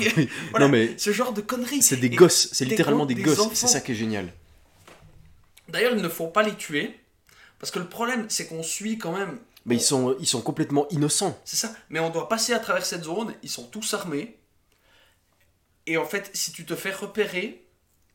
Et 0.00 0.28
voilà, 0.50 0.66
Non, 0.66 0.72
mais 0.72 0.96
ce 0.98 1.12
genre 1.12 1.32
de 1.32 1.40
conneries. 1.40 1.82
c'est 1.82 1.96
des 1.96 2.06
Et- 2.08 2.10
gosses, 2.10 2.48
c'est 2.52 2.64
littéralement 2.64 3.06
des 3.06 3.14
des 3.14 3.22
gosses, 3.22 3.48
c'est 3.54 3.66
ça 3.68 3.80
qui 3.80 3.92
est 3.92 3.96
génial. 3.96 4.32
D'ailleurs, 5.68 5.92
il 5.94 6.02
ne 6.02 6.08
faut 6.08 6.28
pas 6.28 6.42
les 6.42 6.54
tuer. 6.54 6.98
Parce 7.58 7.70
que 7.70 7.78
le 7.78 7.88
problème, 7.88 8.28
c'est 8.30 8.46
qu'on 8.46 8.62
suit 8.62 8.98
quand 8.98 9.12
même. 9.16 9.38
Mais 9.66 9.76
ils 9.76 9.82
sont, 9.82 10.16
ils 10.20 10.26
sont 10.26 10.40
complètement 10.40 10.88
innocents. 10.90 11.38
C'est 11.44 11.56
ça. 11.56 11.74
Mais 11.90 11.98
on 12.00 12.10
doit 12.10 12.28
passer 12.28 12.52
à 12.54 12.58
travers 12.60 12.86
cette 12.86 13.04
zone. 13.04 13.34
Ils 13.42 13.50
sont 13.50 13.66
tous 13.66 13.92
armés. 13.94 14.38
Et 15.86 15.96
en 15.96 16.06
fait, 16.06 16.30
si 16.34 16.52
tu 16.52 16.64
te 16.64 16.74
fais 16.76 16.92
repérer, 16.92 17.66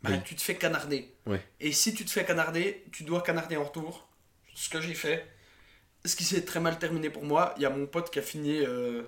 bah, 0.02 0.12
Oui. 0.12 0.18
tu 0.26 0.36
te 0.36 0.42
fais 0.42 0.56
canarder. 0.56 1.14
Ouais. 1.26 1.46
Et 1.60 1.72
si 1.72 1.94
tu 1.94 2.06
te 2.06 2.12
fais 2.12 2.26
canarder, 2.26 2.84
tu 2.92 3.04
dois 3.04 3.22
canarder 3.22 3.58
en 3.58 3.66
retour. 3.66 4.08
Ce 4.56 4.70
que 4.70 4.80
j'ai 4.82 4.94
fait. 4.94 5.28
Ce 6.06 6.16
qui 6.16 6.24
s'est 6.24 6.44
très 6.46 6.60
mal 6.60 6.80
terminé 6.80 7.10
pour 7.10 7.24
moi, 7.24 7.54
il 7.58 7.64
y 7.64 7.66
a 7.66 7.70
mon 7.70 7.86
pote 7.88 8.12
qui 8.12 8.20
a 8.20 8.22
fini 8.22 8.60
euh, 8.60 9.04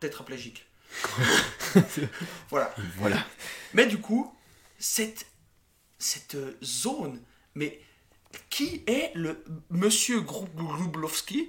tétraplégique. 0.00 0.66
voilà. 2.50 2.74
Voilà. 2.98 3.24
Mais 3.72 3.86
du 3.86 3.98
coup, 3.98 4.34
cette, 4.78 5.26
cette 5.98 6.36
zone, 6.62 7.20
mais 7.54 7.80
qui 8.50 8.82
est 8.86 9.10
le 9.14 9.42
monsieur 9.70 10.20
Grub- 10.20 10.54
Grublovski? 10.56 11.48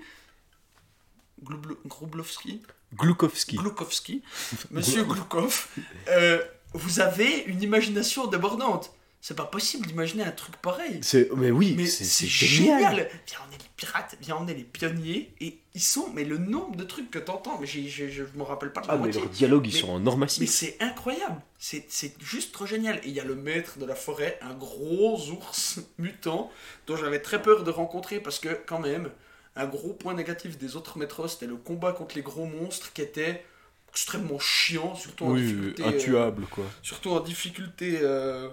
Grublo- 1.44 1.78
Grublovski? 1.86 2.62
Gloukovski. 2.94 3.58
Gloukovski, 3.58 4.24
Monsieur 4.72 5.04
Gloukov, 5.04 5.68
euh, 6.08 6.42
vous 6.74 7.00
avez 7.02 7.40
une 7.48 7.62
imagination 7.62 8.28
débordante. 8.28 8.92
C'est 9.28 9.34
pas 9.36 9.46
possible 9.46 9.88
d'imaginer 9.88 10.24
un 10.24 10.30
truc 10.32 10.56
pareil. 10.58 11.02
Mais 11.36 11.50
oui, 11.50 11.74
Mais 11.76 11.88
c'est, 11.88 12.28
génial. 12.28 12.78
génial. 12.78 13.10
Viens, 13.26 13.40
on 13.50 13.56
est 13.56 13.58
les 13.58 13.70
pirates, 13.76 14.16
viens, 14.22 14.38
on 14.40 14.48
est 14.48 14.54
les 14.54 14.64
pionniers. 14.64 15.34
Et 15.42 15.58
ils 15.74 15.82
sont, 15.82 16.12
mais 16.14 16.24
le 16.24 16.38
nombre 16.38 16.76
de 16.76 16.84
trucs 16.84 17.10
que 17.10 17.18
t'entends, 17.18 17.58
mais 17.60 17.66
j'ai- 17.66 17.88
j'ai- 17.88 18.12
je 18.12 18.22
me 18.36 18.44
rappelle 18.44 18.72
pas 18.72 18.82
de 18.82 18.88
la 18.88 18.94
Ah, 18.94 18.98
mais 18.98 19.06
moitié. 19.06 19.22
leurs 19.22 19.32
dialogues, 19.32 19.66
ils 19.66 19.74
Mais- 19.74 19.80
sont 19.80 19.90
en 19.90 19.98
Mais 19.98 20.06
normatif. 20.06 20.48
c'est 20.48 20.78
incroyable, 20.80 21.42
c'est 21.58 21.88
juste 22.20 22.52
trop 22.54 22.68
génial. 22.68 22.98
Et 22.98 23.08
il 23.08 23.14
y 23.14 23.20
a 23.20 23.24
le 23.24 23.34
maître 23.34 23.80
de 23.80 23.86
la 23.88 23.96
forêt, 23.96 24.38
un 24.44 24.54
gros 24.54 25.20
ours 25.32 25.80
mutant, 25.98 26.52
dont 26.86 26.96
j'avais 26.96 27.20
très 27.20 27.42
peur 27.42 27.64
de 27.64 27.72
rencontrer 27.72 28.20
parce 28.20 28.38
que, 28.38 28.50
quand 28.68 28.80
même, 28.80 29.10
un 29.56 29.66
gros 29.66 29.94
point 29.94 30.14
négatif 30.14 30.60
des 30.60 30.76
autres 30.76 31.00
maîtres, 31.00 31.28
c'était 31.28 31.48
le 31.48 31.56
combat 31.56 31.94
contre 31.94 32.16
les 32.16 32.22
gros 32.22 32.46
monstres 32.46 32.94
qui 32.94 33.02
était 33.02 33.44
extrêmement 33.90 34.38
chiant, 34.38 34.94
surtout 34.94 35.26
en 35.26 35.32
Oui, 35.32 35.42
difficulté. 35.42 35.82
euh, 35.84 35.88
intuable, 35.88 36.46
quoi. 36.52 36.66
surtout 36.84 37.10
en 37.10 37.22
difficulté 37.22 37.98
euh, 38.04 38.50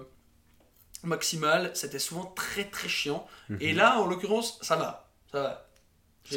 maximale, 1.03 1.71
c'était 1.73 1.99
souvent 1.99 2.25
très 2.35 2.65
très 2.65 2.87
chiant. 2.87 3.27
Et 3.59 3.73
là, 3.73 3.99
en 3.99 4.07
l'occurrence, 4.07 4.59
ça 4.61 4.75
va. 4.75 5.09
Ça 5.31 5.41
va. 5.41 5.49
Mhm. 5.49 5.57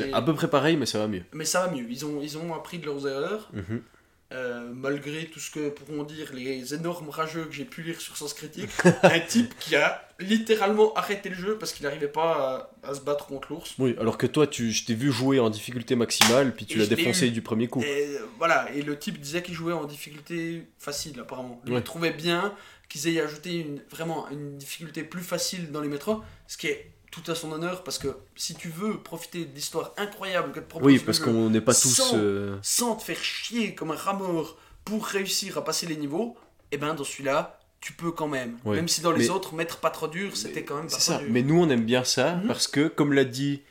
C'est 0.00 0.12
à 0.12 0.22
peu 0.22 0.34
près 0.34 0.48
pareil, 0.48 0.76
mais 0.76 0.86
ça 0.86 0.98
va 0.98 1.06
mieux. 1.06 1.22
Mais 1.32 1.44
ça 1.44 1.64
va 1.66 1.72
mieux. 1.72 1.86
Ils 1.88 2.04
ont, 2.04 2.20
ils 2.20 2.36
ont 2.38 2.54
appris 2.54 2.78
de 2.78 2.86
leurs 2.86 3.06
erreurs. 3.06 3.48
Mhm. 3.52 3.82
Euh, 4.32 4.70
malgré 4.74 5.26
tout 5.26 5.38
ce 5.38 5.52
que 5.52 5.68
pourront 5.68 6.02
dire 6.02 6.32
les 6.34 6.74
énormes 6.74 7.10
rageux 7.10 7.44
que 7.44 7.52
j'ai 7.52 7.64
pu 7.64 7.82
lire 7.82 8.00
sur 8.00 8.16
Sens 8.16 8.34
Critique, 8.34 8.70
un 9.04 9.20
type 9.20 9.54
qui 9.60 9.76
a 9.76 10.02
littéralement 10.18 10.92
arrêté 10.94 11.28
le 11.28 11.36
jeu 11.36 11.56
parce 11.58 11.72
qu'il 11.72 11.84
n'arrivait 11.84 12.08
pas 12.08 12.70
à, 12.82 12.90
à 12.90 12.94
se 12.94 13.00
battre 13.02 13.26
contre 13.26 13.52
l'ours. 13.52 13.74
Oui, 13.78 13.94
alors 14.00 14.18
que 14.18 14.26
toi, 14.26 14.48
tu, 14.48 14.72
je 14.72 14.84
t'ai 14.84 14.94
vu 14.94 15.12
jouer 15.12 15.38
en 15.38 15.48
difficulté 15.48 15.94
maximale, 15.94 16.52
puis 16.56 16.66
tu 16.66 16.76
l'as 16.78 16.86
défoncé 16.88 17.28
eu. 17.28 17.30
du 17.30 17.40
premier 17.40 17.68
coup. 17.68 17.82
Et 17.82 18.16
euh, 18.16 18.26
voilà, 18.38 18.68
et 18.74 18.82
le 18.82 18.98
type 18.98 19.20
disait 19.20 19.42
qu'il 19.44 19.54
jouait 19.54 19.72
en 19.72 19.84
difficulté 19.84 20.66
facile 20.78 21.20
apparemment. 21.20 21.60
Lui, 21.64 21.74
Ouais. 21.74 21.78
Il 21.78 21.84
trouvait 21.84 22.12
bien 22.12 22.52
qu'ils 22.88 23.06
aient 23.08 23.20
ajouté 23.20 23.54
une, 23.60 23.80
vraiment 23.90 24.28
une 24.30 24.58
difficulté 24.58 25.04
plus 25.04 25.22
facile 25.22 25.70
dans 25.70 25.80
les 25.80 25.88
métros, 25.88 26.22
ce 26.48 26.56
qui 26.56 26.66
est 26.66 26.90
tout 27.22 27.30
à 27.30 27.34
son 27.34 27.50
honneur 27.52 27.82
parce 27.84 27.98
que 27.98 28.08
si 28.36 28.54
tu 28.54 28.68
veux 28.68 28.98
profiter 28.98 29.44
de 29.46 29.54
l'histoire 29.54 29.92
incroyable 29.96 30.52
que 30.52 30.60
te 30.60 30.68
propose 30.68 30.86
Oui, 30.86 30.94
le 30.98 31.00
parce 31.00 31.18
qu'on 31.18 31.48
n'est 31.50 31.60
pas 31.60 31.74
tous. 31.74 31.88
Sans- 31.94 32.12
euh, 32.16 32.56
sans 32.62 32.94
te 32.96 33.02
faire 33.04 33.22
chier 33.22 33.74
comme 33.74 33.90
un 33.90 33.96
rat 33.96 34.12
mort 34.14 34.56
pour 34.84 35.04
réussir 35.06 35.56
à 35.58 35.64
passer 35.64 35.86
les 35.86 35.96
niveaux, 35.96 36.36
et 36.72 36.76
ben 36.78 36.94
dans 36.94 37.04
celui-là, 37.04 37.58
tu 37.80 37.92
peux 37.92 38.10
quand 38.12 38.28
même. 38.28 38.56
Ouais. 38.64 38.76
Même 38.76 38.88
si 38.88 39.00
dans 39.00 39.12
les 39.12 39.24
Mais- 39.26 39.30
autres, 39.30 39.54
mettre 39.54 39.78
pas 39.78 39.90
trop 39.90 40.08
dur, 40.08 40.36
c'était 40.36 40.62
quand 40.64 40.76
même 40.76 40.86
pas 40.86 40.92
trop 40.92 41.00
ça. 41.00 41.18
dur. 41.18 41.28
Mais 41.30 41.42
nous, 41.42 41.60
on 41.60 41.68
aime 41.70 41.84
bien 41.84 42.04
ça 42.04 42.36
Mhm. 42.36 42.46
parce 42.48 42.66
que, 42.68 42.88
comme 42.88 43.12
l'a 43.12 43.24
dit 43.24 43.62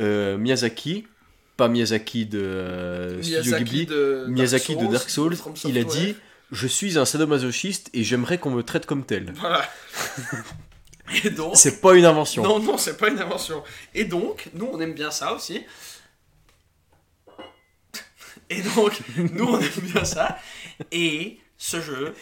euh, 0.00 0.36
Miyazaki, 0.38 1.06
pas 1.56 1.68
Miyazaki 1.68 2.26
de 2.26 2.38
euh, 2.40 3.22
Studio 3.22 3.56
Ghibli, 3.58 3.86
de 3.86 4.24
Miyazaki 4.28 4.76
de 4.76 4.86
Dark 4.86 5.08
Souls, 5.10 5.36
il 5.64 5.78
a 5.78 5.84
dit 5.84 6.16
Je 6.50 6.66
suis 6.66 6.98
un 6.98 7.04
sadomasochiste 7.06 7.88
et 7.94 8.02
j'aimerais 8.04 8.38
qu'on 8.38 8.50
me 8.50 8.62
traite 8.62 8.84
comme 8.86 9.04
tel. 9.04 9.32
Voilà. 9.38 9.62
Et 11.24 11.30
donc. 11.30 11.56
C'est 11.56 11.80
pas 11.80 11.94
une 11.94 12.04
invention. 12.04 12.42
Non, 12.42 12.58
non, 12.58 12.78
c'est 12.78 12.96
pas 12.96 13.08
une 13.08 13.20
invention. 13.20 13.62
Et 13.94 14.04
donc, 14.04 14.48
nous, 14.54 14.68
on 14.72 14.80
aime 14.80 14.94
bien 14.94 15.10
ça 15.10 15.32
aussi. 15.32 15.64
Et 18.50 18.60
donc, 18.62 19.00
nous, 19.16 19.46
on 19.46 19.60
aime 19.60 19.80
bien 19.82 20.04
ça. 20.04 20.38
Et 20.90 21.38
ce 21.56 21.80
jeu 21.80 22.14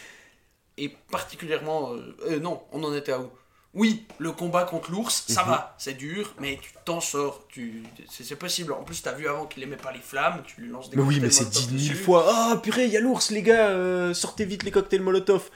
est 0.77 0.89
particulièrement... 1.11 1.93
euh, 1.93 2.17
euh, 2.27 2.39
non, 2.39 2.63
on 2.71 2.83
en 2.83 2.95
était 2.95 3.11
à 3.11 3.19
où? 3.19 3.29
Oui, 3.73 4.05
le 4.17 4.33
combat 4.33 4.65
contre 4.65 4.91
l'ours, 4.91 5.23
ça 5.29 5.43
va, 5.43 5.75
c'est 5.77 5.93
dur, 5.93 6.33
mais 6.41 6.59
tu 6.61 6.71
t'en 6.83 6.99
sors. 6.99 7.47
Tu... 7.47 7.83
C'est 8.09 8.35
possible. 8.35 8.73
En 8.73 8.83
plus, 8.83 9.01
t'as 9.01 9.13
vu 9.13 9.29
avant 9.29 9.45
qu'il 9.45 9.63
aimait 9.63 9.77
pas 9.77 9.93
les 9.93 10.01
flammes, 10.01 10.43
tu 10.45 10.59
lui 10.59 10.69
lances 10.69 10.89
des 10.89 10.97
Mais 10.97 11.03
oui, 11.03 11.21
mais 11.21 11.31
c'est 11.31 11.49
dit 11.49 11.69
mille 11.71 11.95
fois. 11.95 12.25
Ah, 12.27 12.57
purée, 12.61 12.83
il 12.83 12.91
y 12.91 12.97
a 12.97 12.99
l'ours, 12.99 13.31
les 13.31 13.41
gars, 13.41 13.69
euh, 13.69 14.13
sortez 14.13 14.43
vite 14.43 14.63
les 14.63 14.71
cocktails 14.71 14.99
Molotov. 15.01 15.49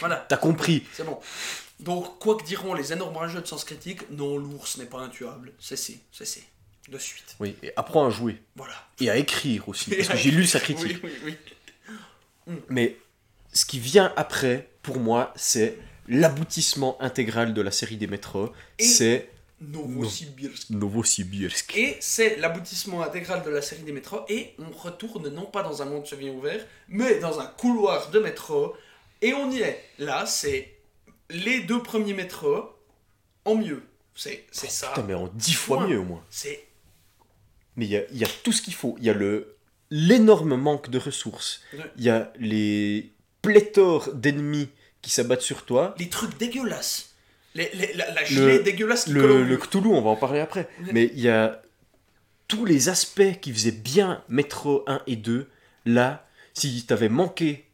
Voilà. 0.00 0.24
T'as 0.28 0.38
compris. 0.38 0.86
C'est 0.94 1.04
bon. 1.04 1.20
Donc, 1.84 2.18
quoi 2.18 2.36
que 2.36 2.44
diront 2.44 2.72
les 2.72 2.92
énormes 2.92 3.16
rageux 3.16 3.42
de 3.42 3.46
sens 3.46 3.64
critique, 3.64 4.10
non, 4.10 4.38
l'ours 4.38 4.78
n'est 4.78 4.86
pas 4.86 5.00
intuable. 5.00 5.52
Cessez, 5.58 6.00
cessez. 6.10 6.44
De 6.88 6.98
suite. 6.98 7.36
Oui, 7.40 7.56
et 7.62 7.72
apprends 7.76 8.06
à 8.06 8.10
jouer. 8.10 8.42
Voilà. 8.56 8.74
Et 9.00 9.08
à 9.10 9.16
écrire 9.16 9.68
aussi. 9.68 9.90
Parce 9.90 10.08
que 10.08 10.16
j'ai 10.18 10.30
lu 10.30 10.46
sa 10.46 10.60
critique. 10.60 10.98
Oui, 11.02 11.12
oui, 11.24 11.36
oui. 12.46 12.54
Mais 12.68 12.96
ce 13.52 13.64
qui 13.64 13.78
vient 13.78 14.12
après, 14.16 14.68
pour 14.82 14.98
moi, 14.98 15.32
c'est 15.36 15.78
l'aboutissement 16.08 17.00
intégral 17.00 17.54
de 17.54 17.62
la 17.62 17.70
série 17.70 17.96
des 17.96 18.06
métros. 18.06 18.50
C'est 18.78 19.30
Novosibirsk. 19.60 20.70
Novosibirsk. 20.70 21.76
Et 21.76 21.96
c'est 22.00 22.36
l'aboutissement 22.36 23.02
intégral 23.02 23.42
de 23.42 23.50
la 23.50 23.62
série 23.62 23.82
des 23.82 23.92
métros. 23.92 24.20
Et 24.28 24.54
on 24.58 24.70
retourne 24.76 25.28
non 25.28 25.46
pas 25.46 25.62
dans 25.62 25.80
un 25.82 25.86
monde 25.86 26.06
semi-ouvert, 26.06 26.66
mais 26.88 27.18
dans 27.18 27.40
un 27.40 27.46
couloir 27.46 28.10
de 28.10 28.18
métro. 28.18 28.74
Et 29.22 29.32
on 29.32 29.50
y 29.50 29.60
est. 29.60 29.82
Là, 29.98 30.26
c'est 30.26 30.73
les 31.30 31.60
deux 31.60 31.82
premiers 31.82 32.14
métros 32.14 32.70
en 33.44 33.54
mieux. 33.56 33.82
C'est 34.14 34.46
c'est 34.52 34.70
ça. 34.70 34.88
Putain, 34.88 35.02
mais 35.06 35.14
en 35.14 35.28
dix 35.28 35.54
fois 35.54 35.78
Point. 35.78 35.88
mieux 35.88 35.98
au 35.98 36.04
moins. 36.04 36.22
C'est 36.30 36.66
Mais 37.76 37.84
il 37.86 37.90
y 37.90 37.96
a, 37.96 38.02
il 38.12 38.18
y 38.18 38.24
a 38.24 38.28
tout 38.44 38.52
ce 38.52 38.62
qu'il 38.62 38.74
faut. 38.74 38.94
Il 38.98 39.04
y 39.04 39.10
a 39.10 39.14
le 39.14 39.56
l'énorme 39.90 40.56
manque 40.56 40.88
de 40.90 40.98
ressources. 40.98 41.62
Ouais. 41.72 41.80
Il 41.96 42.04
y 42.04 42.10
a 42.10 42.32
les 42.38 43.12
pléthores 43.42 44.12
d'ennemis 44.14 44.68
qui 45.02 45.10
s'abattent 45.10 45.42
sur 45.42 45.64
toi. 45.64 45.94
les 45.98 46.08
trucs 46.08 46.36
dégueulasses. 46.38 47.10
Les, 47.54 47.70
les- 47.74 47.92
la, 47.94 48.10
la 48.12 48.24
gelée 48.24 48.60
dégueulasse 48.60 49.04
qui 49.04 49.10
Le, 49.12 49.26
le 49.42 49.44
mur. 49.44 49.60
Cthulhu, 49.68 49.88
on 49.88 50.00
va 50.00 50.10
en 50.10 50.16
parler 50.16 50.40
après. 50.40 50.68
Ouais. 50.80 50.92
Mais 50.92 51.10
il 51.12 51.20
y 51.20 51.28
a 51.28 51.60
tous 52.48 52.64
les 52.64 52.88
aspects 52.88 53.38
qui 53.40 53.52
faisaient 53.52 53.70
bien 53.70 54.22
Metro 54.28 54.82
1 54.86 55.02
et 55.06 55.16
2. 55.16 55.48
Là, 55.86 56.26
si 56.54 56.84
t'avais 56.86 57.08
manqué 57.10 57.66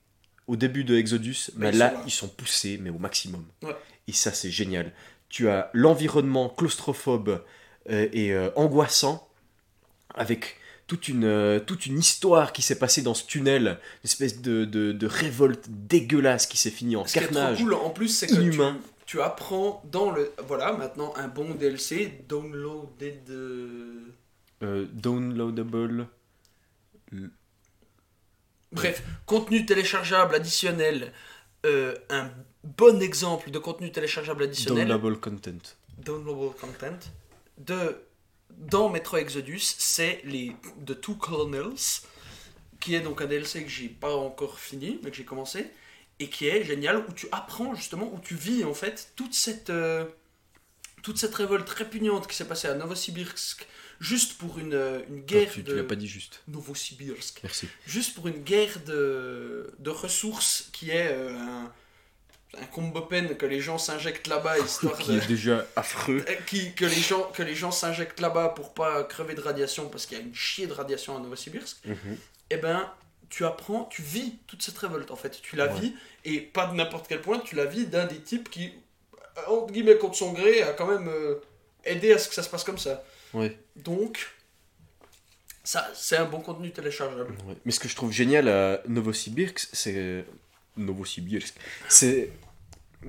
au 0.50 0.56
début 0.56 0.82
de 0.82 0.96
Exodus, 0.96 1.52
Mais 1.56 1.70
là, 1.70 1.94
ils 2.06 2.10
sont 2.10 2.26
poussés, 2.26 2.80
mais 2.82 2.90
au 2.90 2.98
maximum. 2.98 3.44
Ouais. 3.62 3.76
Et 4.08 4.12
ça, 4.12 4.32
c'est 4.32 4.50
génial. 4.50 4.92
Tu 5.28 5.48
as 5.48 5.70
l'environnement 5.74 6.48
claustrophobe 6.48 7.44
euh, 7.88 8.08
et 8.12 8.32
euh, 8.32 8.50
angoissant, 8.56 9.28
avec 10.12 10.56
toute 10.88 11.06
une, 11.06 11.22
euh, 11.22 11.60
toute 11.60 11.86
une 11.86 12.00
histoire 12.00 12.52
qui 12.52 12.62
s'est 12.62 12.80
passée 12.80 13.00
dans 13.00 13.14
ce 13.14 13.24
tunnel, 13.24 13.78
une 14.02 14.08
espèce 14.08 14.42
de, 14.42 14.64
de, 14.64 14.90
de 14.90 15.06
révolte 15.06 15.66
dégueulasse 15.68 16.46
qui 16.46 16.56
s'est 16.56 16.72
finie 16.72 16.96
en 16.96 17.06
Ce 17.06 17.12
qui 17.12 17.20
est 17.20 17.26
trop 17.26 17.34
carnage. 17.34 17.58
cool 17.58 17.74
en 17.74 17.90
plus, 17.90 18.08
c'est 18.08 18.26
que 18.26 18.74
tu, 19.06 19.20
apprends 19.20 19.84
dans 19.92 20.10
le. 20.10 20.32
Voilà, 20.48 20.72
maintenant 20.72 21.12
un 21.16 21.28
bon 21.28 21.54
DLC, 21.54 22.24
downloaded. 22.28 23.30
Euh, 23.30 24.86
downloadable. 24.92 26.08
Bref, 28.72 29.02
contenu 29.26 29.66
téléchargeable 29.66 30.34
additionnel. 30.34 31.12
euh, 31.66 31.94
un 32.08 32.30
bon 32.64 33.02
exemple 33.02 33.50
de 33.50 33.58
contenu 33.58 33.90
téléchargeable 33.92 34.44
additionnel. 34.44 34.88
Downloadable 34.88 35.20
content. 35.20 35.74
downloadable 35.98 36.54
content. 36.58 36.98
De, 37.58 37.96
dans 38.56 38.88
Metro 38.88 39.16
Exodus, 39.18 39.60
c'est 39.78 40.20
les 40.24 40.54
The 40.86 40.98
Two 41.00 41.14
Colonels, 41.16 41.76
qui 42.80 42.94
est 42.94 43.00
donc 43.00 43.20
un 43.20 43.26
DLC 43.26 43.62
que 43.64 43.68
j'ai 43.68 43.88
pas 43.88 44.14
encore 44.14 44.58
fini, 44.58 44.98
mais 45.02 45.10
que 45.10 45.16
j'ai 45.16 45.24
commencé, 45.24 45.70
et 46.18 46.28
qui 46.28 46.46
est 46.48 46.64
génial, 46.64 47.04
où 47.06 47.12
tu 47.12 47.26
apprends 47.32 47.74
justement, 47.74 48.10
où 48.12 48.18
tu 48.20 48.34
vis 48.34 48.64
en 48.64 48.74
fait 48.74 49.12
toute 49.16 49.34
cette, 49.34 49.70
euh, 49.70 50.06
toute 51.02 51.18
cette 51.18 51.34
révolte 51.34 51.68
répugnante 51.68 52.26
qui 52.26 52.36
s'est 52.36 52.46
passée 52.48 52.68
à 52.68 52.74
Novosibirsk, 52.74 53.66
juste 54.00 54.38
pour 54.38 54.58
une, 54.58 54.74
euh, 54.74 55.00
une 55.08 55.20
guerre 55.20 55.50
tu, 55.52 55.62
de... 55.62 55.70
tu 55.70 55.76
l'as 55.76 55.84
pas 55.84 55.94
dit 55.94 56.08
juste. 56.08 56.42
Novosibirsk 56.48 57.40
Merci. 57.42 57.68
juste 57.86 58.14
pour 58.14 58.26
une 58.28 58.42
guerre 58.42 58.80
de, 58.86 59.72
de 59.78 59.90
ressources 59.90 60.68
qui 60.72 60.90
est 60.90 61.08
euh, 61.12 61.36
un, 61.38 61.70
un 62.58 62.64
combo 62.66 63.02
pen 63.02 63.36
que 63.36 63.46
les 63.46 63.60
gens 63.60 63.78
s'injectent 63.78 64.26
là-bas 64.26 64.58
histoire 64.58 64.98
Qui 64.98 65.12
de, 65.12 65.18
est 65.20 65.26
déjà 65.26 65.66
affreux. 65.76 66.24
qui- 66.46 66.74
que 66.74 66.84
les 66.86 67.00
gens 67.00 67.24
que 67.34 67.42
les 67.42 67.54
gens 67.54 67.70
s'injectent 67.70 68.20
là-bas 68.20 68.48
pour 68.50 68.74
pas 68.74 69.04
crever 69.04 69.34
de 69.34 69.40
radiation 69.40 69.88
parce 69.88 70.06
qu'il 70.06 70.18
y 70.18 70.20
a 70.20 70.24
une 70.24 70.34
chier 70.34 70.66
de 70.66 70.72
radiation 70.72 71.16
à 71.16 71.20
Novosibirsk 71.20 71.76
et 72.50 72.56
ben 72.56 72.90
tu 73.28 73.44
apprends 73.44 73.84
tu 73.84 74.02
vis 74.02 74.34
toute 74.48 74.62
cette 74.62 74.78
révolte 74.78 75.10
en 75.12 75.16
fait 75.16 75.40
tu 75.42 75.54
la 75.56 75.66
Ouais. 75.72 75.80
vis 75.80 75.94
et 76.24 76.40
pas 76.40 76.66
de 76.66 76.74
n'importe 76.74 77.06
quel 77.06 77.20
point 77.20 77.38
tu 77.38 77.54
la 77.54 77.66
vis 77.66 77.86
d'un 77.86 78.06
des 78.06 78.20
types 78.20 78.48
qui 78.50 78.72
euh, 79.38 79.40
entre 79.48 79.72
guillemets 79.72 79.96
contre 79.98 80.16
son 80.16 80.32
gré 80.32 80.62
a 80.62 80.72
quand 80.72 80.86
même 80.86 81.06
euh, 81.08 81.36
aidé 81.84 82.12
à 82.12 82.18
ce 82.18 82.28
que 82.28 82.34
ça 82.34 82.42
se 82.42 82.48
passe 82.48 82.64
comme 82.64 82.78
ça 82.78 83.04
Donc 83.76 84.28
ça 85.64 85.88
c'est 85.94 86.16
un 86.16 86.24
bon 86.24 86.40
contenu 86.40 86.70
téléchargeable 86.70 87.34
Ouais. 87.46 87.54
Mais 87.64 87.72
ce 87.72 87.80
que 87.80 87.88
je 87.88 87.94
trouve 87.96 88.12
génial 88.12 88.48
à 88.48 88.80
Novosibirsk, 88.88 89.68
c'est. 89.72 90.24
Novosibirsk, 90.76 91.54
c'est 91.88 92.30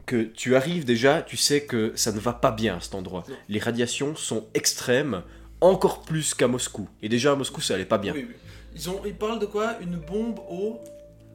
que 0.06 0.24
tu 0.24 0.56
arrives 0.56 0.84
déjà, 0.84 1.22
tu 1.22 1.38
sais 1.38 1.64
que 1.66 1.94
ça 1.96 2.12
ne 2.12 2.20
va 2.20 2.34
pas 2.34 2.52
bien 2.52 2.78
à 2.78 2.80
cet 2.82 2.96
endroit. 2.96 3.24
Non. 3.30 3.36
Les 3.50 3.60
radiations 3.60 4.16
sont 4.16 4.48
extrêmes, 4.54 5.24
encore 5.62 6.02
plus 6.02 6.34
qu'à 6.34 6.48
Moscou. 6.48 6.90
Et 7.02 7.08
déjà 7.08 7.32
à 7.34 7.36
Moscou, 7.36 7.62
ça 7.62 7.76
allait 7.76 7.86
pas 7.86 7.98
bien. 8.00 8.14
Oui, 8.14 8.26
oui. 8.28 8.36
Ils, 8.74 8.90
ont, 8.90 9.02
ils 9.06 9.14
parlent 9.16 9.40
de 9.40 9.46
quoi? 9.46 9.78
Une 9.82 9.98
bombe 9.98 10.40
au 10.50 10.82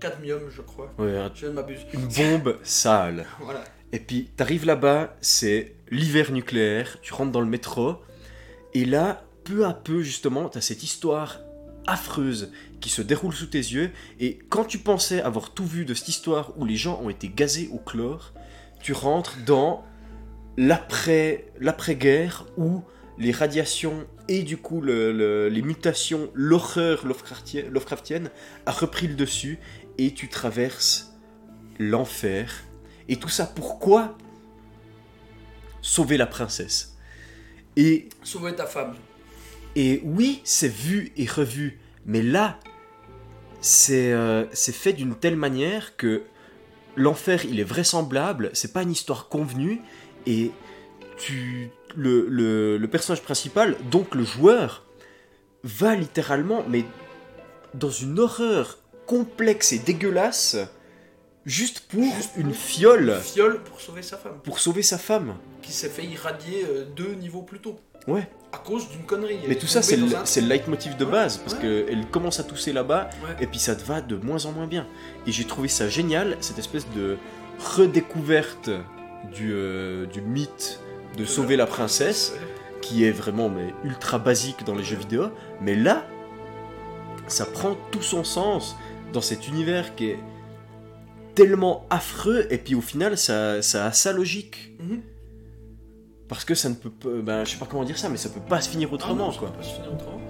cadmium, 0.01 0.51
je 0.51 0.63
crois. 0.63 0.93
Ouais, 0.99 1.17
un- 1.17 1.31
Je 1.35 1.47
ne 1.47 1.53
m'abuse. 1.53 1.81
une 1.95 2.07
bombe 2.09 2.59
sale. 2.65 3.27
Voilà. 3.41 3.63
Et 3.93 4.01
puis, 4.01 4.31
t'arrives 4.37 4.67
là-bas, 4.67 5.17
c'est 5.21 5.75
l'hiver 5.91 6.33
nucléaire, 6.33 6.99
tu 7.03 7.15
rentres 7.15 7.33
dans 7.33 7.41
le 7.41 7.47
métro, 7.47 7.97
et 8.81 8.85
là, 8.85 9.25
peu 9.45 9.65
à 9.65 9.73
peu, 9.73 10.03
justement, 10.03 10.49
t'as 10.49 10.61
cette 10.61 10.83
histoire 10.83 11.41
affreuse 11.87 12.51
qui 12.81 12.89
se 12.91 13.01
déroule 13.01 13.33
sous 13.33 13.47
tes 13.47 13.59
yeux, 13.59 13.91
et 14.19 14.39
quand 14.49 14.65
tu 14.65 14.79
pensais 14.79 15.23
avoir 15.23 15.55
tout 15.55 15.65
vu 15.65 15.85
de 15.85 15.95
cette 15.95 16.09
histoire 16.09 16.53
où 16.59 16.65
les 16.65 16.77
gens 16.77 17.01
ont 17.03 17.11
été 17.11 17.29
gazés 17.29 17.69
au 17.73 17.79
chlore, 17.79 18.33
tu 18.81 18.93
rentres 18.93 19.37
dans 19.47 19.85
l'après- 20.57 21.47
l'après-guerre 21.61 22.45
où 22.57 22.83
les 23.19 23.31
radiations 23.33 24.07
et 24.29 24.43
du 24.43 24.57
coup 24.57 24.81
le- 24.81 25.13
le- 25.13 25.49
les 25.49 25.63
mutations, 25.63 26.29
l'horreur 26.35 27.07
Lovecraftienne 27.07 28.31
a 28.67 28.73
repris 28.73 29.07
le 29.07 29.15
dessus, 29.15 29.59
et 29.99 30.13
tu 30.13 30.29
traverses 30.29 31.15
l'enfer. 31.79 32.65
Et 33.09 33.17
tout 33.17 33.29
ça, 33.29 33.47
pourquoi 33.47 34.19
Sauver 35.83 36.17
la 36.17 36.27
princesse? 36.27 36.96
Et, 37.77 38.09
Sauver 38.23 38.55
ta 38.55 38.67
femme. 38.67 38.95
et 39.75 40.01
oui, 40.05 40.41
c'est 40.45 40.69
vu 40.73 41.13
et 41.17 41.27
revu, 41.27 41.79
mais 42.07 42.23
là, 42.23 42.59
c'est 43.61 44.13
euh, 44.13 44.45
c'est 44.53 44.75
fait 44.75 44.93
d'une 44.93 45.15
telle 45.15 45.37
manière 45.37 45.97
que 45.97 46.23
l'enfer, 46.97 47.45
il 47.45 47.61
est 47.61 47.65
vraisemblable, 47.65 48.51
c'est 48.55 48.73
pas 48.73 48.83
une 48.83 48.93
histoire 48.93 49.29
convenue, 49.29 49.81
et 50.27 50.51
tu, 51.19 51.71
le, 51.95 52.27
le- 52.29 52.79
le 52.79 52.89
personnage 52.89 53.23
principal, 53.23 53.77
donc 53.91 54.15
le 54.15 54.25
joueur, 54.25 54.85
va 55.65 55.95
littéralement, 55.97 56.65
mais 56.69 56.85
dans 57.75 57.91
une 57.91 58.19
horreur 58.19 58.79
complexe 59.07 59.73
et 59.73 59.79
dégueulasse, 59.79 60.57
juste 61.45 61.81
pour 61.89 62.03
Juste 62.03 62.31
une 62.37 62.49
pour- 62.49 62.57
fiole, 62.57 63.21
Fiole 63.23 63.63
pour 63.63 63.81
sauver 63.81 64.03
sa 64.03 64.17
femme. 64.17 64.39
pour 64.43 64.59
sauver 64.59 64.83
sa 64.83 64.97
femme. 64.99 65.37
Qui 65.67 65.73
s'est 65.73 65.89
fait 65.89 66.05
irradier 66.05 66.65
euh, 66.65 66.85
deux 66.95 67.15
niveaux 67.15 67.43
plus 67.43 67.59
tôt. 67.59 67.77
Ouais. 68.07 68.29
À 68.53 68.59
cause 68.59 68.89
d'une 68.89 69.03
connerie. 69.03 69.41
Mais 69.49 69.57
tout 69.57 69.67
ça, 69.67 69.83
c'est 69.83 69.97
le, 69.97 70.05
un 70.15 70.23
le 70.23 70.47
leitmotiv 70.47 70.97
de 70.97 71.05
Ouais, 71.05 71.11
base, 71.11 71.39
parce 71.39 71.55
ouais. 71.55 71.85
qu'elle 71.89 72.07
commence 72.07 72.39
à 72.39 72.45
tousser 72.45 72.73
là-bas, 72.73 73.11
Ouais. 73.25 73.37
et 73.41 73.47
puis 73.49 73.59
ça 73.59 73.75
te 73.75 73.83
va 73.85 74.01
de 74.01 74.15
moins 74.17 74.47
en 74.47 74.53
moins 74.53 74.69
bien. 74.69 74.87
Et 75.27 75.33
j'ai 75.33 75.45
trouvé 75.45 75.67
ça 75.69 75.89
génial, 75.89 76.37
cette 76.41 76.59
espèce 76.59 76.89
de 76.91 77.17
redécouverte 77.59 78.71
du, 79.35 79.53
euh, 79.53 80.07
du 80.07 80.21
mythe 80.21 80.79
de 81.19 81.25
sauver 81.25 81.57
la 81.57 81.67
princesse, 81.67 82.35
qui 82.81 83.05
est 83.05 83.11
vraiment 83.11 83.49
mais, 83.49 83.75
ultra 83.83 84.19
basique 84.19 84.65
dans 84.65 84.75
les 84.75 84.85
jeux 84.85 84.97
vidéo. 84.97 85.31
Mais 85.61 85.75
là, 85.75 86.07
ça 87.27 87.45
prend 87.45 87.77
tout 87.91 88.03
son 88.03 88.23
sens 88.23 88.77
dans 89.13 89.21
cet 89.21 89.49
univers 89.49 89.95
qui 89.97 90.11
est 90.11 90.19
tellement 91.35 91.87
affreux, 91.91 92.47
et 92.51 92.59
puis 92.59 92.75
au 92.75 92.81
final, 92.81 93.19
ça, 93.19 93.61
ça 93.63 93.87
a 93.87 93.93
sa 93.93 94.13
logique. 94.13 94.73
Mhm. 94.79 95.01
Parce 96.29 96.45
que 96.45 96.55
ça 96.55 96.69
ne 96.69 96.75
peut 96.75 96.91
pas, 96.91 97.09
ben, 97.23 97.45
je 97.45 97.53
sais 97.53 97.57
pas 97.59 97.67
comment 97.67 97.85
dire 97.85 97.99
ça, 97.99 98.09
mais 98.09 98.17
ça 98.17 98.29
peut 98.29 98.41
pas 98.41 98.61
se 98.61 98.69
finir 98.69 98.89
Ah 98.91 98.95
autrement, 98.95 99.29
non, 99.31 99.33
quoi. 99.37 99.53
pas 99.53 99.63
se 99.63 99.75
finir 99.75 99.93
autrement. 99.93 100.21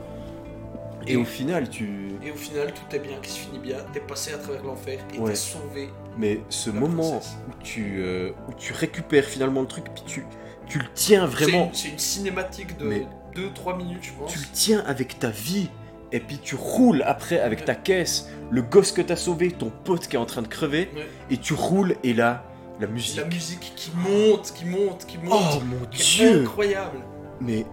Et 1.06 1.16
au 1.16 1.24
final, 1.24 1.68
tu. 1.70 2.10
Et 2.24 2.32
au 2.32 2.34
final, 2.36 2.72
tout 2.74 2.94
est 2.96 2.98
bien 2.98 3.16
qui 3.22 3.30
se 3.30 3.38
finit 3.38 3.60
bien. 3.60 3.76
T'es 3.92 4.00
passé 4.00 4.32
à 4.34 4.38
travers 4.38 4.64
l'enfer 4.64 4.98
et 5.14 5.18
Ouais. 5.18 5.30
t'es 5.30 5.36
sauvé. 5.36 5.88
Mais 6.18 6.40
ce 6.48 6.70
moment 6.70 7.10
princesse. 7.12 7.36
où 7.48 7.62
tu, 7.62 7.94
euh, 8.00 8.32
où 8.48 8.52
tu 8.54 8.72
récupères 8.72 9.24
finalement 9.24 9.60
le 9.60 9.68
truc, 9.68 9.84
puis 9.94 10.02
tu, 10.04 10.26
tu 10.66 10.78
le 10.78 10.86
tiens 10.94 11.26
vraiment, 11.26 11.70
C'est 11.72 11.88
une, 11.90 11.98
cinématique 11.98 12.76
de 12.78 12.84
Mais- 12.86 13.06
2-3 13.34 13.76
minutes, 13.76 14.02
je 14.02 14.12
pense. 14.18 14.32
tu 14.32 14.38
le 14.40 14.46
tiens 14.52 14.82
avec 14.86 15.18
ta 15.20 15.28
vie, 15.28 15.68
et 16.10 16.18
puis 16.18 16.38
tu 16.38 16.56
roules 16.56 17.02
après 17.06 17.38
avec 17.38 17.64
ta 17.64 17.76
caisse, 17.76 18.28
le 18.50 18.62
gosse 18.62 18.90
que 18.90 19.02
t'as 19.02 19.14
sauvé, 19.16 19.52
ton 19.52 19.70
pote 19.84 20.08
qui 20.08 20.16
est 20.16 20.18
en 20.18 20.26
train 20.26 20.42
de 20.42 20.48
crever, 20.48 20.90
Ouais. 20.96 21.06
et 21.30 21.36
tu 21.36 21.52
roules, 21.54 21.94
et 22.02 22.14
là, 22.14 22.42
la 22.80 22.86
musique. 22.86 23.16
La 23.16 23.24
musique 23.24 23.72
qui 23.76 23.90
monte, 23.96 24.52
qui 24.52 24.64
monte, 24.64 25.06
qui 25.06 25.18
monte. 25.18 25.54
Oh 25.56 25.60
mon 25.64 25.86
dieu 25.90 26.42
incroyable. 26.42 26.98
Mais. 27.40 27.64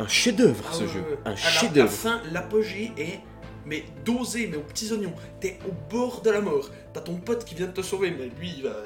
Un 0.00 0.06
chef-d'œuvre 0.06 0.64
Ah 0.68 0.72
ce 0.72 0.82
ouais, 0.84 0.88
jeu, 0.88 1.00
ouais. 1.00 1.18
un 1.24 1.34
chef-d'œuvre. 1.34 1.88
La 1.90 1.92
fin, 1.92 2.20
l'apogée 2.30 2.92
est 2.96 3.20
mais 3.66 3.84
dosé, 4.04 4.48
mais 4.50 4.56
aux 4.56 4.62
petits 4.62 4.90
oignons. 4.92 5.12
T'es 5.40 5.58
au 5.68 5.72
bord 5.94 6.22
de 6.22 6.30
la 6.30 6.40
mort. 6.40 6.70
T'as 6.94 7.00
ton 7.00 7.16
pote 7.16 7.44
qui 7.44 7.54
vient 7.54 7.66
de 7.66 7.72
te 7.72 7.82
sauver, 7.82 8.10
mais 8.16 8.30
lui, 8.40 8.54
il 8.56 8.62
va, 8.62 8.76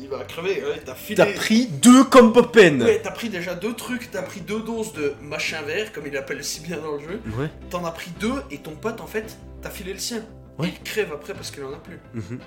il 0.00 0.08
va 0.08 0.24
crever. 0.24 0.62
Ouais, 0.64 0.80
t'as 0.84 0.94
filé. 0.94 1.16
T'as 1.16 1.32
pris 1.32 1.66
deux 1.66 2.04
comme 2.04 2.32
Poppen 2.32 2.80
Ouais, 2.82 3.00
t'as 3.02 3.10
pris 3.10 3.28
déjà 3.28 3.54
deux 3.54 3.74
trucs. 3.74 4.10
T'as 4.10 4.22
pris 4.22 4.40
deux 4.40 4.62
doses 4.62 4.92
de 4.94 5.12
machin 5.20 5.60
vert, 5.62 5.92
comme 5.92 6.06
il 6.06 6.16
appelle 6.16 6.42
si 6.42 6.60
bien 6.60 6.78
dans 6.78 6.92
le 6.92 7.00
jeu. 7.00 7.20
Ouais. 7.38 7.50
T'en 7.68 7.84
as 7.84 7.90
pris 7.90 8.12
deux, 8.18 8.42
et 8.50 8.58
ton 8.58 8.76
pote, 8.76 9.00
en 9.02 9.06
fait, 9.06 9.36
t'as 9.60 9.70
filé 9.70 9.92
le 9.92 9.98
sien. 9.98 10.22
Ouais. 10.58 10.68
Il 10.68 10.82
crève 10.82 11.12
après 11.12 11.34
parce 11.34 11.50
qu'il 11.50 11.64
en 11.64 11.72
a 11.72 11.78
plus. 11.78 11.98
Mhm. 12.14 12.38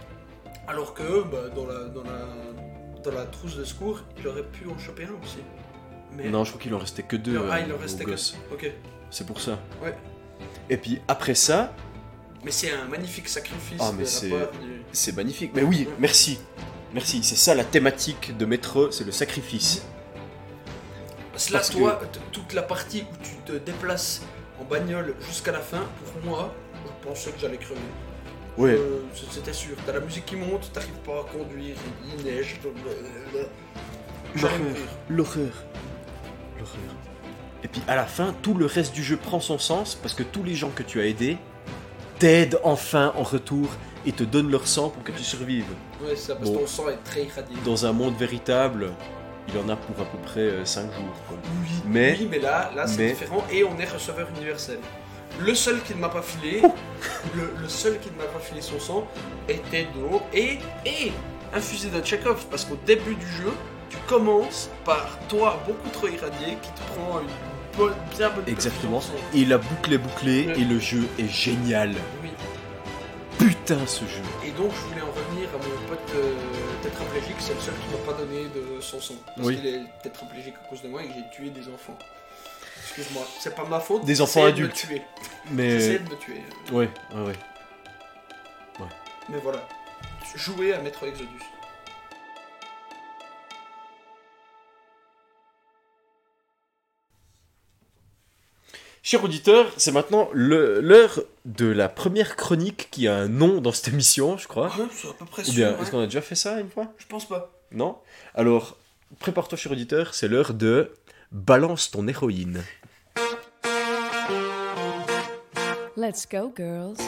Alors 0.67 0.93
que, 0.93 1.23
bah, 1.23 1.49
dans 1.53 1.65
la, 1.65 1.85
dans 1.85 2.03
la, 2.03 3.01
dans 3.03 3.11
la 3.11 3.25
trousse 3.25 3.57
de 3.57 3.63
secours, 3.65 4.01
il 4.17 4.27
aurait 4.27 4.43
pu 4.43 4.67
en 4.69 4.77
choper 4.77 5.03
un 5.05 5.21
aussi. 5.23 5.39
Mais 6.15 6.29
Non, 6.29 6.43
je 6.43 6.51
crois 6.51 6.61
qu'il 6.61 6.73
en 6.73 6.77
restait 6.77 7.03
que 7.03 7.15
deux. 7.15 7.37
ah, 7.49 7.55
euh, 7.57 7.63
il 7.65 7.71
en 7.73 7.75
au 7.75 7.79
restait 7.79 8.05
que. 8.05 8.11
Ok. 8.51 8.71
C'est 9.09 9.25
pour 9.27 9.41
ça. 9.41 9.59
Ouais. 9.83 9.95
Et 10.69 10.77
puis 10.77 11.01
après 11.07 11.35
ça, 11.35 11.73
Mais 12.43 12.51
c'est 12.51 12.71
un 12.71 12.85
magnifique 12.85 13.27
sacrifice 13.29 13.79
Ah, 13.81 13.91
mais 13.97 14.05
c'est- 14.05 14.29
part 14.29 14.51
du- 14.61 14.81
c'est 14.91 15.15
magnifique. 15.15 15.51
Mais 15.55 15.63
oui, 15.63 15.87
merci. 15.99 16.39
Merci, 16.93 17.23
c'est 17.23 17.35
ça 17.35 17.55
la 17.55 17.63
thématique 17.63 18.37
de 18.37 18.45
Metro, 18.45 18.91
c'est 18.91 19.03
le 19.03 19.11
sacrifice. 19.11 19.83
Parce 21.31 21.49
là, 21.49 21.59
Parce 21.59 21.71
toi, 21.71 21.99
toute 22.31 22.53
la 22.53 22.61
partie 22.61 23.01
où 23.11 23.15
tu 23.23 23.35
te 23.45 23.53
déplaces 23.53 24.21
en 24.61 24.65
bagnole 24.65 25.15
jusqu'à 25.27 25.51
la 25.51 25.61
fin, 25.61 25.81
pour 26.13 26.23
moi, 26.23 26.53
je 26.85 27.07
pensais 27.07 27.31
que 27.31 27.39
j'allais 27.39 27.57
crever. 27.57 27.79
Ouais. 28.57 28.71
Euh, 28.71 28.99
C'était 29.31 29.53
sûr. 29.53 29.75
T'as 29.85 29.93
la 29.93 29.99
musique 29.99 30.25
qui 30.25 30.35
monte, 30.35 30.71
t'arrives 30.73 30.91
pas 31.05 31.19
à 31.21 31.23
conduire, 31.23 31.75
il 32.17 32.23
neige. 32.25 32.59
L'horreur. 34.35 34.59
L'horreur. 35.09 35.51
L'horreur. 36.57 36.93
Et 37.63 37.67
puis 37.67 37.81
à 37.87 37.95
la 37.95 38.05
fin, 38.05 38.33
tout 38.41 38.53
le 38.53 38.65
reste 38.65 38.93
du 38.93 39.03
jeu 39.03 39.17
prend 39.17 39.39
son 39.39 39.57
sens 39.57 39.95
parce 39.95 40.13
que 40.13 40.23
tous 40.23 40.43
les 40.43 40.53
gens 40.53 40.69
que 40.69 40.83
tu 40.83 40.99
as 40.99 41.05
aidés 41.05 41.37
t'aident 42.19 42.59
enfin 42.63 43.13
en 43.17 43.23
retour 43.23 43.67
et 44.05 44.11
te 44.11 44.23
donnent 44.23 44.51
leur 44.51 44.67
sang 44.67 44.89
pour 44.89 45.03
que 45.03 45.11
tu 45.11 45.23
survives. 45.23 45.65
Ouais, 46.03 46.15
ça, 46.15 46.35
parce 46.35 46.49
Bon. 46.49 46.55
que 46.57 46.61
ton 46.61 46.67
sang 46.67 46.89
est 46.89 47.03
très 47.03 47.23
irradié. 47.23 47.55
Dans 47.63 47.85
un 47.85 47.93
monde 47.93 48.15
véritable, 48.17 48.91
il 49.47 49.57
en 49.57 49.69
a 49.69 49.75
pour 49.75 49.99
à 50.01 50.05
peu 50.09 50.17
près 50.19 50.65
5 50.65 50.91
jours. 50.93 51.15
quoi. 51.27 51.37
Oui, 51.61 51.67
Mais- 51.87 52.17
oui, 52.19 52.27
mais 52.29 52.39
là, 52.39 52.71
là 52.75 52.85
c'est 52.85 52.97
mais- 52.97 53.09
différent 53.13 53.43
et 53.51 53.63
on 53.63 53.77
est 53.79 53.85
receveur 53.91 54.27
universel. 54.37 54.79
Le 55.39 55.55
seul 55.55 55.81
qui 55.81 55.93
ne 55.95 55.99
m'a 55.99 56.09
pas 56.09 56.21
filé, 56.21 56.61
le, 57.35 57.53
le 57.61 57.67
seul 57.69 57.99
qui 57.99 58.09
ne 58.11 58.17
m'a 58.17 58.25
pas 58.25 58.39
filé 58.39 58.61
son 58.61 58.79
sang 58.79 59.07
était 59.49 59.83
de 59.85 60.37
et, 60.37 60.59
et 60.85 61.11
un 61.53 61.59
fusil 61.59 61.89
de 61.89 62.03
Chekhov 62.03 62.45
parce 62.49 62.65
qu'au 62.65 62.77
début 62.85 63.15
du 63.15 63.27
jeu, 63.27 63.51
tu 63.89 63.97
commences 64.07 64.69
par 64.85 65.17
toi 65.29 65.61
beaucoup 65.67 65.89
trop 65.89 66.07
irradié 66.07 66.57
qui 66.61 66.69
te 66.71 66.81
prend 66.93 67.19
une 67.21 67.77
bonne, 67.77 67.93
bien 68.15 68.29
bonne 68.29 68.43
Exactement. 68.47 69.01
Et 69.33 69.45
la 69.45 69.57
boucle 69.57 69.93
est 69.93 69.97
bouclée 69.97 70.47
et 70.55 70.63
le 70.65 70.79
jeu 70.79 71.03
est 71.19 71.27
génial. 71.27 71.91
Oui. 72.21 72.29
Putain 73.39 73.85
ce 73.87 74.05
jeu. 74.05 74.21
Et 74.45 74.51
donc 74.51 74.71
je 74.73 74.81
voulais 74.89 75.01
en 75.01 75.11
revenir 75.11 75.49
à 75.49 75.57
mon 75.57 75.87
pote 75.89 75.99
euh, 76.15 76.33
tétraplégique, 76.83 77.35
c'est 77.39 77.53
le 77.55 77.59
seul 77.59 77.73
qui 77.73 77.91
m'a 77.95 78.11
pas 78.13 78.17
donné 78.19 78.43
de 78.55 78.79
son 78.81 78.99
sang. 79.01 79.15
Parce 79.35 79.47
Oui. 79.47 79.55
qu'il 79.57 79.65
est 79.67 79.81
tétraplégique 80.03 80.53
à 80.63 80.69
cause 80.69 80.81
de 80.83 80.87
moi 80.87 81.01
et 81.03 81.07
que 81.07 81.13
j'ai 81.15 81.25
tué 81.35 81.49
des 81.49 81.67
enfants. 81.67 81.97
Excuse-moi, 82.95 83.25
c'est 83.39 83.55
pas 83.55 83.65
ma 83.65 83.79
faute. 83.79 84.05
Des 84.05 84.21
enfants 84.21 84.41
j'essayais 84.41 84.53
de 84.53 84.59
me 84.61 84.65
adultes. 84.65 84.75
tuer. 84.87 85.01
Mais 85.51 85.69
J'essayais 85.71 85.99
de 85.99 86.09
me 86.09 86.15
tuer. 86.17 86.41
ouais, 86.71 86.89
ouais, 87.15 87.21
ouais. 87.21 87.33
Mais 89.29 89.37
voilà. 89.39 89.67
Jouer 90.35 90.73
à 90.73 90.79
Metro 90.81 91.05
Exodus. 91.05 91.29
Cher 99.05 99.21
auditeur, 99.23 99.69
c'est 99.75 99.91
maintenant 99.91 100.29
l'heure 100.33 101.19
de 101.43 101.65
la 101.65 101.89
première 101.89 102.37
chronique 102.37 102.87
qui 102.89 103.07
a 103.07 103.15
un 103.15 103.27
nom 103.27 103.59
dans 103.59 103.73
cette 103.73 103.89
émission, 103.89 104.37
je 104.37 104.47
crois. 104.47 104.67
Ouais, 104.77 104.85
c'est 104.93 105.09
à 105.09 105.13
peu 105.13 105.25
près 105.25 105.41
Ou 105.41 105.45
sûr. 105.45 105.53
bien, 105.55 105.77
est-ce 105.79 105.91
qu'on 105.91 105.99
a 105.99 106.05
déjà 106.05 106.21
fait 106.21 106.35
ça 106.35 106.59
une 106.61 106.69
fois? 106.69 106.87
Je 106.97 107.05
pense 107.07 107.27
pas. 107.27 107.51
Non? 107.71 107.97
Alors, 108.33 108.77
prépare-toi, 109.19 109.57
cher 109.57 109.73
auditeur, 109.73 110.13
c'est 110.13 110.29
l'heure 110.29 110.53
de 110.53 110.93
Balance 111.33 111.89
ton 111.89 112.07
héroïne. 112.07 112.61
Let's 115.97 116.27
go, 116.27 116.53
girls. 116.55 116.99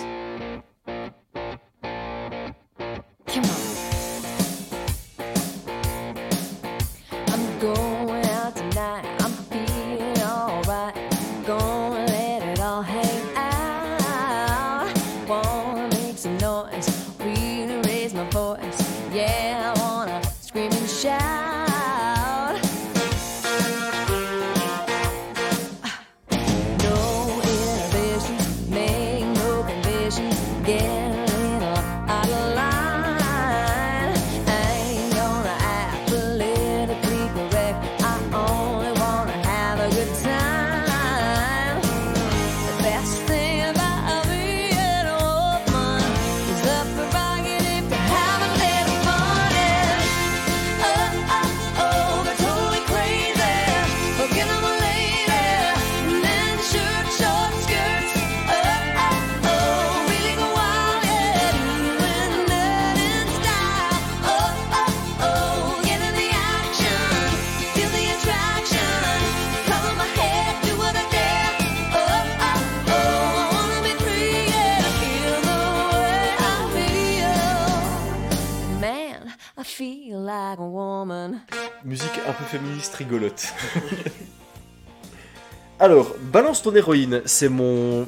Ton 86.63 86.73
héroïne, 86.73 87.21
c'est 87.25 87.49
mon 87.49 88.07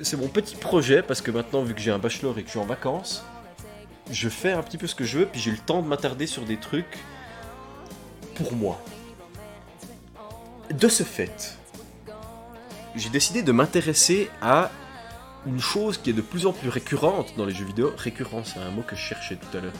c'est 0.00 0.16
mon 0.16 0.28
petit 0.28 0.56
projet 0.56 1.02
parce 1.02 1.20
que 1.20 1.30
maintenant 1.30 1.62
vu 1.62 1.74
que 1.74 1.80
j'ai 1.80 1.90
un 1.90 1.98
bachelor 1.98 2.38
et 2.38 2.42
que 2.42 2.46
je 2.46 2.52
suis 2.52 2.58
en 2.58 2.64
vacances, 2.64 3.22
je 4.10 4.30
fais 4.30 4.52
un 4.52 4.62
petit 4.62 4.78
peu 4.78 4.86
ce 4.86 4.94
que 4.94 5.04
je 5.04 5.18
veux 5.18 5.26
puis 5.26 5.38
j'ai 5.38 5.50
le 5.50 5.58
temps 5.58 5.82
de 5.82 5.86
m'attarder 5.86 6.26
sur 6.26 6.44
des 6.44 6.56
trucs 6.56 6.98
pour 8.36 8.54
moi. 8.54 8.82
De 10.70 10.88
ce 10.88 11.02
fait, 11.02 11.58
j'ai 12.96 13.10
décidé 13.10 13.42
de 13.42 13.52
m'intéresser 13.52 14.30
à 14.40 14.70
une 15.46 15.60
chose 15.60 15.98
qui 15.98 16.08
est 16.10 16.14
de 16.14 16.22
plus 16.22 16.46
en 16.46 16.52
plus 16.52 16.70
récurrente 16.70 17.34
dans 17.36 17.44
les 17.44 17.54
jeux 17.54 17.66
vidéo. 17.66 17.92
Récurrent, 17.98 18.44
c'est 18.44 18.60
un 18.60 18.70
mot 18.70 18.82
que 18.82 18.96
je 18.96 19.02
cherchais 19.02 19.36
tout 19.36 19.58
à 19.58 19.60
l'heure. 19.60 19.74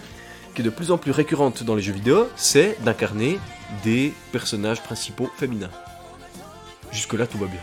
Qui 0.54 0.60
est 0.60 0.64
de 0.64 0.70
plus 0.70 0.90
en 0.90 0.98
plus 0.98 1.12
récurrente 1.12 1.62
dans 1.62 1.74
les 1.74 1.82
jeux 1.82 1.94
vidéo, 1.94 2.28
c'est 2.36 2.76
d'incarner 2.82 3.38
des 3.82 4.12
personnages 4.32 4.82
principaux 4.82 5.30
féminins. 5.38 5.70
Jusque-là, 6.92 7.26
tout 7.26 7.38
va 7.38 7.46
bien. 7.46 7.60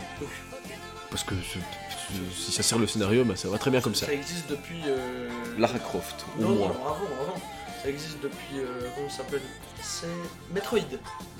Parce 1.10 1.22
que 1.24 1.34
ce- 1.36 1.58
ce- 1.58 2.40
si 2.44 2.52
ça 2.52 2.62
sert 2.62 2.78
le 2.78 2.86
scénario, 2.86 3.24
bah, 3.24 3.36
ça 3.36 3.48
va 3.48 3.58
très 3.58 3.70
bien 3.70 3.80
comme 3.80 3.94
ça. 3.94 4.06
Ça 4.06 4.12
existe 4.12 4.48
depuis. 4.48 4.80
euh, 4.86 5.28
Lara 5.58 5.78
Croft, 5.78 6.24
au 6.38 6.42
Non, 6.42 6.48
non, 6.50 6.54
moins. 6.56 6.68
avant, 6.70 6.94
avant. 7.20 7.40
Ça 7.82 7.88
existe 7.88 8.20
depuis. 8.22 8.58
euh, 8.58 8.88
comment 8.94 9.08
ça 9.08 9.18
s'appelle? 9.18 9.40
C'est 9.82 10.06
Metroid. 10.52 10.80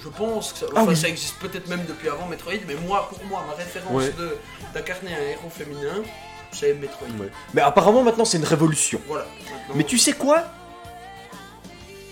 Je 0.02 0.08
pense 0.08 0.52
que 0.52 0.58
ça, 0.60 0.66
Ah 0.74 0.82
enfin, 0.82 0.90
oui. 0.90 0.96
ça 0.96 1.08
existe 1.08 1.36
peut-être 1.38 1.68
même 1.68 1.84
depuis 1.86 2.08
avant 2.08 2.26
Metroid, 2.28 2.52
mais 2.66 2.74
moi, 2.76 3.08
pour 3.08 3.24
moi, 3.24 3.44
ma 3.46 3.54
référence 3.54 3.92
Ouais. 3.92 4.12
de 4.12 4.36
d'incarner 4.74 5.14
un 5.14 5.20
héros 5.32 5.50
féminin, 5.50 6.02
c'est 6.52 6.74
Metroid. 6.74 7.08
Ouais. 7.18 7.30
Mais 7.54 7.60
apparemment, 7.62 8.02
maintenant, 8.02 8.24
c'est 8.24 8.38
une 8.38 8.44
révolution. 8.44 9.00
Voilà. 9.08 9.24
maintenant- 9.50 9.74
Mais 9.74 9.84
tu 9.84 9.98
sais 9.98 10.12
quoi? 10.12 10.44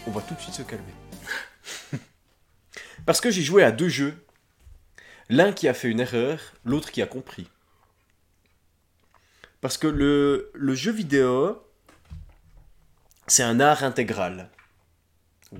On 0.06 0.10
va 0.10 0.20
tout 0.22 0.34
de 0.34 0.40
suite 0.40 0.54
se 0.54 0.62
calmer. 0.62 0.84
Parce 3.06 3.20
que 3.20 3.30
j'ai 3.30 3.42
joué 3.42 3.62
à 3.62 3.70
deux 3.70 3.88
jeux. 3.88 4.25
L'un 5.28 5.52
qui 5.52 5.66
a 5.68 5.74
fait 5.74 5.88
une 5.88 6.00
erreur, 6.00 6.38
l'autre 6.64 6.90
qui 6.92 7.02
a 7.02 7.06
compris. 7.06 7.48
Parce 9.60 9.78
que 9.78 9.86
le, 9.86 10.50
le 10.54 10.74
jeu 10.74 10.92
vidéo, 10.92 11.62
c'est 13.26 13.42
un 13.42 13.58
art 13.58 13.82
intégral. 13.82 14.50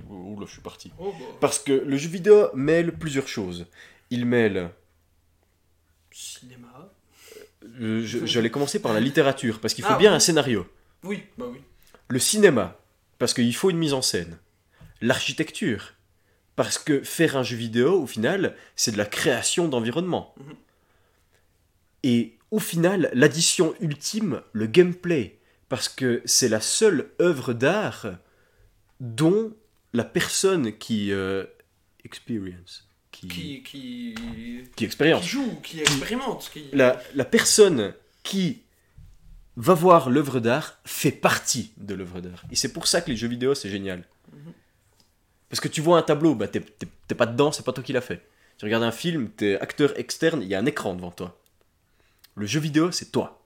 Ouh, 0.09 0.39
là, 0.39 0.47
je 0.47 0.53
suis 0.53 0.61
parti. 0.61 0.93
Oh, 0.99 1.13
bah, 1.19 1.25
Parce 1.41 1.59
que 1.59 1.73
le 1.73 1.97
jeu 1.97 2.09
vidéo 2.09 2.49
mêle 2.55 2.93
plusieurs 2.93 3.29
choses. 3.29 3.67
Il 4.11 4.27
mêle... 4.27 4.71
cinéma. 6.13 6.93
euh, 7.81 8.03
je- 8.05 8.25
J'allais 8.27 8.51
commencer 8.51 8.81
par 8.81 8.93
la 8.93 9.01
littérature, 9.01 9.61
parce 9.61 9.75
qu'il 9.75 9.85
faut 9.85 9.93
Ah, 9.95 9.99
bien 9.99 10.11
oui. 10.11 10.17
un 10.17 10.21
scénario. 10.21 10.67
Oui, 11.03 11.25
bah 11.37 11.47
oui. 11.49 11.61
Le 12.09 12.19
cinéma, 12.21 12.77
parce 13.19 13.35
qu'il 13.35 13.55
faut 13.55 13.71
une 13.71 13.79
mise 13.79 13.93
en 13.95 14.03
scène. 14.03 14.39
L'architecture, 15.01 15.95
parce 16.57 16.79
que 16.79 17.03
faire 17.03 17.37
un 17.37 17.43
jeu 17.43 17.57
vidéo, 17.57 18.01
au 18.03 18.07
final, 18.07 18.57
c'est 18.75 18.93
de 18.93 18.99
la 18.99 19.05
création 19.05 19.69
d'environnement. 19.69 20.35
Mhm. 20.39 20.55
Et 22.03 22.39
au 22.51 22.59
final, 22.59 23.11
l'addition 23.13 23.75
ultime, 23.81 24.41
le 24.53 24.67
gameplay, 24.67 25.39
parce 25.69 25.89
que 25.89 26.23
c'est 26.25 26.49
la 26.49 26.61
seule 26.61 27.11
œuvre 27.21 27.53
d'art 27.53 28.07
dont 29.01 29.55
la 29.93 30.05
personne 30.05 30.77
qui 30.79 31.13
euh, 31.13 31.45
experience, 32.05 32.89
qui, 33.11 33.29
Qui, 33.29 33.63
qui, 33.63 34.15
qui 34.15 34.63
qui 34.77 34.85
expérience, 34.85 35.27
joue, 35.27 35.59
qui 35.63 35.81
expérimente. 35.81 36.51
Qui... 36.53 36.67
la, 36.73 37.03
la 37.15 37.25
personne 37.25 37.95
qui 38.23 38.63
va 39.57 39.75
voir 39.75 40.11
l'œuvre 40.11 40.39
d'art 40.39 40.79
fait 40.85 41.13
partie 41.13 41.73
de 41.79 41.95
l'œuvre 41.95 42.21
d'art. 42.21 42.45
Et 42.51 42.57
c'est 42.57 42.73
pour 42.73 42.87
ça 42.87 43.01
que 43.01 43.11
les 43.11 43.17
jeux 43.17 43.29
vidéo, 43.29 43.55
c'est 43.55 43.71
génial. 43.71 44.05
Parce 45.49 45.61
que 45.61 45.69
tu 45.69 45.81
vois 45.81 45.99
un 45.99 46.03
tableau, 46.03 46.35
bah, 46.35 46.49
t'es- 46.49 46.61
t'es 46.61 46.87
t'es 47.09 47.15
pas 47.15 47.27
dedans, 47.27 47.53
c'est 47.53 47.65
pas 47.65 47.73
toi 47.73 47.85
qui 47.85 47.93
l'as 47.93 48.01
fait. 48.01 48.27
Tu 48.59 48.65
regardes 48.65 48.83
un 48.85 48.91
film, 48.93 49.29
t'es 49.31 49.59
acteur 49.61 49.97
externe, 49.99 50.43
il 50.43 50.49
y 50.49 50.55
a 50.55 50.59
un 50.59 50.67
écran 50.67 50.95
devant 50.95 51.11
toi. 51.13 51.39
Le 52.35 52.47
jeu 52.47 52.59
vidéo, 52.61 52.91
c'est 52.91 53.13
toi. 53.13 53.43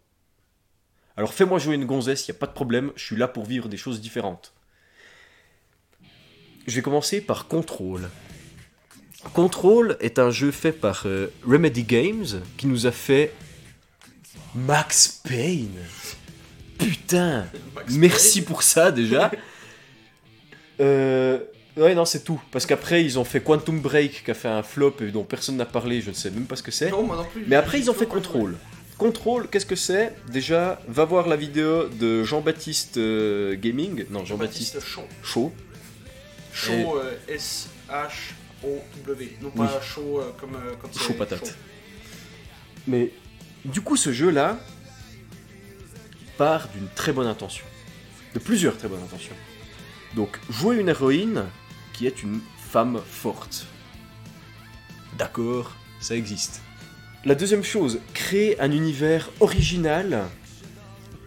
Alors 1.16 1.34
fais-moi 1.34 1.58
jouer 1.58 1.74
une 1.74 1.84
gonzesse, 1.84 2.26
il 2.26 2.30
a 2.30 2.34
pas 2.34 2.46
de 2.46 2.52
problème, 2.52 2.92
je 2.96 3.04
suis 3.04 3.16
là 3.16 3.28
pour 3.28 3.44
vivre 3.44 3.68
des 3.68 3.76
choses 3.76 4.00
différentes. 4.00 4.54
Je 6.66 6.74
vais 6.76 6.82
commencer 6.82 7.20
par 7.20 7.48
Control. 7.48 8.08
Control 9.34 9.96
est 10.00 10.18
un 10.18 10.30
jeu 10.30 10.50
fait 10.50 10.72
par 10.72 11.02
euh, 11.06 11.26
Remedy 11.46 11.82
Games 11.82 12.24
qui 12.56 12.66
nous 12.66 12.86
a 12.86 12.92
fait 12.92 13.32
Max 14.54 15.20
Payne. 15.28 15.76
Putain, 16.78 17.46
Max 17.74 17.94
merci 17.94 18.38
Payne. 18.40 18.46
pour 18.48 18.62
ça 18.62 18.90
déjà. 18.90 19.30
Euh, 20.80 21.40
ouais, 21.80 21.94
non, 21.94 22.04
c'est 22.04 22.24
tout. 22.24 22.40
Parce 22.50 22.66
qu'après, 22.66 23.04
ils 23.04 23.18
ont 23.18 23.24
fait 23.24 23.40
Quantum 23.40 23.80
Break 23.80 24.24
qui 24.24 24.30
a 24.30 24.34
fait 24.34 24.48
un 24.48 24.62
flop 24.62 24.96
et 25.00 25.10
dont 25.10 25.24
personne 25.24 25.56
n'a 25.56 25.66
parlé, 25.66 26.00
je 26.00 26.10
ne 26.10 26.14
sais 26.14 26.30
même 26.30 26.46
pas 26.46 26.56
ce 26.56 26.62
que 26.62 26.70
c'est. 26.70 26.92
Mais 27.46 27.56
après, 27.56 27.78
ils 27.78 27.90
ont 27.90 27.94
fait 27.94 28.06
Control. 28.06 28.56
Control. 28.98 29.48
Qu'est-ce 29.48 29.66
que 29.66 29.76
c'est? 29.76 30.14
Déjà, 30.30 30.80
va 30.86 31.06
voir 31.06 31.26
la 31.26 31.36
vidéo 31.36 31.88
de 31.88 32.22
Jean-Baptiste 32.22 32.98
euh, 32.98 33.56
Gaming. 33.56 34.04
Non, 34.10 34.26
Jean-Baptiste 34.26 34.74
Jean-Baptiste 34.74 35.24
Chaud. 35.24 35.52
Chaud. 36.52 36.98
Euh, 36.98 37.16
S-H-O-W. 37.28 37.68
Non 39.40 39.50
pas 39.50 39.80
chaud 39.80 40.20
euh, 40.20 40.32
comme 40.38 40.54
euh, 40.56 40.74
c'est 40.92 41.00
Chaud 41.00 41.14
patate. 41.14 41.56
Mais 42.86 43.10
du 43.64 43.80
coup, 43.80 43.96
ce 43.96 44.12
jeu-là 44.12 44.58
part 46.36 46.68
d'une 46.68 46.88
très 46.94 47.12
bonne 47.12 47.26
intention. 47.26 47.64
De 48.34 48.38
plusieurs 48.38 48.76
très 48.76 48.88
bonnes 48.88 49.02
intentions. 49.02 49.36
Donc, 50.14 50.38
jouer 50.50 50.76
une 50.76 50.90
héroïne 50.90 51.46
qui 52.00 52.06
est 52.06 52.22
une 52.22 52.40
femme 52.56 52.98
forte. 53.06 53.66
D'accord, 55.18 55.76
ça 56.00 56.16
existe. 56.16 56.62
La 57.26 57.34
deuxième 57.34 57.62
chose, 57.62 58.00
créer 58.14 58.58
un 58.58 58.72
univers 58.72 59.28
original 59.40 60.24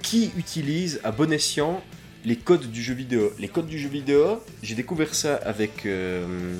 qui 0.01 0.31
utilise 0.35 0.99
à 1.03 1.11
bon 1.11 1.31
escient 1.31 1.83
les 2.25 2.37
codes 2.37 2.71
du 2.71 2.81
jeu 2.81 2.95
vidéo. 2.95 3.31
Les 3.37 3.49
codes 3.49 3.67
du 3.67 3.77
jeu 3.77 3.87
vidéo, 3.87 4.43
j'ai 4.63 4.73
découvert 4.73 5.13
ça 5.13 5.35
avec 5.35 5.85
euh, 5.85 6.57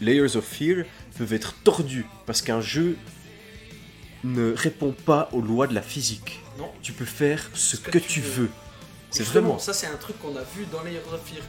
Layers 0.00 0.36
of 0.36 0.44
Fear, 0.44 0.84
peuvent 1.18 1.32
être 1.32 1.56
tordus 1.64 2.06
parce 2.26 2.42
qu'un 2.42 2.60
jeu 2.60 2.96
ne 4.22 4.52
répond 4.52 4.92
pas 4.92 5.30
aux 5.32 5.40
lois 5.40 5.66
de 5.66 5.74
la 5.74 5.82
physique. 5.82 6.38
Non. 6.60 6.70
Tu 6.80 6.92
peux 6.92 7.04
faire 7.04 7.50
ce, 7.54 7.76
que 7.76 7.90
que, 7.90 7.98
tu 7.98 8.20
veux. 8.20 8.44
veux. 8.44 8.50
C'est 9.10 9.24
vraiment. 9.24 9.58
Ça, 9.58 9.72
c'est 9.72 9.88
un 9.88 9.96
truc 9.96 10.16
qu'on 10.20 10.36
a 10.36 10.44
vu 10.56 10.64
dans 10.70 10.84
les 10.84 10.96
of 10.96 11.20
Fear. 11.24 11.42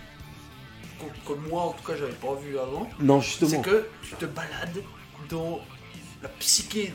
Que, 1.00 1.34
que 1.34 1.40
moi, 1.50 1.64
en 1.64 1.72
tout 1.74 1.84
cas, 1.84 1.98
j'avais 1.98 2.14
pas 2.14 2.36
vu 2.36 2.58
avant. 2.58 2.90
Non, 3.00 3.22
C'est 3.22 3.28
justement. 3.28 3.62
que 3.62 3.88
tu 4.02 4.16
te 4.16 4.26
balades 4.26 4.82
dans 5.30 5.60
la 6.22 6.30
psyché 6.30 6.94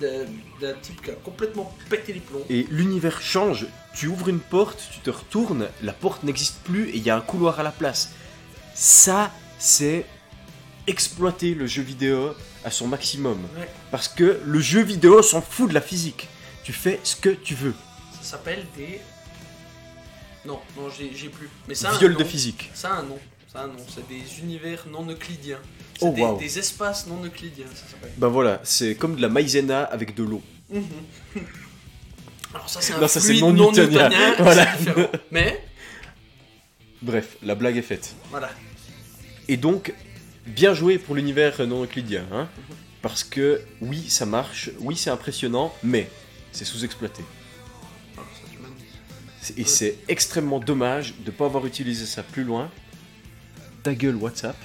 d'un 0.60 0.72
type 0.82 1.02
qui 1.02 1.10
a 1.10 1.14
complètement 1.14 1.72
pété 1.89 2.12
les 2.12 2.20
plombs. 2.20 2.44
Et 2.48 2.66
l'univers 2.70 3.20
change. 3.20 3.66
Tu 3.94 4.06
ouvres 4.06 4.28
une 4.28 4.40
porte, 4.40 4.89
tu 4.93 5.01
te 5.01 5.10
retournes, 5.10 5.68
la 5.82 5.93
porte 5.93 6.22
n'existe 6.22 6.60
plus 6.64 6.89
et 6.90 6.97
il 6.97 7.02
y 7.02 7.10
a 7.10 7.16
un 7.16 7.20
couloir 7.20 7.60
à 7.60 7.62
la 7.62 7.72
place. 7.72 8.12
Ça, 8.74 9.31
c'est 9.59 10.06
exploiter 10.86 11.55
le 11.55 11.66
jeu 11.66 11.82
vidéo 11.82 12.35
à 12.64 12.70
son 12.70 12.86
maximum. 12.89 13.39
Ouais. 13.59 13.68
Parce 13.90 14.09
que 14.09 14.40
le 14.44 14.60
jeu 14.60 14.82
vidéo 14.82 15.22
s'en 15.22 15.40
fout 15.43 15.68
de 15.68 15.74
la 15.74 15.81
physique. 15.81 16.28
Tu 16.64 16.72
fais 16.72 17.01
ce 17.05 17.16
que 17.16 17.31
tu 17.31 17.55
veux. 17.55 17.74
Ça 18.20 18.31
s'appelle 18.32 18.64
des. 18.77 19.01
Non, 20.44 20.60
non, 20.77 20.89
j'ai 20.90 21.28
plus. 21.28 21.48
Mais 21.68 21.74
ça 21.74 21.93
Viol 21.98 22.16
de 22.16 22.24
physique. 22.24 22.70
Ça 22.74 22.94
a 22.94 22.98
un 23.01 23.02
nom. 23.02 23.18
Ça 23.52 23.66
nom. 23.66 23.74
C'est 23.89 24.06
des 24.09 24.40
univers 24.40 24.86
non 24.90 25.05
euclidiens. 25.10 25.59
C'est 25.98 26.06
Oh, 26.06 26.36
des, 26.39 26.59
espaces 26.59 27.06
non 27.09 27.22
euclidiens, 27.24 27.66
ça 27.74 27.85
s'appelle. 27.90 28.12
Ben 28.16 28.28
voilà, 28.28 28.60
c'est 28.62 28.94
comme 28.94 29.16
de 29.16 29.20
la 29.22 29.28
maïzena 29.28 29.82
avec 29.85 30.14
de 30.14 30.22
l'eau. 30.22 30.43
Alors 32.55 32.68
ça, 32.68 32.81
c'est 32.81 32.93
un 32.94 33.01
Non, 33.01 33.09
ça, 33.09 33.20
fluide 33.20 33.40
non 33.40 33.52
non 33.52 33.72
newtonien. 33.72 34.09
Voilà. 34.39 34.66
Mais, 35.31 35.64
Bref, 37.02 37.36
la 37.43 37.55
blague 37.55 37.77
est 37.77 37.82
faite. 37.82 38.14
voilà. 38.31 38.51
Et 39.48 39.56
donc, 39.56 39.93
bien 40.47 40.74
joué 40.74 40.98
pour 40.98 41.14
l'univers 41.16 41.66
non 41.66 41.82
euclidien. 41.82 42.24
Hein 42.32 42.48
Parce 43.02 43.24
que 43.24 43.62
oui, 43.81 44.09
ça 44.09 44.27
marche, 44.27 44.70
oui, 44.81 44.97
c'est 44.97 45.10
impressionnant, 45.10 45.74
mais 45.82 46.09
c'est 46.52 46.64
sous-exploité. 46.64 47.22
C'est- 49.40 49.59
Et 49.59 49.64
c'est 49.64 49.97
extrêmement 50.09 50.60
dommage 50.60 51.14
de 51.24 51.31
ne 51.31 51.36
pas 51.36 51.47
avoir 51.47 51.66
utilisé 51.66 52.05
ça 52.06 52.22
plus 52.22 52.44
loin. 52.44 52.70
Ta 53.82 53.94
gueule, 53.94 54.16
WhatsApp. 54.16 54.57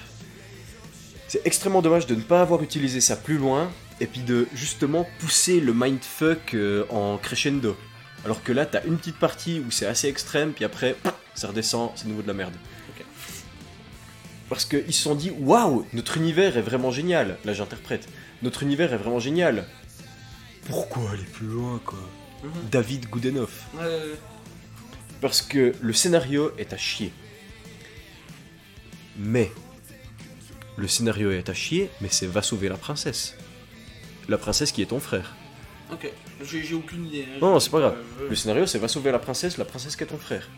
C'est 1.28 1.44
extrêmement 1.44 1.82
dommage 1.82 2.06
de 2.06 2.14
ne 2.14 2.20
pas 2.20 2.40
avoir 2.40 2.62
utilisé 2.62 3.00
ça 3.00 3.16
plus 3.16 3.38
loin 3.38 3.70
et 4.00 4.06
puis 4.06 4.20
de 4.20 4.46
justement 4.54 5.06
pousser 5.18 5.60
le 5.60 5.72
mindfuck 5.74 6.54
euh, 6.54 6.84
en 6.90 7.18
crescendo. 7.18 7.76
Alors 8.24 8.42
que 8.42 8.52
là, 8.52 8.66
t'as 8.66 8.84
une 8.84 8.98
petite 8.98 9.18
partie 9.18 9.60
où 9.60 9.70
c'est 9.70 9.86
assez 9.86 10.08
extrême, 10.08 10.52
puis 10.52 10.64
après, 10.64 10.96
ça 11.34 11.48
redescend, 11.48 11.90
c'est 11.94 12.06
nouveau 12.06 12.22
de 12.22 12.26
la 12.26 12.34
merde. 12.34 12.54
Parce 14.48 14.64
qu'ils 14.64 14.92
se 14.92 15.02
sont 15.02 15.14
dit, 15.14 15.30
waouh, 15.30 15.86
notre 15.92 16.16
univers 16.16 16.56
est 16.56 16.62
vraiment 16.62 16.90
génial. 16.90 17.36
Là, 17.44 17.52
j'interprète. 17.52 18.08
Notre 18.42 18.62
univers 18.62 18.92
est 18.92 18.96
vraiment 18.96 19.18
génial. 19.18 19.66
Pourquoi 20.66 21.10
aller 21.10 21.24
plus 21.24 21.46
loin, 21.46 21.80
quoi? 21.84 21.98
Mhm. 22.44 22.50
David. 22.70 23.06
Euh, 23.80 24.14
Parce 25.20 25.42
que 25.42 25.72
le 25.80 25.92
scénario 25.92 26.52
est 26.58 26.72
à 26.72 26.76
chier. 26.76 27.12
Mais 29.18 29.50
le 30.76 30.88
scénario 30.88 31.30
est 31.30 31.48
à 31.48 31.54
chier, 31.54 31.90
mais 32.00 32.08
c'est 32.10 32.26
va 32.26 32.42
sauver 32.42 32.68
la 32.68 32.76
princesse. 32.76 33.34
La 34.28 34.38
princesse 34.38 34.72
qui 34.72 34.82
est 34.82 34.86
ton 34.86 35.00
frère. 35.00 35.34
Ok, 35.92 36.10
j'ai 36.42 36.74
aucune 36.74 37.06
idée. 37.06 37.26
hein. 37.32 37.38
Non, 37.40 37.52
non, 37.52 37.60
c'est 37.60 37.70
pas 37.70 37.78
grave. 37.78 37.96
Euh, 38.20 38.28
Le 38.28 38.34
scénario, 38.34 38.66
c'est 38.66 38.78
va 38.78 38.88
sauver 38.88 39.12
la 39.12 39.18
princesse, 39.20 39.56
la 39.56 39.64
princesse 39.64 39.94
qui 39.96 40.02
est 40.02 40.06
ton 40.08 40.18
frère. 40.18 40.48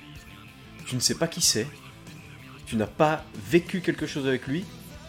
Tu 0.86 0.94
ne 0.94 1.00
sais 1.00 1.14
pas 1.16 1.28
qui 1.28 1.42
c'est. 1.42 1.66
Tu 2.66 2.76
n'as 2.76 2.86
pas 2.86 3.24
vécu 3.50 3.80
quelque 3.82 4.06
chose 4.06 4.26
avec 4.26 4.46
lui, 4.46 4.64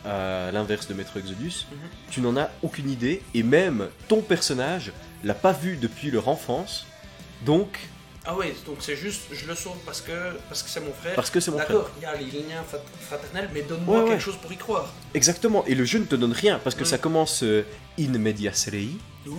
à 0.05 0.51
l'inverse 0.51 0.88
de 0.88 0.93
Metro 0.93 1.19
Exodus. 1.19 1.65
Mhm. 1.71 1.77
Tu 2.11 2.21
n'en 2.21 2.35
as 2.38 2.49
aucune 2.61 2.89
idée, 2.89 3.21
et 3.34 3.43
même 3.43 3.88
ton 4.09 4.21
personnage 4.21 4.91
l'a 5.23 5.34
pas 5.34 5.53
vu 5.53 5.77
depuis 5.77 6.11
leur 6.11 6.27
enfance. 6.27 6.85
Donc, 7.45 7.80
Ah 8.31 8.35
ouais, 8.38 8.53
donc 8.68 8.77
c'est 8.81 8.95
juste, 8.95 9.22
je 9.31 9.47
le 9.47 9.56
sauve 9.56 9.77
parce 9.88 10.01
que 10.01 10.11
parce 10.49 10.61
que 10.61 10.69
c'est 10.69 10.81
mon 10.81 10.93
frère. 10.93 11.15
parce 11.15 11.31
que 11.31 11.39
c'est 11.39 11.49
mon 11.49 11.57
frère. 11.57 11.69
D'accord, 11.69 11.89
il 11.97 12.03
y 12.03 12.06
a 12.06 12.15
les 12.15 12.26
liens 12.47 12.61
frat- 12.68 12.77
fraternels, 13.01 13.49
mais 13.53 13.64
donne-moi 13.64 13.95
Ouais, 13.97 14.03
ouais. 14.03 14.10
quelque 14.11 14.22
chose 14.22 14.38
pour 14.39 14.53
y 14.53 14.57
croire. 14.57 14.93
Exactement. 15.15 15.65
Et 15.65 15.73
le 15.73 15.84
jeu 15.84 15.97
ne 15.97 16.06
te 16.06 16.15
donne 16.15 16.34
rien, 16.34 16.60
parce 16.64 16.76
que 16.76 16.81
Ouais. 16.81 16.88
ça 16.88 16.99
commence 16.99 17.41
euh, 17.41 17.64
in 17.99 18.10
medias. 18.19 18.69
Ouh. 19.26 19.31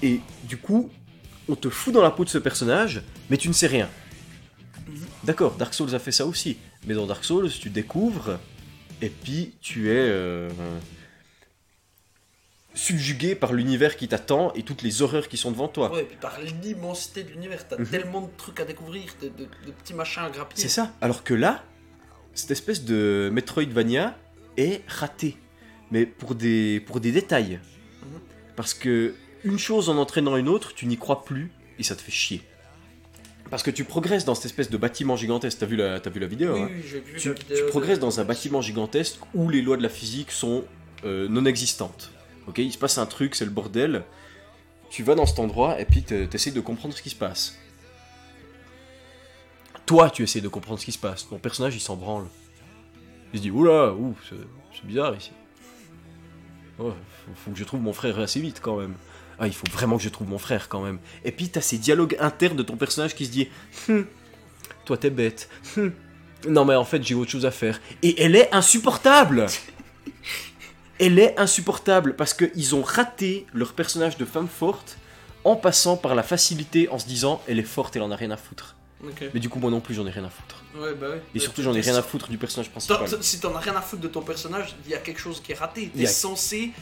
Et 0.00 0.20
du 0.44 0.58
coup, 0.58 0.90
on 1.48 1.56
te 1.56 1.68
fout 1.68 1.92
dans 1.92 2.02
la 2.02 2.12
peau 2.12 2.24
de 2.24 2.28
ce 2.30 2.38
personnage, 2.38 3.02
mais 3.30 3.36
tu 3.36 3.48
ne 3.48 3.52
sais 3.52 3.66
rien. 3.66 3.88
Mhm. 4.86 4.94
D'accord, 5.24 5.56
Dark 5.56 5.74
Souls 5.74 5.92
a 5.94 5.98
fait 5.98 6.12
ça 6.12 6.24
aussi. 6.24 6.58
Mais 6.86 6.94
dans 6.94 7.06
Dark 7.06 7.24
Souls, 7.24 7.50
tu 7.50 7.70
découvres, 7.70 8.38
et 9.02 9.08
puis 9.08 9.54
tu 9.60 9.90
es 9.90 9.96
euh, 9.96 10.48
subjugué 12.76 13.34
par 13.34 13.52
l'univers 13.52 13.96
qui 13.96 14.06
t'attend 14.06 14.52
et 14.54 14.62
toutes 14.62 14.82
les 14.82 15.02
horreurs 15.02 15.26
qui 15.28 15.36
sont 15.36 15.50
devant 15.50 15.66
toi. 15.66 15.90
Ouais, 15.92 16.02
et 16.02 16.04
puis 16.04 16.16
par 16.20 16.38
l'immensité 16.40 17.24
de 17.24 17.30
l'univers, 17.30 17.66
t'as 17.66 17.78
Mhm. 17.78 17.86
tellement 17.88 18.20
de 18.20 18.28
trucs 18.36 18.60
à 18.60 18.64
découvrir, 18.64 19.02
de, 19.20 19.28
de- 19.28 19.48
de 19.66 19.72
petits 19.72 19.94
machins 19.94 20.22
à 20.24 20.30
grappiller. 20.30 20.62
C'est 20.62 20.68
ça. 20.68 20.92
Alors 21.00 21.24
que 21.24 21.34
là, 21.34 21.64
cette 22.34 22.50
espèce 22.52 22.84
de 22.84 23.30
Metroidvania 23.32 24.16
est 24.56 24.82
ratée. 24.86 25.36
Mais 25.90 26.04
pour 26.06 26.34
des, 26.34 26.80
pour 26.86 27.00
des 27.00 27.12
détails. 27.12 27.58
Mhm. 28.02 28.20
Parce 28.56 28.74
que 28.74 29.14
une 29.44 29.58
chose 29.58 29.88
en 29.88 29.96
entraînant 29.96 30.36
une 30.36 30.48
autre, 30.48 30.74
tu 30.74 30.86
n'y 30.86 30.96
crois 30.98 31.24
plus 31.24 31.50
et 31.78 31.82
ça 31.82 31.96
te 31.96 32.02
fait 32.02 32.12
chier. 32.12 32.42
Parce 33.50 33.62
que 33.62 33.70
tu 33.70 33.84
progresses 33.84 34.24
dans 34.24 34.34
cette 34.34 34.46
espèce 34.46 34.68
de 34.70 34.76
bâtiment 34.76 35.16
gigantesque. 35.16 35.58
T'as 35.60 35.66
vu 35.66 35.76
la, 35.76 36.00
vu 36.00 36.18
la 36.20 36.26
vidéo 36.26 36.54
Oui, 36.54 36.60
hein 36.62 36.68
oui, 36.70 36.82
j'ai 36.84 37.00
vu 37.00 37.16
tu, 37.16 37.28
la 37.28 37.34
tu 37.34 37.42
vidéo 37.44 37.64
de- 37.66 37.70
progresses 37.70 38.00
dans 38.00 38.18
un 38.20 38.24
bâtiment 38.24 38.60
gigantesque 38.60 39.20
où 39.34 39.48
les 39.48 39.62
lois 39.62 39.76
de 39.76 39.82
la 39.84 39.88
physique 39.88 40.30
sont 40.32 40.64
euh, 41.04 41.28
non 41.28 41.44
existantes. 41.46 42.10
Ok, 42.46 42.58
il 42.58 42.72
se 42.72 42.78
passe 42.78 42.98
un 42.98 43.06
truc, 43.06 43.34
c'est 43.34 43.44
le 43.44 43.50
bordel. 43.50 44.04
Tu 44.90 45.02
vas 45.02 45.14
dans 45.14 45.26
cet 45.26 45.38
endroit 45.38 45.80
et 45.80 45.84
puis 45.84 46.02
tu 46.02 46.28
essaies 46.32 46.52
de 46.52 46.60
comprendre 46.60 46.94
ce 46.94 47.02
qui 47.02 47.10
se 47.10 47.16
passe. 47.16 47.58
Toi, 49.84 50.10
tu 50.10 50.22
essaies 50.22 50.40
de 50.40 50.48
comprendre 50.48 50.80
ce 50.80 50.84
qui 50.84 50.92
se 50.92 50.98
passe. 50.98 51.28
Ton 51.28 51.38
personnage, 51.38 51.74
il 51.74 51.80
s'en 51.80 51.96
branle. 51.96 52.26
Il 53.32 53.38
se 53.38 53.42
dit 53.42 53.50
oula, 53.50 53.92
ouh, 53.92 54.16
c'est 54.28 54.86
bizarre 54.86 55.16
ici. 55.16 55.32
Faut, 56.76 56.94
faut 57.34 57.50
que 57.50 57.58
je 57.58 57.64
trouve 57.64 57.80
mon 57.80 57.92
frère 57.92 58.18
assez 58.18 58.40
vite 58.40 58.60
quand 58.60 58.76
même. 58.76 58.94
Ah, 59.38 59.46
il 59.46 59.52
faut 59.54 59.66
vraiment 59.70 59.96
que 59.96 60.02
je 60.02 60.08
trouve 60.08 60.28
mon 60.28 60.38
frère 60.38 60.68
quand 60.68 60.82
même. 60.82 60.98
Et 61.24 61.32
puis 61.32 61.48
t'as 61.48 61.60
ces 61.60 61.78
dialogues 61.78 62.16
internes 62.20 62.56
de 62.56 62.62
ton 62.62 62.76
personnage 62.76 63.14
qui 63.14 63.26
se 63.26 63.30
dit 63.30 63.48
Hum, 63.88 64.06
toi 64.84 64.96
t'es 64.96 65.10
bête. 65.10 65.48
Hum, 65.76 65.92
non 66.48 66.64
mais 66.64 66.74
en 66.74 66.84
fait 66.84 67.02
j'ai 67.02 67.14
autre 67.14 67.30
chose 67.30 67.46
à 67.46 67.50
faire. 67.50 67.80
Et 68.02 68.22
elle 68.22 68.36
est 68.36 68.52
insupportable 68.54 69.46
Elle 70.98 71.18
est 71.18 71.38
insupportable 71.38 72.16
parce 72.16 72.32
qu'ils 72.34 72.74
ont 72.74 72.82
raté 72.82 73.46
leur 73.52 73.74
personnage 73.74 74.16
de 74.16 74.24
femme 74.24 74.48
forte 74.48 74.96
en 75.44 75.54
passant 75.56 75.96
par 75.96 76.14
la 76.14 76.22
facilité 76.22 76.88
en 76.88 76.98
se 76.98 77.06
disant 77.06 77.40
elle 77.46 77.58
est 77.58 77.62
forte, 77.62 77.96
elle 77.96 78.02
en 78.02 78.10
a 78.10 78.16
rien 78.16 78.30
à 78.30 78.36
foutre. 78.36 78.76
Mais 79.34 79.40
du 79.40 79.48
coup 79.48 79.58
moi 79.58 79.70
non 79.70 79.80
plus 79.80 79.94
j'en 79.94 80.06
ai 80.06 80.10
rien 80.10 80.24
à 80.24 80.30
foutre. 80.30 80.64
Ouais, 80.74 80.94
bah. 80.94 81.08
Et 81.34 81.38
surtout 81.38 81.62
j'en 81.62 81.74
ai 81.74 81.80
rien 81.80 81.96
à 81.96 82.02
foutre 82.02 82.28
du 82.28 82.38
personnage 82.38 82.70
principal. 82.70 83.06
Si 83.20 83.40
t'en 83.40 83.54
as 83.54 83.60
rien 83.60 83.76
à 83.76 83.82
foutre 83.82 84.02
de 84.02 84.08
ton 84.08 84.22
personnage, 84.22 84.74
il 84.86 84.90
y 84.90 84.94
a 84.94 84.98
quelque 84.98 85.20
chose 85.20 85.40
qui 85.42 85.52
est 85.52 85.56
raté. 85.56 85.90
T'es 85.94 86.04
a- 86.04 86.08
censé 86.08 86.72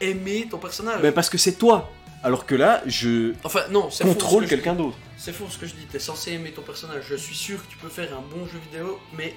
aimer 0.00 0.48
ton 0.50 0.58
personnage. 0.58 1.00
Mais 1.02 1.12
parce 1.12 1.30
que 1.30 1.38
c'est 1.38 1.52
toi 1.52 1.90
Alors 2.24 2.46
que 2.46 2.56
là 2.56 2.82
je 2.86 3.34
Enfin, 3.44 3.60
non, 3.70 3.88
contrôle 4.02 4.44
que 4.44 4.50
quelqu'un 4.50 4.74
d'autre. 4.74 4.96
C'est 5.16 5.32
faux 5.32 5.46
ce 5.48 5.58
que 5.58 5.66
je 5.66 5.74
dis. 5.74 5.86
T'es 5.90 5.98
censé 6.00 6.32
aimer 6.32 6.50
ton 6.50 6.62
personnage. 6.62 7.04
Je 7.08 7.14
suis 7.14 7.36
sûr 7.36 7.64
que 7.64 7.70
tu 7.70 7.78
peux 7.78 7.88
faire 7.88 8.12
un 8.12 8.22
bon 8.36 8.46
jeu 8.46 8.58
vidéo, 8.70 8.98
mais 9.16 9.34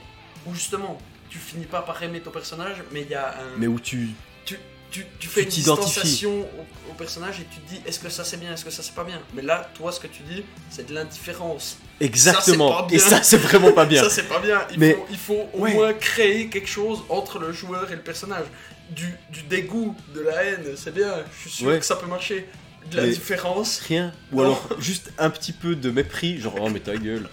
où 0.47 0.53
justement, 0.53 0.97
tu 1.33 1.39
finis 1.39 1.65
pas 1.65 1.81
par 1.81 2.01
aimer 2.03 2.19
ton 2.21 2.29
personnage, 2.31 2.77
mais 2.91 3.01
il 3.01 3.09
y 3.09 3.15
a 3.15 3.29
un. 3.39 3.57
Mais 3.57 3.65
où 3.67 3.79
tu... 3.79 4.09
tu, 4.45 4.57
tu, 4.91 5.03
tu 5.19 5.27
fais 5.27 5.41
Tu 5.41 5.45
une 5.47 5.51
distanciation 5.55 6.41
au, 6.41 6.91
au 6.91 6.93
personnage 6.93 7.39
et 7.39 7.45
tu 7.51 7.59
te 7.59 7.67
dis 7.69 7.81
est-ce 7.87 7.99
que 7.99 8.09
ça 8.09 8.23
c'est 8.23 8.37
bien, 8.37 8.53
est-ce 8.53 8.63
que 8.63 8.69
ça 8.69 8.83
c'est 8.83 8.93
pas 8.93 9.03
bien? 9.03 9.19
Mais 9.33 9.41
là, 9.41 9.67
toi, 9.73 9.91
ce 9.91 9.99
que 9.99 10.05
tu 10.05 10.21
dis, 10.21 10.43
c'est 10.69 10.85
de 10.87 10.93
l'indifférence. 10.93 11.79
Exactement. 11.99 12.87
Ça, 12.87 12.95
Et 12.95 12.99
ça 12.99 13.23
c'est 13.23 13.37
vraiment 13.37 13.71
pas 13.71 13.85
bien. 13.85 14.03
Ça, 14.03 14.11
c'est 14.11 14.29
pas 14.29 14.37
bien. 14.39 14.61
Il 14.71 14.79
Mais- 14.79 14.93
faut, 14.93 15.05
il 15.09 15.17
faut 15.17 15.49
au 15.53 15.59
Ouais. 15.61 15.73
moins 15.73 15.93
créer 15.93 16.49
quelque 16.49 16.69
chose 16.69 16.99
entre 17.09 17.39
le 17.39 17.51
joueur 17.51 17.91
et 17.91 17.95
le 17.95 18.01
personnage. 18.01 18.45
Du, 18.91 19.11
du 19.31 19.41
dégoût, 19.43 19.95
de 20.13 20.21
la 20.21 20.43
haine, 20.43 20.65
c'est 20.75 20.93
bien. 20.93 21.23
Je 21.35 21.39
suis 21.41 21.49
sûr 21.49 21.67
Ouais. 21.69 21.79
que 21.79 21.85
ça 21.85 21.95
peut 21.95 22.05
marcher. 22.05 22.47
De 22.91 22.97
Mais- 22.97 23.07
l'indifférence. 23.07 23.79
Rien. 23.87 24.13
Ou 24.31 24.35
Non. 24.37 24.43
alors 24.43 24.69
juste 24.79 25.11
un 25.17 25.31
petit 25.31 25.53
peu 25.53 25.75
de 25.75 25.89
mépris, 25.89 26.39
genre 26.39 26.55
oh 26.61 26.69
mais 26.69 26.81
ta 26.81 26.95
gueule. 26.97 27.27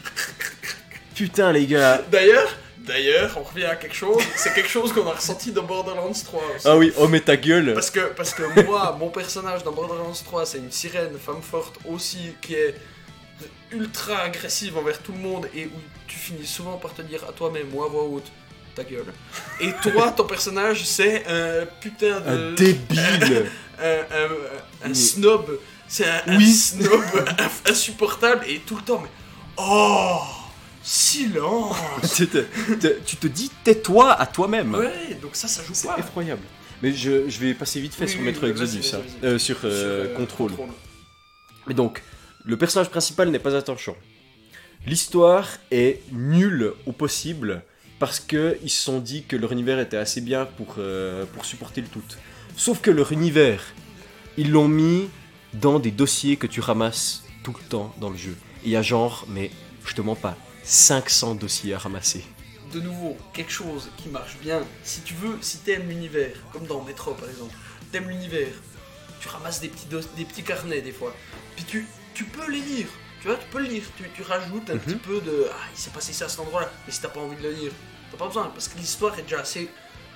Putain 1.14 1.52
les 1.52 1.66
gars. 1.66 2.00
D'ailleurs, 2.10 2.48
d'ailleurs, 2.90 3.30
on 3.36 3.42
revient 3.42 3.64
à 3.64 3.76
quelque 3.76 3.94
chose. 3.94 4.22
C'est 4.36 4.52
quelque 4.54 4.68
chose 4.68 4.92
qu'on 4.92 5.06
a 5.08 5.12
ressenti 5.14 5.52
dans 5.52 5.62
Borderlands 5.62 6.12
3 6.12 6.42
aussi. 6.56 6.66
Ah 6.68 6.76
oui, 6.76 6.92
oh 6.98 7.06
mais 7.08 7.20
ta 7.20 7.36
gueule. 7.36 7.72
Parce 7.74 7.90
que, 7.90 8.00
parce 8.18 8.34
que 8.34 8.42
moi, 8.64 8.96
mon 8.98 9.08
personnage 9.10 9.62
dans 9.64 9.72
Borderlands 9.72 10.12
3, 10.24 10.46
c'est 10.46 10.58
une 10.58 10.72
sirène, 10.72 11.16
femme 11.18 11.42
forte 11.42 11.76
aussi, 11.88 12.34
qui 12.40 12.54
est 12.54 12.74
ultra 13.72 14.18
agressive 14.22 14.76
envers 14.76 14.98
tout 14.98 15.12
le 15.12 15.18
monde 15.18 15.46
et 15.54 15.66
où 15.66 15.78
tu 16.06 16.16
finis 16.16 16.46
souvent 16.46 16.76
par 16.76 16.92
te 16.92 17.02
dire 17.02 17.22
à 17.28 17.32
toi-même 17.32 17.68
ou 17.72 17.82
à 17.84 17.88
voix 17.88 18.04
haute, 18.04 18.26
ta 18.74 18.82
gueule. 18.84 19.12
Et 19.60 19.72
toi, 19.82 20.10
ton 20.10 20.24
personnage, 20.24 20.84
c'est 20.84 21.24
un 21.26 21.66
putain 21.80 22.20
de. 22.20 22.28
Un 22.28 22.52
débile. 22.54 23.46
un, 23.80 24.00
un- 24.20 24.86
un 24.86 24.88
Oui. 24.88 24.94
snob. 24.96 25.58
C'est 25.88 26.06
un, 26.06 26.36
Oui. 26.36 26.52
snob 26.52 27.02
insupportable 27.68 28.44
et 28.48 28.58
tout 28.60 28.76
le 28.76 28.82
temps, 28.82 29.00
mais. 29.02 29.08
Oh 29.56 30.20
Silence 30.82 31.76
tu, 32.16 32.26
te, 32.26 32.38
te- 32.74 32.98
tu 33.04 33.16
te 33.16 33.26
dis 33.26 33.50
tais-toi 33.64 34.12
à 34.12 34.26
toi-même. 34.26 34.74
Ouais, 34.74 35.18
donc 35.20 35.36
ça, 35.36 35.46
ça 35.48 35.62
joue 35.62 35.74
C'est 35.74 35.88
pas. 35.88 35.98
effroyable. 35.98 36.42
Mais 36.82 36.92
je, 36.92 37.28
je 37.28 37.38
vais 37.40 37.52
passer 37.54 37.80
vite 37.80 37.94
fait 37.94 38.04
Oui, 38.04 38.10
sur 38.10 38.20
oui, 38.20 38.26
Metro 38.26 38.46
Exodus, 38.46 38.78
vas-y, 38.78 38.94
hein. 38.96 39.02
vas-y. 39.22 39.26
Euh, 39.30 39.38
sur, 39.38 39.56
euh, 39.56 39.60
Sur, 39.60 39.70
euh, 40.12 40.14
Control. 40.16 40.52
Mais 41.66 41.74
donc, 41.74 42.02
le 42.44 42.56
personnage 42.56 42.88
principal 42.88 43.30
n'est 43.30 43.38
pas 43.38 43.54
attachant. 43.54 43.96
L'histoire 44.86 45.46
est 45.70 46.00
nulle 46.12 46.72
au 46.86 46.92
possible 46.92 47.62
parce 47.98 48.18
que 48.18 48.56
ils 48.62 48.70
se 48.70 48.80
sont 48.80 48.98
dit 48.98 49.24
que 49.24 49.36
leur 49.36 49.52
univers 49.52 49.78
était 49.78 49.98
assez 49.98 50.22
bien 50.22 50.46
pour, 50.46 50.76
euh, 50.78 51.26
pour 51.34 51.44
supporter 51.44 51.82
le 51.82 51.88
tout. 51.88 52.00
Sauf 52.56 52.80
que 52.80 52.90
leur 52.90 53.12
univers, 53.12 53.62
ils 54.38 54.50
l'ont 54.50 54.68
mis 54.68 55.08
dans 55.52 55.78
des 55.78 55.90
dossiers 55.90 56.36
que 56.36 56.46
tu 56.46 56.60
ramasses 56.60 57.24
tout 57.44 57.54
le 57.62 57.68
temps 57.68 57.94
dans 58.00 58.08
le 58.08 58.16
jeu. 58.16 58.34
Et 58.64 58.68
il 58.68 58.70
y 58.70 58.76
a 58.76 58.82
genre, 58.82 59.26
mais 59.28 59.50
je 59.84 59.94
te 59.94 60.00
mens 60.00 60.14
pas, 60.16 60.36
500 60.70 61.34
dossiers 61.34 61.74
à 61.74 61.78
ramasser. 61.78 62.24
de 62.72 62.78
nouveau 62.80 63.16
quelque 63.32 63.50
chose 63.50 63.90
qui 63.96 64.08
marche 64.08 64.36
bien. 64.40 64.62
Si 64.84 65.00
tu 65.00 65.14
veux, 65.14 65.36
si 65.40 65.58
t'aimes 65.58 65.88
l'univers, 65.88 66.30
comme 66.52 66.66
dans 66.68 66.80
Metro 66.84 67.14
par 67.14 67.28
exemple, 67.28 67.52
t'aimes 67.90 68.08
l'univers, 68.08 68.52
tu 69.20 69.26
ramasses 69.26 69.60
des 69.60 69.66
petits, 69.68 69.86
des 70.16 70.24
petits 70.24 70.44
carnets 70.44 70.80
des 70.80 70.92
fois, 70.92 71.12
puis 71.56 71.64
tu, 71.64 71.84
tu 72.14 72.22
peux 72.24 72.48
les 72.48 72.60
lire. 72.60 72.86
Tu 73.20 73.26
vois, 73.26 73.36
tu 73.36 73.46
peux 73.50 73.58
le 73.58 73.64
lire, 73.66 73.82
tu, 73.96 74.04
tu 74.14 74.22
rajoutes 74.22 74.70
un 74.70 74.74
Mhm. 74.74 74.80
petit 74.80 74.94
peu 74.94 75.20
de 75.20 75.48
Ah, 75.50 75.56
il 75.74 75.80
s'est 75.80 75.90
passé 75.90 76.12
ça 76.12 76.26
à 76.26 76.28
cet 76.28 76.38
endroit-là, 76.38 76.70
mais 76.86 76.92
si 76.92 77.00
t'as 77.00 77.08
pas 77.08 77.18
envie 77.20 77.34
de 77.36 77.42
le 77.42 77.50
lire, 77.52 77.72
t'as 78.12 78.16
pas 78.18 78.28
besoin, 78.28 78.46
parce 78.54 78.68
que 78.68 78.78
l'histoire 78.78 79.18
est 79.18 79.22
déjà 79.22 79.40
assez 79.40 79.68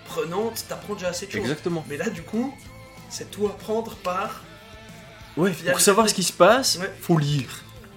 prenante, 0.07 0.65
t'apprends 0.69 0.95
déjà 0.95 1.09
assez 1.09 1.27
de 1.27 1.33
choses. 1.33 1.41
Exactement. 1.41 1.85
Mais 1.89 1.97
là, 1.97 2.09
du 2.09 2.23
coup, 2.23 2.57
c'est 3.11 3.29
tout 3.33 3.47
apprendre 3.49 3.97
par. 3.97 4.45
Ouais, 5.37 5.53
Il 5.59 5.67
y 5.67 5.69
a 5.71 5.73
pour 5.73 5.81
savoir 5.81 6.09
ce 6.09 6.15
qui 6.15 6.23
se 6.23 6.33
passe, 6.33 6.77
Ouais. 6.77 6.93
faut 7.01 7.19
lire. 7.19 7.49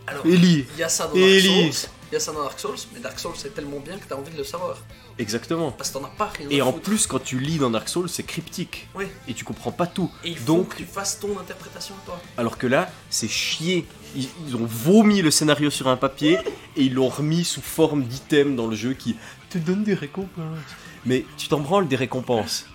Alors, 0.07 0.25
Et 0.25 0.35
lire. 0.35 0.65
il 0.73 0.79
y 0.79 0.83
a 0.83 0.89
ça 0.89 1.05
dans 1.05 1.13
Et 1.15 1.41
Dark. 1.43 1.73
Souls, 1.73 1.89
il 2.11 2.13
y 2.13 2.17
a 2.17 2.19
ça 2.19 2.31
dans 2.31 2.43
Dark 2.43 2.59
Souls, 2.59 2.77
mais 2.93 2.99
Dark 2.99 3.19
Souls 3.19 3.33
c'est 3.35 3.53
tellement 3.53 3.79
bien 3.79 3.97
que 3.97 4.05
t'as 4.07 4.15
envie 4.15 4.31
de 4.31 4.37
le 4.37 4.43
savoir. 4.43 4.77
Exactement. 5.19 5.71
Parce 5.71 5.89
que 5.89 5.97
t'en 5.97 6.05
as 6.05 6.09
pas 6.09 6.27
rien 6.37 6.47
Et 6.49 6.59
à 6.61 6.65
en 6.65 6.71
foutre. 6.71 6.83
plus, 6.83 7.07
quand 7.07 7.19
tu 7.23 7.39
lis 7.39 7.57
dans 7.57 7.69
Dark 7.69 7.89
Souls, 7.89 8.07
c'est 8.07 8.23
cryptique. 8.23 8.87
Oui. 8.95 9.05
Et 9.27 9.33
tu 9.33 9.43
comprends 9.43 9.71
pas 9.71 9.87
tout. 9.87 10.11
Et 10.23 10.29
il 10.29 10.37
faut 10.37 10.45
Donc- 10.45 10.69
que 10.69 10.77
tu 10.77 10.85
fasses 10.85 11.19
ton 11.19 11.37
interprétation 11.39 11.95
toi. 12.05 12.19
Alors 12.37 12.57
que 12.57 12.67
là, 12.67 12.89
c'est 13.09 13.27
chier. 13.27 13.85
Ils, 14.15 14.29
ils 14.47 14.55
ont 14.55 14.65
vomi 14.65 15.21
le 15.21 15.31
scénario 15.31 15.69
sur 15.69 15.87
un 15.87 15.97
papier 15.97 16.37
et 16.75 16.83
ils 16.83 16.93
l'ont 16.93 17.09
remis 17.09 17.43
sous 17.43 17.61
forme 17.61 18.03
d'items 18.03 18.55
dans 18.55 18.67
le 18.67 18.75
jeu 18.75 18.93
qui 18.93 19.17
te 19.49 19.57
donne 19.57 19.83
des 19.83 19.93
récompenses. 19.95 20.57
Mais 21.05 21.25
tu 21.37 21.47
t'en 21.47 21.59
branles 21.59 21.87
des 21.87 21.95
récompenses. 21.95 22.65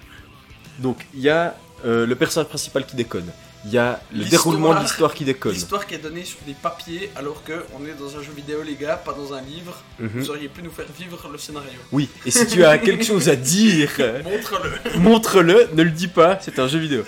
Donc, 0.79 1.07
il 1.15 1.21
y 1.21 1.29
a 1.31 1.57
euh, 1.85 2.07
le 2.07 2.15
personnage 2.17 2.49
principal 2.49 2.87
qui 2.87 2.97
déconne. 2.97 3.31
Il 3.65 3.71
y 3.73 3.79
a 3.79 4.01
le 4.13 4.25
déroulement 4.25 4.75
de 4.75 4.81
l'histoire 4.81 5.15
qui 5.15 5.25
déconne. 5.25 5.53
L'histoire 5.53 5.87
qui 5.87 5.95
est 5.95 5.99
donnée 5.99 6.25
sur 6.25 6.39
des 6.47 6.55
papiers 6.55 7.11
alors 7.15 7.45
que 7.45 7.65
on 7.79 7.87
est 7.87 7.95
dans 7.95 8.17
un 8.17 8.23
jeu 8.23 8.33
vidéo 8.35 8.63
les 8.63 8.75
gars, 8.75 8.97
pas 8.97 9.13
dans 9.13 9.33
un 9.35 9.41
livre. 9.41 9.81
Mhm. 10.01 10.11
Vous 10.17 10.31
auriez 10.31 10.49
pu 10.49 10.63
nous 10.63 10.71
faire 10.71 10.87
vivre 10.99 11.29
le 11.31 11.39
scénario. 11.39 11.71
Oui, 11.93 12.09
et 12.27 12.31
si 12.33 12.47
tu 12.47 12.65
as 12.65 12.79
quelque 12.79 13.05
chose 13.05 13.29
à 13.29 13.37
dire, 13.37 13.91
Montre-le. 14.25 14.99
montre-le, 14.99 15.69
ne 15.75 15.83
le 15.83 15.91
dis 15.91 16.09
pas, 16.09 16.39
c'est 16.41 16.59
un 16.59 16.67
jeu 16.67 16.81
vidéo. 16.81 17.05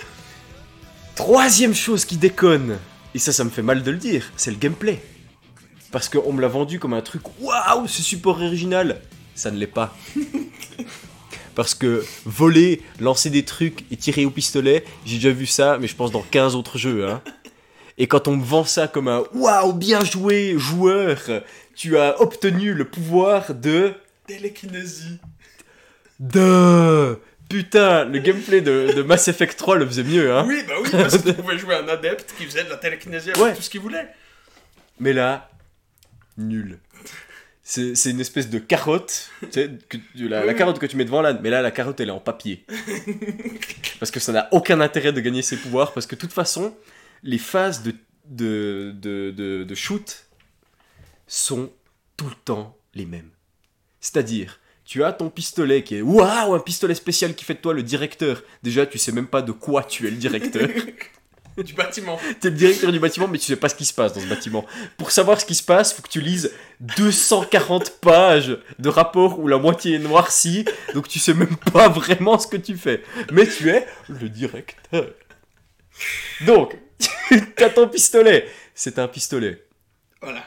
Troisième 1.15 1.75
chose 1.75 2.05
qui 2.05 2.17
déconne, 2.17 2.77
et 3.13 3.19
ça, 3.19 3.31
ça 3.33 3.43
me 3.43 3.49
fait 3.49 3.61
mal 3.61 3.83
de 3.83 3.91
le 3.91 3.97
dire, 3.97 4.31
c'est 4.37 4.51
le 4.51 4.57
gameplay. 4.57 5.01
Parce 5.91 6.09
qu'on 6.09 6.33
me 6.33 6.41
l'a 6.41 6.47
vendu 6.47 6.79
comme 6.79 6.93
un 6.93 7.01
truc, 7.01 7.21
waouh, 7.39 7.87
c'est 7.87 8.01
super 8.01 8.31
original. 8.33 9.01
Ça 9.33 9.51
ne 9.51 9.57
l'est 9.57 9.67
pas. 9.67 9.95
Parce 11.55 11.73
que 11.73 12.03
voler, 12.25 12.81
lancer 12.99 13.29
des 13.29 13.43
trucs 13.45 13.85
et 13.91 13.95
tirer 13.97 14.25
au 14.25 14.29
pistolet, 14.29 14.83
j'ai 15.05 15.15
déjà 15.15 15.31
vu 15.31 15.45
ça, 15.45 15.77
mais 15.79 15.87
je 15.87 15.95
pense 15.95 16.11
dans 16.11 16.21
15 16.21 16.55
autres 16.55 16.77
jeux. 16.77 17.07
Hein. 17.07 17.21
Et 17.97 18.07
quand 18.07 18.27
on 18.27 18.35
me 18.35 18.43
vend 18.43 18.65
ça 18.65 18.87
comme 18.89 19.07
un 19.07 19.23
waouh, 19.33 19.71
bien 19.73 20.03
joué, 20.03 20.55
joueur, 20.57 21.17
tu 21.75 21.97
as 21.97 22.21
obtenu 22.21 22.73
le 22.73 22.83
pouvoir 22.85 23.53
de. 23.53 23.93
Télékinésie. 24.27 25.17
De. 26.19 27.19
Putain, 27.49 28.05
le 28.05 28.19
gameplay 28.19 28.59
de, 28.61 28.91
de 28.95 29.01
Mass 29.03 29.27
Effect 29.27 29.55
3 29.57 29.75
le 29.77 29.85
faisait 29.85 30.03
mieux, 30.03 30.33
hein. 30.35 30.45
Oui, 30.47 30.61
bah 30.67 30.73
oui, 30.83 30.89
parce 30.91 31.17
que 31.17 31.29
tu 31.29 31.33
pouvais 31.35 31.57
jouer 31.57 31.75
un 31.75 31.87
adepte 31.87 32.33
qui 32.37 32.45
faisait 32.45 32.63
de 32.63 32.69
la 32.69 32.77
télékinésie 32.77 33.29
avec 33.29 33.41
Ouais. 33.41 33.53
tout 33.53 33.61
ce 33.61 33.69
qu'il 33.69 33.81
voulait. 33.81 34.07
Mais 34.99 35.13
là, 35.13 35.49
nul. 36.37 36.79
C'est 37.67 37.95
c'est 37.95 38.11
une 38.11 38.19
espèce 38.19 38.51
de 38.51 38.59
carotte, 38.59 39.31
tu 39.41 39.47
sais, 39.51 39.71
que 39.89 39.97
la, 40.19 40.53
carotte 40.53 40.77
que 40.77 40.85
tu 40.85 40.97
mets 40.97 41.03
devant 41.03 41.23
l'âne, 41.23 41.39
mais 41.41 41.49
là 41.49 41.63
la 41.63 41.71
carotte 41.71 41.99
elle 41.99 42.09
est 42.09 42.11
en 42.11 42.19
papier. 42.19 42.63
parce 43.99 44.11
que 44.11 44.19
ça 44.19 44.31
n'a 44.31 44.47
aucun 44.51 44.81
intérêt 44.81 45.11
de 45.11 45.19
gagner 45.19 45.41
ses 45.41 45.57
pouvoirs, 45.57 45.91
parce 45.91 46.05
que 46.05 46.13
de 46.13 46.19
toute 46.19 46.31
façon, 46.31 46.75
les 47.23 47.39
phases 47.39 47.81
de, 47.81 47.95
de, 48.25 48.93
de, 48.95 49.31
de, 49.31 49.63
de 49.63 49.75
shoot 49.75 50.27
sont 51.25 51.71
tout 52.17 52.29
le 52.29 52.35
temps 52.45 52.77
les 52.93 53.07
mêmes. 53.07 53.31
C'est-à-dire, 53.99 54.59
tu 54.83 55.03
as 55.03 55.11
ton 55.11 55.31
pistolet 55.31 55.83
qui 55.83 55.95
est 55.95 56.01
waouh, 56.01 56.53
un 56.53 56.59
pistolet 56.59 56.93
spécial 56.93 57.33
qui 57.33 57.45
fait 57.45 57.55
de 57.55 57.61
toi 57.61 57.73
le 57.73 57.81
directeur. 57.81 58.43
Déjà, 58.61 58.85
tu 58.85 58.99
sais 58.99 59.11
même 59.11 59.25
pas 59.25 59.41
de 59.41 59.51
quoi 59.51 59.83
tu 59.83 60.05
es 60.05 60.11
le 60.11 60.17
directeur. 60.17 60.69
Du 61.57 61.73
bâtiment. 61.73 62.19
T'es 62.41 62.49
le 62.49 62.55
directeur 62.55 62.91
du 62.91 62.99
bâtiment, 62.99 63.27
mais 63.27 63.37
tu 63.37 63.45
sais 63.45 63.55
pas 63.55 63.69
ce 63.69 63.75
qui 63.75 63.85
se 63.85 63.93
passe 63.93 64.13
dans 64.13 64.19
ce 64.19 64.27
bâtiment. 64.27 64.65
Pour 64.97 65.11
savoir 65.11 65.39
ce 65.39 65.45
qui 65.45 65.55
se 65.55 65.63
passe, 65.63 65.93
faut 65.93 66.01
que 66.01 66.09
tu 66.09 66.19
lises 66.19 66.53
240 66.81 68.01
pages 68.01 68.57
de 68.77 68.89
rapports 68.89 69.39
où 69.39 69.47
la 69.47 69.57
moitié 69.57 69.95
est 69.95 69.99
noircie, 69.99 70.65
donc 70.93 71.07
tu 71.07 71.17
sais 71.17 71.33
même 71.33 71.55
pas 71.71 71.87
vraiment 71.87 72.37
ce 72.37 72.47
que 72.47 72.57
tu 72.57 72.75
fais. 72.75 73.03
Mais 73.31 73.47
tu 73.47 73.69
es 73.69 73.87
le 74.09 74.27
directeur. 74.27 75.05
Donc, 76.45 76.77
t'as 77.55 77.69
ton 77.69 77.87
pistolet. 77.87 78.47
C'est 78.73 78.99
un 78.99 79.07
pistolet. 79.07 79.63
Voilà. 80.21 80.43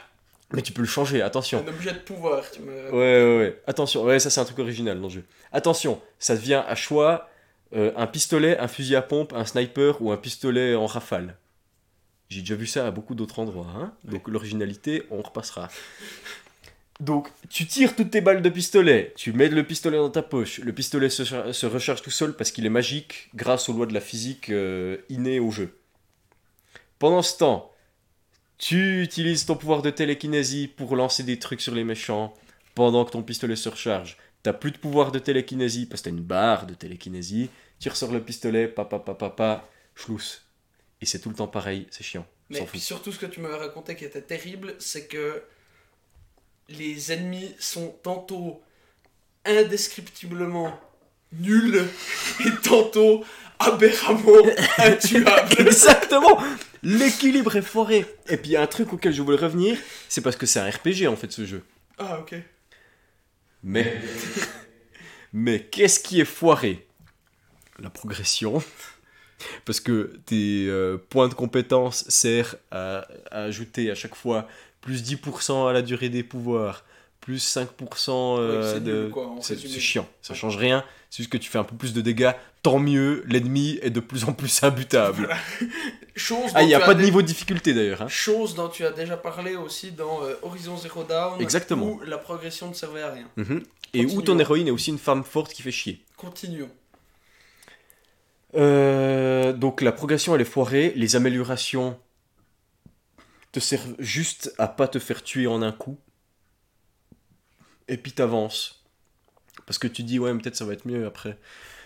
Mais 0.51 0.61
tu 0.61 0.73
peux 0.73 0.81
le 0.81 0.87
changer, 0.87 1.21
attention. 1.21 1.63
Un 1.65 1.69
objet 1.69 1.91
de 1.91 1.99
pouvoir, 1.99 2.49
tu 2.49 2.61
me. 2.61 2.91
Ouais, 2.91 3.23
ouais, 3.23 3.37
ouais. 3.37 3.61
Attention, 3.67 4.03
ouais, 4.03 4.19
ça 4.19 4.29
c'est 4.29 4.39
un 4.39 4.45
truc 4.45 4.59
original 4.59 4.97
dans 4.99 5.07
le 5.07 5.13
jeu. 5.13 5.23
Attention, 5.51 6.01
ça 6.17 6.35
devient 6.35 6.63
à 6.67 6.75
choix 6.75 7.29
euh, 7.75 7.91
un 7.95 8.07
pistolet, 8.07 8.57
un 8.57 8.67
fusil 8.67 8.95
à 8.95 9.01
pompe, 9.01 9.33
un 9.33 9.45
sniper 9.45 10.01
ou 10.01 10.11
un 10.11 10.17
pistolet 10.17 10.75
en 10.75 10.85
rafale. 10.85 11.37
J'ai 12.29 12.41
déjà 12.41 12.55
vu 12.55 12.67
ça 12.67 12.87
à 12.87 12.91
beaucoup 12.91 13.15
d'autres 13.15 13.39
endroits, 13.39 13.71
hein. 13.75 13.93
Donc 14.03 14.27
l'originalité, 14.27 15.03
on 15.09 15.21
repassera. 15.21 15.69
Donc, 16.99 17.29
tu 17.49 17.65
tires 17.65 17.95
toutes 17.95 18.11
tes 18.11 18.19
balles 18.19 18.41
de 18.41 18.49
pistolet, 18.49 19.13
tu 19.15 19.31
mets 19.31 19.47
le 19.47 19.63
pistolet 19.63 19.95
dans 19.97 20.09
ta 20.09 20.21
poche, 20.21 20.59
le 20.59 20.73
pistolet 20.73 21.09
se, 21.09 21.23
char- 21.23 21.55
se 21.55 21.65
recharge 21.65 22.01
tout 22.01 22.11
seul 22.11 22.33
parce 22.35 22.51
qu'il 22.51 22.65
est 22.65 22.69
magique 22.69 23.29
grâce 23.35 23.69
aux 23.69 23.73
lois 23.73 23.85
de 23.85 23.93
la 23.93 24.01
physique 24.01 24.49
euh, 24.49 24.97
innées 25.07 25.39
au 25.39 25.49
jeu. 25.49 25.77
Pendant 26.99 27.21
ce 27.21 27.37
temps, 27.37 27.71
tu 28.57 29.01
utilises 29.01 29.45
ton 29.45 29.55
pouvoir 29.55 29.81
de 29.81 29.89
télékinésie 29.89 30.67
pour 30.67 30.97
lancer 30.97 31.23
des 31.23 31.39
trucs 31.39 31.61
sur 31.61 31.73
les 31.73 31.85
méchants 31.85 32.33
pendant 32.75 33.05
que 33.05 33.11
ton 33.11 33.23
pistolet 33.23 33.55
se 33.55 33.69
recharge. 33.69 34.17
T'as 34.43 34.53
plus 34.53 34.71
de 34.71 34.77
pouvoir 34.77 35.11
de 35.11 35.19
télékinésie 35.19 35.85
parce 35.85 36.01
que 36.01 36.09
t'as 36.09 36.15
une 36.15 36.21
barre 36.21 36.65
de 36.65 36.73
télékinésie. 36.73 37.49
Tu 37.79 37.89
ressors 37.89 38.11
le 38.11 38.21
pistolet, 38.21 38.67
papa, 38.67 38.99
papa, 38.99 39.29
papa, 39.29 39.69
schlouss. 39.95 40.45
Et 41.01 41.05
c'est 41.05 41.19
tout 41.19 41.29
le 41.29 41.35
temps 41.35 41.47
pareil, 41.47 41.87
c'est 41.91 42.03
chiant. 42.03 42.25
Mais 42.49 42.61
puis 42.61 42.79
surtout, 42.79 43.11
ce 43.11 43.19
que 43.19 43.25
tu 43.25 43.41
m'avais 43.41 43.57
raconté 43.57 43.95
qui 43.95 44.05
était 44.05 44.21
terrible, 44.21 44.75
c'est 44.79 45.07
que 45.07 45.43
les 46.67 47.11
ennemis 47.11 47.53
sont 47.59 47.95
tantôt 48.03 48.61
indescriptiblement 49.45 50.79
nuls 51.31 51.85
et 52.45 52.61
tantôt 52.63 53.23
aberramment 53.59 54.45
intuables. 54.77 55.61
Exactement 55.61 56.39
L'équilibre 56.81 57.55
est 57.57 57.61
foiré. 57.61 58.05
Et 58.29 58.37
puis 58.37 58.51
il 58.51 58.53
y 58.53 58.55
a 58.55 58.61
un 58.61 58.67
truc 58.67 58.93
auquel 58.93 59.13
je 59.13 59.21
voulais 59.21 59.37
revenir, 59.37 59.77
c'est 60.07 60.21
parce 60.21 60.35
que 60.35 60.45
c'est 60.45 60.59
un 60.59 60.69
RPG 60.69 61.07
en 61.07 61.15
fait 61.15 61.31
ce 61.31 61.45
jeu. 61.45 61.63
Ah, 61.97 62.19
ok. 62.19 62.35
Mais, 63.63 64.01
mais 65.33 65.63
qu'est-ce 65.63 65.99
qui 65.99 66.19
est 66.21 66.25
foiré? 66.25 66.87
La 67.79 67.89
progression. 67.89 68.61
Parce 69.65 69.79
que 69.79 70.19
tes 70.25 70.67
euh, 70.67 70.97
points 71.09 71.29
de 71.29 71.33
compétence 71.33 72.03
servent 72.09 72.57
à, 72.71 73.07
à 73.31 73.43
ajouter 73.43 73.89
à 73.89 73.95
chaque 73.95 74.15
fois 74.15 74.47
plus 74.81 75.03
10% 75.03 75.69
à 75.69 75.73
la 75.73 75.81
durée 75.81 76.09
des 76.09 76.23
pouvoirs, 76.23 76.85
plus 77.21 77.55
5% 77.55 78.37
euh, 78.39 78.79
de... 78.79 79.11
c'est 79.41 79.57
chiant, 79.57 80.07
ça 80.21 80.33
change 80.33 80.57
rien. 80.57 80.83
C'est 81.09 81.17
juste 81.23 81.31
que 81.31 81.37
tu 81.37 81.49
fais 81.49 81.57
un 81.57 81.63
peu 81.63 81.75
plus 81.75 81.93
de 81.93 82.01
dégâts, 82.01 82.33
tant 82.61 82.77
mieux, 82.77 83.23
l'ennemi 83.27 83.79
est 83.81 83.89
de 83.89 83.99
plus 83.99 84.25
en 84.25 84.33
plus 84.33 84.61
imbutable. 84.63 85.29
Chose 86.15 86.51
Ah, 86.53 86.61
il 86.63 86.67
n'y 86.67 86.73
a 86.75 86.79
pas 86.79 86.91
as 86.91 86.93
de 86.95 87.01
niveau 87.03 87.21
de 87.21 87.27
difficulté 87.27 87.73
d'ailleurs. 87.73 88.01
hein. 88.03 88.07
Chose 88.07 88.53
dont 88.53 88.67
tu 88.69 88.85
as 88.85 88.91
déjà 88.91 89.17
parlé 89.17 89.55
aussi 89.55 89.91
dans 89.91 90.23
euh, 90.23 90.35
Horizon 90.43 90.77
Zero 90.77 91.03
Dawn. 91.03 91.41
Exactement. 91.41 91.85
Où 91.87 92.01
la 92.01 92.17
progression 92.17 92.67
ne 92.67 92.73
servait 92.73 93.01
à 93.01 93.11
rien. 93.11 93.27
Mhm. 93.37 93.63
Et 93.93 94.05
où 94.05 94.21
ton 94.21 94.37
héroïne 94.37 94.67
est 94.67 94.71
aussi 94.71 94.91
une 94.91 94.99
femme 94.99 95.23
forte 95.23 95.51
qui 95.53 95.61
fait 95.63 95.71
chier. 95.71 96.03
Continuons. 96.15 96.69
Euh, 98.55 99.53
donc 99.53 99.81
la 99.81 99.91
progression 99.91 100.33
elle 100.35 100.41
est 100.41 100.45
foirée, 100.45 100.91
les 100.95 101.15
améliorations 101.15 101.99
te 103.51 103.59
servent 103.59 103.95
juste 103.99 104.53
à 104.57 104.67
pas 104.67 104.87
te 104.87 104.99
faire 104.99 105.23
tuer 105.23 105.47
en 105.47 105.61
un 105.61 105.71
coup. 105.71 105.97
Et 107.87 107.97
puis 107.97 108.11
t'avances. 108.11 108.78
Parce 109.69 109.77
que 109.77 109.87
tu 109.87 110.01
dis 110.01 110.17
ouais 110.17 110.33
peut-être 110.33 110.55
ça 110.55 110.65
va 110.65 110.73
être 110.73 110.87
mieux 110.87 111.05
après. 111.05 111.37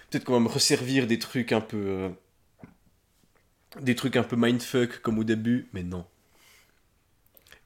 Peut-être 0.10 0.24
qu'on 0.24 0.32
va 0.32 0.40
me 0.40 0.48
resservir 0.48 1.06
des 1.06 1.20
trucs 1.20 1.52
un 1.52 1.60
peu... 1.60 1.78
euh, 1.86 2.10
des 3.82 3.94
trucs 3.94 4.16
un 4.16 4.24
peu 4.24 4.38
mindfuck 4.38 5.02
comme 5.02 5.20
au 5.20 5.26
début, 5.26 5.68
mais 5.74 5.84
non. 5.84 6.06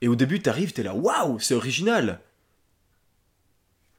Et 0.02 0.08
au 0.08 0.16
début 0.16 0.40
t'arrives, 0.42 0.74
t'es 0.74 0.82
là, 0.82 0.96
waouh, 0.96 1.38
c'est 1.40 1.54
original. 1.54 2.20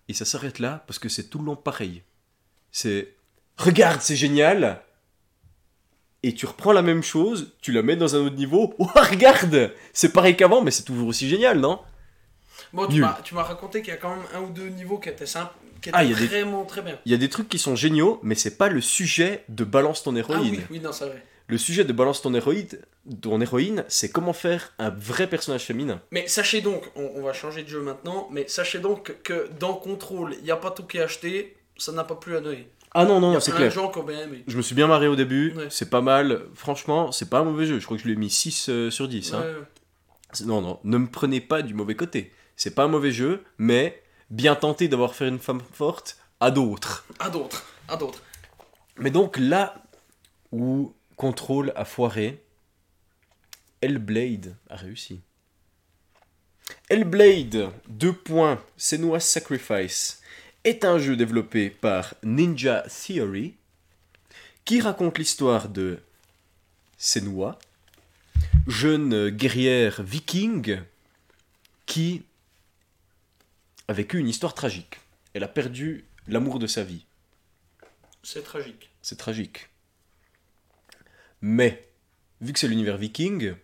Et 0.09 0.13
ça 0.13 0.25
s'arrête 0.25 0.59
là 0.59 0.83
parce 0.89 0.99
que 0.99 1.09
c'est 1.09 1.29
tout 1.31 1.39
le 1.39 1.45
long 1.45 1.55
pareil. 1.55 2.03
C'est 2.73 3.15
regarde, 3.57 4.01
c'est 4.01 4.17
génial. 4.17 4.83
Et 6.25 6.35
tu 6.35 6.47
reprends 6.47 6.73
la 6.73 6.83
même 6.83 7.05
chose, 7.05 7.55
tu 7.63 7.71
la 7.71 7.83
mets 7.83 7.95
dans 7.95 8.17
un 8.17 8.27
autre 8.27 8.35
niveau. 8.35 8.75
Oh, 8.81 8.89
regarde, 8.97 9.73
c'est 9.93 10.13
pareil 10.13 10.37
qu'avant, 10.37 10.63
mais 10.63 10.73
c'est 10.73 10.83
toujours 10.83 11.07
aussi 11.07 11.29
génial, 11.29 11.61
non? 11.61 11.81
Bon, 12.73 12.89
tu 12.89 12.95
Nul. 12.95 13.03
m'as 13.03 13.21
tu 13.23 13.37
m'as 13.37 13.45
raconté 13.45 13.83
qu'il 13.83 13.91
y 13.91 13.97
a 13.97 13.99
quand 13.99 14.17
même 14.17 14.25
un 14.35 14.41
ou 14.41 14.51
deux 14.51 14.69
niveaux 14.69 14.99
qui 14.99 15.09
étaient 15.09 15.27
simples, 15.27 15.55
qui 15.93 15.99
Ah, 15.99 16.05
il 16.05 16.11
y 16.11 16.15
a 16.15 16.19
des- 16.19 16.27
vraiment 16.27 16.65
très 16.65 16.83
bien. 16.83 16.99
Il 17.07 17.13
y 17.13 17.15
a 17.15 17.19
des 17.19 17.29
trucs 17.29 17.49
qui 17.49 17.59
sont 17.59 17.77
géniaux, 17.77 18.21
mais 18.23 18.35
c'est 18.35 18.57
pas 18.57 18.69
le 18.69 18.81
sujet 18.81 19.45
de 19.49 19.65
balance 19.65 20.03
ton 20.03 20.15
Ah 20.17 20.19
héroïne. 20.21 20.51
oui, 20.57 20.61
oui, 20.71 20.81
non, 20.81 20.93
c'est 20.93 21.07
vrai. 21.07 21.25
Le 21.51 21.57
sujet 21.57 21.85
de 21.85 21.93
balance 21.95 22.21
ton 22.21 22.35
héroïne, 22.35 22.67
ton 23.23 23.41
héroïne, 23.41 23.85
c'est 23.89 24.11
comment 24.11 24.35
faire 24.35 24.75
un 24.79 24.91
vrai 24.91 25.27
personnage 25.29 25.63
féminin. 25.65 26.03
Mais 26.11 26.29
sachez 26.29 26.61
donc, 26.61 26.85
on, 26.95 27.11
on 27.17 27.23
va 27.23 27.33
changer 27.33 27.63
de 27.63 27.69
jeu 27.69 27.81
maintenant, 27.81 28.29
mais 28.31 28.47
sachez 28.49 28.81
donc 28.81 29.17
que 29.23 29.49
dans 29.59 29.73
Control, 29.73 30.35
il 30.39 30.45
n'y 30.45 30.51
a 30.51 30.57
pas 30.57 30.71
tout 30.71 30.83
qui 30.83 30.99
est 30.99 31.03
acheté, 31.03 31.57
ça 31.79 31.93
n'a 31.93 32.05
pas 32.05 32.17
plu 32.17 32.37
à 32.37 32.41
Noé. 32.43 32.69
Ah 32.95 33.05
non, 33.07 33.21
non, 33.21 33.35
a 33.37 33.41
c'est 33.41 33.53
clair. 33.53 33.71
gens 33.71 33.89
qui 33.91 33.99
ont 33.99 34.03
bien 34.03 34.21
aimé. 34.23 34.45
Je 34.47 34.57
me 34.59 34.63
suis 34.63 34.75
bien 34.75 34.87
marré 34.87 35.09
au 35.09 35.17
début, 35.17 35.53
Ouais. 35.57 35.67
c'est 35.71 35.89
pas 35.89 36.01
mal. 36.03 36.43
Franchement, 36.55 37.13
c'est 37.13 37.31
pas 37.31 37.39
un 37.41 37.45
mauvais 37.45 37.65
jeu. 37.67 37.79
Je 37.81 37.85
crois 37.85 37.97
que 37.97 38.03
je 38.03 38.09
lui 38.09 38.15
ai 38.15 38.17
mis 38.19 38.31
6 38.31 38.69
euh, 38.69 38.91
sur 38.91 39.09
10. 39.09 39.33
hein. 39.35 39.41
Ouais, 39.41 40.45
Non, 40.47 40.61
non, 40.61 40.81
ne 40.85 40.99
me 40.99 41.07
prenez 41.07 41.41
pas 41.41 41.63
du 41.63 41.73
mauvais 41.75 41.95
côté. 41.95 42.33
C'est 42.57 42.75
pas 42.75 42.85
un 42.85 42.89
mauvais 42.89 43.11
jeu, 43.13 43.45
mais 43.57 44.03
bien 44.31 44.55
tenté 44.55 44.89
d'avoir 44.89 45.15
fait 45.15 45.29
une 45.29 45.39
femme 45.39 45.63
forte 45.73 46.19
à 46.41 46.51
d'autres. 46.51 47.07
À 47.19 47.31
d'autres, 47.31 47.65
à 47.89 47.97
d'autres. 47.97 48.23
Mais 48.97 49.11
donc 49.11 49.37
là 49.39 49.83
où 50.53 50.95
Control 51.17 51.73
a 51.77 51.85
foiré, 51.85 52.43
Hellblade 53.81 54.57
a 54.69 54.77
réussi. 54.77 55.21
Hellblade, 56.91 57.71
2 57.89 58.13
points, 58.13 58.63
Senua's 58.77 59.25
Sacrifice, 59.25 60.21
est 60.65 60.85
un 60.85 60.99
jeu 60.99 61.17
développé 61.17 61.71
par 61.71 62.15
Ninja 62.23 62.85
Theory 62.89 63.55
qui 64.65 64.81
raconte 64.81 65.19
l'histoire 65.19 65.69
de 65.69 65.99
Senua, 66.99 67.59
jeune 68.67 69.31
guerrière 69.31 70.03
viking 70.03 70.81
qui 71.87 72.23
a 73.89 73.93
vécu 73.95 74.19
une 74.19 74.29
histoire 74.29 74.55
tragique. 74.55 75.01
Elle 75.33 75.45
a 75.45 75.49
perdu 75.49 76.05
l'amour 76.27 76.59
de 76.59 76.67
sa 76.67 76.85
vie. 76.85 77.07
C'est 78.23 78.45
tragique. 78.45 78.91
C'est 79.01 79.17
tragique. 79.17 79.71
Mais, 81.41 81.89
vu 82.41 82.53
que 82.53 82.59
c'est 82.59 82.69
l'univers 82.69 82.99
viking, 82.99 83.55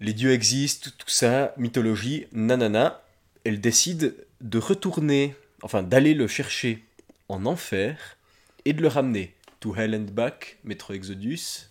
les 0.00 0.14
dieux 0.14 0.32
existent, 0.32 0.90
tout 0.96 1.08
ça, 1.08 1.52
mythologie, 1.58 2.26
nanana, 2.32 3.04
elle 3.44 3.60
décide 3.60 4.26
de 4.40 4.58
retourner, 4.58 5.34
enfin 5.62 5.82
d'aller 5.82 6.14
le 6.14 6.28
chercher 6.28 6.84
en 7.28 7.44
enfer 7.44 8.16
et 8.64 8.72
de 8.72 8.80
le 8.80 8.88
ramener. 8.88 9.34
To 9.60 9.74
Hell 9.74 9.94
and 9.94 10.12
Back, 10.12 10.58
Metro 10.62 10.94
Exodus, 10.94 11.68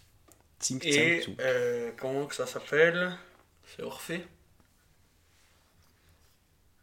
Tsang 0.59 0.79
Et 0.83 1.23
euh, 1.39 1.91
comment 1.97 2.25
que 2.25 2.35
ça 2.35 2.45
s'appelle? 2.45 3.13
C'est 3.65 3.81
Orphée 3.81 4.25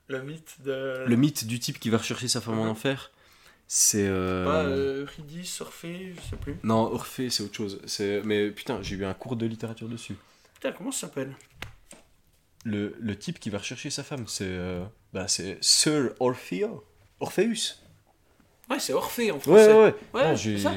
Le 0.09 0.22
mythe 0.22 0.56
de. 0.62 1.05
Le 1.06 1.16
mythe 1.16 1.47
du 1.47 1.59
type 1.59 1.78
qui 1.81 1.90
va 1.90 1.98
rechercher 1.98 2.28
sa 2.28 2.40
femme 2.40 2.59
en 2.59 2.66
enfer, 2.68 3.10
c'est. 3.66 4.06
euh, 4.06 4.44
Pas 4.44 4.62
euh, 4.64 5.02
Eurydice, 5.02 5.60
Orphée, 5.60 6.14
je 6.14 6.20
sais 6.31 6.36
plus. 6.36 6.56
Non, 6.62 6.93
Orphée, 6.93 7.31
c'est 7.31 7.43
autre 7.43 7.55
chose. 7.55 7.81
C'est... 7.86 8.20
Mais 8.24 8.51
putain, 8.51 8.82
j'ai 8.82 8.97
eu 8.97 9.05
un 9.05 9.14
cours 9.14 9.36
de 9.36 9.47
littérature 9.47 9.89
dessus. 9.89 10.16
Putain, 10.55 10.72
comment 10.72 10.93
ça 10.93 11.01
s'appelle? 11.06 11.35
Le, 12.64 12.94
le 12.98 13.16
type 13.18 13.39
qui 13.39 13.51
va 13.51 13.59
rechercher 13.59 13.90
sa 13.90 14.02
femme, 14.02 14.26
c'est. 14.26 14.44
euh, 14.47 14.85
Bah, 15.12 15.28
c'est 15.28 15.59
Sir 15.62 16.12
Orpheo. 16.20 16.85
Orpheus. 17.20 17.76
Ouais, 18.70 18.78
c'est 18.81 18.93
Orphée 18.93 19.31
en 19.31 19.36
Ouais, 19.36 19.40
français. 19.40 19.72
ouais, 19.72 19.85
ouais. 19.85 19.94
Ouais, 20.14 20.24
Non, 20.31 20.36
c'est 20.36 20.56
j'ai... 20.59 20.68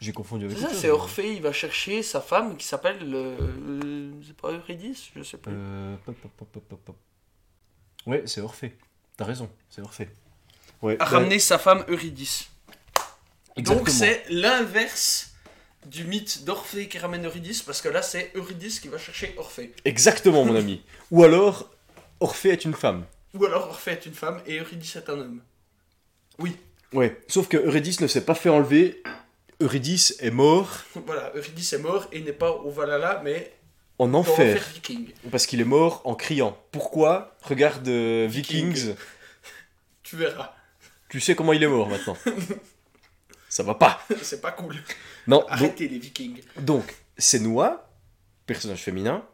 j'ai 0.00 0.12
confondu 0.12 0.44
avec 0.46 0.56
C'est 0.56 0.64
ça, 0.68 0.74
c'est. 0.74 0.90
Orphée, 0.90 1.34
il 1.34 1.42
va 1.42 1.52
chercher 1.52 2.02
sa 2.02 2.20
femme 2.20 2.56
qui 2.56 2.66
s'appelle. 2.66 2.98
le- 3.08 3.36
le- 3.66 4.12
C'est 4.26 4.36
pas 4.36 4.50
Eurydice 4.52 5.10
Je 5.14 5.22
sais. 5.22 5.38
Euh, 5.48 5.96
pop, 6.04 6.16
pop, 6.16 6.62
pop. 6.84 6.96
Ouais, 8.06 8.22
c'est 8.26 8.40
Orphée. 8.40 8.76
T'as 9.16 9.24
raison, 9.24 9.50
c'est 9.70 9.82
Orphée. 9.82 10.08
Ouais, 10.82 10.94
à 10.94 10.96
bah, 10.98 11.04
ramener 11.06 11.38
sa 11.38 11.58
femme 11.58 11.84
Eurydice. 11.88 12.48
exactement. 13.56 13.84
Donc 13.84 13.88
c'est 13.88 14.24
l'inverse 14.28 15.32
du 15.86 16.04
mythe 16.04 16.44
d'Orphée 16.44 16.88
qui 16.88 16.98
ramène 16.98 17.24
Eurydice, 17.26 17.62
parce 17.62 17.80
que 17.80 17.88
là 17.88 18.02
c'est 18.02 18.32
Eurydice 18.34 18.80
qui 18.80 18.88
va 18.88 18.98
chercher 18.98 19.34
Orphée. 19.38 19.72
Exactement, 19.84 20.44
mon 20.44 20.54
ami. 20.56 20.82
Ou 21.10 21.24
alors, 21.24 21.70
Orphée 22.20 22.50
est 22.50 22.64
une 22.64 22.74
femme. 22.74 23.04
Ou 23.34 23.44
alors 23.44 23.68
Orphée 23.68 23.92
est 23.92 24.06
une 24.06 24.14
femme 24.14 24.42
et 24.46 24.58
Eurydice 24.58 24.96
est 24.96 25.08
un 25.08 25.18
homme. 25.18 25.42
Oui, 26.38 26.56
Ouais. 26.92 27.20
Sauf 27.28 27.48
que 27.48 27.56
Eurydice 27.56 28.00
ne 28.00 28.06
s'est 28.06 28.24
pas 28.24 28.34
fait 28.34 28.48
enlever. 28.48 29.02
Eurydice 29.60 30.16
est 30.20 30.30
mort 30.30 30.68
voilà, 31.06 31.32
Eurydice 31.34 31.72
est 31.72 31.78
mort 31.78 32.06
et 32.12 32.20
n'est 32.20 32.32
pas 32.32 32.50
au 32.50 32.70
Valhalla, 32.70 33.22
mais 33.24 33.55
en 33.98 34.12
enfer. 34.14 34.62
viking. 34.74 35.12
Parce 35.30 35.46
qu'il 35.46 35.60
est 35.60 35.64
mort 35.64 36.02
en 36.04 36.14
criant. 36.14 36.58
Pourquoi 36.72 37.36
Regarde 37.42 37.86
euh, 37.88 38.26
Viking. 38.28 38.72
Vikings. 38.72 38.94
Tu 40.02 40.16
verras, 40.16 40.54
Tu 41.08 41.20
sais 41.20 41.34
comment 41.34 41.52
il 41.52 41.62
est 41.62 41.68
mort 41.68 41.88
maintenant. 41.88 42.16
Ça 43.48 43.62
va 43.62 43.74
pas. 43.74 44.00
c'est 44.22 44.40
pas 44.40 44.52
cool. 44.52 44.76
Non, 45.26 45.38
donc, 45.40 45.46
Arrêtez 45.50 45.88
les 45.88 45.98
vikings. 45.98 46.42
donc 46.58 46.94
Senua, 47.16 47.90
personnage 48.46 48.82
féminin, 48.82 49.24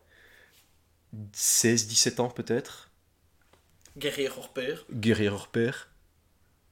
16-17 1.35 2.21
ans 2.21 2.29
peut-être, 2.29 2.91
Guerrier 3.99 4.29
hors 4.31 4.53
pair. 4.53 4.85
guerrier 4.93 5.29
hors 5.29 5.49
pair, 5.49 5.89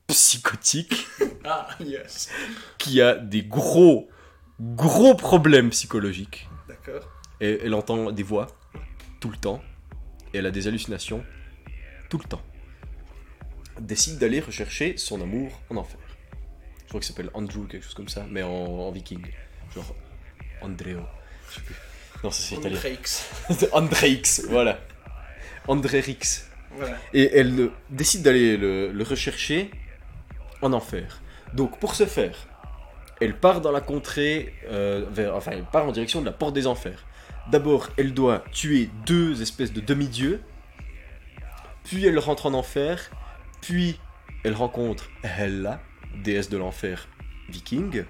psychotique, 0.06 1.06
Ah, 1.44 1.68
yes. 1.80 2.28
qui 2.78 3.00
a 3.02 3.14
des 3.14 3.42
gros, 3.42 4.08
gros 4.60 5.14
problèmes 5.14 5.70
psychologiques. 5.70 6.48
D'accord. 6.68 7.02
Et 7.40 7.60
elle 7.64 7.74
entend 7.74 8.12
des 8.12 8.22
voix 8.22 8.46
tout 9.20 9.30
le 9.30 9.36
temps. 9.36 9.62
Et 10.32 10.38
elle 10.38 10.46
a 10.46 10.50
des 10.50 10.66
hallucinations 10.68 11.24
tout 12.08 12.18
le 12.18 12.24
temps. 12.24 12.42
Décide 13.80 14.18
d'aller 14.18 14.40
rechercher 14.40 14.96
son 14.96 15.20
amour 15.20 15.60
en 15.70 15.76
enfer. 15.76 16.00
Je 16.82 16.88
crois 16.88 17.00
qu'il 17.00 17.08
s'appelle 17.08 17.30
Andrew, 17.34 17.66
quelque 17.68 17.84
chose 17.84 17.94
comme 17.94 18.08
ça, 18.08 18.26
mais 18.30 18.42
en, 18.42 18.50
en 18.50 18.90
viking. 18.90 19.24
Genre 19.74 19.94
Andreo. 20.60 21.00
Je 21.48 21.54
sais 21.54 21.60
plus. 21.60 21.74
Non, 22.22 22.30
c'est 22.30 22.56
italien. 22.56 22.78
Andreix. 23.72 24.22
Voilà. 24.48 24.80
Andrérix. 25.68 26.50
Voilà. 26.76 26.96
Et 27.14 27.36
elle 27.36 27.70
décide 27.88 28.22
d'aller 28.22 28.56
le, 28.56 28.92
le 28.92 29.04
rechercher 29.04 29.70
en 30.62 30.72
enfer. 30.72 31.20
Donc 31.54 31.78
pour 31.78 31.94
ce 31.94 32.06
faire, 32.06 32.46
elle 33.20 33.36
part 33.36 33.60
dans 33.60 33.72
la 33.72 33.80
contrée, 33.80 34.54
euh, 34.68 35.04
vers, 35.10 35.34
enfin 35.34 35.52
elle 35.52 35.64
part 35.64 35.86
en 35.86 35.92
direction 35.92 36.20
de 36.20 36.26
la 36.26 36.32
porte 36.32 36.54
des 36.54 36.66
enfers. 36.66 37.04
D'abord, 37.50 37.88
elle 37.96 38.14
doit 38.14 38.44
tuer 38.52 38.90
deux 39.06 39.42
espèces 39.42 39.72
de 39.72 39.80
demi-dieux, 39.80 40.40
puis 41.82 42.06
elle 42.06 42.18
rentre 42.20 42.46
en 42.46 42.54
enfer, 42.54 43.10
puis 43.60 43.98
elle 44.44 44.54
rencontre 44.54 45.10
Hela, 45.24 45.80
déesse 46.22 46.48
de 46.48 46.56
l'enfer 46.56 47.08
viking, 47.48 48.04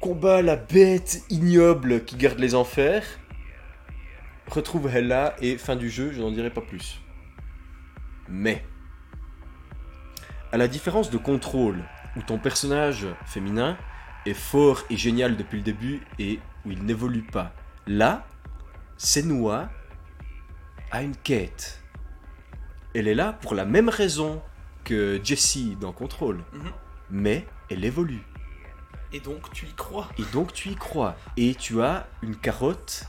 combat 0.00 0.40
la 0.40 0.56
bête 0.56 1.22
ignoble 1.28 2.06
qui 2.06 2.16
garde 2.16 2.38
les 2.38 2.54
enfers, 2.54 3.04
retrouve 4.48 4.88
Hela 4.88 5.36
et 5.42 5.58
fin 5.58 5.76
du 5.76 5.90
jeu, 5.90 6.12
je 6.12 6.22
n'en 6.22 6.30
dirai 6.30 6.48
pas 6.48 6.62
plus. 6.62 7.02
Mais, 8.28 8.64
à 10.52 10.56
la 10.56 10.68
différence 10.68 11.10
de 11.10 11.18
Control, 11.18 11.84
où 12.16 12.22
ton 12.22 12.38
personnage 12.38 13.06
féminin 13.26 13.76
est 14.24 14.32
fort 14.32 14.84
et 14.88 14.96
génial 14.96 15.36
depuis 15.36 15.58
le 15.58 15.64
début 15.64 16.00
et 16.18 16.40
où 16.64 16.70
il 16.70 16.84
n'évolue 16.84 17.22
pas, 17.22 17.52
là, 17.86 18.26
Senua 18.96 19.68
a 20.90 21.02
une 21.02 21.16
quête. 21.16 21.80
Elle 22.94 23.08
est 23.08 23.14
là 23.14 23.32
pour 23.32 23.54
la 23.54 23.64
même 23.64 23.88
raison 23.88 24.42
que 24.84 25.20
Jessie 25.22 25.76
dans 25.80 25.92
Control, 25.92 26.42
Mhm. 26.52 26.72
mais 27.10 27.46
elle 27.70 27.84
évolue. 27.84 28.22
Et 29.12 29.20
donc 29.20 29.52
tu 29.52 29.66
y 29.66 29.72
crois. 29.74 30.08
Et 30.18 30.24
donc 30.32 30.52
tu 30.52 30.68
y 30.70 30.76
crois. 30.76 31.16
Et 31.36 31.54
tu 31.54 31.82
as 31.82 32.06
une 32.22 32.36
carotte 32.36 33.04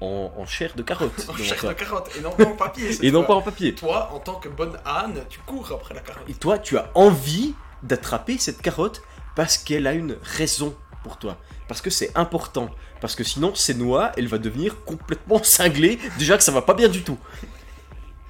en, 0.00 0.32
en 0.36 0.46
chair 0.46 0.74
de 0.74 0.82
carotte. 0.82 1.26
En 1.28 1.36
chair 1.36 1.56
toi. 1.58 1.74
de 1.74 1.78
carotte 1.78 2.10
et 2.16 2.20
non 2.20 2.30
pas 2.32 2.44
en 2.46 2.56
papier. 2.56 3.04
Et 3.06 3.10
non 3.10 3.24
pas 3.24 3.34
en 3.34 3.42
papier. 3.42 3.74
Toi, 3.74 4.10
en 4.12 4.18
tant 4.20 4.34
que 4.36 4.48
bonne 4.48 4.78
âne, 4.84 5.22
tu 5.28 5.38
cours 5.40 5.70
après 5.72 5.94
la 5.94 6.00
carotte. 6.00 6.28
Et 6.28 6.34
toi, 6.34 6.58
tu 6.58 6.76
as 6.78 6.90
envie 6.94 7.54
d'attraper 7.82 8.38
cette 8.38 8.60
carotte 8.62 9.02
parce 9.34 9.58
qu'elle 9.58 9.86
a 9.86 9.92
une 9.92 10.16
raison 10.22 10.74
toi. 11.14 11.38
Parce 11.68 11.80
que 11.80 11.90
c'est 11.90 12.10
important. 12.16 12.68
Parce 13.00 13.14
que 13.14 13.24
sinon, 13.24 13.54
Senua, 13.54 14.12
elle 14.16 14.26
va 14.26 14.38
devenir 14.38 14.84
complètement 14.84 15.42
cinglée. 15.42 15.98
Déjà 16.18 16.36
que 16.36 16.42
ça 16.42 16.52
va 16.52 16.62
pas 16.62 16.74
bien 16.74 16.88
du 16.88 17.02
tout. 17.02 17.18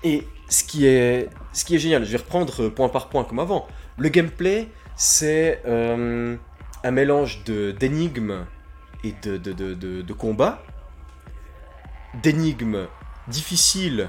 Et 0.04 0.26
ce 0.48 0.64
qui 0.64 0.86
est, 0.86 1.28
ce 1.52 1.64
qui 1.64 1.74
est 1.74 1.78
génial, 1.78 2.04
je 2.04 2.10
vais 2.10 2.18
reprendre 2.18 2.64
euh, 2.64 2.70
point 2.70 2.88
par 2.88 3.08
point 3.08 3.24
comme 3.24 3.38
avant. 3.38 3.66
Le 3.98 4.08
gameplay, 4.08 4.68
c'est 4.94 5.62
euh, 5.66 6.36
un 6.84 6.90
mélange 6.90 7.44
d'énigmes 7.44 8.46
et 9.04 9.12
de, 9.22 9.36
de, 9.38 10.12
combats. 10.12 10.62
D'énigmes 12.22 12.86
difficiles, 13.28 14.08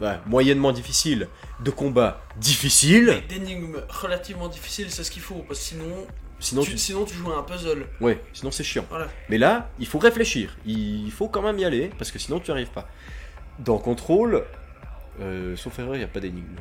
ouais, 0.00 0.18
moyennement 0.26 0.72
difficiles, 0.72 1.28
de 1.60 1.70
combats 1.70 2.22
difficiles. 2.36 3.22
D'énigmes 3.28 3.82
relativement 3.88 4.48
difficiles, 4.48 4.90
c'est 4.90 5.04
ce 5.04 5.10
qu'il 5.10 5.22
faut, 5.22 5.44
parce 5.46 5.60
que 5.60 5.64
sinon, 5.66 6.06
Sinon, 6.40 6.62
tu, 6.62 6.70
tu... 6.72 6.78
sinon 6.78 7.04
tu 7.04 7.14
joues 7.14 7.30
à 7.32 7.38
un 7.38 7.42
puzzle. 7.42 7.86
Ouais, 8.00 8.20
sinon 8.32 8.50
c'est 8.50 8.64
chiant. 8.64 8.84
Voilà. 8.88 9.08
Mais 9.28 9.38
là, 9.38 9.70
il 9.78 9.86
faut 9.86 9.98
réfléchir. 9.98 10.56
Il 10.66 11.10
faut 11.12 11.28
quand 11.28 11.42
même 11.42 11.58
y 11.58 11.64
aller, 11.64 11.90
parce 11.98 12.10
que 12.10 12.18
sinon 12.18 12.40
tu 12.40 12.50
n'y 12.50 12.56
arrives 12.56 12.70
pas. 12.70 12.88
Dans 13.58 13.78
Control, 13.78 14.44
euh, 15.20 15.54
sauf 15.56 15.78
erreur, 15.78 15.94
il 15.96 15.98
n'y 15.98 16.04
a 16.04 16.08
pas 16.08 16.20
d'énigme. 16.20 16.56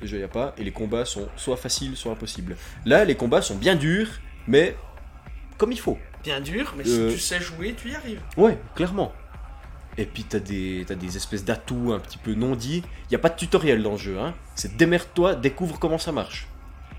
Déjà, 0.00 0.16
il 0.16 0.20
n'y 0.20 0.24
a 0.24 0.28
pas. 0.28 0.54
Et 0.58 0.64
les 0.64 0.70
combats 0.70 1.04
sont 1.04 1.28
soit 1.36 1.56
faciles, 1.56 1.96
soit 1.96 2.12
impossibles. 2.12 2.56
Là, 2.84 3.04
les 3.04 3.16
combats 3.16 3.42
sont 3.42 3.56
bien 3.56 3.74
durs, 3.74 4.08
mais 4.46 4.76
comme 5.56 5.72
il 5.72 5.80
faut. 5.80 5.98
Bien 6.22 6.40
dur, 6.40 6.74
mais 6.76 6.86
Euh. 6.86 7.08
si 7.10 7.14
tu 7.16 7.20
sais 7.20 7.40
jouer, 7.40 7.74
tu 7.74 7.90
y 7.90 7.94
arrives. 7.96 8.20
Ouais, 8.36 8.58
clairement. 8.74 9.12
Et 9.96 10.04
puis 10.04 10.22
t'as 10.22 10.38
des, 10.38 10.84
t'as 10.86 10.94
des 10.94 11.16
espèces 11.16 11.44
d'atouts 11.44 11.92
un 11.92 11.98
petit 11.98 12.18
peu 12.18 12.34
non 12.34 12.54
dits. 12.54 12.84
Il 13.04 13.08
n'y 13.10 13.16
a 13.16 13.18
pas 13.18 13.30
de 13.30 13.36
tutoriel 13.36 13.82
dans 13.82 13.92
le 13.92 13.96
jeu. 13.96 14.18
Hein. 14.20 14.34
C'est 14.54 14.76
démerde-toi, 14.76 15.34
découvre 15.34 15.78
comment 15.80 15.98
ça 15.98 16.12
marche. 16.12 16.46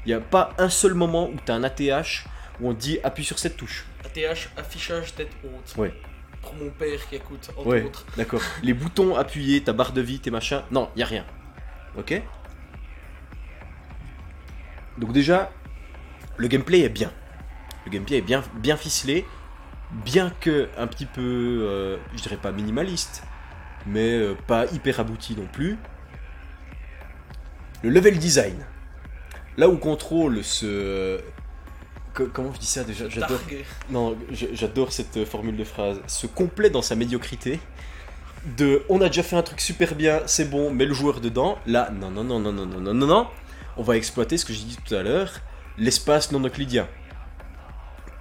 Il 0.05 0.09
n'y 0.09 0.13
a 0.13 0.19
pas 0.21 0.53
un 0.57 0.69
seul 0.69 0.93
moment 0.93 1.29
où 1.29 1.35
t'as 1.43 1.55
un 1.55 1.63
ATH 1.63 2.25
où 2.59 2.69
on 2.69 2.73
te 2.73 2.79
dit 2.79 2.99
appuie 3.03 3.23
sur 3.25 3.39
cette 3.39 3.57
touche. 3.57 3.85
ATH, 4.05 4.49
affichage 4.57 5.13
tête 5.15 5.31
haute. 5.43 5.75
Ouais. 5.77 5.93
Pour 6.41 6.53
mon 6.55 6.69
père 6.69 7.07
qui 7.09 7.15
écoute, 7.15 7.49
entre 7.57 7.67
Ouais, 7.67 7.83
autres. 7.83 8.05
d'accord. 8.17 8.41
Les 8.63 8.73
boutons 8.73 9.15
appuyés, 9.15 9.61
ta 9.61 9.73
barre 9.73 9.91
de 9.91 10.01
vie, 10.01 10.19
tes 10.19 10.31
machins. 10.31 10.61
Non, 10.71 10.89
il 10.95 10.99
y 10.99 11.03
a 11.03 11.05
rien. 11.05 11.25
Ok? 11.97 12.21
Donc 14.97 15.11
déjà, 15.13 15.51
le 16.37 16.47
gameplay 16.47 16.81
est 16.81 16.89
bien. 16.89 17.11
Le 17.85 17.91
gameplay 17.91 18.17
est 18.17 18.21
bien, 18.21 18.43
bien 18.55 18.77
ficelé, 18.77 19.25
bien 19.91 20.31
que 20.41 20.69
un 20.77 20.87
petit 20.87 21.05
peu, 21.05 21.21
euh, 21.21 21.97
je 22.15 22.21
dirais 22.21 22.37
pas 22.37 22.51
minimaliste, 22.51 23.23
mais 23.85 24.11
euh, 24.11 24.35
pas 24.47 24.65
hyper 24.67 24.99
abouti 24.99 25.35
non 25.35 25.47
plus. 25.51 25.77
Le 27.83 27.89
level 27.89 28.17
design. 28.17 28.65
Là 29.59 29.67
où 29.67 29.75
Control 29.75 30.41
se... 30.41 31.19
co- 32.13 32.29
Comment 32.31 32.53
je 32.53 32.59
dis 32.59 32.65
ça 32.65 32.85
déjà? 32.85 33.09
J'adore. 33.09 33.41
Non, 33.89 34.17
j'adore 34.31 34.93
cette 34.93 35.17
euh, 35.17 35.25
formule 35.25 35.57
de 35.57 35.65
phrase. 35.65 35.99
Se 36.07 36.27
complaît 36.27 36.69
dans 36.69 36.81
sa 36.81 36.95
médiocrité. 36.95 37.59
De 38.57 38.83
on 38.87 39.01
a 39.01 39.07
déjà 39.07 39.21
fait 39.21 39.35
un 39.35 39.41
truc 39.43 39.59
super 39.59 39.95
bien, 39.95 40.21
c'est 40.25 40.49
bon, 40.49 40.71
mets 40.71 40.85
le 40.85 40.93
joueur 40.93 41.19
dedans. 41.19 41.59
Là, 41.65 41.89
non, 41.91 42.09
non, 42.09 42.23
non, 42.23 42.39
non, 42.39 42.53
non, 42.53 42.65
non, 42.65 42.79
non, 42.79 42.93
non, 42.93 43.05
non. 43.07 43.27
On 43.75 43.83
va 43.83 43.97
exploiter 43.97 44.37
ce 44.37 44.45
que 44.45 44.53
j'ai 44.53 44.63
dit 44.63 44.77
tout 44.85 44.95
à 44.95 45.03
l'heure, 45.03 45.41
l'espace 45.77 46.31
non 46.31 46.39
euclidien. 46.39 46.87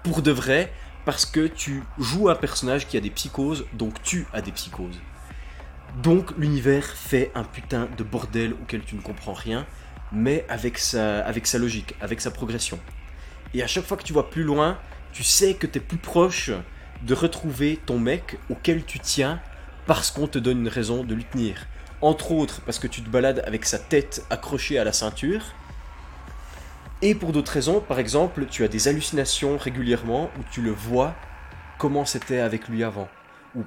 Pour 0.02 0.22
de 0.22 0.32
vrai, 0.32 0.72
parce 1.04 1.24
que 1.24 1.46
tu 1.46 1.84
joues 1.98 2.28
un 2.28 2.34
personnage 2.34 2.88
qui 2.88 2.96
a 2.96 3.00
des 3.00 3.10
psychoses, 3.10 3.64
donc 3.74 4.02
tu 4.02 4.26
as 4.32 4.40
des 4.42 4.50
psychoses. 4.50 4.98
Donc 6.02 6.32
l'univers 6.36 6.84
fait 6.84 7.30
un 7.36 7.44
putain 7.44 7.88
de 7.96 8.02
bordel 8.02 8.54
auquel 8.60 8.82
tu 8.82 8.96
ne 8.96 9.00
comprends 9.00 9.34
rien, 9.34 9.66
mais 10.12 10.44
avec 10.48 10.78
sa, 10.78 11.22
logique, 11.58 11.94
avec 12.00 12.20
sa 12.20 12.30
progression. 12.30 12.78
Et 13.54 13.62
à 13.62 13.66
chaque 13.66 13.84
fois 13.84 13.96
que 13.96 14.02
tu 14.02 14.12
vas 14.12 14.22
plus 14.22 14.42
loin, 14.42 14.78
tu 15.12 15.22
sais 15.22 15.54
que 15.54 15.66
tu 15.66 15.78
es 15.78 15.80
plus 15.80 15.98
proche 15.98 16.50
de 17.02 17.14
retrouver 17.14 17.78
ton 17.86 17.98
mec 17.98 18.38
auquel 18.50 18.84
tu 18.84 18.98
tiens 18.98 19.40
parce 19.86 20.10
qu'on 20.10 20.26
te 20.26 20.38
donne 20.38 20.60
une 20.60 20.68
raison 20.68 21.04
de 21.04 21.14
lui 21.14 21.24
tenir. 21.24 21.66
Entre 22.00 22.32
autres, 22.32 22.60
parce 22.62 22.78
que 22.78 22.86
tu 22.86 23.02
te 23.02 23.08
balades 23.08 23.42
avec 23.46 23.64
sa 23.64 23.78
tête 23.78 24.24
accrochée 24.30 24.78
à 24.78 24.84
la 24.84 24.92
ceinture. 24.92 25.42
Et 27.00 27.14
pour 27.14 27.32
d'autres 27.32 27.52
raisons, 27.52 27.80
par 27.80 27.98
exemple, 27.98 28.46
tu 28.46 28.64
as 28.64 28.68
des 28.68 28.88
hallucinations 28.88 29.56
régulièrement 29.56 30.30
où 30.38 30.42
tu 30.50 30.62
le 30.62 30.70
vois 30.70 31.14
comment 31.78 32.04
c'était 32.04 32.40
avec 32.40 32.68
lui 32.68 32.84
avant. 32.84 33.08
Ou 33.54 33.64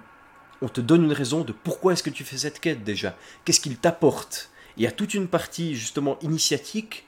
on 0.62 0.68
te 0.68 0.82
donne 0.82 1.06
une 1.06 1.14
raison 1.14 1.42
de 1.42 1.54
pourquoi 1.54 1.94
est-ce 1.94 2.04
que 2.04 2.10
tu 2.10 2.24
fais 2.24 2.38
cette 2.38 2.60
quête 2.60 2.84
déjà. 2.84 3.16
Qu'est-ce 3.44 3.60
qu'il 3.60 3.78
t'apporte. 3.78 4.51
Il 4.78 4.84
y 4.84 4.88
a 4.88 4.92
toute 4.92 5.14
une 5.14 5.28
partie 5.28 5.76
justement 5.76 6.18
initiatique 6.22 7.06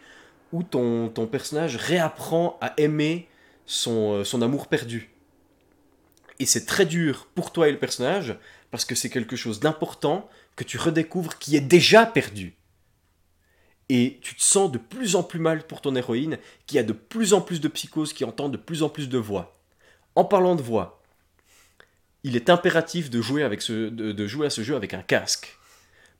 où 0.51 0.63
ton, 0.63 1.09
personnage 1.31 1.75
réapprend 1.75 2.57
à 2.61 2.73
aimer 2.77 3.27
son, 3.65 4.13
euh, 4.13 4.23
son 4.23 4.41
amour 4.41 4.67
perdu. 4.67 5.09
Et 6.39 6.45
c'est 6.45 6.65
très 6.65 6.85
dur 6.85 7.27
pour 7.35 7.51
toi 7.51 7.67
et 7.67 7.71
le 7.71 7.79
personnage 7.79 8.35
parce 8.71 8.85
que 8.85 8.95
c'est 8.95 9.09
quelque 9.09 9.35
chose 9.35 9.59
d'important 9.59 10.29
que 10.55 10.63
tu 10.63 10.77
redécouvres 10.77 11.37
qui 11.37 11.55
est 11.55 11.61
déjà 11.61 12.05
perdu. 12.05 12.55
Et 13.89 14.19
tu 14.21 14.35
te 14.35 14.43
sens 14.43 14.71
de 14.71 14.77
plus 14.77 15.15
en 15.15 15.23
plus 15.23 15.39
mal 15.39 15.65
pour 15.67 15.81
ton 15.81 15.95
héroïne, 15.95 16.37
qui 16.65 16.79
a 16.79 16.83
de 16.83 16.93
plus 16.93 17.33
en 17.33 17.41
plus 17.41 17.59
de 17.59 17.67
psychose, 17.67 18.13
qui 18.13 18.23
entend 18.23 18.49
de 18.49 18.57
plus 18.57 18.81
en 18.81 18.89
plus 18.89 19.09
de 19.09 19.17
voix. 19.17 19.59
En 20.15 20.23
parlant 20.23 20.55
de 20.55 20.61
voix, 20.61 21.01
il 22.23 22.35
est 22.35 22.49
impératif 22.49 23.09
de, 23.09 23.19
de 23.89 24.27
jouer 24.27 24.45
à 24.45 24.49
ce 24.49 24.63
jeu 24.63 24.75
avec 24.75 24.93
un 24.93 25.01
casque. 25.01 25.57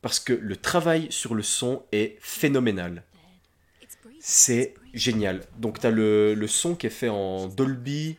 Parce 0.03 0.19
que 0.19 0.34
le 0.34 0.55
travail 0.55 1.07
sur 1.09 1.34
le 1.34 1.41
son 1.41 1.81
est 1.91 2.17
phénoménal. 2.21 3.01
C'est 4.19 4.73
génial. 4.93 5.41
Donc 5.57 5.80
tu 5.80 5.88
as 5.88 5.91
le, 5.91 6.34
le 6.35 6.47
son 6.47 6.75
qui 6.75 6.85
est 6.88 6.91
fait 6.91 7.09
en 7.09 7.47
Dolby 7.47 8.17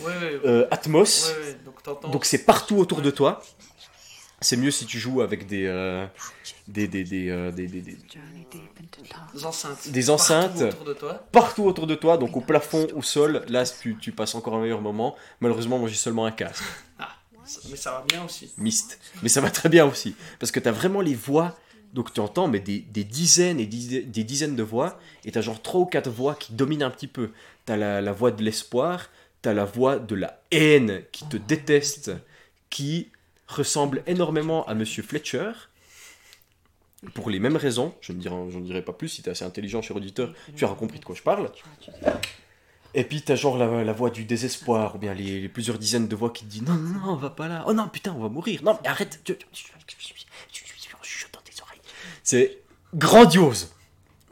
Ouais, 0.00 0.06
ouais, 0.06 0.12
ouais. 0.20 0.40
euh, 0.46 0.66
Atmos. 0.70 1.32
Ouais, 1.32 1.56
donc 2.10 2.24
c'est 2.24 2.44
partout 2.44 2.76
autour 2.76 3.02
de 3.02 3.10
toi. 3.10 3.42
C'est 4.40 4.56
mieux 4.56 4.70
si 4.72 4.86
tu 4.86 4.98
joues 4.98 5.20
avec 5.22 5.46
des, 5.46 5.66
euh, 5.66 6.04
des, 6.66 6.88
des, 6.88 7.04
des, 7.04 7.28
euh, 7.30 7.52
des- 7.52 7.68
des- 7.68 7.80
des- 7.82 7.96
Des 9.34 9.44
enceintes. 9.46 9.88
Des 9.88 10.10
enceintes. 10.10 10.58
Partout 10.58 10.64
autour 10.72 10.84
de 10.84 10.94
toi. 10.94 11.26
partout 11.30 11.64
autour 11.64 11.86
de 11.86 11.94
toi, 11.94 12.16
donc 12.18 12.36
au 12.36 12.40
plafond, 12.40 12.88
au 12.96 13.02
sol. 13.02 13.44
Là, 13.48 13.64
tu, 13.64 13.96
tu 13.98 14.10
passes 14.12 14.34
encore 14.34 14.54
un 14.56 14.62
meilleur 14.62 14.80
moment. 14.80 15.14
Malheureusement, 15.40 15.78
moi 15.78 15.88
j'ai 15.88 15.94
seulement 15.96 16.26
un 16.26 16.32
casque. 16.32 16.64
Mais 17.70 17.76
ça 17.76 17.92
va 17.92 18.04
bien 18.08 18.24
aussi. 18.24 18.52
Mist. 18.58 18.98
Mais 19.22 19.28
ça 19.28 19.40
va 19.40 19.50
très 19.50 19.68
bien 19.68 19.86
aussi. 19.86 20.14
Parce 20.38 20.52
que 20.52 20.60
tu 20.60 20.68
as 20.68 20.72
vraiment 20.72 21.00
les 21.00 21.14
voix. 21.14 21.56
Donc 21.92 22.12
tu 22.14 22.20
entends 22.20 22.48
mais 22.48 22.60
des, 22.60 22.80
dizaines 22.80 23.60
et 23.60 23.66
des 23.66 24.24
dizaines 24.24 24.56
de 24.56 24.62
voix. 24.62 24.98
Et 25.24 25.32
tu 25.32 25.38
as 25.38 25.42
genre 25.42 25.60
trois 25.60 25.80
ou 25.80 25.86
quatre 25.86 26.10
voix 26.10 26.34
qui 26.34 26.54
dominent 26.54 26.82
un 26.82 26.90
petit 26.90 27.06
peu. 27.06 27.30
Tu 27.66 27.72
as 27.72 27.76
la, 27.76 28.12
voix 28.12 28.30
de 28.30 28.42
l'espoir. 28.42 29.10
Tu 29.42 29.48
as 29.48 29.54
la 29.54 29.64
voix 29.64 29.98
de 29.98 30.14
la 30.14 30.40
haine 30.50 31.02
qui 31.12 31.26
te 31.28 31.36
déteste. 31.36 32.12
Qui 32.70 33.10
ressemble 33.48 34.02
énormément 34.06 34.66
à 34.66 34.74
Monsieur 34.74 35.02
Fletcher. 35.02 35.52
Pour 37.14 37.30
les 37.30 37.40
mêmes 37.40 37.56
raisons. 37.56 37.94
Je 38.00 38.12
ne 38.12 38.18
dirai, 38.18 38.36
dirai 38.62 38.82
pas 38.82 38.92
plus. 38.92 39.08
Si 39.08 39.22
tu 39.22 39.28
es 39.28 39.32
assez 39.32 39.44
intelligent, 39.44 39.82
cher 39.82 39.96
auditeur, 39.96 40.32
tu 40.56 40.64
auras 40.64 40.76
compris 40.76 41.00
de 41.00 41.04
quoi 41.04 41.14
je 41.14 41.22
parle. 41.22 41.50
Et 42.94 43.04
puis 43.04 43.22
t'as 43.22 43.36
genre 43.36 43.56
la, 43.56 43.84
la 43.84 43.92
voix 43.92 44.10
du 44.10 44.24
désespoir, 44.24 44.94
ou 44.94 44.98
bien 44.98 45.14
les, 45.14 45.40
les 45.40 45.48
plusieurs 45.48 45.78
dizaines 45.78 46.08
de 46.08 46.16
voix 46.16 46.30
qui 46.30 46.44
te 46.44 46.50
disent 46.50 46.62
non, 46.62 46.74
non, 46.74 47.00
non, 47.00 47.12
on 47.12 47.16
va 47.16 47.30
pas 47.30 47.48
là. 47.48 47.64
Oh 47.66 47.72
non, 47.72 47.88
putain, 47.88 48.12
on 48.12 48.20
va 48.20 48.28
mourir. 48.28 48.62
Non, 48.62 48.78
mais 48.82 48.88
arrête. 48.88 49.20
en 49.28 51.02
chuchotant 51.02 51.38
dans 51.38 51.44
tes 51.44 51.62
oreilles. 51.62 51.80
C'est 52.22 52.58
grandiose. 52.94 53.74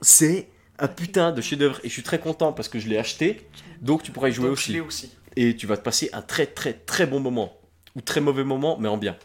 C'est 0.02 0.48
un 0.78 0.88
putain 0.88 1.32
de 1.32 1.40
chef-d'œuvre. 1.40 1.80
Et 1.84 1.88
je 1.88 1.92
suis 1.92 2.02
très 2.02 2.18
content 2.18 2.52
parce 2.52 2.68
que 2.68 2.78
je 2.78 2.88
l'ai 2.88 2.98
acheté. 2.98 3.48
Donc 3.80 4.02
tu 4.02 4.12
pourras 4.12 4.28
y 4.28 4.32
jouer 4.32 4.48
Donc, 4.48 4.58
je 4.58 4.62
aussi. 4.62 4.80
aussi. 4.80 5.10
Et 5.36 5.56
tu 5.56 5.66
vas 5.66 5.76
te 5.76 5.82
passer 5.82 6.10
un 6.12 6.22
très 6.22 6.46
très 6.46 6.74
très 6.74 7.06
bon 7.06 7.20
moment. 7.20 7.56
Ou 7.96 8.02
très 8.02 8.20
mauvais 8.20 8.44
moment, 8.44 8.76
mais 8.78 8.88
en 8.88 8.98
bien. 8.98 9.16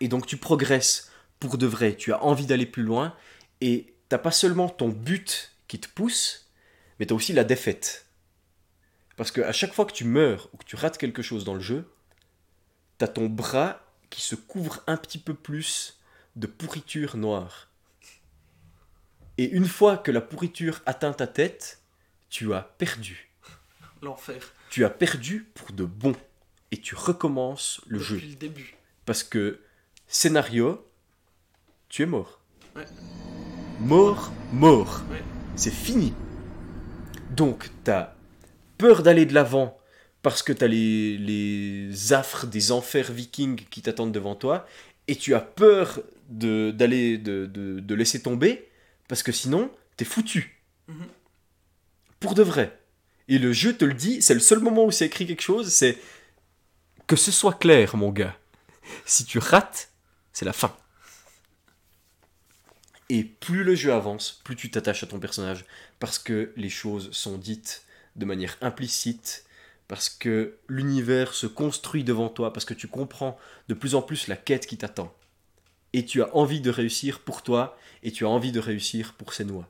Et 0.00 0.08
donc 0.08 0.26
tu 0.26 0.36
progresses 0.36 1.10
pour 1.40 1.58
de 1.58 1.66
vrai. 1.66 1.94
Tu 1.96 2.12
as 2.12 2.22
envie 2.22 2.46
d'aller 2.46 2.66
plus 2.66 2.84
loin. 2.84 3.14
Et 3.60 3.94
t'as 4.08 4.18
pas 4.18 4.30
seulement 4.30 4.68
ton 4.68 4.88
but 4.88 5.52
qui 5.66 5.78
te 5.78 5.88
pousse, 5.88 6.47
mais 6.98 7.06
t'as 7.06 7.14
aussi 7.14 7.32
la 7.32 7.44
défaite. 7.44 8.06
Parce 9.16 9.30
que 9.30 9.40
à 9.40 9.52
chaque 9.52 9.74
fois 9.74 9.84
que 9.84 9.92
tu 9.92 10.04
meurs 10.04 10.48
ou 10.52 10.56
que 10.56 10.64
tu 10.64 10.76
rates 10.76 10.98
quelque 10.98 11.22
chose 11.22 11.44
dans 11.44 11.54
le 11.54 11.60
jeu, 11.60 11.90
t'as 12.98 13.08
ton 13.08 13.26
bras 13.26 13.80
qui 14.10 14.22
se 14.22 14.34
couvre 14.34 14.82
un 14.86 14.96
petit 14.96 15.18
peu 15.18 15.34
plus 15.34 16.00
de 16.36 16.46
pourriture 16.46 17.16
noire. 17.16 17.68
Et 19.36 19.44
une 19.44 19.66
fois 19.66 19.98
que 19.98 20.10
la 20.10 20.20
pourriture 20.20 20.82
atteint 20.86 21.12
ta 21.12 21.26
tête, 21.26 21.80
tu 22.28 22.52
as 22.54 22.62
perdu. 22.62 23.30
L'enfer. 24.02 24.52
Tu 24.70 24.84
as 24.84 24.90
perdu 24.90 25.48
pour 25.54 25.72
de 25.72 25.84
bon. 25.84 26.14
Et 26.70 26.80
tu 26.80 26.94
recommences 26.94 27.80
le 27.86 27.98
jeu. 27.98 28.16
Depuis 28.16 28.30
le 28.30 28.36
début. 28.36 28.74
Parce 29.06 29.24
que 29.24 29.60
scénario, 30.06 30.86
tu 31.88 32.02
es 32.02 32.06
mort. 32.06 32.40
Ouais. 32.76 32.84
Mort, 33.80 34.32
mort. 34.52 35.02
Ouais. 35.10 35.22
C'est 35.56 35.70
fini. 35.72 36.12
Donc, 37.38 37.70
t'as 37.84 38.14
peur 38.78 39.04
d'aller 39.04 39.24
de 39.24 39.32
l'avant 39.32 39.78
parce 40.22 40.42
que 40.42 40.52
t'as 40.52 40.66
les, 40.66 41.16
les 41.16 42.12
affres 42.12 42.48
des 42.48 42.72
enfers 42.72 43.12
vikings 43.12 43.64
qui 43.70 43.80
t'attendent 43.80 44.10
devant 44.10 44.34
toi, 44.34 44.66
et 45.06 45.14
tu 45.14 45.36
as 45.36 45.40
peur 45.40 46.00
de, 46.28 46.72
d'aller, 46.72 47.16
de, 47.16 47.46
de, 47.46 47.78
de 47.78 47.94
laisser 47.94 48.20
tomber 48.20 48.68
parce 49.06 49.22
que 49.22 49.30
sinon, 49.30 49.70
t'es 49.96 50.04
foutu. 50.04 50.60
Mhm. 50.88 51.06
Pour 52.18 52.34
de 52.34 52.42
vrai. 52.42 52.76
Et 53.28 53.38
le 53.38 53.52
jeu 53.52 53.72
te 53.76 53.84
le 53.84 53.94
dit, 53.94 54.20
c'est 54.20 54.34
le 54.34 54.40
seul 54.40 54.58
moment 54.58 54.84
où 54.84 54.90
c'est 54.90 55.06
écrit 55.06 55.24
quelque 55.24 55.40
chose, 55.40 55.68
c'est 55.68 55.96
que 57.06 57.14
ce 57.14 57.30
soit 57.30 57.54
clair, 57.54 57.96
mon 57.96 58.10
gars. 58.10 58.36
Si 59.04 59.24
tu 59.24 59.38
rates, 59.38 59.92
c'est 60.32 60.44
la 60.44 60.52
fin. 60.52 60.76
Et 63.10 63.24
plus 63.24 63.64
le 63.64 63.74
jeu 63.74 63.92
avance, 63.92 64.40
plus 64.44 64.56
tu 64.56 64.70
t'attaches 64.70 65.02
à 65.02 65.06
ton 65.06 65.18
personnage, 65.18 65.64
parce 65.98 66.18
que 66.18 66.52
les 66.56 66.68
choses 66.68 67.10
sont 67.12 67.38
dites 67.38 67.86
de 68.16 68.26
manière 68.26 68.56
implicite, 68.60 69.46
parce 69.86 70.10
que 70.10 70.58
l'univers 70.68 71.32
se 71.32 71.46
construit 71.46 72.04
devant 72.04 72.28
toi, 72.28 72.52
parce 72.52 72.66
que 72.66 72.74
tu 72.74 72.88
comprends 72.88 73.38
de 73.68 73.74
plus 73.74 73.94
en 73.94 74.02
plus 74.02 74.28
la 74.28 74.36
quête 74.36 74.66
qui 74.66 74.76
t'attend. 74.76 75.14
Et 75.94 76.04
tu 76.04 76.22
as 76.22 76.36
envie 76.36 76.60
de 76.60 76.70
réussir 76.70 77.20
pour 77.20 77.42
toi, 77.42 77.78
et 78.02 78.12
tu 78.12 78.26
as 78.26 78.28
envie 78.28 78.52
de 78.52 78.60
réussir 78.60 79.14
pour 79.14 79.32
noix. 79.46 79.68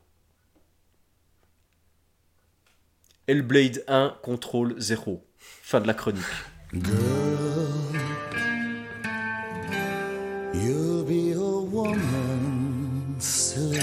Hellblade 3.29 3.85
1, 3.87 4.17
contrôle 4.23 4.75
0. 4.79 5.25
Fin 5.39 5.81
de 5.81 5.87
la 5.87 5.95
chronique. 5.95 6.25
Soon. 13.21 13.81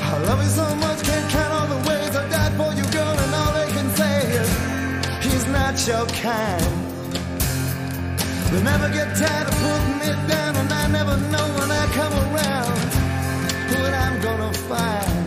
I 0.00 0.18
love 0.24 0.42
you 0.42 0.48
so 0.48 0.74
much, 0.76 1.02
can't 1.02 1.30
count 1.30 1.52
all 1.52 1.66
the 1.66 1.88
ways 1.88 2.16
I 2.16 2.28
died 2.28 2.52
for 2.56 2.72
you, 2.72 2.84
girl, 2.90 3.16
and 3.18 3.34
all 3.34 3.52
they 3.52 3.70
can 3.72 3.90
say 3.90 4.16
is 4.40 4.50
he's 5.24 5.46
not 5.48 5.74
your 5.86 6.06
kind. 6.06 6.86
They 8.50 8.62
never 8.62 8.88
get 8.88 9.16
tired 9.16 9.48
of 9.48 9.54
putting 9.60 10.00
it 10.10 10.28
down, 10.28 10.56
and 10.56 10.72
I 10.72 10.86
never 10.88 11.16
know 11.32 11.46
when 11.58 11.70
I 11.70 11.86
come 11.98 12.12
around 12.12 12.78
what 13.72 13.92
I'm 13.92 14.20
gonna 14.22 14.52
find. 14.52 15.26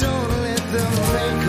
Don't 0.00 0.30
let 0.42 0.64
them 0.74 0.92
make 1.14 1.43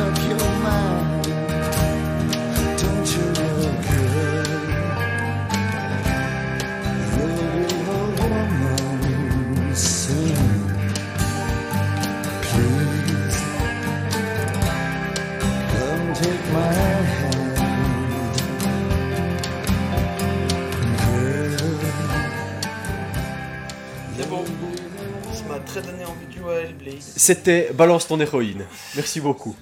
Ça 25.75 25.81
envie 25.81 26.27
de 26.27 26.31
jouer 26.31 26.55
à 26.55 26.61
Hellblade. 26.61 27.01
C'était 27.01 27.73
Balance 27.73 28.07
ton 28.07 28.17
héroïne. 28.17 28.65
Merci 28.95 29.19
beaucoup. 29.19 29.57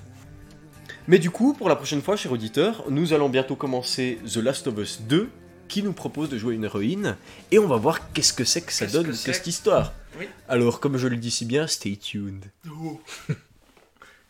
Mais 1.07 1.17
du 1.17 1.31
coup, 1.31 1.55
pour 1.55 1.69
la 1.69 1.75
prochaine 1.75 2.03
fois, 2.03 2.15
cher 2.15 2.31
auditeur, 2.31 2.85
nous 2.91 3.13
allons 3.13 3.29
bientôt 3.29 3.55
commencer 3.55 4.19
The 4.31 4.35
Last 4.35 4.67
of 4.67 4.77
Us 4.77 5.01
2, 5.01 5.27
qui 5.67 5.81
nous 5.81 5.91
propose 5.91 6.29
de 6.29 6.37
jouer 6.37 6.53
une 6.53 6.65
héroïne, 6.65 7.17
et 7.49 7.57
on 7.57 7.65
va 7.65 7.77
voir 7.77 8.13
qu'est-ce 8.13 8.31
que 8.31 8.43
c'est 8.43 8.61
que 8.61 8.71
ça 8.71 8.85
donne 8.85 9.07
que 9.07 9.13
cette 9.13 9.47
histoire. 9.47 9.91
Oui. 10.19 10.29
Alors, 10.47 10.79
comme 10.79 10.97
je 10.97 11.07
le 11.07 11.17
dis 11.17 11.31
si 11.31 11.45
bien, 11.45 11.65
stay 11.65 11.97
tuned. 11.97 12.45
Oh. 12.69 13.01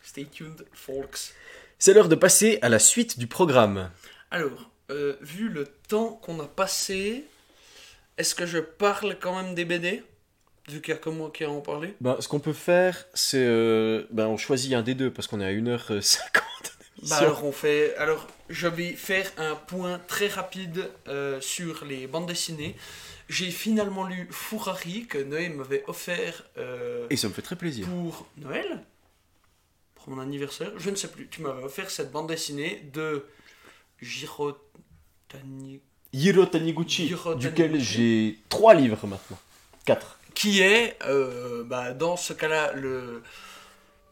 Stay 0.03 0.23
tuned, 0.23 0.65
folks. 0.71 1.33
C'est 1.79 1.93
l'heure 1.93 2.07
de 2.07 2.15
passer 2.15 2.59
à 2.61 2.69
la 2.69 2.79
suite 2.79 3.19
du 3.19 3.27
programme. 3.27 3.89
Alors, 4.31 4.71
euh, 4.89 5.17
vu 5.19 5.49
le 5.49 5.65
temps 5.89 6.17
qu'on 6.23 6.39
a 6.39 6.47
passé, 6.47 7.25
est-ce 8.17 8.35
que 8.35 8.45
je 8.45 8.59
parle 8.59 9.17
quand 9.19 9.35
même 9.35 9.53
des 9.53 9.65
BD 9.65 10.01
Vu 10.69 10.81
qu'il 10.81 10.93
y 10.93 10.97
a 10.97 10.99
que 10.99 11.09
moi 11.09 11.29
qui 11.33 11.43
ai 11.43 11.45
en 11.45 11.59
parlé. 11.61 11.93
Ben, 11.99 12.15
ce 12.21 12.27
qu'on 12.27 12.39
peut 12.39 12.53
faire, 12.53 13.05
c'est. 13.13 13.37
euh, 13.45 14.05
ben, 14.11 14.27
on 14.27 14.37
choisit 14.37 14.73
un 14.73 14.81
des 14.81 14.95
deux, 14.95 15.11
parce 15.11 15.27
qu'on 15.27 15.41
est 15.41 15.45
à 15.45 15.51
1h50 15.51 16.21
Bah 17.09 17.17
alors 17.17 17.43
on 17.43 17.51
fait. 17.51 17.95
Alors 17.97 18.25
je 18.49 18.65
vais 18.67 18.93
faire 18.93 19.29
un 19.37 19.55
point 19.55 19.99
très 20.07 20.27
rapide 20.27 20.89
euh, 21.09 21.41
sur 21.41 21.83
les 21.83 22.07
bandes 22.07 22.27
dessinées. 22.27 22.77
J'ai 23.27 23.51
finalement 23.51 24.05
lu 24.07 24.25
Fourari 24.31 25.05
que 25.05 25.17
Noé 25.17 25.49
m'avait 25.49 25.83
offert 25.87 26.43
euh, 26.57 27.05
Et 27.09 27.17
ça 27.17 27.27
me 27.27 27.33
fait 27.33 27.41
très 27.41 27.57
plaisir. 27.57 27.85
pour 27.87 28.25
Noël, 28.37 28.83
pour 29.95 30.11
mon 30.11 30.21
anniversaire. 30.21 30.71
Je 30.77 30.89
ne 30.89 30.95
sais 30.95 31.09
plus. 31.09 31.27
Tu 31.27 31.41
m'avais 31.41 31.63
offert 31.63 31.89
cette 31.89 32.09
bande 32.11 32.27
dessinée 32.29 32.89
de 32.93 33.25
Jiro 34.01 34.53
Tani- 35.27 35.81
Hiro 36.13 36.45
Taniguchi, 36.45 37.07
Hiro 37.07 37.35
duquel 37.35 37.79
j'ai 37.81 38.39
trois 38.47 38.75
livres 38.75 39.05
maintenant. 39.07 39.39
Quatre. 39.83 40.19
Qui 40.35 40.61
est 40.61 40.97
euh, 41.05 41.63
bah, 41.63 41.93
dans 41.93 42.17
ce 42.17 42.33
cas-là 42.33 42.73
le 42.73 43.21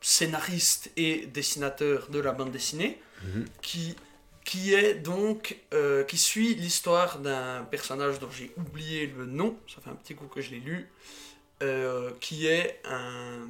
scénariste 0.01 0.91
et 0.97 1.25
dessinateur 1.27 2.07
de 2.09 2.19
la 2.19 2.31
bande 2.31 2.51
dessinée, 2.51 3.01
Mhm. 3.23 3.45
qui, 3.61 3.95
qui 4.43 4.73
est 4.73 4.95
donc 4.95 5.57
euh, 5.75 6.03
qui 6.03 6.17
suit 6.17 6.55
l'histoire 6.55 7.19
d'un 7.19 7.63
personnage 7.69 8.17
dont 8.19 8.31
j'ai 8.31 8.51
oublié 8.57 9.05
le 9.15 9.25
nom, 9.27 9.55
ça 9.67 9.79
fait 9.83 9.91
un 9.91 9.95
petit 9.95 10.15
coup 10.15 10.25
que 10.25 10.41
je 10.41 10.49
l'ai 10.49 10.59
lu, 10.59 10.89
euh, 11.61 12.09
qui 12.19 12.47
est 12.47 12.81
un 12.85 13.47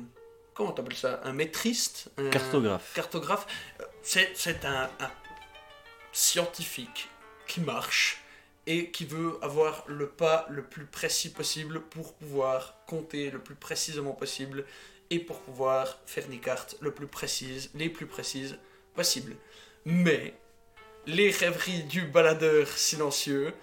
comment 0.54 0.74
t'appelles 0.74 0.98
ça, 0.98 1.22
un 1.24 1.32
maîtriste, 1.32 2.10
un 2.18 2.30
Cartographe. 2.30 2.92
cartographe. 2.94 3.48
C'est 4.04 4.32
c'est 4.36 4.66
un, 4.66 4.90
un 5.00 5.12
scientifique 6.12 7.10
qui 7.48 7.62
marche 7.62 8.21
et 8.72 8.90
qui 8.90 9.04
veut 9.04 9.38
avoir 9.42 9.84
le 9.88 10.08
pas 10.08 10.48
le 10.50 10.64
plus 10.64 10.86
précis 10.86 11.30
possible 11.30 11.82
pour 11.82 12.14
pouvoir 12.14 12.78
compter 12.88 13.30
le 13.30 13.40
plus 13.40 13.56
précisément 13.56 14.14
possible 14.14 14.64
et 15.10 15.20
pour 15.20 15.42
pouvoir 15.42 16.00
faire 16.06 16.26
des 16.28 16.38
cartes 16.38 16.78
le 16.80 16.92
plus 16.92 17.08
précises, 17.08 17.70
les 17.76 17.90
plus 17.90 18.06
précises 18.06 18.58
possibles. 18.96 19.36
Mais 19.84 20.36
les 21.06 21.32
rêveries 21.32 21.84
du 21.84 22.04
baladeur 22.04 22.66
silencieux, 22.70 23.54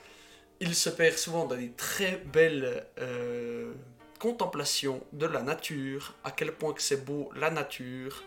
il 0.60 0.74
se 0.74 0.90
perd 0.90 1.16
souvent 1.16 1.46
dans 1.46 1.56
des 1.56 1.72
très 1.72 2.18
belles 2.18 2.86
euh, 2.98 3.72
contemplations 4.18 5.02
de 5.14 5.24
la 5.24 5.40
nature, 5.40 6.16
à 6.22 6.32
quel 6.32 6.52
point 6.52 6.74
que 6.74 6.82
c'est 6.82 7.02
beau 7.02 7.30
la 7.34 7.50
nature, 7.50 8.24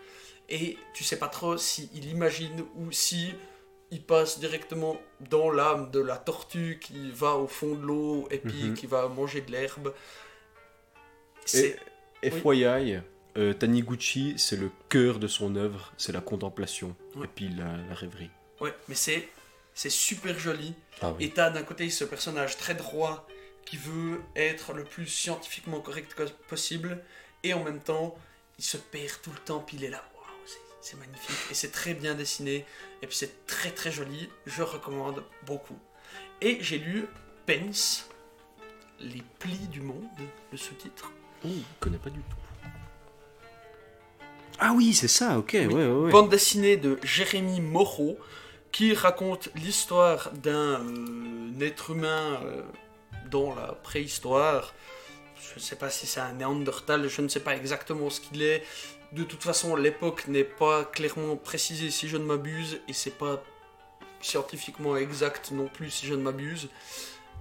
et 0.48 0.78
tu 0.94 1.04
sais 1.04 1.18
pas 1.18 1.28
trop 1.28 1.56
si 1.56 1.90
il 1.94 2.06
imagine 2.06 2.64
ou 2.74 2.90
si 2.90 3.34
il 3.92 4.02
passe 4.02 4.40
directement 4.40 4.96
dans 5.30 5.50
l'âme 5.50 5.90
de 5.92 6.00
la 6.00 6.16
tortue 6.16 6.80
qui 6.82 7.10
va 7.12 7.34
au 7.36 7.46
fond 7.46 7.74
de 7.76 7.82
l'eau 7.86 8.26
et 8.32 8.38
puis 8.38 8.64
Mhm. 8.64 8.74
qui 8.74 8.86
va 8.86 9.06
manger 9.06 9.42
de 9.42 9.52
l'herbe. 9.52 9.92
C'est 11.44 11.78
FYI, 12.22 13.00
euh, 13.36 13.52
Taniguchi, 13.52 14.34
c'est 14.38 14.56
le 14.56 14.70
cœur 14.88 15.18
de 15.18 15.26
son 15.26 15.56
œuvre, 15.56 15.92
c'est 15.98 16.12
la 16.12 16.20
contemplation 16.20 16.94
Ouais. 17.16 17.24
et 17.26 17.28
puis 17.34 17.48
la, 17.48 17.76
la 17.88 17.94
rêverie. 17.94 18.30
ouais, 18.60 18.74
mais 18.88 18.94
c'est 18.94 19.28
c'est 19.74 19.90
super 19.90 20.38
joli. 20.38 20.74
Ah 21.00 21.14
Et 21.18 21.30
t'as 21.30 21.48
d'un 21.50 21.62
côté 21.62 21.88
ce 21.88 22.04
personnage 22.04 22.58
très 22.58 22.74
droit 22.74 23.26
qui 23.64 23.78
veut 23.78 24.20
être 24.36 24.74
le 24.74 24.84
plus 24.84 25.06
scientifiquement 25.06 25.80
correct 25.80 26.12
co- 26.14 26.24
possible, 26.46 27.02
et 27.42 27.54
en 27.54 27.64
même 27.64 27.80
temps, 27.80 28.14
il 28.58 28.64
se 28.64 28.76
perd 28.76 29.20
tout 29.22 29.30
le 29.30 29.38
temps, 29.38 29.60
puis 29.60 29.78
il 29.78 29.84
est 29.84 29.88
là. 29.90 30.04
C'est- 30.82 30.96
magnifique, 30.98 31.36
et 31.50 31.54
c'est 31.54 31.70
très 31.70 31.94
bien 31.94 32.14
dessiné, 32.14 32.66
et 33.02 33.06
puis 33.06 33.16
c'est 33.16 33.46
très 33.46 33.70
très 33.70 33.90
joli. 33.92 34.28
Je 34.46 34.62
recommande 34.62 35.22
beaucoup. 35.46 35.78
Et 36.40 36.58
j'ai 36.60 36.78
lu 36.78 37.06
Pence, 37.46 38.08
Les 39.00 39.22
plis 39.40 39.66
du 39.68 39.80
monde, 39.80 40.06
le 40.52 40.56
sous-titre. 40.58 41.10
Oh, 41.44 41.48
je 41.48 41.62
connais 41.80 41.98
pas 41.98 42.10
du 42.10 42.20
tout. 42.20 42.36
Ah 44.60 44.72
oui, 44.76 44.94
c'est 44.94 45.08
ça, 45.08 45.38
ok, 45.38 45.52
ouais, 45.54 45.66
ouais, 45.66 45.86
ouais. 45.86 46.10
Bande 46.12 46.28
dessinée 46.28 46.76
de 46.76 46.98
Jérémy 47.02 47.60
Moreau 47.60 48.16
qui 48.70 48.94
raconte 48.94 49.48
l'histoire 49.56 50.30
d'un 50.32 50.80
euh, 50.86 51.60
être 51.60 51.90
humain 51.90 52.40
euh, 52.44 52.62
dans 53.28 53.54
la 53.56 53.72
préhistoire. 53.82 54.72
Je 55.50 55.56
ne 55.56 55.60
sais 55.60 55.74
pas 55.76 55.90
si 55.90 56.06
c'est 56.06 56.20
un 56.20 56.32
néandertal, 56.34 57.08
je 57.08 57.22
ne 57.22 57.28
sais 57.28 57.40
pas 57.40 57.56
exactement 57.56 58.08
ce 58.08 58.20
qu'il 58.20 58.42
est. 58.42 58.62
De 59.12 59.24
toute 59.24 59.42
façon, 59.42 59.76
l'époque 59.76 60.26
n'est 60.26 60.42
pas 60.42 60.86
clairement 60.86 61.36
précisée 61.36 61.90
si 61.90 62.08
je 62.08 62.16
ne 62.16 62.24
m'abuse, 62.24 62.80
et 62.88 62.94
c'est 62.94 63.18
pas 63.18 63.42
scientifiquement 64.22 64.96
exact 64.96 65.50
non 65.50 65.68
plus 65.68 65.90
si 65.90 66.06
je 66.06 66.14
ne 66.14 66.22
m'abuse. 66.22 66.70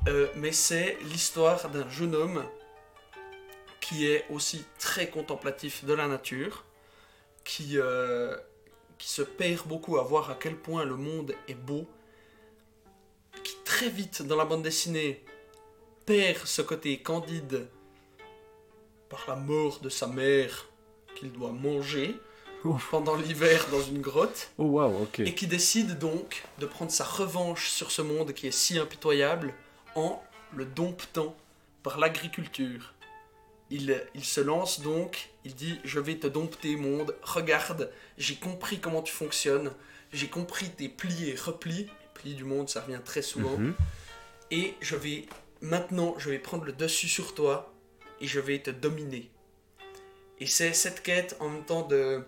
Euh, 0.10 0.27
mais 0.35 0.52
c'est 0.52 0.98
l'histoire 1.03 1.69
d'un 1.69 1.89
jeune 1.89 2.14
homme 2.14 2.43
qui 3.80 4.07
est 4.07 4.26
aussi 4.30 4.65
très 4.80 5.10
contemplatif 5.10 5.85
de 5.85 5.93
la 5.93 6.07
nature, 6.07 6.65
euh, 7.73 8.38
qui 8.98 9.10
se 9.10 9.22
perd 9.22 9.65
beaucoup 9.65 9.98
à 9.98 10.03
voir 10.03 10.30
à 10.30 10.35
quel 10.35 10.57
point 10.57 10.84
le 10.84 10.95
monde 10.95 11.34
est 11.48 11.56
beau, 11.56 11.88
qui 13.43 13.56
très 13.64 13.89
vite 13.89 14.23
dans 14.23 14.35
la 14.35 14.45
bande 14.45 14.64
dessinée 14.64 15.23
perd 16.06 16.45
ce 16.45 16.61
côté 16.61 17.02
candide 17.02 17.68
par 19.07 19.23
la 19.27 19.35
mort 19.35 19.80
de 19.80 19.89
sa 19.89 20.07
mère 20.07 20.70
qu'il 21.16 21.32
doit 21.32 21.52
manger 21.52 22.16
pendant 22.92 23.16
l'hiver 23.16 23.66
dans 23.72 23.82
une 23.82 24.02
grotte 24.02 24.52
Oh 24.60 24.66
wow, 24.66 25.04
ok. 25.04 25.22
et 25.22 25.34
qui 25.34 25.48
décide 25.48 25.98
donc 25.98 26.44
de 26.60 26.66
prendre 26.68 26.92
sa 26.92 27.04
revanche 27.04 27.70
sur 27.70 27.92
ce 27.92 28.02
monde 28.04 28.34
qui 28.34 28.48
est 28.48 28.52
si 28.52 28.78
impitoyable 28.78 29.54
en 29.96 30.22
le 30.56 30.66
domptant 30.66 31.36
par 31.84 31.98
l'agriculture. 32.00 32.94
Il, 33.72 34.04
il 34.14 34.24
se 34.26 34.42
lance 34.42 34.82
donc, 34.82 35.30
il 35.46 35.56
dit 35.56 35.80
je 35.84 36.00
vais 36.00 36.16
te 36.18 36.28
dompter 36.28 36.76
monde, 36.76 37.16
regarde, 37.24 37.90
j'ai 38.18 38.36
compris 38.36 38.80
comment 38.80 39.02
tu 39.02 39.14
fonctionnes, 39.14 39.72
j'ai 40.14 40.28
compris 40.28 40.70
tes 40.70 40.90
plis 40.90 41.30
et 41.30 41.36
replis, 41.36 41.86
les 41.86 41.90
plis 42.14 42.36
du 42.36 42.44
monde 42.44 42.70
ça 42.70 42.82
revient 42.82 43.00
très 43.04 43.22
souvent, 43.22 43.58
Mhm. 43.58 43.74
et 44.52 44.76
je 44.82 44.96
vais 44.98 45.26
maintenant 45.62 46.16
je 46.20 46.30
vais 46.30 46.38
prendre 46.40 46.66
le 46.66 46.74
dessus 46.74 47.08
sur 47.08 47.34
toi 47.34 47.74
et 48.20 48.28
je 48.28 48.40
vais 48.40 48.60
te 48.60 48.70
dominer. 48.72 49.32
Et 50.42 50.48
c'est 50.48 50.74
cette 50.74 51.04
quête 51.04 51.38
en 51.40 51.50
même 51.50 51.64
temps 51.64 51.84
de 51.84 52.26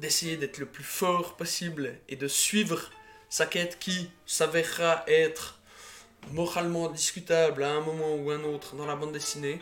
d'essayer 0.00 0.36
d'être 0.36 0.58
le 0.58 0.66
plus 0.66 0.84
fort 0.84 1.36
possible 1.36 1.98
et 2.08 2.16
de 2.16 2.26
suivre 2.28 2.90
sa 3.28 3.46
quête 3.46 3.78
qui 3.78 4.10
s'avérera 4.26 5.04
être 5.06 5.60
moralement 6.30 6.88
discutable 6.88 7.62
à 7.62 7.70
un 7.70 7.80
moment 7.80 8.14
ou 8.16 8.30
un 8.30 8.42
autre 8.42 8.74
dans 8.74 8.86
la 8.86 8.96
bande 8.96 9.12
dessinée. 9.12 9.60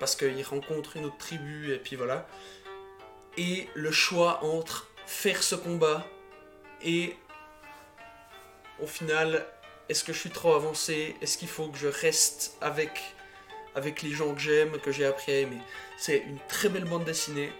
Parce 0.00 0.14
qu'il 0.16 0.42
rencontre 0.42 0.96
une 0.96 1.04
autre 1.04 1.18
tribu 1.18 1.72
et 1.72 1.78
puis 1.78 1.94
voilà. 1.94 2.28
Et 3.36 3.68
le 3.74 3.92
choix 3.92 4.42
entre 4.44 4.90
faire 5.06 5.42
ce 5.44 5.54
combat 5.54 6.04
et 6.82 7.16
au 8.80 8.86
final 8.86 9.46
est-ce 9.88 10.02
que 10.02 10.12
je 10.12 10.18
suis 10.18 10.30
trop 10.30 10.54
avancé? 10.54 11.14
Est-ce 11.22 11.38
qu'il 11.38 11.48
faut 11.48 11.68
que 11.68 11.78
je 11.78 11.86
reste 11.86 12.56
avec 12.60 13.15
avec 13.76 14.02
les 14.02 14.10
gens 14.10 14.34
que 14.34 14.40
j'aime 14.40 14.72
que 14.78 14.90
j'ai 14.90 15.04
appris 15.06 15.30
à 15.32 15.38
aimer 15.40 15.60
c'est 15.96 16.18
une 16.18 16.38
très 16.48 16.68
belle 16.68 16.84
bande 16.86 17.04
dessinée 17.04 17.50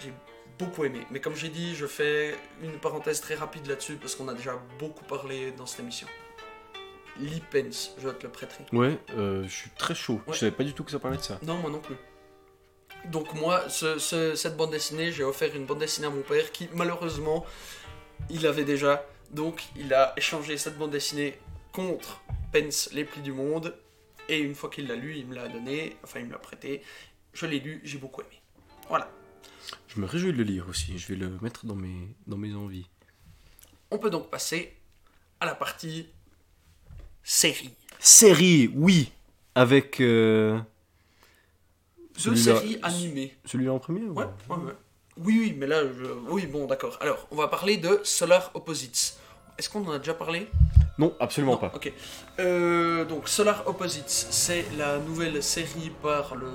j'ai 0.00 0.12
beaucoup 0.58 0.84
aimé. 0.84 1.00
Mais 1.10 1.20
comme 1.20 1.34
j'ai 1.36 1.48
dit, 1.48 1.74
je 1.76 1.86
fais 1.86 2.36
une 2.62 2.78
parenthèse 2.78 3.20
très 3.20 3.34
rapide 3.36 3.66
là-dessus 3.66 3.94
parce 3.96 4.14
qu'on 4.16 4.28
a 4.28 4.34
déjà 4.34 4.56
beaucoup 4.78 5.04
parlé 5.04 5.50
dans 5.52 5.66
cette 5.66 5.80
émission. 5.80 6.06
Lee 7.20 7.42
Pence, 7.50 7.94
je 8.02 8.08
te 8.10 8.24
le 8.24 8.32
prêterai. 8.32 8.64
Ouais, 8.72 8.98
euh, 9.16 9.42
je 9.44 9.48
suis 9.48 9.70
très 9.70 9.94
chaud. 9.94 10.20
Ouais. 10.26 10.34
Je 10.34 10.38
savais 10.38 10.52
pas 10.52 10.62
du 10.64 10.72
tout 10.74 10.84
que 10.84 10.90
ça 10.92 10.98
parlait 11.00 11.16
de 11.16 11.22
ça. 11.22 11.38
Non, 11.42 11.56
moi 11.56 11.70
non 11.70 11.80
plus. 11.80 11.96
Donc 13.06 13.34
moi, 13.34 13.68
ce- 13.68 13.98
ce- 13.98 14.34
cette 14.36 14.56
bande 14.56 14.70
dessinée, 14.70 15.10
j'ai 15.12 15.24
offert 15.24 15.54
une 15.54 15.64
bande 15.64 15.78
dessinée 15.78 16.06
à 16.06 16.10
mon 16.10 16.22
père 16.22 16.52
qui, 16.52 16.68
malheureusement, 16.74 17.44
il 18.30 18.46
avait 18.46 18.64
déjà. 18.64 19.04
Donc 19.32 19.62
il 19.76 19.92
a 19.94 20.12
échangé 20.16 20.56
cette 20.58 20.76
bande 20.78 20.90
dessinée 20.90 21.38
contre 21.72 22.20
Pence, 22.52 22.90
Les 22.92 23.04
Plis 23.04 23.20
du 23.20 23.32
Monde. 23.32 23.74
Et 24.28 24.38
une 24.38 24.54
fois 24.54 24.68
qu'il 24.70 24.86
l'a 24.86 24.96
lu, 24.96 25.16
il 25.16 25.26
me 25.26 25.34
l'a 25.34 25.48
donné, 25.48 25.96
enfin 26.04 26.20
il 26.20 26.26
me 26.26 26.32
l'a 26.32 26.38
prêté. 26.38 26.82
Je 27.32 27.46
l'ai 27.46 27.60
lu, 27.60 27.80
j'ai 27.84 27.98
beaucoup 27.98 28.20
aimé. 28.22 28.40
Voilà. 28.88 29.10
Je 29.88 30.00
me 30.00 30.06
réjouis 30.06 30.32
de 30.32 30.38
le 30.38 30.44
lire 30.44 30.66
aussi. 30.68 30.98
Je 30.98 31.08
vais 31.08 31.16
le 31.16 31.30
mettre 31.40 31.66
dans 31.66 31.74
mes, 31.74 32.08
dans 32.26 32.36
mes 32.36 32.54
envies. 32.54 32.86
On 33.90 33.98
peut 33.98 34.10
donc 34.10 34.30
passer 34.30 34.74
à 35.40 35.46
la 35.46 35.54
partie 35.54 36.06
série. 37.22 37.70
Série, 37.98 38.70
oui. 38.74 39.12
Avec 39.54 40.00
euh, 40.00 40.58
De 42.24 42.34
série 42.34 42.78
animée. 42.82 43.34
celui-là 43.44 43.72
en 43.72 43.78
premier 43.78 44.02
ou- 44.02 44.12
Ouais, 44.14 44.26
ouais, 44.48 44.56
ouais. 44.56 44.72
Oui, 45.16 45.36
oui, 45.40 45.54
mais 45.56 45.66
là, 45.66 45.82
je... 45.84 46.04
oui, 46.28 46.46
bon, 46.46 46.66
d'accord. 46.66 46.96
Alors, 47.00 47.26
on 47.32 47.36
va 47.36 47.48
parler 47.48 47.76
de 47.76 48.00
Solar 48.04 48.50
Opposites. 48.54 49.16
Est-ce 49.58 49.68
qu'on 49.68 49.84
en 49.86 49.92
a 49.92 49.98
déjà 49.98 50.14
parlé? 50.14 50.46
Non, 50.98 51.14
absolument 51.18 51.52
Non, 51.54 51.58
pas. 51.58 51.72
Ok. 51.74 51.92
Euh, 52.38 53.04
donc, 53.04 53.28
Solar 53.28 53.64
Opposites, 53.66 54.08
c'est 54.08 54.64
la 54.76 54.98
nouvelle 54.98 55.42
série 55.42 55.90
par 56.02 56.36
le. 56.36 56.46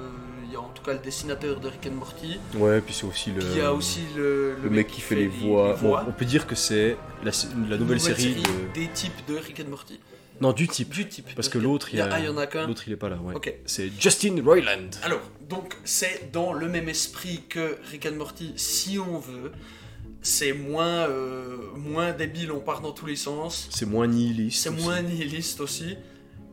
Il 0.46 0.54
y 0.54 0.56
a 0.56 0.60
en 0.62 0.70
tout 0.70 0.84
cas 0.84 0.94
le 0.94 1.00
dessinateur 1.00 1.60
de 1.60 1.68
Rick 1.68 1.88
and 1.88 1.96
Morty. 1.96 2.40
Ouais, 2.56 2.80
puis 2.80 2.94
c'est 2.94 3.06
aussi 3.06 3.32
le. 3.32 3.42
Il 3.42 3.58
y 3.58 3.62
a 3.62 3.74
aussi 3.74 4.02
le, 4.16 4.56
le 4.62 4.70
mec 4.70 4.88
qui 4.88 5.02
fait 5.02 5.16
les 5.16 5.28
voix. 5.28 5.76
Bon, 5.82 5.98
on 6.08 6.12
peut 6.12 6.26
dire 6.26 6.48
que 6.48 6.56
c'est 6.56 6.96
la, 7.24 7.32
la 7.70 7.78
nouvelle, 7.78 8.00
série, 8.00 8.36
de... 8.36 8.74
des 8.74 8.88
types 8.90 9.26
de 9.28 9.36
Rick 9.36 9.60
and 9.60 9.70
Morty. 9.70 10.00
Non, 10.40 10.54
du 10.54 10.68
type. 10.68 10.90
Du 10.90 11.08
type. 11.08 11.34
Parce 11.36 11.50
que 11.50 11.58
l'autre, 11.58 11.90
il, 11.92 11.98
y 11.98 12.02
a, 12.02 12.06
a... 12.06 12.10
ah, 12.14 12.20
il 12.20 12.26
y 12.26 12.30
en 12.30 12.38
a 12.38 12.48
qu'un. 12.48 12.68
L'autre, 12.68 12.84
il 12.88 12.94
est 12.94 12.98
pas 12.98 13.10
là, 13.10 13.18
ouais. 13.18 13.36
Ok. 13.36 13.54
C'est 13.66 13.92
Justin 14.00 14.42
Roiland. 14.44 14.90
Alors, 15.04 15.22
donc, 15.50 15.76
c'est 15.84 16.32
dans 16.32 16.54
le 16.54 16.68
même 16.68 16.88
esprit 16.88 17.44
que 17.50 17.78
Rick 17.92 18.06
and 18.06 18.16
Morty, 18.16 18.54
si 18.56 18.98
on 18.98 19.20
veut. 19.20 19.52
C'est 20.24 20.54
moins, 20.54 21.08
euh, 21.10 21.58
moins 21.76 22.12
débile, 22.14 22.52
on 22.52 22.60
part 22.62 22.82
dans 22.82 22.92
tous 22.94 23.06
les 23.06 23.16
sens. 23.16 23.68
C'est 23.72 23.86
moins 23.86 24.08
nihiliste. 24.08 24.64
C'est 24.64 24.70
moins 24.72 25.02
nihiliste 25.02 25.60
aussi. 25.60 25.96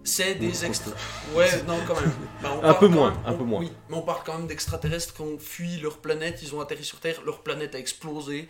C'est 0.03 0.35
des 0.35 0.65
extra. 0.65 0.93
Ouais, 1.35 1.63
non, 1.67 1.79
quand 1.87 1.95
même. 2.01 2.11
Bah, 2.43 2.59
on 2.61 2.65
Un 2.65 2.75
peu 2.75 2.89
moins, 2.89 3.11
même- 3.13 3.21
un 3.27 3.33
peu 3.35 3.45
moins. 3.45 3.61
Oui, 3.61 3.71
mais 3.89 3.97
on 3.97 4.03
parle 4.03 4.21
quand 4.25 4.39
même 4.39 4.47
d'extraterrestres 4.47 5.15
qui 5.15 5.21
ont 5.23 5.39
fui 5.39 5.77
leur 5.79 5.99
planète, 5.99 6.41
ils 6.43 6.55
ont 6.55 6.61
atterri 6.61 6.85
sur 6.85 7.01
Terre, 7.01 7.21
leur 7.25 7.41
planète 7.43 7.75
a 7.75 7.79
explosé. 7.79 8.49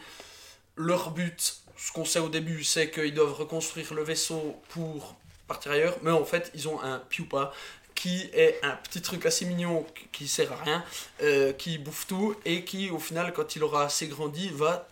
Leur 0.76 1.10
but, 1.10 1.56
ce 1.76 1.92
qu'on 1.92 2.04
sait 2.04 2.20
au 2.20 2.28
début, 2.28 2.62
c'est 2.64 2.90
qu'ils 2.90 3.14
doivent 3.14 3.34
reconstruire 3.34 3.92
le 3.94 4.02
vaisseau 4.04 4.56
pour 4.68 5.16
partir 5.48 5.72
ailleurs, 5.72 5.96
mais 6.02 6.12
en 6.12 6.24
fait, 6.24 6.50
ils 6.54 6.68
ont 6.68 6.80
un 6.82 7.00
pupa 7.08 7.52
qui 7.96 8.30
est 8.32 8.60
un 8.62 8.76
petit 8.76 9.02
truc 9.02 9.26
assez 9.26 9.44
mignon 9.44 9.84
qui- 9.94 10.06
qui 10.12 10.28
sert 10.28 10.50
à 10.52 10.56
rien, 10.64 10.84
euh, 11.22 11.52
qui 11.52 11.76
bouffe 11.78 12.06
tout 12.06 12.34
et 12.46 12.64
qui, 12.64 12.88
au 12.90 12.98
final, 13.00 13.32
quand 13.34 13.56
il 13.56 13.64
aura 13.64 13.84
assez 13.84 14.06
grandi, 14.06 14.48
va 14.50 14.86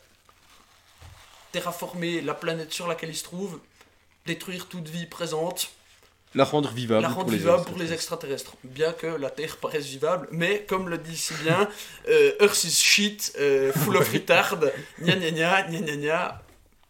terraformer 1.53 2.21
la 2.21 2.35
planète 2.35 2.73
sur 2.73 2.87
laquelle 2.87 3.11
il 3.11 3.17
se 3.17 3.25
trouve, 3.25 3.59
détruire 4.27 4.67
toute 4.67 4.89
vie 4.89 5.07
présente 5.07 5.71
La 6.35 6.45
rendre 6.45 6.71
vivable. 6.71 7.03
la 7.03 7.09
rendre 7.09 7.23
pour 7.23 7.31
les 7.33 7.39
vivable 7.39 7.65
pour 7.65 7.79
les 7.79 7.93
extraterrestres. 7.93 8.55
Bien 8.65 8.93
que 8.93 9.07
la 9.07 9.31
Terre 9.31 9.57
paraisse 9.57 9.87
vivable, 9.87 10.29
mais 10.31 10.65
comme 10.69 10.89
le 10.89 10.99
dit 10.99 11.17
si 11.17 11.35
bien, 11.43 11.69
euh, 12.09 12.33
Earth 12.41 12.65
is 12.65 12.71
shit, 12.71 13.33
euh, 13.41 13.73
full 13.73 13.97
of 13.97 14.09
retard, 14.13 14.59
gna 15.01 15.17
gna 15.17 15.31
gna, 15.31 15.63
gna 15.63 15.81
gna 15.81 15.97
gna. 15.97 16.43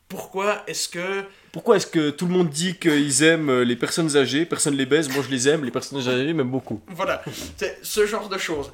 Pourquoi 0.09 0.63
est-ce 0.67 0.89
que. 0.89 1.25
Pourquoi 1.53 1.77
est-ce 1.77 1.87
que 1.87 2.11
tout 2.11 2.27
le 2.27 2.33
monde 2.33 2.49
dit 2.49 2.77
qu'ils 2.79 3.23
aiment 3.23 3.61
les 3.63 3.77
personnes 3.77 4.17
âgées, 4.17 4.47
personne 4.47 4.75
les 4.75 4.87
baise, 4.87 5.09
moi 5.11 5.23
je 5.23 5.29
les 5.31 5.49
aime, 5.49 5.65
les 5.65 5.71
personnes 5.71 5.99
âgées 5.99 6.33
m'aiment 6.33 6.51
beaucoup 6.51 6.81
Voilà, 6.89 7.23
c'est 7.57 7.79
ce 7.83 8.07
genre 8.07 8.29
de 8.29 8.39
choses. 8.39 8.73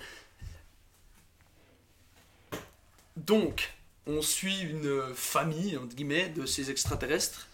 Donc, 3.16 3.73
on 4.06 4.20
suit 4.22 4.60
une 4.60 5.02
famille, 5.14 5.76
entre 5.76 5.94
guillemets, 5.94 6.28
de 6.28 6.46
ces 6.46 6.70
extraterrestres. 6.70 7.48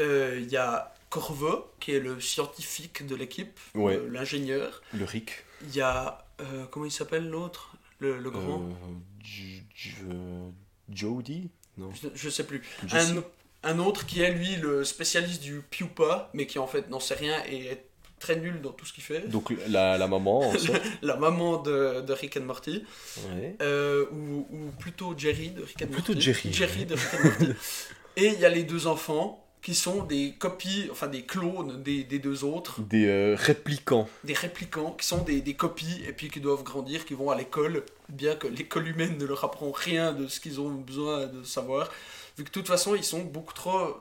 Euh, 0.00 0.38
Il 0.40 0.48
y 0.50 0.56
a 0.56 0.94
Corvo, 1.10 1.70
qui 1.80 1.92
est 1.92 2.00
le 2.00 2.20
scientifique 2.20 3.06
de 3.06 3.14
l'équipe, 3.16 3.58
Ouais. 3.74 3.96
euh, 3.96 4.08
l'ingénieur. 4.10 4.82
Le 4.92 5.04
Rick. 5.04 5.44
Il 5.62 5.74
y 5.74 5.80
a. 5.80 6.24
euh, 6.40 6.66
comment 6.70 6.84
il 6.84 6.90
s'appelle 6.92 7.28
l'autre 7.30 7.72
le, 8.00 8.18
le 8.18 8.30
grand? 8.30 8.62
Euh, 8.62 10.10
euh, 10.10 10.50
Jody? 10.92 11.48
Non. 11.78 11.90
je, 11.94 12.08
je 12.14 12.28
sais 12.30 12.44
plus. 12.44 12.62
Un, 12.92 13.22
un 13.62 13.78
autre 13.78 14.04
qui 14.06 14.20
est 14.20 14.32
lui 14.32 14.56
le 14.56 14.84
spécialiste 14.84 15.42
du 15.42 15.62
pupa, 15.62 16.30
mais 16.34 16.46
qui 16.46 16.58
en 16.58 16.66
fait 16.66 16.88
n'en 16.90 17.00
sait 17.00 17.14
rien 17.14 17.42
et 17.46 17.66
est 17.66 17.84
très 18.18 18.36
nul 18.36 18.60
dans 18.62 18.72
tout 18.72 18.86
ce 18.86 18.92
qu'il 18.92 19.04
fait. 19.04 19.28
Donc 19.28 19.52
la, 19.68 19.98
la 19.98 20.06
maman, 20.08 20.48
en. 20.50 20.52
La 21.02 21.16
maman 21.16 21.58
de, 21.62 22.00
de 22.00 22.12
Rick 22.12 22.36
and 22.36 22.44
Morty. 22.44 22.84
Ouais. 23.30 23.56
Euh, 23.62 24.06
ou, 24.12 24.46
ou 24.50 24.70
plutôt 24.78 25.14
Jerry 25.16 25.50
de 25.50 25.62
Rick 25.62 25.82
and 25.82 25.86
Plutôt 25.88 26.12
Morty. 26.12 26.20
Jerry, 26.32 26.52
Jerry 26.52 26.78
ouais. 26.80 26.84
de 26.86 26.94
Rick 26.94 27.14
and 27.14 27.24
Morty. 27.24 27.44
et 28.16 28.26
il 28.28 28.40
y 28.40 28.44
a 28.44 28.48
les 28.48 28.64
deux 28.64 28.86
enfants 28.86 29.42
qui 29.62 29.74
sont 29.74 30.04
des 30.04 30.34
copies, 30.38 30.86
enfin 30.92 31.08
des 31.08 31.22
clones 31.22 31.82
des, 31.82 32.04
des 32.04 32.20
deux 32.20 32.44
autres, 32.44 32.80
Des 32.82 33.06
euh, 33.06 33.34
réplicants. 33.36 34.08
des 34.22 34.32
réplicants 34.34 34.92
qui 34.92 35.04
sont 35.04 35.24
des, 35.24 35.40
des 35.40 35.54
copies 35.54 36.02
et 36.06 36.12
puis 36.12 36.28
qui 36.30 36.38
doivent 36.40 36.62
grandir, 36.62 37.04
qui 37.04 37.14
vont 37.14 37.30
à 37.30 37.36
l'école, 37.36 37.82
bien 38.08 38.36
que 38.36 38.46
l'école 38.46 38.86
humaine 38.86 39.16
ne 39.18 39.24
leur 39.24 39.42
apprend 39.44 39.72
rien 39.72 40.12
de 40.12 40.28
ce 40.28 40.38
qu'ils 40.38 40.60
ont 40.60 40.70
besoin 40.70 41.26
de 41.26 41.42
savoir, 41.42 41.90
vu 42.38 42.44
que 42.44 42.48
de 42.48 42.52
toute 42.52 42.68
façon 42.68 42.94
ils 42.94 43.02
sont 43.02 43.22
beaucoup 43.22 43.54
trop 43.54 43.96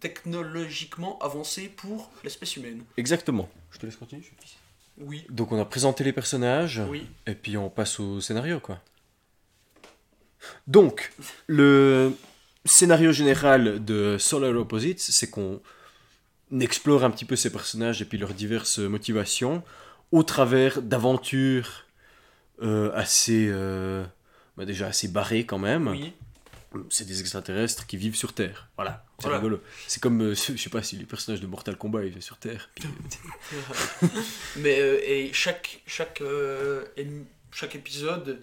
technologiquement 0.00 1.18
avancés 1.20 1.68
pour 1.68 2.10
l'espèce 2.24 2.56
humaine. 2.56 2.82
Exactement. 2.96 3.48
Je 3.70 3.78
te 3.78 3.86
laisse 3.86 3.96
continuer. 3.96 4.22
je- 4.22 5.04
Oui, 5.04 5.24
Donc 5.30 5.52
on 5.52 5.60
a 5.60 5.64
présenté 5.64 6.02
les 6.04 6.12
personnages. 6.12 6.82
oui. 6.88 7.06
Et 7.26 7.34
puis 7.34 7.56
on 7.56 7.70
passe 7.70 8.00
au 8.00 8.20
scénario, 8.20 8.60
quoi. 8.60 8.80
Donc, 10.66 11.12
le 11.46 12.12
scénario 12.64 13.12
général 13.12 13.84
de 13.84 14.16
Solar 14.18 14.54
Opposites, 14.56 15.00
c'est 15.00 15.28
qu'on 15.30 15.60
explore 16.60 17.04
un 17.04 17.10
petit 17.10 17.24
peu 17.24 17.36
ces 17.36 17.50
personnages 17.50 18.00
et 18.02 18.04
puis 18.04 18.18
leurs 18.18 18.34
diverses 18.34 18.78
motivations 18.78 19.62
au 20.12 20.22
travers 20.22 20.80
d'aventures 20.82 21.84
euh, 22.62 22.90
assez... 22.94 23.48
euh, 23.50 24.04
bah 24.56 24.64
déjà 24.64 24.86
assez 24.88 25.08
barrées 25.08 25.44
quand 25.46 25.58
même. 25.58 25.88
Oui, 25.88 26.12
C'est 26.90 27.06
des 27.06 27.20
extraterrestres 27.20 27.86
qui 27.86 27.96
vivent 27.96 28.14
sur 28.16 28.34
Terre. 28.34 28.68
Voilà, 28.76 29.04
c'est 29.18 29.24
Voilà. 29.24 29.38
rigolo. 29.38 29.60
C'est 29.86 30.02
comme, 30.02 30.20
euh, 30.22 30.34
je 30.34 30.56
sais 30.56 30.68
pas 30.70 30.82
si 30.82 30.96
les 30.96 31.04
personnages 31.06 31.40
de 31.40 31.46
Mortal 31.46 31.76
Kombat 31.76 32.04
ils 32.04 32.12
vivent 32.12 32.20
sur 32.22 32.36
Terre. 32.36 32.68
Puis- 32.74 32.84
mais 34.56 34.80
euh, 34.80 35.00
et 35.04 35.30
chaque, 35.32 35.80
chaque, 35.86 36.20
euh, 36.20 36.84
chaque 37.52 37.74
épisode 37.74 38.42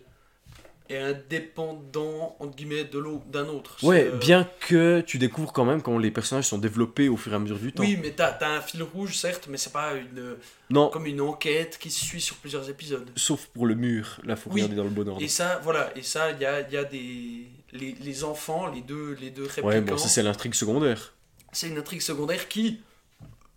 est 0.90 0.98
indépendant, 1.00 2.36
entre 2.40 2.56
guillemets, 2.56 2.84
de 2.84 3.00
l'autre, 3.00 3.26
d'un 3.26 3.48
autre. 3.48 3.84
Ouais, 3.84 4.06
euh, 4.08 4.18
bien 4.18 4.48
que 4.68 5.02
tu 5.02 5.18
découvres 5.18 5.52
quand 5.52 5.66
même 5.66 5.82
comment 5.82 5.98
les 5.98 6.12
personnages 6.12 6.46
sont 6.46 6.60
développés 6.60 7.10
au 7.10 7.18
fur 7.18 7.32
et 7.32 7.36
à 7.36 7.40
mesure 7.40 7.58
du 7.58 7.74
temps. 7.74 7.82
Oui, 7.82 7.98
mais 8.00 8.12
t'as 8.12 8.38
un 8.56 8.62
fil 8.62 8.84
rouge, 8.84 9.16
certes, 9.18 9.48
mais 9.50 9.58
c'est 9.58 9.74
pas 9.74 9.94
une, 9.96 10.36
Non, 10.70 10.90
comme 10.90 11.08
une 11.08 11.22
enquête 11.22 11.78
qui 11.80 11.90
se 11.90 12.06
suit 12.06 12.22
sur 12.22 12.36
plusieurs 12.38 12.70
épisodes. 12.70 13.10
sauf 13.16 13.48
pour 13.48 13.66
le 13.66 13.74
mur. 13.76 14.20
Là, 14.24 14.36
faut 14.36 14.50
Oui. 14.52 14.62
regarder 14.62 14.76
dans 14.76 14.84
le 14.84 14.90
bon 14.92 15.08
ordre. 15.08 15.24
Et 15.24 15.28
ça, 15.28 15.60
voilà, 15.64 15.92
et 15.98 16.04
ça, 16.04 16.32
il 16.32 16.40
y 16.42 16.46
a, 16.46 16.62
il 16.62 16.72
y 16.74 16.78
a 16.78 16.84
des. 16.84 17.48
Les, 17.80 17.92
les 17.94 18.24
enfants, 18.24 18.68
les 18.68 18.82
deux, 18.82 19.14
les 19.14 19.30
deux 19.32 19.44
réplicants. 19.44 19.68
Ouais, 19.68 19.82
bon, 19.82 19.98
ça 19.98 20.08
c'est 20.08 20.24
l'intrigue 20.24 20.54
secondaire. 20.54 21.14
c'est 21.52 21.68
une 21.70 21.78
intrigue 21.78 22.02
secondaire 22.02 22.48
qui 22.48 22.82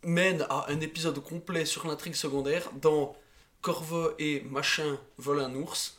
mène 0.03 0.43
à 0.49 0.67
un 0.71 0.81
épisode 0.81 1.19
complet 1.23 1.65
sur 1.65 1.87
l'intrigue 1.87 2.15
secondaire 2.15 2.71
dans 2.81 3.17
Corvo 3.61 4.13
et 4.19 4.41
Machin 4.43 4.99
volent 5.17 5.45
un 5.47 5.55
ours. 5.55 5.95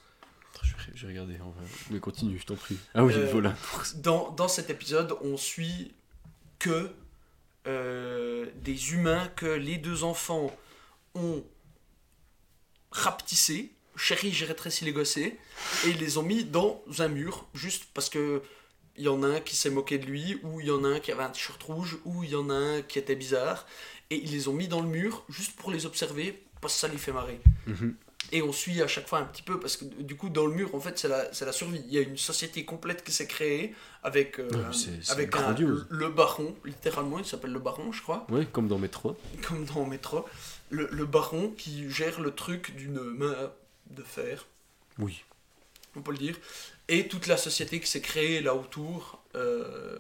Vais 0.95 1.07
regarder, 1.07 1.37
on 1.41 1.49
va... 1.51 1.61
mais 1.91 1.99
continue, 1.99 2.37
je 2.39 2.45
t'en 2.45 2.55
prie. 2.55 2.77
Ah 2.93 3.05
oui, 3.05 3.13
Euh, 3.15 3.29
voilà. 3.31 3.55
Dans, 3.97 4.31
dans 4.31 4.47
cet 4.47 4.69
épisode, 4.69 5.15
on 5.21 5.37
suit 5.37 5.93
que 6.57 6.89
euh, 7.67 8.47
des 8.55 8.93
humains 8.93 9.27
que 9.35 9.45
les 9.45 9.77
deux 9.77 10.03
enfants 10.03 10.51
ont 11.15 11.43
rapetissés, 12.91 13.71
chéri, 13.99 14.31
j'ai 14.31 14.45
rétréci 14.45 14.85
les 14.85 14.93
gossés, 14.93 15.37
et 15.85 15.89
ils 15.89 15.97
les 15.99 16.17
ont 16.17 16.23
mis 16.23 16.43
dans 16.43 16.81
un 16.99 17.07
mur, 17.09 17.45
juste 17.53 17.85
parce 17.93 18.09
que 18.09 18.41
il 18.97 19.03
y 19.05 19.07
en 19.09 19.23
a 19.23 19.27
un 19.27 19.39
qui 19.39 19.55
s'est 19.55 19.69
moqué 19.69 19.97
de 19.97 20.05
lui, 20.05 20.39
ou 20.43 20.59
il 20.59 20.67
y 20.67 20.71
en 20.71 20.83
a 20.83 20.87
un 20.89 20.99
qui 20.99 21.11
avait 21.11 21.23
un 21.23 21.29
t-shirt 21.29 21.61
rouge, 21.63 21.97
ou 22.05 22.23
il 22.23 22.31
y 22.31 22.35
en 22.35 22.49
a 22.49 22.53
un 22.55 22.81
qui 22.81 22.99
était 22.99 23.15
bizarre, 23.15 23.65
et 24.09 24.15
ils 24.17 24.31
les 24.31 24.47
ont 24.47 24.53
mis 24.53 24.67
dans 24.67 24.81
le 24.81 24.87
mur 24.87 25.23
juste 25.29 25.55
pour 25.55 25.71
les 25.71 25.85
observer, 25.85 26.41
parce 26.61 26.73
que 26.73 26.79
ça 26.81 26.87
les 26.89 26.97
fait 26.97 27.11
marrer. 27.13 27.39
Mhm. 27.67 27.95
Et 28.31 28.41
on 28.43 28.51
suit 28.51 28.79
à 28.81 28.87
chaque 28.87 29.07
fois 29.07 29.19
un 29.19 29.23
petit 29.23 29.41
peu, 29.41 29.59
parce 29.59 29.75
que 29.77 29.85
du 29.85 30.15
coup, 30.15 30.29
dans 30.29 30.45
le 30.45 30.53
mur, 30.53 30.75
en 30.75 30.79
fait, 30.79 30.99
c'est 30.99 31.07
la, 31.07 31.29
la 31.31 31.51
survie. 31.51 31.81
Il 31.87 31.93
y 31.93 31.97
a 31.97 32.01
une 32.01 32.17
société 32.17 32.63
complète 32.65 33.03
qui 33.03 33.11
s'est 33.11 33.25
créée 33.25 33.73
avec, 34.03 34.37
euh, 34.39 34.49
avec 35.09 35.35
un- 35.35 35.55
le 35.89 36.09
baron, 36.09 36.53
littéralement, 36.65 37.17
il 37.19 37.25
s'appelle 37.25 37.53
le 37.53 37.59
baron, 37.59 37.91
je 37.91 38.01
crois, 38.03 38.27
Ouais, 38.29 38.45
comme 38.51 38.67
dans 38.67 38.77
Métro. 38.77 39.17
comme 39.47 39.65
dans 39.65 39.85
Métro. 39.85 40.25
Le, 40.69 40.87
le 40.91 41.05
baron 41.05 41.49
qui 41.57 41.89
gère 41.89 42.19
le 42.19 42.31
truc 42.35 42.75
d'une 42.75 42.99
main 43.01 43.51
de 43.89 44.03
fer, 44.03 44.45
Oui. 44.97 45.23
on 45.95 46.01
peut 46.01 46.11
le 46.11 46.17
dire, 46.17 46.37
et 46.87 47.07
toute 47.07 47.27
la 47.27 47.37
société 47.37 47.79
qui 47.79 47.87
s'est 47.87 48.01
créée 48.01 48.41
là 48.41 48.55
autour. 48.55 49.21
euh, 49.35 49.99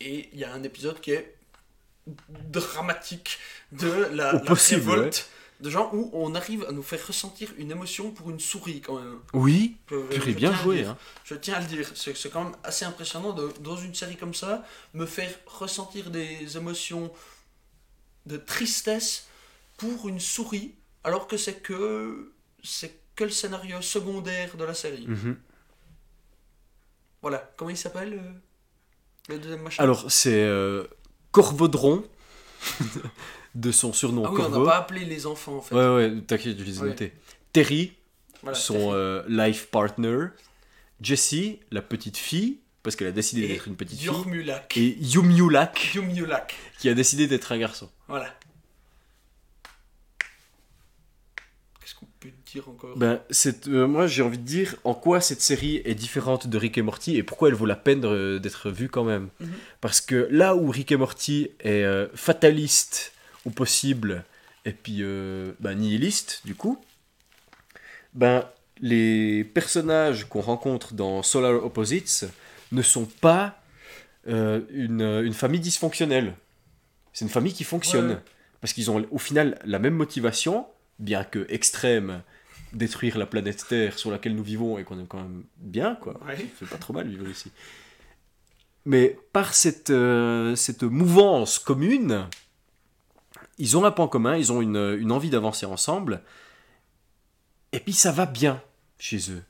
et 0.00 0.30
il 0.32 0.38
y 0.38 0.44
a 0.44 0.52
un 0.52 0.62
épisode 0.62 1.00
qui 1.00 1.10
est 1.12 1.36
dramatique 2.48 3.38
de 3.72 3.88
la, 4.12 4.34
Au 4.34 4.38
la 4.38 4.44
possible, 4.44 4.80
révolte 4.90 5.28
de 5.60 5.70
gens 5.70 5.90
où 5.92 6.10
on 6.12 6.34
arrive 6.34 6.64
à 6.68 6.72
nous 6.72 6.82
faire 6.82 7.04
ressentir 7.06 7.50
une 7.58 7.70
émotion 7.70 8.10
pour 8.10 8.30
une 8.30 8.40
souris 8.40 8.80
quand 8.80 8.98
même. 9.00 9.18
Oui, 9.32 9.76
Je- 9.90 10.08
tu 10.12 10.20
je 10.20 10.30
es 10.30 10.32
bien 10.32 10.54
joué. 10.54 10.76
dire. 10.78 10.90
Hein. 10.90 10.98
Je 11.24 11.34
tiens 11.34 11.54
à 11.54 11.60
le 11.60 11.66
dire, 11.66 11.90
c'est 11.94 12.14
c'est 12.16 12.28
quand 12.30 12.44
même 12.44 12.56
assez 12.64 12.84
impressionnant 12.84 13.32
de, 13.32 13.52
dans 13.60 13.76
une 13.76 13.94
série 13.94 14.16
comme 14.16 14.34
ça, 14.34 14.64
me 14.94 15.06
faire 15.06 15.32
ressentir 15.46 16.10
des 16.10 16.56
émotions 16.56 17.12
de 18.26 18.36
tristesse 18.36 19.26
pour 19.76 20.08
une 20.08 20.20
souris, 20.20 20.74
alors 21.04 21.26
que 21.28 21.36
c'est 21.36 21.60
que 21.60 22.32
c'est 22.62 22.98
que 23.14 23.24
le 23.24 23.30
scénario 23.30 23.80
secondaire 23.82 24.56
de 24.56 24.64
la 24.64 24.74
série. 24.74 25.06
Mhm. 25.06 25.36
Voilà, 27.22 27.50
comment 27.56 27.70
il 27.70 27.76
s'appelle 27.76 28.14
euh, 28.14 28.32
le 29.28 29.38
deuxième 29.38 29.62
machin? 29.62 29.82
Alors, 29.82 30.10
c'est 30.10 30.42
euh, 30.42 30.84
Corvodron, 31.30 32.04
de 33.54 33.70
son 33.72 33.92
surnom 33.92 34.24
ah 34.26 34.30
oui, 34.30 34.36
on 34.40 34.42
Corvo. 34.42 34.64
n'a 34.64 34.70
pas 34.72 34.78
appelé 34.78 35.04
les 35.04 35.26
enfants 35.26 35.56
en 35.56 35.60
fait. 35.62 35.74
Ouais, 35.74 35.94
ouais, 35.94 36.20
t'inquiète, 36.22 36.58
je 36.58 36.64
les 36.64 36.78
ai 36.78 36.82
Ouais. 36.82 36.88
notés. 36.88 37.12
Terry, 37.52 37.92
Voilà, 38.42 38.58
son 38.58 38.92
euh, 38.94 39.22
life 39.28 39.66
partner. 39.70 40.26
Jessie, 41.00 41.60
la 41.70 41.82
petite 41.82 42.16
fille, 42.16 42.58
parce 42.82 42.96
qu'elle 42.96 43.08
a 43.08 43.12
décidé 43.12 43.46
d'être 43.48 43.68
une 43.68 43.76
petite 43.76 43.98
fille. 43.98 44.06
Yormulak. 44.06 44.76
Et 44.76 44.96
Yumyulak, 45.00 45.94
Yumyulak. 45.94 46.54
qui 46.78 46.88
a 46.88 46.94
décidé 46.94 47.26
d'être 47.26 47.52
un 47.52 47.58
garçon. 47.58 47.90
Voilà. 48.08 48.26
Qu'est-ce 51.80 51.94
encore 52.60 52.96
Ben, 52.96 53.20
c'est, 53.30 53.68
euh, 53.68 53.86
moi, 53.86 54.06
j'ai 54.06 54.22
envie 54.22 54.38
de 54.38 54.44
dire 54.44 54.76
en 54.84 54.94
quoi 54.94 55.20
cette 55.20 55.40
série 55.40 55.82
est 55.84 55.94
différente 55.94 56.46
de 56.46 56.58
Rick 56.58 56.78
et 56.78 56.82
Morty 56.82 57.16
et 57.16 57.22
pourquoi 57.22 57.48
elle 57.48 57.54
vaut 57.54 57.66
la 57.66 57.76
peine 57.76 58.00
d'être 58.38 58.70
vue 58.70 58.88
quand 58.88 59.04
même. 59.04 59.28
Mhm. 59.40 59.48
Parce 59.80 60.00
que 60.00 60.28
là 60.30 60.54
où 60.56 60.70
Rick 60.70 60.92
et 60.92 60.96
Morty 60.96 61.50
est 61.60 61.84
euh, 61.84 62.08
fataliste 62.14 63.12
au 63.44 63.50
possible 63.50 64.24
et 64.64 64.72
puis 64.72 64.98
euh, 65.00 65.52
ben, 65.60 65.74
nihiliste, 65.74 66.42
du 66.44 66.54
coup, 66.54 66.78
ben, 68.14 68.44
les 68.80 69.44
personnages 69.44 70.24
qu'on 70.28 70.40
rencontre 70.40 70.94
dans 70.94 71.22
Solar 71.22 71.64
Opposites 71.64 72.26
ne 72.72 72.82
sont 72.82 73.06
pas 73.06 73.60
une, 74.26 75.02
une 75.02 75.34
famille 75.34 75.60
dysfonctionnelle. 75.60 76.34
C'est 77.12 77.26
une 77.26 77.30
famille 77.30 77.52
qui 77.52 77.64
fonctionne. 77.64 78.12
Ouais. 78.12 78.18
Parce 78.64 78.72
qu'ils 78.72 78.90
ont 78.90 79.04
au 79.10 79.18
final 79.18 79.58
la 79.66 79.78
même 79.78 79.92
motivation, 79.92 80.66
bien 80.98 81.22
que 81.22 81.44
extrême, 81.50 82.22
détruire 82.74 83.18
la 83.18 83.26
planète 83.26 83.66
Terre 83.68 83.98
sur 83.98 84.10
laquelle 84.10 84.34
nous 84.34 84.42
vivons 84.42 84.78
et 84.78 84.84
qu'on 84.84 84.98
aime 84.98 85.06
quand 85.06 85.22
même 85.22 85.44
bien, 85.58 85.96
quoi. 85.96 86.20
Ouais. 86.26 86.36
Ça 86.36 86.66
fait 86.66 86.66
pas 86.66 86.78
trop 86.78 86.92
mal 86.92 87.08
vivre 87.08 87.28
ici. 87.28 87.50
Mais 88.84 89.18
par 89.32 89.54
cette, 89.54 89.90
euh, 89.90 90.54
cette 90.56 90.82
mouvance 90.82 91.58
commune, 91.58 92.28
ils 93.58 93.76
ont 93.76 93.84
un 93.84 93.90
point 93.90 94.08
commun, 94.08 94.36
ils 94.36 94.52
ont 94.52 94.60
une, 94.60 94.96
une 94.98 95.12
envie 95.12 95.30
d'avancer 95.30 95.66
ensemble. 95.66 96.22
Et 97.72 97.80
puis 97.80 97.92
ça 97.92 98.12
va 98.12 98.26
bien 98.26 98.62
chez 98.98 99.30
eux. 99.30 99.42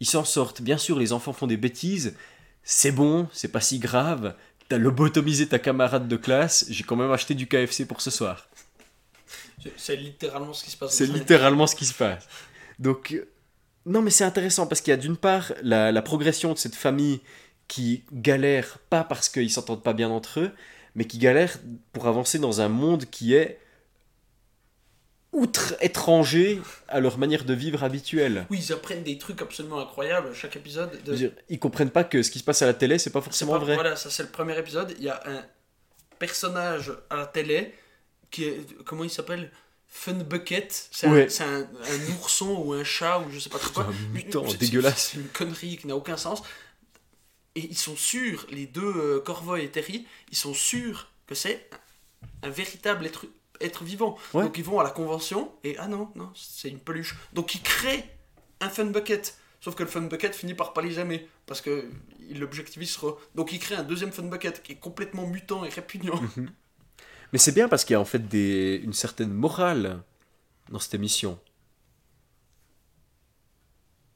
Ils 0.00 0.08
s'en 0.08 0.24
sortent. 0.24 0.62
Bien 0.62 0.78
sûr, 0.78 0.98
les 0.98 1.12
enfants 1.12 1.32
font 1.32 1.46
des 1.46 1.56
bêtises. 1.56 2.16
C'est 2.62 2.92
bon, 2.92 3.28
c'est 3.32 3.52
pas 3.52 3.60
si 3.60 3.78
grave. 3.78 4.34
T'as 4.68 4.78
lobotomisé 4.78 5.46
ta 5.46 5.58
camarade 5.58 6.08
de 6.08 6.16
classe. 6.16 6.66
J'ai 6.68 6.84
quand 6.84 6.96
même 6.96 7.12
acheté 7.12 7.34
du 7.34 7.46
KFC 7.46 7.86
pour 7.86 8.00
ce 8.00 8.10
soir. 8.10 8.48
C'est 9.76 9.96
littéralement 9.96 10.52
ce 10.52 10.64
qui 10.64 10.70
se 10.70 10.76
passe. 10.76 10.92
C'est 10.94 11.06
littéralement 11.06 11.66
ce 11.66 11.74
qui 11.74 11.86
se 11.86 11.94
passe. 11.94 12.26
Donc, 12.78 13.12
euh, 13.12 13.28
non, 13.86 14.02
mais 14.02 14.10
c'est 14.10 14.24
intéressant 14.24 14.66
parce 14.66 14.80
qu'il 14.80 14.90
y 14.90 14.94
a 14.94 14.98
d'une 14.98 15.16
part 15.16 15.52
la, 15.62 15.92
la 15.92 16.02
progression 16.02 16.52
de 16.52 16.58
cette 16.58 16.74
famille 16.74 17.20
qui 17.68 18.04
galère 18.12 18.78
pas 18.90 19.02
parce 19.04 19.28
qu'ils 19.28 19.50
s'entendent 19.50 19.82
pas 19.82 19.92
bien 19.92 20.08
entre 20.10 20.40
eux, 20.40 20.50
mais 20.94 21.04
qui 21.04 21.18
galère 21.18 21.58
pour 21.92 22.06
avancer 22.06 22.38
dans 22.38 22.60
un 22.60 22.68
monde 22.68 23.06
qui 23.06 23.34
est 23.34 23.58
outre 25.32 25.74
étranger 25.80 26.60
à 26.88 27.00
leur 27.00 27.18
manière 27.18 27.44
de 27.44 27.52
vivre 27.52 27.82
habituelle. 27.84 28.46
Oui, 28.50 28.58
ils 28.66 28.72
apprennent 28.72 29.02
des 29.02 29.18
trucs 29.18 29.42
absolument 29.42 29.80
incroyables 29.80 30.32
chaque 30.34 30.56
épisode. 30.56 31.02
De... 31.04 31.14
dire, 31.14 31.32
ils 31.48 31.58
comprennent 31.58 31.90
pas 31.90 32.04
que 32.04 32.22
ce 32.22 32.30
qui 32.30 32.38
se 32.38 32.44
passe 32.44 32.62
à 32.62 32.66
la 32.66 32.74
télé, 32.74 32.98
c'est 32.98 33.10
pas 33.10 33.20
forcément 33.20 33.52
pas- 33.52 33.58
vrai. 33.58 33.74
Voilà, 33.74 33.96
ça 33.96 34.10
c'est 34.10 34.22
le 34.22 34.30
premier 34.30 34.58
épisode. 34.58 34.94
Il 34.98 35.04
y 35.04 35.08
a 35.10 35.20
un 35.26 35.44
personnage 36.18 36.92
à 37.10 37.16
la 37.16 37.26
télé 37.26 37.74
qui 38.36 38.44
est. 38.44 38.84
Comment 38.84 39.04
il 39.04 39.10
s'appelle? 39.10 39.50
Fun 39.88 40.14
Bucket. 40.14 40.88
C'est 40.90 41.06
un- 41.06 41.12
Ouais. 41.12 41.28
c'est 41.28 41.44
un, 41.44 41.60
un 41.62 42.10
ourson 42.20 42.62
ou 42.64 42.72
un 42.72 42.84
chat 42.84 43.18
ou 43.20 43.30
je 43.30 43.38
sais 43.38 43.48
pas 43.50 43.58
trop 43.58 43.72
quoi. 43.72 43.84
un 43.84 44.12
mutant 44.12 44.46
C'est- 44.48 44.58
dégueulasse. 44.58 45.10
C'est 45.12 45.18
une 45.18 45.28
connerie 45.28 45.78
qui 45.78 45.86
n'a 45.86 45.96
aucun 45.96 46.16
sens. 46.16 46.42
Et 47.54 47.60
ils 47.60 47.76
sont 47.78 47.96
sûrs, 47.96 48.46
les 48.50 48.66
deux 48.66 48.82
euh, 48.96 49.20
Corvoy 49.20 49.62
et 49.62 49.70
Terry, 49.70 50.06
ils 50.30 50.36
sont 50.36 50.52
sûrs 50.52 51.08
que 51.26 51.34
c'est 51.34 51.70
un, 52.42 52.48
un 52.48 52.50
véritable 52.50 53.06
être, 53.06 53.24
être 53.60 53.82
vivant. 53.84 54.18
Ouais. 54.34 54.42
Donc 54.42 54.58
ils 54.58 54.64
vont 54.64 54.78
à 54.80 54.84
la 54.84 54.90
convention 54.90 55.52
et 55.64 55.76
ah 55.78 55.88
non, 55.88 56.10
non, 56.16 56.30
c'est 56.34 56.68
une 56.68 56.78
peluche. 56.80 57.16
Donc 57.32 57.54
ils 57.54 57.62
créent 57.62 58.04
un 58.60 58.68
Fun 58.68 58.86
Bucket. 58.86 59.38
Sauf 59.62 59.74
que 59.74 59.82
le 59.84 59.88
Fun 59.88 60.02
Bucket 60.02 60.34
finit 60.34 60.52
par 60.54 60.72
les 60.82 60.98
aimer 60.98 61.26
parce 61.46 61.60
que 61.62 61.88
trop. 62.96 63.18
Donc 63.34 63.52
il 63.52 63.58
crée 63.58 63.74
un 63.76 63.84
deuxième 63.84 64.12
Fun 64.12 64.24
Bucket 64.24 64.62
qui 64.62 64.72
est 64.72 64.76
complètement 64.76 65.26
mutant 65.26 65.64
et 65.64 65.70
répugnant. 65.70 66.20
Mais 67.32 67.38
c'est 67.38 67.52
bien 67.52 67.68
parce 67.68 67.84
qu'il 67.84 67.94
y 67.94 67.96
a 67.96 68.00
en 68.00 68.04
fait 68.04 68.28
des, 68.28 68.80
une 68.82 68.92
certaine 68.92 69.32
morale 69.32 69.98
dans 70.70 70.78
cette 70.78 70.94
émission. 70.94 71.38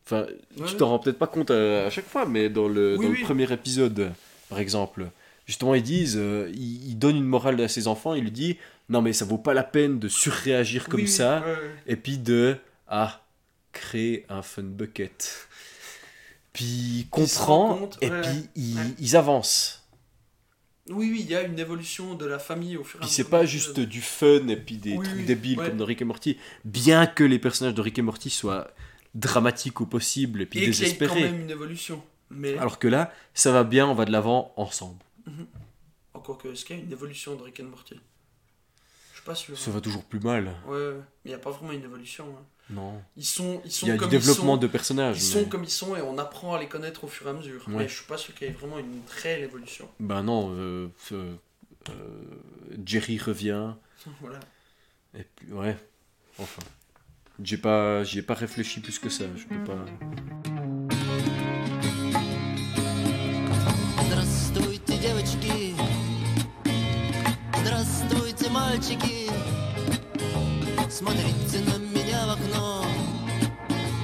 Enfin, 0.07 0.27
tu 0.66 0.77
t'en 0.77 0.89
rends 0.89 0.99
peut-être 0.99 1.19
pas 1.19 1.27
compte 1.28 1.51
à, 1.51 1.87
à 1.87 1.91
chaque 1.91 2.07
fois, 2.07 2.27
mais 2.27 2.49
dans 2.49 2.66
le, 2.69 2.97
Oui, 2.99 3.07
dans 3.07 3.12
oui. 3.12 3.19
le 3.20 3.24
premier 3.24 3.53
épisode, 3.53 4.12
par 4.49 4.59
exemple, 4.59 5.09
justement, 5.47 5.74
ils 5.74 5.82
disent, 5.82 6.16
euh, 6.19 6.51
ils, 6.53 6.89
ils 6.91 6.99
donnent 6.99 7.16
une 7.16 7.24
morale 7.24 7.61
à 7.61 7.69
ses 7.69 7.87
enfants, 7.87 8.15
ils 8.15 8.24
lui 8.24 8.32
disent, 8.32 8.57
non 8.89 9.03
mais 9.03 9.12
ça 9.12 9.24
vaut 9.24 9.39
pas 9.39 9.55
la 9.55 9.62
peine 9.62 10.01
de 10.01 10.09
surréagir 10.09 10.89
comme 10.89 11.01
Oui, 11.01 11.09
ça, 11.09 11.41
ouais, 11.47 11.70
et 11.87 11.97
puis 11.97 12.19
de, 12.19 12.57
ah, 12.89 13.23
créer 13.73 14.27
un 14.28 14.43
fun 14.43 14.62
bucket. 14.65 15.47
Puis 16.53 16.65
il 16.65 17.07
comprend, 17.09 17.77
compte, 17.77 17.99
et 18.01 18.11
ouais, 18.11 18.20
puis 18.23 18.49
ils 18.99 19.16
avancent. 19.16 19.80
Oui, 20.90 21.08
oui, 21.10 21.20
il 21.24 21.30
y 21.30 21.34
a 21.36 21.42
une 21.42 21.58
évolution 21.58 22.14
de 22.14 22.26
la 22.26 22.38
famille 22.38 22.76
au 22.76 22.84
fur 22.84 22.98
et 23.00 23.04
à 23.04 23.06
Puis 23.06 23.10
mesure. 23.12 23.24
c'est 23.24 23.30
pas 23.30 23.46
juste 23.46 23.80
du 23.80 24.00
fun 24.02 24.48
et 24.48 24.56
puis 24.56 24.76
des 24.76 24.96
Oui, 24.96 25.04
trucs 25.06 25.18
oui, 25.18 25.24
débiles 25.24 25.58
ouais. 25.58 25.68
comme 25.68 25.76
dans 25.78 25.84
Rick 25.84 26.02
et 26.02 26.04
Morty. 26.04 26.36
Bien 26.64 27.06
que 27.06 27.22
les 27.24 27.38
personnages 27.38 27.74
de 27.74 27.80
Rick 27.80 27.98
et 27.98 28.02
Morty 28.02 28.28
soient 28.30 28.68
dramatiques 29.14 29.80
au 29.80 29.86
possible 29.86 30.42
et 30.42 30.46
puis 30.46 30.58
Et 30.58 30.62
qu'il 30.64 30.74
y 30.74 30.76
ait 30.76 30.76
quand 30.76 30.82
désespérés. 31.06 31.22
même 31.32 31.40
une 31.42 31.50
évolution. 31.50 32.02
Mais 32.30 32.56
Alors 32.58 32.78
que 32.78 32.88
là, 32.88 33.12
ça 33.34 33.50
va 33.52 33.64
bien, 33.64 33.86
on 33.88 33.94
va 33.94 34.04
de 34.04 34.12
l'avant 34.12 34.52
ensemble. 34.56 34.98
encore 36.14 36.38
que 36.38 36.48
est-ce 36.48 36.64
qu'il 36.64 36.76
y 36.76 36.80
a 36.80 36.82
une 36.82 36.92
évolution 36.92 37.34
de 37.36 37.42
Rick 37.42 37.60
and 37.60 37.64
Morty? 37.70 37.94
pas 39.30 39.35
sûr. 39.35 39.57
Ça 39.57 39.72
va 39.72 39.81
toujours 39.81 40.03
plus 40.03 40.19
mal. 40.19 40.53
Ouais, 40.68 40.72
ouais. 40.77 40.93
mais 40.95 41.02
il 41.26 41.27
n'y 41.30 41.34
a 41.35 41.39
pas 41.39 41.52
vraiment 41.52 41.72
une 41.72 41.84
évolution. 41.84 42.26
hein. 42.38 42.43
Non. 42.69 42.99
Ils 43.15 43.23
sont, 43.26 43.61
ils 43.64 43.72
sont 43.72 43.85
Il 43.85 43.89
y 43.89 43.91
a 43.91 43.93
du 43.95 43.99
comme 43.99 44.10
développement 44.10 44.43
ils 44.53 44.56
sont, 44.56 44.57
de 44.57 44.68
personnages. 44.68 45.18
Ils 45.22 45.35
mais- 45.35 45.43
sont 45.43 45.49
comme 45.49 45.64
ils 45.64 45.69
sont 45.69 45.95
et 45.95 46.02
on 46.02 46.18
apprend 46.18 46.56
à 46.56 46.60
les 46.60 46.68
connaître 46.68 47.03
au 47.03 47.07
fur 47.07 47.27
et 47.27 47.30
à 47.30 47.34
mesure. 47.34 47.64
Ouais. 47.68 47.73
Mais 47.76 47.88
je 47.88 47.93
suis 47.95 48.06
pas 48.06 48.18
sûr 48.18 48.34
qu'il 48.34 48.47
y 48.47 48.49
ait 48.49 48.53
vraiment 48.53 48.80
une 48.80 49.02
réelle 49.22 49.43
évolution. 49.43 49.88
Ben 49.99 50.23
non, 50.23 50.52
euh, 50.56 50.88
euh, 51.11 51.35
euh, 51.89 51.93
Jerry 52.85 53.18
revient. 53.19 53.73
voilà. 54.22 54.39
Et 55.18 55.23
puis, 55.35 55.52
ouais. 55.53 55.77
Enfin. 56.39 56.61
J'ai 57.43 57.57
pas, 57.57 58.03
j'y 58.03 58.19
ai 58.19 58.22
pas 58.23 58.34
réfléchi 58.34 58.80
plus 58.80 58.97
que 58.97 59.10
ça. 59.10 59.26
Je 59.35 59.43
peux 59.45 59.64
pas. 59.64 59.85
Здравствуйте, 64.07 64.97
девочки. 64.97 65.59
мальчики. 68.70 69.28
Смотрите 70.88 71.59
на 71.66 71.76
меня 71.78 72.26
в 72.26 72.30
окно. 72.30 72.84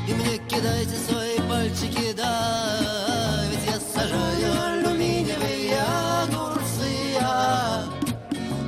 И 0.09 0.15
мне 0.15 0.39
кидайте 0.49 0.97
свои 1.09 1.39
пальчики, 1.49 2.13
да. 2.13 3.45
Ведь 3.51 3.65
я 3.65 3.79
сажаю 3.79 4.51
алюминиевые 4.67 5.81
огурцы. 6.23 6.89
я. 7.15 7.85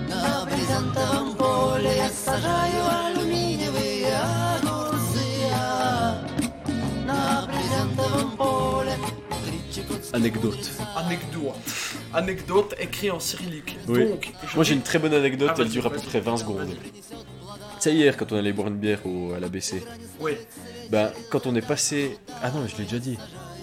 На 0.08 0.44
брезентовом 0.46 1.34
поле 1.34 1.96
я 1.96 2.10
сажаю 2.10 2.82
алюминиевые 3.04 4.16
огурцы. 4.56 5.24
я. 5.50 6.22
На 7.06 7.46
брезентовом 7.46 8.36
поле. 8.36 8.96
Кричик 9.44 9.90
от 9.90 10.04
Anecdote. 12.12 12.14
Anecdote. 12.14 12.74
Anecdote 12.74 12.74
écrit 12.80 13.10
en 13.10 13.20
cyrillique. 13.20 13.78
Oui. 13.89 14.09
Donc, 14.09 14.32
Moi 14.55 14.64
j'ai 14.64 14.74
une 14.74 14.82
très 14.82 14.98
bonne 14.98 15.14
anecdote, 15.14 15.51
Ah, 15.52 15.59
elle 15.59 15.68
dure 15.68 15.86
à 15.86 15.90
peu 15.90 16.01
près 16.01 16.20
20 16.20 16.36
secondes. 16.39 16.68
C'est 17.78 17.94
hier 17.94 18.16
quand 18.16 18.32
on 18.32 18.36
allait 18.36 18.52
boire 18.52 18.68
une 18.68 18.76
bière 18.76 19.01
au, 19.06 19.32
à 19.35 19.40
l'ABC. 19.40 19.82
Oui. 20.20 20.32
Bah, 20.90 21.12
quand 21.30 21.47
on 21.47 21.55
est 21.55 21.66
passé. 21.66 22.18
Ah 22.43 22.51
non, 22.51 22.66
je 22.66 22.76
l'ai 22.76 22.85
déjà 22.85 22.98
dit. 22.98 23.18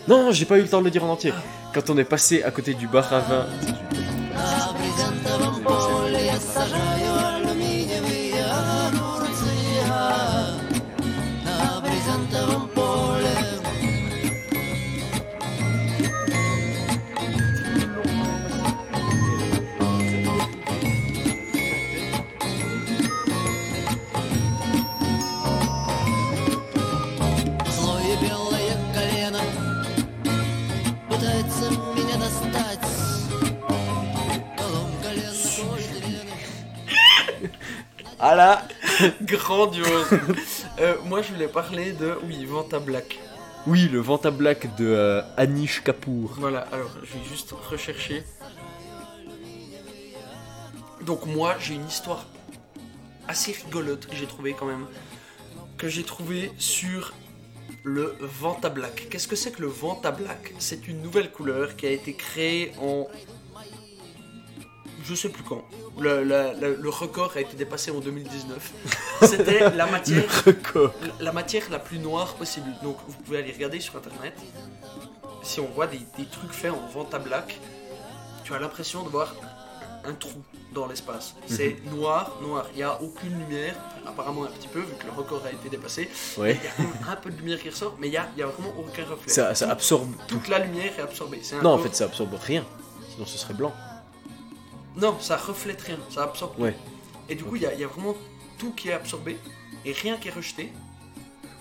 Non, 0.08 0.32
j'ai 0.32 0.46
pas 0.46 0.58
eu 0.58 0.62
le 0.62 0.68
temps 0.68 0.80
de 0.80 0.86
le 0.86 0.92
dire 0.92 1.04
en 1.04 1.10
entier. 1.10 1.34
Quand 1.74 1.90
on 1.90 1.98
est 1.98 2.06
passé 2.06 2.44
à 2.44 2.52
côté 2.52 2.74
du 2.74 2.88
bar 2.88 3.12
à 3.12 3.20
vin. 3.20 3.46
Ah 38.28 38.34
là 38.34 38.68
Grandiose. 39.22 40.10
Euh, 40.80 40.96
moi, 41.04 41.22
je 41.22 41.32
voulais 41.32 41.48
parler 41.48 41.92
de. 41.92 42.18
Oui, 42.24 42.44
Vanta 42.46 42.80
Black. 42.80 43.20
Oui, 43.68 43.88
le 43.88 44.00
Vanta 44.00 44.32
Black 44.32 44.76
de 44.78 44.88
euh, 44.88 45.22
Anish 45.38 45.84
Kapoor. 45.84 46.34
Voilà, 46.40 46.62
alors 46.72 46.90
je 47.04 47.20
vais 47.20 47.24
juste 47.30 47.52
rechercher. 47.70 48.24
Donc 51.02 51.28
moi 51.28 51.54
j'ai 51.60 51.76
une 51.76 51.86
histoire 51.86 52.26
assez 53.28 53.52
rigolote 53.52 54.08
que 54.08 54.16
j'ai 54.16 54.26
trouvée 54.26 54.56
quand 54.58 54.66
même. 54.66 54.88
Que 55.78 55.88
j'ai 55.88 56.04
trouvée 56.04 56.52
sur 56.58 57.14
le 57.84 58.16
Vanta 58.22 58.70
Black. 58.70 59.08
Qu'est-ce 59.12 59.28
que 59.28 59.36
c'est 59.36 59.52
que 59.52 59.62
le 59.62 59.68
Vanta 59.68 60.10
Black? 60.10 60.56
C'est 60.58 60.88
une 60.88 61.04
nouvelle 61.04 61.32
couleur 61.32 61.76
qui 61.76 61.86
a 61.86 61.92
été 61.92 62.16
créée 62.16 62.72
en... 62.82 63.08
Je 65.08 65.14
sais 65.14 65.30
plus 65.30 65.44
quand. 65.44 65.64
Le, 66.00 66.24
le 66.24 66.90
record 66.90 67.32
a 67.36 67.42
été 67.42 67.56
dépassé 67.56 67.92
en 67.92 68.00
2019. 68.00 68.72
C'était 69.22 69.70
la 69.70 69.86
matière 69.86 70.24
la 71.20 71.32
matière 71.32 71.64
la 71.70 71.80
plus 71.80 72.00
noire 72.00 72.34
possible. 72.34 72.68
Donc 72.84 72.98
vous 73.08 73.14
pouvez 73.24 73.38
aller 73.40 73.52
regarder 73.52 73.80
sur 73.80 73.96
internet. 73.96 74.34
Si 75.44 75.60
on 75.60 75.68
voit 75.68 75.86
des, 75.88 76.00
des 76.18 76.26
trucs 76.26 76.52
faits 76.52 76.72
en 76.72 76.88
Vanta 76.92 77.20
Black, 77.20 77.60
tu 78.44 78.54
as 78.54 78.60
l'impression 78.60 79.04
de 79.04 79.10
voir 79.10 79.36
un 80.06 80.14
trou 80.14 80.42
dans 80.74 80.88
l'espace. 80.88 81.36
C'est 81.48 81.78
noir, 81.92 82.38
noir. 82.42 82.68
Il 82.74 82.78
n'y 82.78 82.84
a 82.84 83.00
aucune 83.02 83.38
lumière, 83.40 83.76
apparemment 84.06 84.44
un 84.46 84.48
petit 84.48 84.68
peu, 84.68 84.80
vu 84.80 84.94
que 85.00 85.06
le 85.06 85.12
record 85.12 85.44
a 85.46 85.52
été 85.52 85.70
dépassé. 85.70 86.10
Ouais. 86.38 86.60
Il 86.62 86.84
y 86.84 87.08
a 87.08 87.12
un 87.12 87.16
peu 87.16 87.30
de 87.30 87.38
lumière 87.38 87.60
qui 87.60 87.70
ressort, 87.70 87.96
mais 88.00 88.08
il 88.08 88.12
n'y 88.12 88.18
a, 88.18 88.28
il 88.36 88.40
y 88.40 88.44
a 88.44 88.48
vraiment 88.48 88.74
aucun 88.78 89.06
reflet. 89.06 89.32
Ça, 89.32 89.56
ça 89.56 89.70
absorbe 89.70 90.12
tout. 90.28 90.36
Toute 90.38 90.48
la 90.48 90.60
lumière 90.60 90.92
est 90.98 91.02
absorbée. 91.02 91.42
Un 91.54 91.62
Non, 91.62 91.72
en 91.72 91.78
fait, 91.78 91.96
ça 91.96 92.06
absorbe 92.06 92.36
rien. 92.42 92.66
Sinon, 93.12 93.26
ce 93.26 93.38
serait 93.38 93.54
blanc. 93.54 93.74
Non, 94.98 95.18
ça 95.20 95.38
reflète 95.38 95.82
rien, 95.82 96.00
ça 96.10 96.24
absorbe. 96.24 96.60
Ouais. 96.60 96.76
Et 97.30 97.36
du 97.36 97.44
coup, 97.44 97.56
il 97.56 97.64
y, 97.64 97.66
a- 97.66 97.74
il 97.74 97.80
y 97.80 97.84
a 97.84 97.88
vraiment 97.88 98.16
tout 98.58 98.72
qui 98.72 98.90
est 98.90 98.94
absorbé 98.94 99.38
et 99.84 99.92
rien 99.92 100.18
qui 100.18 100.28
est 100.30 100.32
rejeté. 100.32 100.72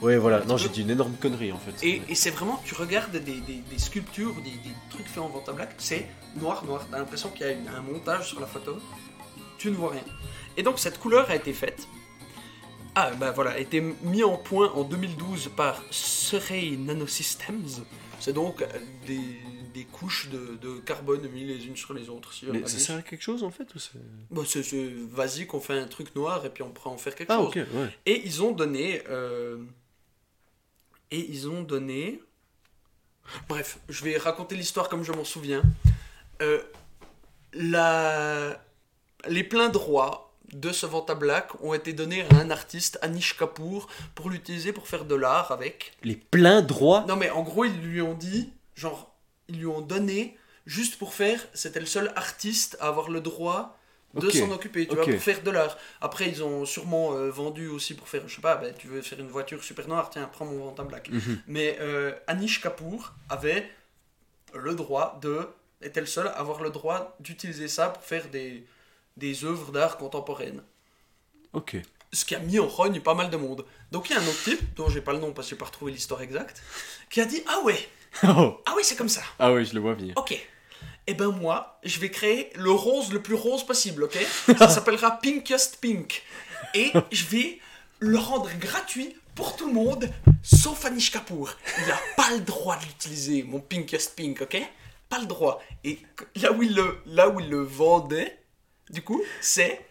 Ouais, 0.03 0.17
voilà. 0.19 0.45
Non, 0.45 0.57
j'ai 0.57 0.69
dit 0.69 0.83
une 0.83 0.91
énorme 0.91 1.15
connerie 1.21 1.53
en 1.53 1.59
fait. 1.59 1.85
Et, 1.87 2.03
et 2.09 2.15
c'est 2.15 2.31
vraiment, 2.31 2.61
tu 2.65 2.75
regardes 2.75 3.13
des, 3.13 3.41
des- 3.41 3.63
des 3.71 3.79
sculptures, 3.79 4.35
des, 4.37 4.51
des 4.51 4.75
trucs 4.91 5.07
faits 5.07 5.23
en 5.23 5.29
Vantablack, 5.29 5.75
c'est 5.79 6.07
noir, 6.37 6.65
noir. 6.65 6.87
T'as 6.91 6.99
l'impression 6.99 7.31
qu'il 7.31 7.47
y 7.47 7.49
a 7.49 7.53
une- 7.53 7.69
un 7.69 7.81
montage 7.81 8.29
sur 8.29 8.41
la 8.41 8.47
photo. 8.47 8.77
Tu 9.59 9.71
ne 9.71 9.77
vois 9.77 9.93
rien. 9.93 10.03
Et 10.57 10.63
donc 10.63 10.79
cette 10.79 10.99
couleur 10.99 11.31
a 11.31 11.37
été 11.37 11.53
faite. 11.53 11.89
Ah, 12.97 13.11
bah 13.19 13.33
voilà, 13.33 13.53
a 13.53 13.59
été 13.59 13.81
mis 14.03 14.23
en 14.23 14.37
point 14.37 14.71
en 14.75 14.85
2012 14.85 15.51
par 15.57 15.83
Surrey 15.91 16.73
Nanosystems. 16.79 17.83
C'est 18.21 18.33
donc 18.33 18.63
euh, 18.63 18.67
des, 19.07 19.21
des 19.75 19.85
couches 19.85 20.29
de, 20.31 20.57
de 20.63 20.79
carbone 20.81 21.29
mises 21.29 21.49
les 21.49 21.67
unes 21.67 21.77
sur 21.77 21.93
les 21.93 22.09
autres. 22.09 22.33
si 22.33 22.47
Mais 22.47 22.67
ça 22.67 22.79
sert 22.79 22.97
à 22.97 23.03
quelque 23.03 23.23
chose 23.23 23.43
en 23.43 23.51
fait 23.51 23.75
ou 23.75 23.79
c'est... 23.79 23.99
Bah, 24.31 24.43
c'est, 24.47 24.63
c'est- 24.63 24.93
vas-y 25.11 25.47
qu'on 25.47 25.61
fait 25.61 25.79
un 25.79 25.87
truc 25.89 26.15
noir 26.15 26.47
et 26.47 26.51
puis 26.51 26.63
on 26.63 26.71
pourra 26.71 26.91
en 26.91 26.97
faire 26.99 27.15
quelque 27.15 27.33
Ah, 27.33 27.39
chose. 27.39 27.55
ouais. 27.55 27.89
Et 28.07 28.23
ils 28.25 28.43
ont 28.43 28.53
donné. 28.53 29.03
euh, 29.09 29.59
Et 31.11 31.21
ils 31.31 31.49
ont 31.49 31.63
donné. 31.63 32.23
Bref, 33.49 33.79
je 33.89 34.05
vais 34.05 34.17
raconter 34.17 34.55
l'histoire 34.55 34.89
comme 34.89 35.03
je 35.03 35.13
m'en 35.13 35.25
souviens. 35.25 35.63
Euh, 36.43 36.63
la... 37.53 38.61
Les 39.29 39.45
pleins 39.45 39.71
droits 39.71 40.33
de 40.53 40.71
ce 40.73 40.87
Vantablack 40.87 41.61
ont 41.63 41.73
été 41.75 41.93
donnés 41.95 42.23
à 42.31 42.35
un 42.37 42.51
artiste, 42.51 42.99
Anish 43.03 43.37
Kapoor, 43.37 43.89
pour 44.15 44.29
l'utiliser 44.31 44.73
pour 44.73 44.87
faire 44.87 45.05
de 45.05 45.15
l'art 45.15 45.51
avec. 45.51 45.95
Les 46.03 46.17
pleins 46.17 46.63
droits? 46.63 47.05
Non 47.09 47.17
mais 47.17 47.31
en 47.31 47.43
gros, 47.43 47.65
ils 47.65 47.81
lui 47.81 48.03
ont 48.03 48.15
dit, 48.15 48.53
genre, 48.75 49.14
ils 49.49 49.59
lui 49.59 49.67
ont 49.67 49.81
donné 49.81 50.37
juste 50.67 50.97
pour 50.99 51.15
faire. 51.15 51.45
C'était 51.55 51.81
le 51.81 51.87
seul 51.87 52.13
artiste 52.17 52.77
à 52.81 52.89
avoir 52.89 53.11
le 53.11 53.21
droit 53.21 53.79
de 54.15 54.31
s'en 54.31 54.51
occuper, 54.51 54.87
tu 54.87 54.95
vois, 54.95 55.05
pour 55.05 55.21
faire 55.21 55.43
de 55.43 55.51
l'art. 55.51 55.77
Après, 56.01 56.29
ils 56.29 56.43
ont 56.43 56.65
sûrement 56.65 57.15
euh, 57.15 57.31
vendu 57.31 57.67
aussi 57.67 57.95
pour 57.95 58.09
faire, 58.09 58.27
je 58.29 58.37
sais 58.37 58.41
pas, 58.41 58.57
ben, 58.57 58.73
tu 58.77 58.87
veux 58.87 59.03
faire 59.03 59.19
une 59.19 59.29
voiture 59.29 59.63
super 59.65 59.89
noire, 59.89 60.11
tiens, 60.11 60.29
prends 60.33 60.45
mon 60.45 60.65
Vantam 60.65 60.87
Black. 60.87 61.11
Mhm. 61.11 61.43
Mais 61.49 61.77
euh, 61.81 62.13
Anish 62.27 62.61
Kapoor 62.61 63.15
avait 63.29 63.69
le 64.55 64.75
droit 64.75 65.19
de, 65.21 65.49
était 65.83 66.01
le 66.01 66.07
seul 66.07 66.29
à 66.29 66.33
avoir 66.33 66.63
le 66.63 66.71
droit 66.71 67.17
d'utiliser 67.21 67.69
ça 67.69 67.89
pour 67.89 68.05
faire 68.05 68.29
des, 68.29 68.65
des 69.17 69.45
œuvres 69.45 69.73
d'art 69.73 69.97
contemporaines. 69.97 70.63
Ok. 71.53 71.77
Ce 72.13 72.25
qui 72.25 72.37
a 72.37 72.39
mis 72.39 72.61
en 72.61 72.69
rogne 72.69 73.01
pas 73.01 73.15
mal 73.15 73.31
de 73.31 73.37
monde. 73.37 73.65
Donc 73.91 74.09
il 74.09 74.13
y 74.13 74.17
a 74.17 74.21
un 74.21 74.27
autre 74.27 74.45
type, 74.45 74.75
dont 74.77 74.89
j'ai 74.89 75.01
pas 75.01 75.13
le 75.13 75.19
nom 75.19 75.33
parce 75.33 75.49
que 75.49 75.51
j'ai 75.51 75.59
pas 75.59 75.65
retrouvé 75.65 75.91
l'histoire 75.91 76.23
exacte, 76.23 76.63
qui 77.11 77.21
a 77.21 77.25
dit 77.25 77.43
Ah 77.49 77.61
ouais, 77.65 77.89
Oh. 78.23 78.61
ah 78.67 78.75
oui, 78.77 78.83
c'est 78.85 78.97
comme 78.97 79.09
ça. 79.09 79.23
Ah 79.39 79.53
ouais, 79.53 79.65
je 79.65 79.75
le 79.75 79.81
vois 79.81 79.95
venir. 79.95 80.15
Ok. 80.17 80.39
Eh 81.07 81.15
ben 81.15 81.29
moi, 81.29 81.79
je 81.85 81.99
vais 82.01 82.11
créer 82.11 82.51
le 82.55 82.71
rose 82.71 83.13
le 83.13 83.21
plus 83.21 83.35
rose 83.35 83.65
possible, 83.65 84.05
ok? 84.05 84.17
Ça 84.59 84.69
s'appellera 84.69 85.19
Pinkest 85.19 85.79
Pink. 85.81 86.23
Et 86.75 86.93
je 87.13 87.25
vais 87.27 87.59
le 87.99 88.19
rendre 88.19 88.49
gratuit 88.59 89.15
pour 89.35 89.57
tout 89.57 89.67
le 89.67 89.75
monde, 89.75 90.09
sauf 90.43 90.85
Anish 90.85 91.11
Kapoor. 91.11 91.51
Il 91.79 91.89
n'a 91.89 91.99
pas 92.17 92.31
le 92.31 92.41
droit 92.41 92.77
de 92.77 92.85
l'utiliser, 92.85 93.43
mon 93.43 93.61
Pinkest 93.61 94.17
Pink, 94.17 94.41
ok? 94.41 94.57
Pas 95.09 95.19
le 95.19 95.27
droit. 95.27 95.61
Et 95.83 95.99
là 96.37 96.53
où 96.53 96.63
il 96.63 96.75
le, 96.75 97.01
là 97.07 97.29
où 97.29 97.41
il 97.41 97.51
le 97.51 97.63
vendait, 97.63 98.39
du 98.91 99.03
coup, 99.03 99.23
c'est... 99.41 99.85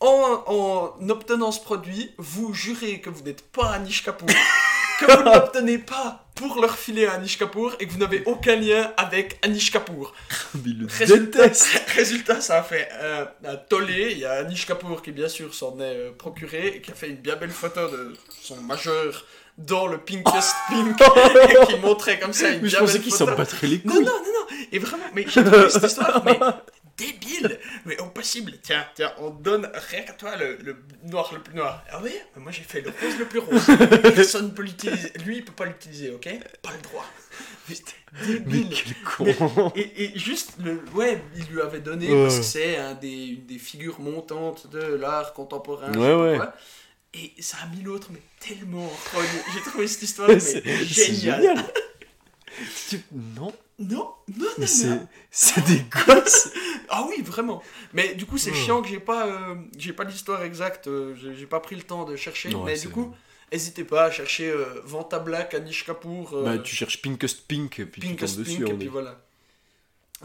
En, 0.00 0.42
en 0.46 1.08
obtenant 1.08 1.50
ce 1.50 1.60
produit, 1.60 2.12
vous 2.18 2.52
jurez 2.52 3.00
que 3.00 3.08
vous 3.08 3.22
n'êtes 3.22 3.42
pas 3.52 3.70
Anish 3.70 4.04
Kapoor, 4.04 4.28
que 4.98 5.04
vous 5.04 5.22
ne 5.24 5.34
l'obtenez 5.34 5.78
pas 5.78 6.23
pour 6.34 6.60
leur 6.60 6.76
filer 6.76 7.06
à 7.06 7.12
Anish 7.14 7.38
Kapoor 7.38 7.74
et 7.78 7.86
que 7.86 7.92
vous 7.92 7.98
n'avez 7.98 8.22
aucun 8.26 8.56
lien 8.56 8.92
avec 8.96 9.38
Anish 9.42 9.70
Kapoor. 9.70 10.12
Mais 10.64 10.72
le 10.72 10.86
Résultat, 10.88 11.48
résultat, 11.94 12.40
ça 12.40 12.58
a 12.58 12.62
fait 12.62 12.88
un, 13.00 13.28
un 13.52 13.56
tollé. 13.56 14.08
Il 14.12 14.18
y 14.18 14.24
a 14.24 14.32
Anish 14.40 14.66
Kapoor 14.66 15.00
qui, 15.02 15.12
bien 15.12 15.28
sûr, 15.28 15.54
s'en 15.54 15.78
est 15.78 15.82
euh, 15.96 16.10
procuré 16.16 16.68
et 16.76 16.80
qui 16.80 16.90
a 16.90 16.94
fait 16.94 17.08
une 17.08 17.16
bien 17.16 17.36
belle 17.36 17.50
photo 17.52 17.88
de 17.88 18.14
son 18.42 18.56
majeur 18.62 19.24
dans 19.56 19.86
le 19.86 19.98
Pinkest 19.98 20.54
Pink 20.68 21.00
et 21.00 21.66
qui 21.72 21.76
montrait 21.80 22.18
comme 22.18 22.32
ça 22.32 22.48
une 22.50 22.62
Mais 22.62 22.68
je 22.68 22.76
bien 22.76 22.80
pensais 22.80 22.94
belle 22.94 23.02
qu'il 23.02 23.12
photo. 23.12 23.36
s'en 23.44 23.66
les 23.66 23.80
Non, 23.84 23.94
couilles. 23.94 24.04
non, 24.04 24.12
non, 24.12 24.32
non. 24.50 24.56
Et 24.72 24.78
vraiment, 24.80 25.04
mais 25.14 25.24
j'ai 25.28 25.44
trouvé 25.44 25.70
cette 25.70 25.84
histoire, 25.84 26.22
mais 26.24 26.38
débile. 26.96 27.58
Mais 27.84 27.98
au 28.00 28.06
possible, 28.06 28.52
tiens, 28.62 28.86
tiens, 28.94 29.12
on 29.18 29.30
donne 29.30 29.70
rien 29.90 30.02
qu'à 30.02 30.12
toi 30.12 30.36
le, 30.36 30.56
le 30.56 30.76
noir 31.04 31.32
le 31.34 31.40
plus 31.42 31.54
noir. 31.54 31.84
Ah 31.90 32.00
oui, 32.02 32.12
mais 32.34 32.42
moi 32.42 32.52
j'ai 32.52 32.62
fait 32.62 32.80
le 32.80 32.90
rose 32.90 33.18
le 33.18 33.24
plus 33.26 33.38
rose. 33.40 33.66
Personne 34.14 34.46
ne 34.46 34.50
peut 34.50 34.62
l'utiliser. 34.62 35.12
Lui, 35.24 35.36
il 35.38 35.44
peut 35.44 35.52
pas 35.52 35.66
l'utiliser, 35.66 36.10
ok? 36.12 36.28
Pas 36.62 36.72
le 36.72 36.82
droit. 36.82 37.06
Putain, 37.66 37.92
Mais 38.28 38.34
débile. 38.38 38.68
quel 38.68 38.94
con. 39.34 39.72
Et, 39.74 40.04
et 40.04 40.18
juste, 40.18 40.52
le, 40.62 40.84
ouais, 40.94 41.20
il 41.36 41.44
lui 41.46 41.60
avait 41.62 41.80
donné 41.80 42.08
Ouais. 42.12 42.22
parce 42.24 42.36
que 42.38 42.44
c'est 42.44 42.76
un 42.76 42.94
des, 42.94 43.26
une 43.26 43.46
des 43.46 43.58
figures 43.58 43.98
montantes 44.00 44.68
de 44.70 44.78
l'art 44.80 45.32
contemporain. 45.32 45.92
Ouais, 45.94 46.14
ouais. 46.14 46.36
quoi. 46.36 46.54
Et 47.14 47.32
ça 47.40 47.58
a 47.62 47.66
mis 47.74 47.82
l'autre, 47.82 48.08
mais 48.12 48.20
tellement. 48.40 48.90
J'ai 49.54 49.60
trouvé 49.62 49.86
cette 49.88 50.02
histoire 50.02 50.28
mais 50.32 50.38
géniale. 50.84 51.40
génial. 51.40 51.64
Non, 53.12 53.52
Non, 53.78 54.14
non, 54.38 54.46
non, 54.58 54.66
c'est 54.66 54.86
non. 54.86 55.08
c'est 55.30 55.64
des 55.66 55.84
gosses. 56.06 56.50
Ah 56.96 57.06
oui, 57.08 57.22
vraiment. 57.22 57.60
Mais 57.92 58.14
du 58.14 58.24
coup, 58.24 58.38
c'est 58.38 58.50
Oh. 58.52 58.54
chiant 58.54 58.82
que 58.82 58.88
j'ai 58.88 59.00
pas, 59.00 59.26
euh, 59.26 59.56
j'ai 59.76 59.92
pas 59.92 60.04
l'histoire 60.04 60.44
exacte. 60.44 60.86
euh, 60.86 61.16
j'ai 61.16 61.46
pas 61.46 61.58
pris 61.58 61.74
le 61.74 61.82
temps 61.82 62.04
de 62.04 62.14
chercher. 62.14 62.50
Mais 62.64 62.78
du 62.78 62.88
coup, 62.88 63.12
n'hésitez 63.50 63.82
pas 63.82 64.04
à 64.04 64.10
chercher 64.12 64.48
euh, 64.50 64.80
Vanta 64.84 65.18
Black, 65.18 65.54
Anish 65.54 65.84
Kapoor, 65.86 66.34
euh, 66.34 66.44
Bah, 66.44 66.58
tu 66.58 66.76
cherches 66.76 67.02
Pinkest 67.02 67.48
Pink 67.48 67.80
et 67.80 67.86
puis 67.86 68.00
tu 68.00 68.08
Pinkest 68.08 68.36
tombes 68.36 68.44
dessus. 68.44 68.58
Pink, 68.58 68.68
et 68.70 68.74
puis 68.74 68.86
est- 68.86 68.90
voilà. 68.90 69.23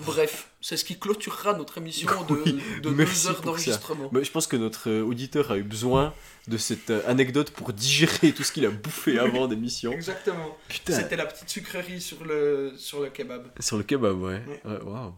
Bref, 0.06 0.50
c'est 0.62 0.78
ce 0.78 0.86
qui 0.86 0.98
clôturera 1.00 1.54
notre 1.54 1.78
émission 1.78 2.10
de, 2.26 2.34
Oui, 2.34 2.62
de 2.82 2.90
deux 2.92 3.28
heures 3.28 3.42
d'enregistrement. 3.42 4.10
Mais 4.12 4.24
je 4.24 4.32
pense 4.32 4.48
que 4.48 4.56
notre 4.58 4.90
euh, 4.90 5.02
auditeur 5.04 5.52
a 5.52 5.58
eu 5.58 5.64
besoin 5.64 6.14
de 6.48 6.58
cette 6.58 6.90
euh, 6.90 7.02
anecdote 7.08 7.52
pour 7.52 7.74
digérer 7.74 8.32
tout 8.34 8.44
ce 8.44 8.52
qu'il 8.52 8.66
a 8.66 8.70
bouffé 8.70 9.20
avant 9.28 9.48
d'émission. 9.48 9.92
Exactement. 9.92 10.58
C'était 10.70 11.16
la 11.16 11.26
petite 11.26 11.50
sucrerie 11.50 12.02
sur 12.02 12.24
le, 12.26 12.74
sur 12.78 13.02
le 13.02 13.10
kebab. 13.10 13.48
Sur 13.60 13.78
le 13.78 13.84
kebab, 13.84 14.20
ouais. 14.22 14.42
Ouais. 14.48 14.72
Ouais, 14.72 14.82
waouh. 14.84 15.14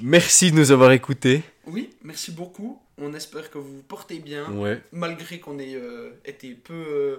Merci 0.00 0.50
de 0.50 0.56
nous 0.56 0.72
avoir 0.72 0.90
écoutés. 0.92 1.42
Oui, 1.66 1.90
merci 2.02 2.32
beaucoup. 2.32 2.80
On 2.98 3.14
espère 3.14 3.50
que 3.50 3.58
vous 3.58 3.76
vous 3.76 3.82
portez 3.82 4.18
bien, 4.18 4.50
Ouais, 4.52 4.82
malgré 4.92 5.40
qu'on 5.40 5.58
ait 5.58 5.74
euh, 5.74 6.10
été 6.24 6.54
peu 6.54 6.74
euh, 6.74 7.16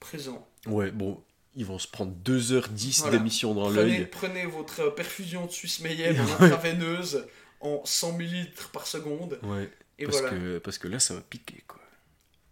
présent. 0.00 0.46
ouais, 0.66 0.90
bon, 0.90 1.22
ils 1.56 1.64
vont 1.64 1.78
se 1.78 1.88
prendre 1.88 2.12
2h10 2.24 3.00
Voilà. 3.00 3.18
d'émission 3.18 3.54
dans 3.54 3.68
l'œil. 3.70 4.06
prenez 4.10 4.46
votre 4.46 4.90
perfusion 4.94 5.46
de 5.46 5.50
Suisse 5.50 5.80
Mayenne 5.80 6.16
Ouais. 6.40 6.46
intraveineuse 6.46 7.26
en 7.60 7.82
100 7.84 8.18
ml 8.18 8.50
par 8.72 8.86
seconde. 8.86 9.38
Ouais, 9.42 9.68
Et 9.98 10.04
parce, 10.06 10.20
voilà. 10.20 10.36
que, 10.36 10.58
parce 10.58 10.78
que 10.78 10.88
là, 10.88 10.98
ça 11.00 11.14
va 11.14 11.20
piquer, 11.20 11.62
quoi. 11.66 11.80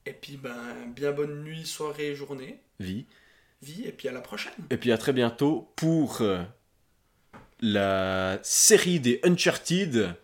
Et 0.06 0.12
puis, 0.12 0.36
ben, 0.36 0.56
bien 0.94 1.12
bonne 1.12 1.42
nuit, 1.44 1.66
soirée, 1.66 2.14
journée, 2.14 2.60
Vie. 2.80 3.06
vie, 3.62 3.84
et 3.84 3.92
puis 3.92 4.08
à 4.08 4.12
la 4.12 4.20
prochaine. 4.20 4.52
Et 4.70 4.76
puis 4.76 4.90
à 4.92 4.98
très 4.98 5.12
bientôt 5.12 5.70
pour 5.76 6.20
euh, 6.22 6.42
la 7.60 8.38
série 8.42 9.00
des 9.00 9.20
Uncharted, 9.24 10.14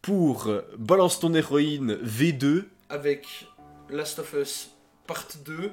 pour 0.00 0.46
euh, 0.48 0.62
Balance 0.78 1.20
ton 1.20 1.34
héroïne 1.34 1.94
V2, 2.02 2.64
Avec 2.88 3.26
Last 3.88 4.18
of 4.18 4.32
Us 4.34 4.70
Part 5.06 5.28
2 5.44 5.70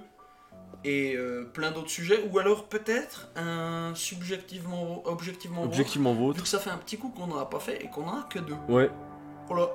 et 0.83 1.15
euh, 1.15 1.49
plein 1.53 1.71
d'autres 1.71 1.89
sujets. 1.89 2.23
Ou 2.31 2.39
alors 2.39 2.65
peut-être 2.65 3.29
un 3.35 3.93
subjectivement, 3.95 5.01
objectivement, 5.05 5.61
vôtre, 5.61 5.73
objectivement 5.73 6.13
Vu 6.13 6.19
vôtre. 6.19 6.41
que 6.43 6.47
ça 6.47 6.59
fait 6.59 6.69
un 6.69 6.77
petit 6.77 6.97
coup 6.97 7.09
qu'on 7.09 7.27
n'en 7.27 7.37
a 7.39 7.45
pas 7.45 7.59
fait 7.59 7.83
et 7.83 7.89
qu'on 7.89 8.07
en 8.07 8.19
a 8.19 8.23
que 8.29 8.39
deux. 8.39 8.55
Ouais, 8.67 8.89
Voilà. 9.47 9.69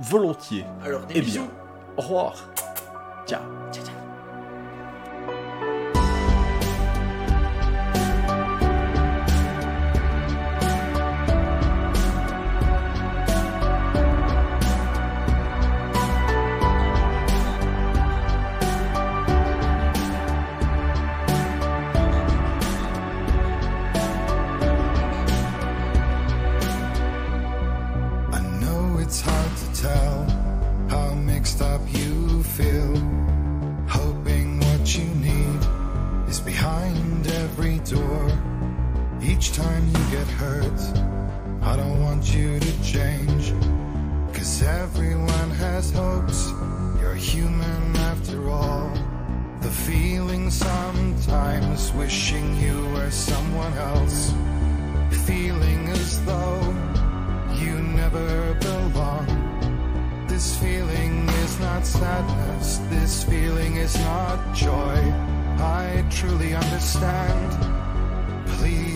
volontiers. 0.00 0.64
Alors 0.84 1.06
des 1.06 1.14
Eh 1.16 1.20
bisous. 1.20 1.40
bien. 1.42 1.50
Au 1.96 2.02
revoir. 2.02 2.34
Ciao. 3.26 3.42
Ciao, 3.72 3.84
ciao. 3.84 4.01
Each 39.32 39.50
time 39.52 39.86
you 39.86 40.04
get 40.10 40.28
hurt, 40.42 40.80
I 41.62 41.74
don't 41.74 42.02
want 42.02 42.34
you 42.34 42.60
to 42.60 42.82
change. 42.82 43.54
Cause 44.34 44.62
everyone 44.62 45.50
has 45.52 45.90
hopes. 45.90 46.50
You're 47.00 47.14
human 47.14 47.96
after 47.96 48.50
all. 48.50 48.92
The 49.62 49.70
feeling 49.70 50.50
sometimes 50.50 51.92
wishing 51.94 52.60
you 52.60 52.76
were 52.92 53.10
someone 53.10 53.72
else. 53.78 54.34
Feeling 55.24 55.88
as 55.88 56.22
though 56.26 56.60
you 57.54 57.72
never 58.00 58.54
belong. 58.60 59.26
This 60.28 60.58
feeling 60.60 61.26
is 61.44 61.58
not 61.58 61.86
sadness, 61.86 62.78
this 62.90 63.24
feeling 63.24 63.76
is 63.76 63.94
not 64.00 64.54
joy. 64.54 64.98
I 65.56 66.04
truly 66.10 66.54
understand. 66.54 67.81